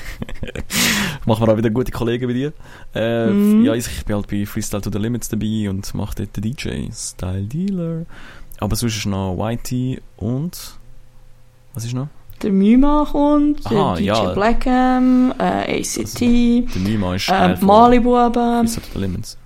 Machen 1.25 1.45
wir 1.45 1.53
auch 1.53 1.57
wieder 1.57 1.69
gute 1.69 1.91
Kollegen 1.91 2.27
wie 2.29 2.33
dir. 2.33 2.53
Äh, 2.95 3.27
Mhm. 3.27 3.63
Ja, 3.65 3.73
ich 3.73 4.05
bin 4.05 4.15
halt 4.15 4.27
bei 4.27 4.45
Freestyle 4.45 4.81
to 4.81 4.89
the 4.91 4.97
Limits 4.97 5.29
dabei 5.29 5.69
und 5.69 5.93
mache 5.93 6.15
dort 6.15 6.35
den 6.35 6.43
DJ, 6.43 6.89
Style 6.91 7.43
Dealer. 7.43 8.05
Aber 8.59 8.75
sonst 8.75 8.97
ist 8.97 9.05
noch 9.05 9.37
YT 9.49 10.01
und. 10.17 10.77
Was 11.73 11.85
ist 11.85 11.93
noch? 11.93 12.07
Der 12.41 12.51
Mima 12.51 13.07
kommt, 13.11 13.65
Aha, 13.67 13.95
der 13.95 13.97
DJ 13.97 14.03
ja. 14.05 14.33
Blackham, 14.33 15.31
äh, 15.37 15.79
ACT, 15.79 16.21
Der 16.21 16.81
Mima 16.81 17.15
ist 17.15 17.29
äh, 17.29 17.55
Malibuben. 17.61 18.67
Freestyle 18.67 18.85
to 18.87 18.93
the 18.93 18.99
Limits. 18.99 19.37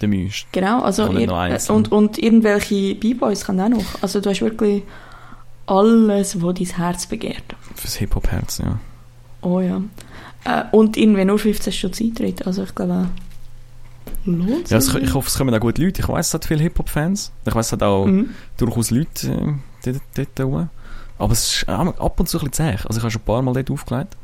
Der 0.00 0.08
Mü 0.08 0.26
ist. 0.26 0.46
Genau, 0.50 0.82
also 0.82 1.06
ir 1.12 1.30
und, 1.68 1.92
und 1.92 2.18
irgendwelche 2.18 2.96
B-Boys 2.96 3.44
kann 3.44 3.60
auch 3.60 3.68
noch. 3.68 3.84
Also 4.02 4.20
du 4.20 4.30
hast 4.30 4.40
wirklich 4.40 4.82
alles, 5.66 6.42
was 6.42 6.54
dein 6.54 6.66
Herz 6.66 7.06
begehrt. 7.06 7.44
Fürs 7.76 7.94
Hip-Hop-Herz, 7.96 8.58
ja. 8.58 8.80
Oh 9.42 9.60
ja. 9.60 9.80
Äh, 10.44 10.64
und 10.72 10.96
irgendwie 10.96 11.24
nur 11.24 11.38
15 11.38 11.72
Stunden 11.72 12.04
Eintritt. 12.04 12.46
Also 12.46 12.62
ich 12.64 12.74
glaube, 12.74 13.08
lohnt 14.24 14.70
ja 14.70 14.78
es, 14.78 14.86
sich. 14.86 15.02
ich 15.02 15.14
hoffe, 15.14 15.28
es 15.28 15.36
kommen 15.36 15.54
auch 15.54 15.60
gute 15.60 15.82
Leute. 15.84 16.00
Ich 16.02 16.08
weiss, 16.08 16.28
es 16.28 16.34
hat 16.34 16.44
viele 16.44 16.62
Hip-Hop-Fans. 16.62 17.32
Ich 17.46 17.54
weiss, 17.54 17.66
es 17.66 17.72
hat 17.72 17.82
auch 17.82 18.06
Mhm. 18.06 18.30
durchaus 18.56 18.90
Leute 18.90 19.58
äh, 19.84 19.92
dort, 19.92 20.00
dort 20.36 20.40
oben. 20.40 20.70
Aber 21.18 21.32
es 21.32 21.54
ist 21.62 21.68
auch 21.68 21.98
ab 22.00 22.18
und 22.20 22.28
zu 22.28 22.38
ein 22.38 22.48
bisschen 22.50 22.52
zäh. 22.52 22.76
Also 22.86 22.98
ich 22.98 23.02
habe 23.02 23.10
schon 23.10 23.22
ein 23.22 23.24
paar 23.24 23.42
Mal 23.42 23.52
dort 23.54 23.70
aufgelegt. 23.70 24.16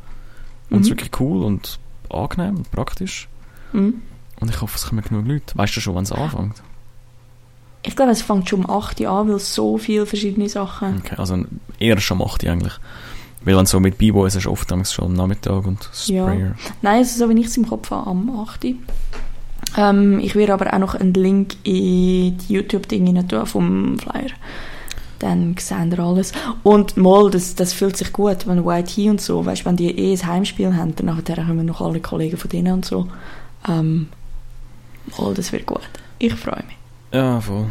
Und 0.71 0.81
es 0.81 0.87
ist 0.87 0.91
Mhm. 0.91 0.99
wirklich 0.99 1.21
cool 1.21 1.45
und 1.45 1.79
angenehm 2.11 2.57
und 2.57 2.71
praktisch. 2.71 3.29
Mhm. 3.73 4.03
Und 4.41 4.51
ich 4.51 4.61
hoffe, 4.61 4.77
es 4.77 4.87
kommen 4.87 5.03
genug 5.03 5.27
Leute. 5.27 5.57
Weißt 5.57 5.77
du 5.77 5.81
schon, 5.81 5.95
wann 5.95 6.05
es 6.05 6.13
anfängt? 6.13 6.63
Ich 7.83 7.95
glaube, 7.97 8.11
es 8.11 8.23
fängt 8.23 8.49
schon 8.49 8.65
um 8.65 8.71
8 8.71 9.01
Uhr 9.01 9.09
an, 9.11 9.29
weil 9.29 9.39
so 9.39 9.79
viele 9.79 10.05
verschiedene 10.07 10.49
Sachen. 10.49 10.99
Okay, 10.99 11.15
also 11.17 11.45
eher 11.79 11.99
schon 12.01 12.21
um 12.21 12.27
8 12.27 12.43
Uhr 12.45 12.51
eigentlich. 12.51 12.75
Weil 13.45 13.55
dann 13.55 13.67
so 13.67 13.81
mit 13.81 13.99
B-Boys 13.99 14.35
ist 14.35 14.47
oft 14.47 14.71
damals 14.71 14.93
schon 14.93 15.07
am 15.07 15.15
Nachmittag 15.15 15.67
und 15.67 15.89
Ja. 16.07 16.25
Sprayer. 16.27 16.55
Nein, 16.83 16.99
also 16.99 17.27
so 17.27 17.35
wie 17.35 17.41
ich 17.41 17.47
es 17.47 17.57
im 17.57 17.69
Kopf 17.69 17.91
habe, 17.91 18.11
am 18.11 18.31
8. 18.41 18.65
Uhr. 18.65 18.75
Ähm, 19.77 20.19
ich 20.21 20.35
werde 20.35 20.55
aber 20.55 20.73
auch 20.73 20.79
noch 20.79 20.95
einen 20.95 21.15
Link 21.15 21.55
in 21.63 22.37
die 22.39 22.53
YouTube-Dinge 22.55 23.27
tun 23.29 23.47
vom 23.47 23.99
Flyer. 23.99 24.31
Dann 25.19 25.57
sehen 25.59 25.91
wir 25.91 25.99
alles. 26.01 26.33
Und 26.63 26.97
mal, 26.97 27.31
das, 27.31 27.55
das 27.55 27.73
fühlt 27.73 27.97
sich 27.97 28.13
gut, 28.13 28.47
wenn 28.47 28.65
YT 28.65 28.99
und 29.11 29.21
so, 29.21 29.45
weißt 29.45 29.65
wenn 29.65 29.77
die 29.77 29.91
eh 29.91 30.13
ein 30.15 30.27
Heimspiel 30.27 30.75
haben, 30.77 30.95
dann 30.97 31.07
nachher 31.07 31.45
kommen 31.45 31.67
noch 31.67 31.81
alle 31.81 32.01
Kollegen 32.01 32.37
von 32.37 32.51
denen 32.51 32.73
und 32.73 32.85
so. 32.85 33.09
Ähm, 33.69 34.09
mal, 35.19 35.35
das 35.35 35.53
wird 35.53 35.67
gut. 35.67 35.89
Ich 36.19 36.35
freue 36.35 36.63
mich. 36.67 36.77
Ja, 37.13 37.41
voll. 37.41 37.67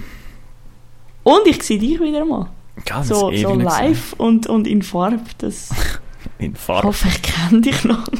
Und 1.23 1.47
ich 1.47 1.61
sehe 1.63 1.79
dich 1.79 1.99
wieder 1.99 2.25
mal. 2.25 2.47
Das 2.85 3.07
So, 3.07 3.31
so 3.35 3.53
live 3.55 4.13
und, 4.13 4.47
und 4.47 4.67
in 4.67 4.81
Farbe. 4.81 5.19
Das. 5.39 5.69
In 6.39 6.53
ich 6.53 6.59
Farbe. 6.59 6.87
hoffe, 6.89 7.07
ich 7.07 7.21
kenne 7.21 7.61
dich 7.61 7.83
noch. 7.83 8.07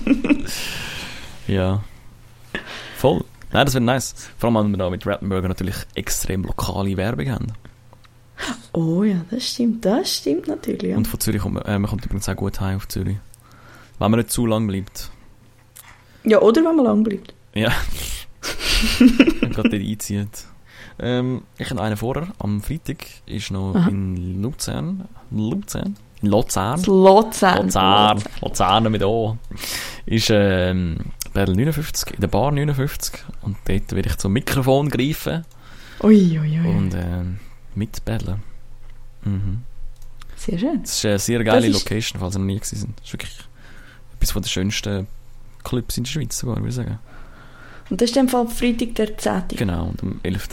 Ja. 1.47 1.81
Voll. 2.97 3.23
Nein, 3.53 3.65
das 3.65 3.73
wird 3.73 3.83
nice. 3.85 4.15
Vor 4.37 4.49
allem, 4.49 4.65
wenn 4.65 4.71
wir 4.71 4.77
da 4.77 4.89
mit 4.89 5.07
Rappenburger 5.07 5.47
natürlich 5.47 5.75
extrem 5.95 6.43
lokale 6.43 6.97
Werbung 6.97 7.31
haben. 7.31 7.47
Oh 8.73 9.03
ja, 9.03 9.21
das 9.31 9.47
stimmt. 9.47 9.85
Das 9.85 10.13
stimmt 10.17 10.47
natürlich. 10.47 10.91
Ja. 10.91 10.97
Und 10.97 11.07
von 11.07 11.19
Zürich 11.19 11.41
kommt 11.41 11.53
man, 11.55 11.63
äh, 11.63 11.79
man 11.79 11.89
kommt 11.89 12.05
übrigens 12.05 12.27
auch 12.27 12.35
gut 12.35 12.59
heim 12.59 12.75
auf 12.77 12.87
Zürich. 12.89 13.15
Wenn 13.97 14.11
man 14.11 14.19
nicht 14.19 14.31
zu 14.31 14.45
lang 14.45 14.67
bleibt. 14.67 15.09
Ja, 16.25 16.41
oder 16.41 16.63
wenn 16.65 16.75
man 16.75 16.85
lang 16.85 17.03
bleibt. 17.03 17.33
Ja. 17.53 17.71
Wenn 18.99 19.49
gerade 19.51 19.69
dort 19.69 19.81
einzieht. 19.81 20.45
Ähm, 20.99 21.43
ich 21.57 21.69
habe 21.69 21.81
einen 21.81 21.97
vorher. 21.97 22.27
Am 22.39 22.61
Freitag 22.61 23.05
ist 23.25 23.51
noch 23.51 23.75
Aha. 23.75 23.89
in 23.89 24.41
Luzern. 24.41 25.07
Luzern? 25.31 25.95
In 26.21 26.29
Luzern? 26.29 26.83
Luzern. 26.83 27.65
Luzern. 27.65 28.23
Luzern 28.41 28.91
mit 28.91 29.03
O. 29.03 29.37
Ist 30.05 30.29
ähm, 30.31 30.97
Battle 31.33 31.55
59, 31.55 32.15
in 32.15 32.21
der 32.21 32.27
Bar 32.27 32.51
59. 32.51 33.13
Und 33.41 33.57
dort 33.65 33.91
werde 33.93 34.09
ich 34.09 34.17
zum 34.17 34.33
Mikrofon 34.33 34.89
greifen 34.89 35.45
Ui, 36.01 36.39
ui, 36.39 36.59
ui. 36.59 36.67
und 36.67 36.93
ähm, 36.95 37.39
mitbattlen. 37.75 38.41
Mhm. 39.23 39.61
Sehr 40.35 40.57
schön. 40.57 40.81
Das 40.81 40.93
ist 40.97 41.05
eine 41.05 41.19
sehr 41.19 41.43
geile 41.43 41.67
Das 41.71 41.83
Location, 41.83 42.19
falls 42.19 42.35
ihr 42.35 42.39
noch 42.39 42.45
nie 42.45 42.55
gewesen 42.55 42.77
sind. 42.77 42.99
Das 42.99 43.07
ist 43.07 43.13
wirklich 43.13 43.37
etwas 44.15 44.31
von 44.31 44.41
den 44.41 44.49
schönsten 44.49 45.07
Clubs 45.63 45.97
in 45.97 46.03
der 46.03 46.11
Schweiz 46.11 46.37
sogar, 46.37 46.55
würde 46.57 46.69
ich 46.69 46.75
sagen. 46.75 46.99
Und 47.89 48.01
das 48.01 48.09
ist 48.09 48.15
dann 48.15 48.29
Fall 48.29 48.47
Freitag 48.47 48.95
der 48.95 49.17
10. 49.17 49.43
Genau, 49.57 49.87
und 49.87 50.01
am 50.03 50.19
11. 50.23 50.49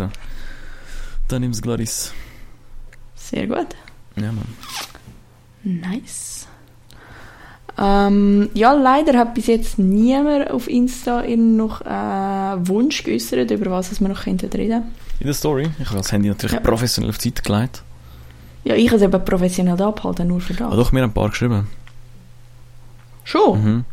Dann 1.28 1.42
im 1.42 1.52
Glaris. 1.52 2.12
Sehr 3.14 3.46
gut. 3.46 3.68
Ja, 4.16 4.30
Mann. 4.32 4.44
Nice. 5.62 6.46
Ähm, 7.76 8.50
ja, 8.54 8.72
leider 8.72 9.18
hat 9.18 9.34
bis 9.34 9.46
jetzt 9.48 9.78
niemand 9.78 10.50
auf 10.50 10.68
Insta 10.68 11.22
noch 11.36 11.80
äh, 11.80 12.68
Wunsch 12.68 13.02
geäußert, 13.02 13.50
über 13.50 13.70
was 13.72 14.00
wir 14.00 14.08
noch 14.08 14.22
könnten 14.24 14.48
reden 14.52 14.82
In 15.18 15.26
der 15.26 15.34
Story. 15.34 15.68
Ich 15.80 15.86
habe 15.86 15.98
das 15.98 16.12
Handy 16.12 16.28
natürlich 16.28 16.52
Ja. 16.52 16.60
professionell 16.60 17.10
auf 17.10 17.18
die 17.18 17.30
Seite 17.30 17.42
gelegt. 17.42 17.82
Ja, 18.62 18.74
ich 18.76 18.86
habe 18.88 18.96
es 18.96 19.02
eben 19.02 19.24
professionell 19.24 19.80
abgehalten, 19.82 20.28
nur 20.28 20.40
für 20.40 20.52
das. 20.54 20.62
Aber 20.68 20.76
doch, 20.76 20.92
mir 20.92 21.02
haben 21.02 21.10
ein 21.10 21.14
paar 21.14 21.30
geschrieben. 21.30 21.66
Schon? 23.24 23.64
Mhm. 23.64 23.84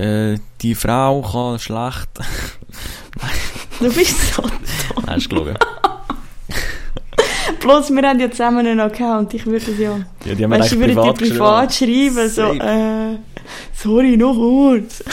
Äh, 0.00 0.38
die 0.62 0.74
Frau 0.74 1.22
kann 1.22 1.58
schlecht. 1.58 2.08
Du 3.80 3.92
bist 3.92 4.34
so. 4.34 4.42
Nein, 5.06 5.18
ist 5.18 5.28
gelogen. 5.28 5.56
Bloß, 7.62 7.90
wir 7.90 8.02
haben 8.02 8.20
ja 8.20 8.30
zusammen 8.30 8.66
einen 8.66 8.80
Account, 8.80 9.34
ich 9.34 9.46
würde 9.46 9.70
es 9.70 9.78
ja... 9.78 10.00
Ja, 10.24 10.34
die 10.34 10.44
haben 10.44 10.50
Weißt 10.50 10.72
eigentlich 10.72 10.80
würde 10.80 10.94
privat, 10.94 11.20
dir 11.20 11.28
privat 11.28 11.74
schreiben, 11.74 12.28
so, 12.28 12.52
äh, 12.52 13.18
sorry, 13.74 14.16
noch 14.16 14.34
kurz. 14.34 15.04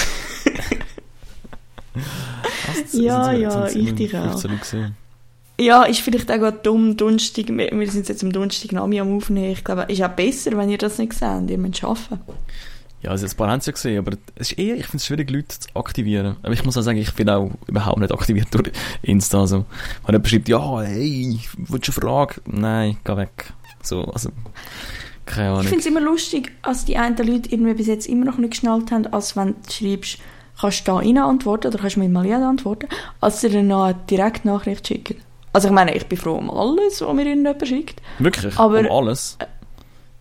Ja, 2.92 3.32
ja, 3.32 3.68
ich 3.68 3.94
dich 3.96 4.16
auch. 4.16 4.32
15 4.32 4.52
Leute 4.52 4.64
gewesen? 4.64 4.96
Ja, 5.60 5.84
ist 5.84 6.00
vielleicht 6.00 6.32
auch 6.32 6.38
gerade 6.38 6.60
dumm, 6.64 6.96
Donnerstag, 6.96 7.48
wir 7.50 7.72
wir 7.72 7.92
sind 7.92 8.08
jetzt 8.08 8.24
am 8.24 8.32
Donnerstag 8.32 8.72
Nami 8.72 9.00
am 9.00 9.18
Aufnehmen. 9.18 9.52
Ich 9.52 9.64
glaube, 9.64 9.86
ist 9.90 10.02
auch 10.02 10.10
besser, 10.10 10.58
wenn 10.58 10.70
ihr 10.70 10.78
das 10.78 10.98
nicht 10.98 11.14
seht. 11.14 11.50
Ihr 11.50 11.58
müsst 11.58 11.84
arbeiten. 11.84 12.20
Ja, 13.02 13.12
also 13.12 13.26
ein 13.26 13.32
paar 13.38 13.50
haben 13.50 13.60
es 13.60 13.66
ja 13.66 13.72
gesehen, 13.72 14.00
aber 14.00 14.18
es 14.36 14.52
ist 14.52 14.60
eher, 14.60 14.76
ich 14.76 14.86
finde 14.86 14.98
es 14.98 15.06
schwierig, 15.06 15.30
Leute 15.32 15.48
zu 15.60 15.70
aktivieren. 15.74 16.36
Aber 16.44 16.52
ich 16.54 16.66
muss 16.66 16.78
auch 16.78 16.82
sagen, 16.82 16.98
ich 16.98 17.14
bin 17.14 17.30
auch 17.30 17.50
überhaupt 17.68 18.00
nicht 18.00 18.12
aktiviert 18.14 18.48
durch 18.54 18.72
Insta. 19.02 19.40
Also, 19.40 19.66
wenn 20.06 20.14
jemand 20.16 20.28
schreibt, 20.28 20.50
ja, 20.50 20.82
hey, 20.82 21.40
willst 21.58 21.88
du 21.88 21.92
eine 21.94 22.02
Frage? 22.02 22.42
Nein, 22.46 22.98
geh 23.06 23.16
weg. 23.16 23.54
So, 23.82 24.04
also, 24.04 24.30
keine 25.26 25.48
Ich 25.48 25.52
Ahnung. 25.54 25.64
finde 25.64 25.80
es 25.80 25.86
immer 25.86 26.02
lustig, 26.02 26.52
als 26.62 26.84
die 26.86 26.98
einen 26.98 27.16
Leute 27.16 27.50
irgendwie 27.52 27.74
bis 27.76 27.88
jetzt 27.88 28.08
immer 28.08 28.26
noch 28.26 28.38
nicht 28.38 28.52
geschnallt 28.52 28.92
haben, 28.92 29.08
als 29.08 29.38
wenn 29.38 29.56
du 29.66 29.72
schreibst, 29.72 30.18
kannst 30.60 30.82
du 30.82 30.92
da 30.92 30.98
rein 30.98 31.18
antworten 31.18 31.68
oder 31.68 31.78
kannst 31.80 31.96
du 31.96 32.02
mir 32.02 32.10
mal 32.10 32.26
ja 32.26 32.38
antworten, 32.50 32.88
als 33.22 33.40
sie 33.40 33.50
dann 33.50 33.68
noch 33.68 33.86
eine 33.86 33.96
Direktnachricht 34.10 34.86
schicken. 34.86 35.16
Also 35.54 35.70
ich 35.70 35.74
meine, 35.74 35.96
ich 35.96 36.06
bin 36.06 36.18
froh 36.18 36.34
um 36.34 36.52
alles, 36.52 37.00
was 37.02 37.14
mir 37.14 37.26
irgendjemand 37.26 37.66
schickt. 37.66 38.02
Wirklich, 38.20 38.58
aber- 38.60 38.80
um 38.82 38.92
alles. 38.92 39.38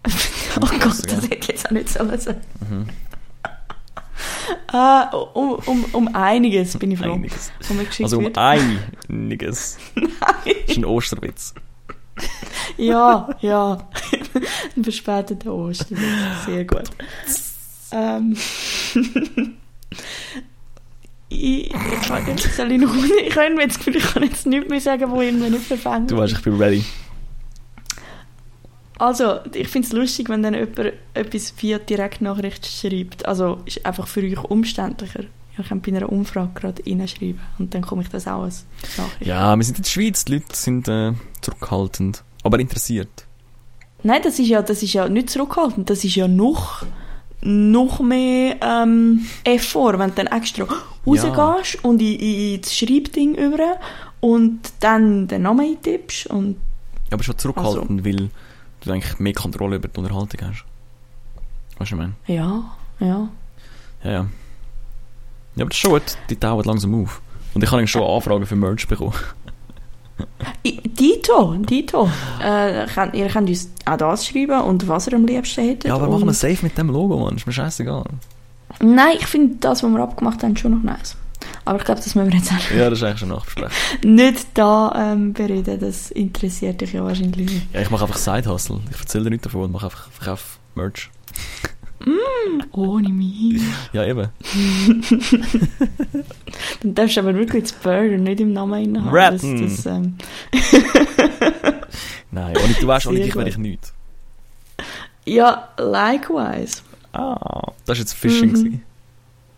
oh 0.61 0.66
Gott, 0.80 1.05
das 1.07 1.22
hätte 1.22 1.34
ich 1.34 1.49
jetzt 1.49 1.66
auch 1.66 1.70
nicht 1.72 1.88
sollen 1.88 2.18
sagen. 2.18 2.40
Äh, 4.72 5.16
um, 5.34 5.55
um, 5.66 5.84
um 5.92 6.14
einiges 6.14 6.76
bin 6.76 6.90
ich 6.90 6.99
froh. 6.99 7.12
Einiges. 7.12 7.53
Was 7.59 7.70
mir 7.70 7.86
Also 8.03 8.18
um 8.18 8.24
wird. 8.24 8.38
einiges. 9.09 9.78
Das 9.94 10.55
ist 10.66 10.76
ein 10.76 10.84
Osterwitz. 10.84 11.55
Ja, 12.76 13.28
ja. 13.40 13.88
Ein 14.76 14.82
verspäteter 14.82 15.53
Ostern. 15.53 15.99
Sehr 16.44 16.64
gut. 16.64 16.90
Ähm. 17.92 18.36
ich, 21.28 21.72
ich 21.72 22.53
soll 22.55 22.72
ich 22.72 22.80
noch, 22.80 22.94
ich 22.94 23.34
das 23.68 23.78
Gefühl, 23.78 23.96
ich 23.96 24.12
kann 24.12 24.22
jetzt 24.22 24.46
nichts 24.46 24.68
mehr 24.68 24.80
sagen, 24.80 25.11
wo 25.11 25.20
irgendwie 25.20 25.51
nicht 25.51 25.64
verfängt. 25.64 26.11
Du 26.11 26.16
weißt, 26.16 26.34
ich 26.34 26.42
bin 26.42 26.57
ready. 26.57 26.84
Also, 28.99 29.38
ich 29.55 29.68
finde 29.68 29.86
es 29.86 29.92
lustig, 29.92 30.28
wenn 30.28 30.42
dann 30.42 30.55
jemand 30.55 30.92
etwas 31.14 31.55
via 31.57 31.78
Direktnachricht 31.78 32.66
schreibt. 32.66 33.26
Also, 33.26 33.59
ist 33.64 33.86
einfach 33.86 34.09
für 34.09 34.20
euch 34.20 34.42
umständlicher. 34.44 35.24
Ich 35.57 35.68
kann 35.68 35.80
bei 35.80 35.88
einer 35.88 36.11
Umfrage 36.11 36.51
gerade 36.55 36.82
reinschreiben 36.86 37.40
und 37.59 37.74
dann 37.74 37.82
komme 37.82 38.03
ich 38.03 38.09
das 38.09 38.28
auch 38.28 38.42
als 38.42 38.64
Nachricht. 38.96 39.26
Ja, 39.26 39.57
wir 39.57 39.64
sind 39.64 39.78
in 39.78 39.82
der 39.82 39.90
Schweiz, 39.90 40.24
die 40.24 40.34
Leute 40.34 40.55
sind 40.55 40.86
äh, 40.86 41.12
zurückhaltend, 41.40 42.22
aber 42.44 42.61
interessiert. 42.61 43.09
Nein, 44.05 44.20
das 44.22 44.38
ist 44.38 44.49
ja, 44.49 44.62
das 44.62 44.82
ist 44.82 44.92
ja 44.92 45.09
nicht 45.09 45.30
zurückhaltend. 45.30 45.90
Das 45.90 46.05
ist 46.05 46.14
ja 46.14 46.28
noch, 46.28 46.86
noch 47.40 48.01
mehr 48.01 48.57
ähm, 48.61 49.26
Effort, 49.42 49.99
wenn 49.99 50.11
du 50.11 50.24
dann 50.24 50.26
extra 50.28 50.66
rausgehst 51.05 51.84
und 51.84 52.01
in, 52.01 52.18
in, 52.18 52.55
in 52.55 52.61
das 52.61 52.76
Schreibding 52.76 53.34
über 53.34 53.78
und 54.20 54.61
dann 54.80 55.26
den 55.26 55.42
Namen 55.42 55.66
eintippst 55.66 56.28
und 56.28 56.57
Ja, 57.11 57.14
aber 57.14 57.24
schon 57.24 57.36
zurückhaltend, 57.36 58.05
weil 58.05 58.30
du 58.81 58.93
eigentlich 58.93 59.18
mehr 59.18 59.33
Kontrolle 59.35 59.76
über 59.76 59.89
die 59.89 59.99
Unterhaltung 59.99 60.41
hast. 60.43 60.49
Weißt 60.51 60.64
du, 60.64 61.81
was 61.81 61.91
ich 61.91 61.97
meine? 61.97 62.12
ja, 62.26 62.64
ja. 63.01 63.29
Ja, 64.05 64.11
ja. 64.11 64.26
Ja, 65.57 65.62
aber 65.64 65.70
das 65.70 65.76
ist 65.76 65.81
schon 65.81 65.91
gut. 65.93 66.16
Die 66.31 66.39
dauert 66.39 66.66
langsam 66.66 67.03
auf. 67.03 67.20
Und 67.55 67.64
ich 67.64 67.70
habe 67.72 67.85
schon 67.89 68.03
Anfragen 68.03 68.47
für 68.47 68.55
Merch 68.57 68.87
bekommen. 68.87 69.12
Dito, 70.64 71.55
Dito. 71.59 72.09
Äh, 72.43 72.87
könnt- 72.87 73.14
ihr 73.14 73.29
könnt 73.29 73.49
uns 73.49 73.70
auch 73.85 73.97
das 73.97 74.26
schreiben 74.26 74.61
und 74.62 74.87
was 74.89 75.07
ihr 75.09 75.14
am 75.14 75.26
liebsten 75.26 75.62
hättet. 75.64 75.85
Ja, 75.87 75.95
aber 75.95 76.09
machen 76.09 76.26
wir 76.26 76.33
safe 76.35 76.59
mit 76.62 76.76
dem 76.79 76.89
Logo, 76.91 77.18
Mann. 77.18 77.37
Ist 77.37 77.47
mir 77.47 77.53
scheißegal. 77.53 78.05
Nein, 78.81 79.16
ich 79.18 79.26
finde 79.26 79.57
das, 79.61 79.83
was 79.83 79.91
wir 79.91 80.01
abgemacht 80.01 80.43
haben, 80.43 80.57
schon 80.57 80.72
noch 80.72 80.83
nice. 80.83 81.16
Aber 81.68 81.78
ich 81.78 81.84
glaube, 81.84 82.00
das 82.02 82.14
müssen 82.14 82.32
wir 82.32 82.38
jetzt 82.38 82.50
auch 82.50 82.70
Ja, 82.70 82.88
das 82.88 83.00
ist 83.00 83.04
eigentlich 83.04 83.18
schon 83.20 83.28
nachbesprechen. 83.28 83.74
nicht 84.14 84.46
da 84.54 85.12
ähm, 85.12 85.34
bereden. 85.34 85.78
Das 85.78 86.10
interessiert 86.10 86.80
dich 86.80 86.94
ja 86.94 87.04
wahrscheinlich 87.04 87.50
nicht. 87.50 87.74
Ja, 87.74 87.82
ich 87.82 87.90
mache 87.90 88.04
einfach 88.04 88.16
Side-Hustle. 88.16 88.80
Ich 88.90 88.98
erzähle 88.98 89.24
dir 89.24 89.30
nichts 89.30 89.44
davon 89.44 89.64
und 89.64 89.72
mache 89.72 89.84
einfach 89.84 90.10
verkauf 90.10 90.58
Merch. 90.74 91.10
Ohne 92.72 93.10
mich. 93.10 93.60
Ja, 93.92 94.06
eben. 94.06 94.28
Dann 96.80 96.94
darfst 96.94 97.18
du 97.18 97.20
aber 97.20 97.34
wirklich 97.34 97.64
das 97.64 97.72
Burger 97.72 98.16
nicht 98.16 98.40
im 98.40 98.54
Namen 98.54 98.84
inne 98.84 99.04
haben. 99.04 99.14
Ratten. 99.14 99.62
Das, 99.62 99.82
das, 99.82 99.86
ähm, 99.86 100.16
Nein, 102.30 102.56
ohne, 102.64 102.74
du 102.80 102.86
weißt, 102.86 103.08
ohne 103.08 103.20
dich 103.20 103.36
wäre 103.36 103.46
ich 103.50 103.58
nichts. 103.58 103.92
ja, 105.26 105.68
likewise. 105.76 106.80
Ah, 107.12 107.72
das 107.84 107.88
war 107.88 107.96
jetzt 107.96 108.14
Phishing. 108.14 108.52
gewesen. 108.54 108.82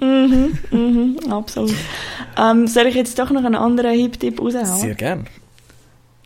Mhm, 0.01 0.59
mhm, 0.71 1.19
absolut. 1.31 1.75
Ähm, 2.37 2.67
soll 2.67 2.87
ich 2.87 2.95
jetzt 2.95 3.19
doch 3.19 3.31
noch 3.31 3.45
einen 3.45 3.55
anderen 3.55 3.93
Hip-Tipp 3.93 4.41
raushauen? 4.41 4.67
Sehr 4.67 4.95
gern. 4.95 5.27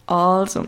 Also, 0.06 0.66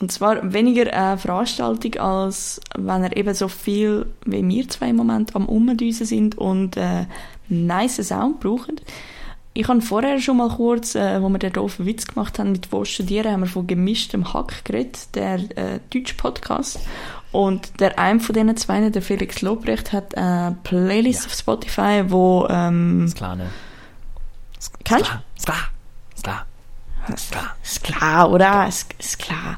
und 0.00 0.12
zwar 0.12 0.52
weniger 0.52 0.92
eine 0.92 1.18
Veranstaltung, 1.18 1.96
als 1.96 2.60
wenn 2.76 3.04
er 3.04 3.16
eben 3.16 3.34
so 3.34 3.48
viel 3.48 4.06
wie 4.24 4.46
wir 4.46 4.68
zwei 4.68 4.90
im 4.90 4.96
Moment 4.96 5.34
am 5.36 5.46
Umdüsen 5.46 6.06
sind 6.06 6.38
und 6.38 6.76
äh, 6.76 7.06
nice 7.48 8.06
Sound 8.06 8.40
brauchen. 8.40 8.80
Ich 9.54 9.66
habe 9.66 9.80
vorher 9.80 10.20
schon 10.20 10.36
mal 10.36 10.50
kurz, 10.50 10.94
äh, 10.94 11.20
wo 11.20 11.28
wir 11.28 11.38
den 11.38 11.52
doofen 11.52 11.84
Witz 11.84 12.06
gemacht 12.06 12.38
haben 12.38 12.52
mit 12.52 12.70
«Wo 12.70 12.84
studieren», 12.84 13.32
haben 13.32 13.40
wir 13.40 13.48
von 13.48 13.66
«Gemischtem 13.66 14.32
Hack» 14.32 14.64
geredet, 14.64 15.14
der 15.16 15.34
äh, 15.56 15.80
deutsche 15.90 16.14
Podcast. 16.14 16.78
Und 17.30 17.80
der 17.80 17.98
einem 17.98 18.20
von 18.20 18.34
diesen 18.34 18.56
zwei, 18.56 18.88
der 18.88 19.02
Felix 19.02 19.42
Lobrecht, 19.42 19.92
hat 19.92 20.16
eine 20.16 20.56
Playlist 20.64 21.26
auf 21.26 21.34
Spotify, 21.34 22.04
wo... 22.08 22.46
Ähm, 22.48 23.02
Das 23.04 23.14
Kleine. 23.14 23.50
Kennst 24.84 25.04
Klar. 25.04 25.22
Das 25.34 25.44
Klar. 25.44 26.46
Das 27.62 27.82
Klar. 27.82 28.30
Oder? 28.30 28.66
Ist, 28.66 28.94
ist 28.98 29.18
klar. 29.18 29.56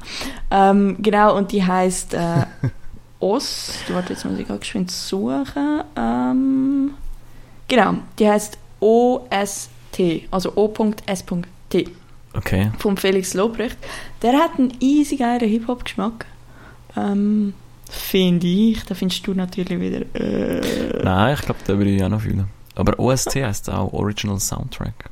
Ähm, 0.50 0.96
genau, 1.00 1.36
und 1.36 1.52
die 1.52 1.64
heißt 1.64 2.14
äh, 2.14 2.46
Ost. 3.20 3.92
Warte, 3.92 4.12
jetzt 4.12 4.24
muss 4.24 4.38
ich 4.38 4.46
gerade 4.46 4.60
geschwind 4.60 4.90
suchen. 4.90 5.82
Ähm, 5.96 6.94
genau, 7.68 7.94
die 8.18 8.28
heißt 8.28 8.58
OST, 8.80 10.28
also 10.30 10.52
O.S.T. 10.56 11.88
Okay. 12.32 12.70
vom 12.78 12.96
Felix 12.96 13.34
Lobrecht. 13.34 13.76
Der 14.22 14.34
hat 14.34 14.58
einen 14.58 14.72
easy 14.80 15.16
geilen 15.16 15.48
Hip-Hop-Geschmack. 15.48 16.26
Ähm, 16.96 17.54
Finde 17.88 18.46
ich. 18.46 18.84
Da 18.84 18.94
findest 18.94 19.26
du 19.26 19.34
natürlich 19.34 19.80
wieder. 19.80 20.02
Äh, 20.14 21.02
Nein, 21.02 21.34
ich 21.34 21.40
glaube, 21.42 21.60
da 21.66 21.76
würde 21.76 21.90
ich 21.90 22.02
auch 22.04 22.08
noch 22.08 22.20
fühlen. 22.20 22.46
Aber 22.76 22.98
OST 22.98 23.36
heißt 23.36 23.68
auch 23.70 23.92
Original 23.92 24.38
Soundtrack. 24.38 25.10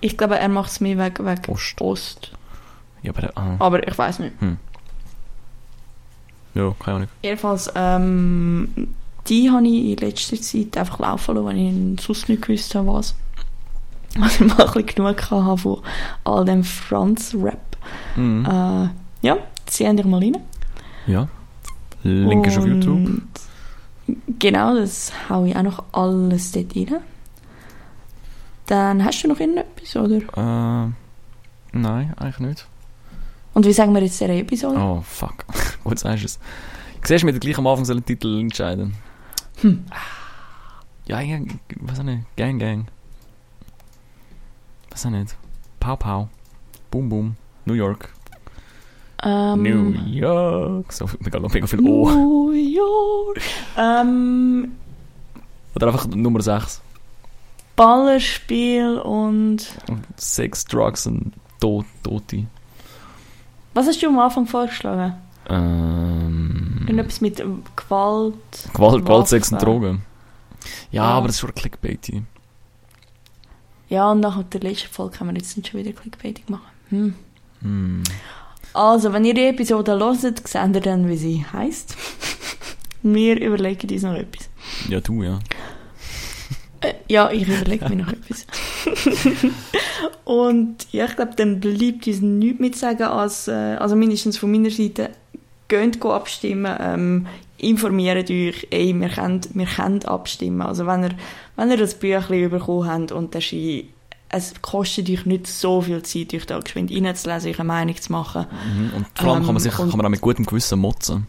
ich 0.00 0.16
glaube, 0.16 0.38
er 0.38 0.48
macht 0.48 0.70
es 0.70 0.80
mehr 0.80 0.96
wegen, 0.98 1.26
wegen 1.26 1.52
Ost. 1.52 1.80
Ost. 1.80 2.32
Ja, 3.02 3.12
aber, 3.14 3.30
ah, 3.36 3.56
Aber 3.58 3.86
ich 3.86 3.96
weiß 3.98 4.20
nicht. 4.20 4.32
ja, 6.54 6.74
keine 6.78 6.96
Ahnung. 6.96 7.08
Jedenfalls, 7.22 7.70
ähm, 7.74 8.88
die 9.28 9.50
habe 9.50 9.66
ich 9.66 9.90
in 9.92 9.96
letzter 9.98 10.40
Zeit 10.40 10.76
einfach 10.76 10.98
laufen 10.98 11.34
lassen, 11.34 11.46
weil 11.46 11.56
ich 11.58 12.00
sonst 12.04 12.28
nicht 12.28 12.42
gewusst 12.42 12.74
habe, 12.74 12.88
was. 12.88 13.14
Also 14.20 14.44
ich 14.44 14.50
mal 14.54 14.66
ein 14.66 14.72
bisschen 14.72 14.86
genug 14.86 15.30
hatte 15.30 15.56
von 15.58 15.82
all 16.24 16.44
dem 16.44 16.62
Franz-Rap. 16.64 17.76
Mhm. 18.14 18.44
Äh, 18.44 18.88
ja, 19.26 19.38
zieh 19.66 19.94
dich 19.96 20.04
mal 20.04 20.20
rein. 20.20 20.36
Ja. 21.06 21.28
Link 22.02 22.46
ist 22.46 22.58
auf 22.58 22.66
YouTube. 22.66 23.22
Genau, 24.38 24.74
das 24.74 25.12
haue 25.28 25.48
ich 25.48 25.56
auch 25.56 25.62
noch 25.62 25.84
alles 25.92 26.52
dort 26.52 26.74
rein. 26.76 26.96
Dann 28.66 29.04
hast 29.04 29.22
du 29.22 29.28
noch 29.28 29.38
irgendetwas, 29.38 29.96
oder? 29.96 30.16
Äh, 30.16 30.90
nein, 31.72 32.14
eigentlich 32.16 32.38
nicht. 32.38 32.66
Und 33.54 33.66
wie 33.66 33.72
sagen 33.72 33.94
wir 33.94 34.02
jetzt 34.02 34.20
der 34.20 34.30
Episode? 34.30 34.78
Oh, 34.78 35.02
fuck. 35.02 35.44
Gut 35.84 35.98
sagst 35.98 36.22
du 36.22 36.26
es. 36.26 36.40
Siehst 37.04 37.22
du, 37.22 37.28
hätten 37.28 37.40
gleich 37.40 37.58
am 37.58 37.66
Anfang 37.66 37.84
sollen 37.84 37.98
den 37.98 38.06
Titel 38.06 38.38
entscheiden. 38.40 38.94
Hm. 39.60 39.84
Ja, 41.06 41.20
ja, 41.20 41.40
was 41.80 42.00
auch 42.00 42.04
nicht. 42.04 42.24
Gang, 42.36 42.58
Gang. 42.58 42.86
Was 44.90 45.04
auch 45.04 45.10
nicht. 45.10 45.36
Pow, 45.80 45.98
pow. 45.98 46.28
Boom, 46.90 47.08
boom. 47.08 47.36
New 47.64 47.74
York. 47.74 48.10
Ähm, 49.24 49.62
New 49.62 49.90
York. 50.10 50.92
So, 50.92 51.08
mega, 51.20 51.38
mega 51.38 51.66
viel 51.66 51.80
O. 51.80 52.10
New 52.10 52.50
York. 52.52 53.40
Ähm, 53.76 54.72
Oder 55.74 55.86
einfach 55.88 56.06
Nummer 56.08 56.40
6. 56.40 56.80
Ballerspiel 57.76 58.98
und... 58.98 59.66
Sex, 60.16 60.64
Drugs 60.64 61.06
und 61.06 61.32
Tod, 61.60 61.86
Tote. 62.02 62.44
Was 63.74 63.86
hast 63.86 64.02
du 64.02 64.08
am 64.08 64.18
Anfang 64.18 64.46
vorgeschlagen? 64.46 65.14
Ähm, 65.48 66.78
Irgendetwas 66.82 67.20
mit 67.20 67.42
Gewalt. 67.76 68.34
Gewalt, 68.74 69.04
Gewalt, 69.04 69.28
Sex 69.28 69.50
und. 69.52 69.62
Drogen. 69.62 70.02
Ja, 70.90 71.04
Ja. 71.04 71.10
aber 71.10 71.28
das 71.28 71.36
ist 71.36 71.40
schon 71.40 71.54
clickbaity. 71.54 72.22
Ja, 73.88 74.10
und 74.10 74.20
nach 74.20 74.42
der 74.44 74.60
letzten 74.60 74.88
Folge 74.92 75.18
können 75.18 75.30
wir 75.34 75.38
jetzt 75.40 75.56
nicht 75.56 75.68
schon 75.68 75.80
wieder 75.80 75.92
Clickbaiting 75.92 76.44
machen. 76.48 76.66
Hm. 76.90 77.14
Hm. 77.62 78.02
Also, 78.74 79.12
wenn 79.12 79.24
ihr 79.24 79.34
die 79.34 79.46
Episode 79.46 79.98
hört, 79.98 80.20
seht 80.20 80.74
ihr 80.74 80.80
dann, 80.80 81.08
wie 81.08 81.16
sie 81.16 81.44
heisst. 81.52 81.96
wir 83.02 83.40
überlegen 83.40 83.90
uns 83.90 84.02
noch 84.02 84.14
etwas. 84.14 84.48
Ja, 84.88 85.00
du, 85.00 85.22
ja. 85.22 85.38
Äh, 86.80 86.94
ja, 87.08 87.30
ich 87.30 87.46
überlege 87.46 87.88
mir 87.88 87.96
noch 87.96 88.12
etwas. 88.12 88.46
Und 90.24 90.86
ja, 90.92 91.04
ich 91.04 91.16
glaube, 91.16 91.32
dann 91.36 91.60
bleibt 91.60 92.06
uns 92.06 92.20
nichts 92.20 92.60
mehr 92.60 92.72
zu 92.72 92.78
sagen, 92.78 93.04
als, 93.04 93.48
äh, 93.48 93.76
also 93.78 93.96
mindestens 93.96 94.38
von 94.38 94.50
meiner 94.50 94.70
Seite, 94.70 95.10
geht 95.68 96.00
go 96.00 96.12
abstimmen, 96.12 96.76
ähm, 96.80 97.26
informiert 97.56 98.28
euch, 98.30 98.66
ey, 98.70 98.92
wir 98.92 99.08
können, 99.08 99.40
wir 99.54 99.66
können 99.66 100.04
abstimmen. 100.04 100.62
Also 100.62 100.86
wenn 100.86 101.04
ihr, 101.04 101.10
wenn 101.56 101.70
ihr 101.70 101.76
das 101.76 101.94
Büchlein 101.94 102.50
bekommen 102.50 102.88
habt 102.88 103.12
und 103.12 103.32
der 103.32 103.40
Ski, 103.40 103.88
es 104.32 104.54
kostet 104.62 105.08
euch 105.10 105.26
nicht 105.26 105.46
so 105.46 105.80
viel 105.82 106.02
Zeit, 106.02 106.34
euch 106.34 106.46
da 106.46 106.58
geschwind 106.58 106.90
reinzulesen, 106.90 107.50
euch 107.50 107.60
eine 107.60 107.66
Meinung 107.68 107.96
zu 107.96 108.10
machen. 108.10 108.46
Mhm. 108.50 108.90
Und 108.96 109.06
vor 109.14 109.34
allem 109.34 109.44
kann 109.44 109.54
man 109.54 109.56
Ähm, 109.56 109.60
sich, 109.60 109.72
kann 109.72 109.88
man 109.90 110.06
auch 110.06 110.10
mit 110.10 110.20
gutem 110.20 110.44
Gewissen 110.46 110.78
motzen. 110.80 111.26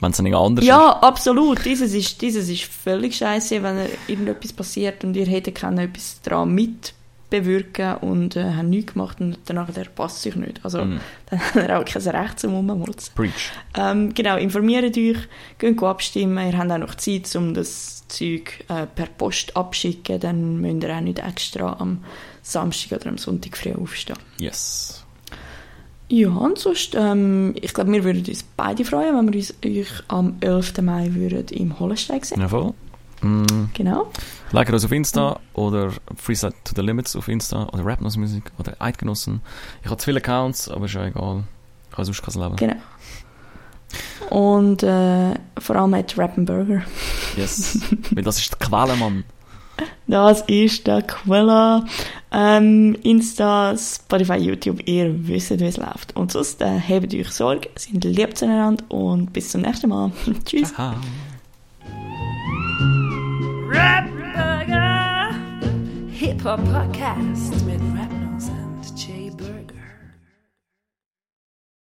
Wenn 0.00 0.10
es 0.10 0.20
nicht 0.20 0.34
anders 0.34 0.64
Ja, 0.64 0.90
absolut. 1.00 1.64
Dieses 1.64 1.94
ist, 1.94 2.20
dieses 2.20 2.48
ist 2.48 2.64
völlig 2.64 3.16
scheiße, 3.16 3.62
wenn 3.62 3.78
irgendetwas 4.08 4.52
passiert 4.52 5.04
und 5.04 5.14
ihr 5.16 5.26
hättet 5.26 5.54
können 5.54 5.78
etwas 5.78 6.20
daran 6.22 6.52
mitbewirken 7.30 7.96
und 7.98 8.36
äh, 8.36 8.52
habt 8.54 8.68
nichts 8.68 8.92
gemacht 8.92 9.20
und 9.20 9.38
danach 9.46 9.70
der 9.72 9.84
passt 9.86 10.22
sich 10.22 10.36
nicht. 10.36 10.60
Also 10.64 10.84
Mhm. 10.84 11.00
dann 11.30 11.40
habt 11.54 11.56
ihr 11.56 11.78
auch 11.78 11.84
kein 11.84 12.02
Recht 12.02 12.40
zum 12.40 12.54
Rummotzen. 12.54 12.94
ist. 12.98 13.14
Preach. 13.14 13.50
Ähm, 13.76 14.12
genau, 14.14 14.36
informiert 14.36 14.96
euch, 14.96 15.16
geht 15.58 15.82
abstimmen, 15.82 16.46
ihr 16.50 16.58
habt 16.58 16.70
auch 16.70 16.78
noch 16.78 16.94
Zeit, 16.96 17.34
um 17.36 17.54
das 17.54 17.95
Zeug 18.08 18.64
äh, 18.68 18.86
per 18.86 19.06
Post 19.06 19.56
abschicken, 19.56 20.20
dann 20.20 20.60
müsst 20.60 20.84
ihr 20.84 20.96
auch 20.96 21.00
nicht 21.00 21.18
extra 21.18 21.76
am 21.78 22.04
Samstag 22.42 23.00
oder 23.00 23.10
am 23.10 23.18
Sonntag 23.18 23.56
früh 23.56 23.72
aufstehen. 23.72 24.18
Yes. 24.38 25.04
Ja, 26.08 26.28
und 26.28 26.58
sonst, 26.58 26.94
ähm, 26.94 27.54
ich 27.60 27.74
glaube, 27.74 27.90
wir 27.90 28.04
würden 28.04 28.24
uns 28.24 28.44
beide 28.56 28.84
freuen, 28.84 29.16
wenn 29.16 29.32
wir 29.32 29.40
uns 29.40 29.54
euch 29.64 30.04
am 30.06 30.36
11. 30.40 30.82
Mai 30.82 31.12
würden 31.14 31.48
im 31.48 31.78
Hollensteig 31.80 32.24
sehen. 32.24 32.40
Ja, 32.40 32.48
voll. 32.48 32.74
Mm. 33.22 33.44
Genau. 33.74 34.10
Like 34.52 34.72
uns 34.72 34.84
auf 34.84 34.92
Insta 34.92 35.40
oder 35.54 35.92
Freestyle 36.14 36.52
to 36.64 36.74
the 36.76 36.82
Limits 36.82 37.16
auf 37.16 37.26
Insta 37.26 37.64
oder 37.72 37.84
Rapnos 37.84 38.16
Musik 38.16 38.52
oder 38.58 38.76
Eidgenossen. 38.78 39.40
Ich 39.82 39.86
habe 39.86 39.96
zu 39.96 40.04
viele 40.04 40.18
Accounts, 40.18 40.68
aber 40.68 40.84
ist 40.84 40.94
ja 40.94 41.06
egal. 41.06 41.44
Ich 41.90 41.96
kann 41.96 42.04
sonst 42.04 42.22
kein 42.22 42.40
Leben. 42.40 42.56
Genau. 42.56 42.76
Und 44.30 44.82
äh, 44.82 45.34
vor 45.58 45.76
allem 45.76 45.94
at 45.94 46.16
Rappenburger. 46.18 46.82
Yes. 47.36 47.80
Weil 48.10 48.24
das 48.24 48.38
ist 48.38 48.52
die 48.52 48.64
Quelle, 48.64 48.96
Mann. 48.96 49.24
Das 50.06 50.42
ist 50.42 50.86
der 50.86 51.02
Quella. 51.02 51.84
Ähm, 52.32 52.96
Insta, 53.02 53.74
Spotify, 53.76 54.36
YouTube, 54.36 54.86
ihr 54.86 55.26
wisst, 55.26 55.58
wie 55.58 55.64
es 55.64 55.76
läuft. 55.76 56.14
Und 56.16 56.32
sonst 56.32 56.60
äh, 56.60 56.80
habt 56.80 57.14
euch 57.14 57.30
Sorge, 57.30 57.68
sind 57.76 58.04
lieb 58.04 58.36
zueinander 58.36 58.84
und 58.88 59.32
bis 59.32 59.50
zum 59.50 59.62
nächsten 59.62 59.88
Mal. 59.88 60.12
Tschüss. 60.44 60.76
Ha. 60.76 60.94
Rap 63.68 64.06
Burger, 64.34 65.30
Hip 66.10 66.44
Hop 66.44 66.60
Podcast 66.72 67.64
mit 67.66 67.95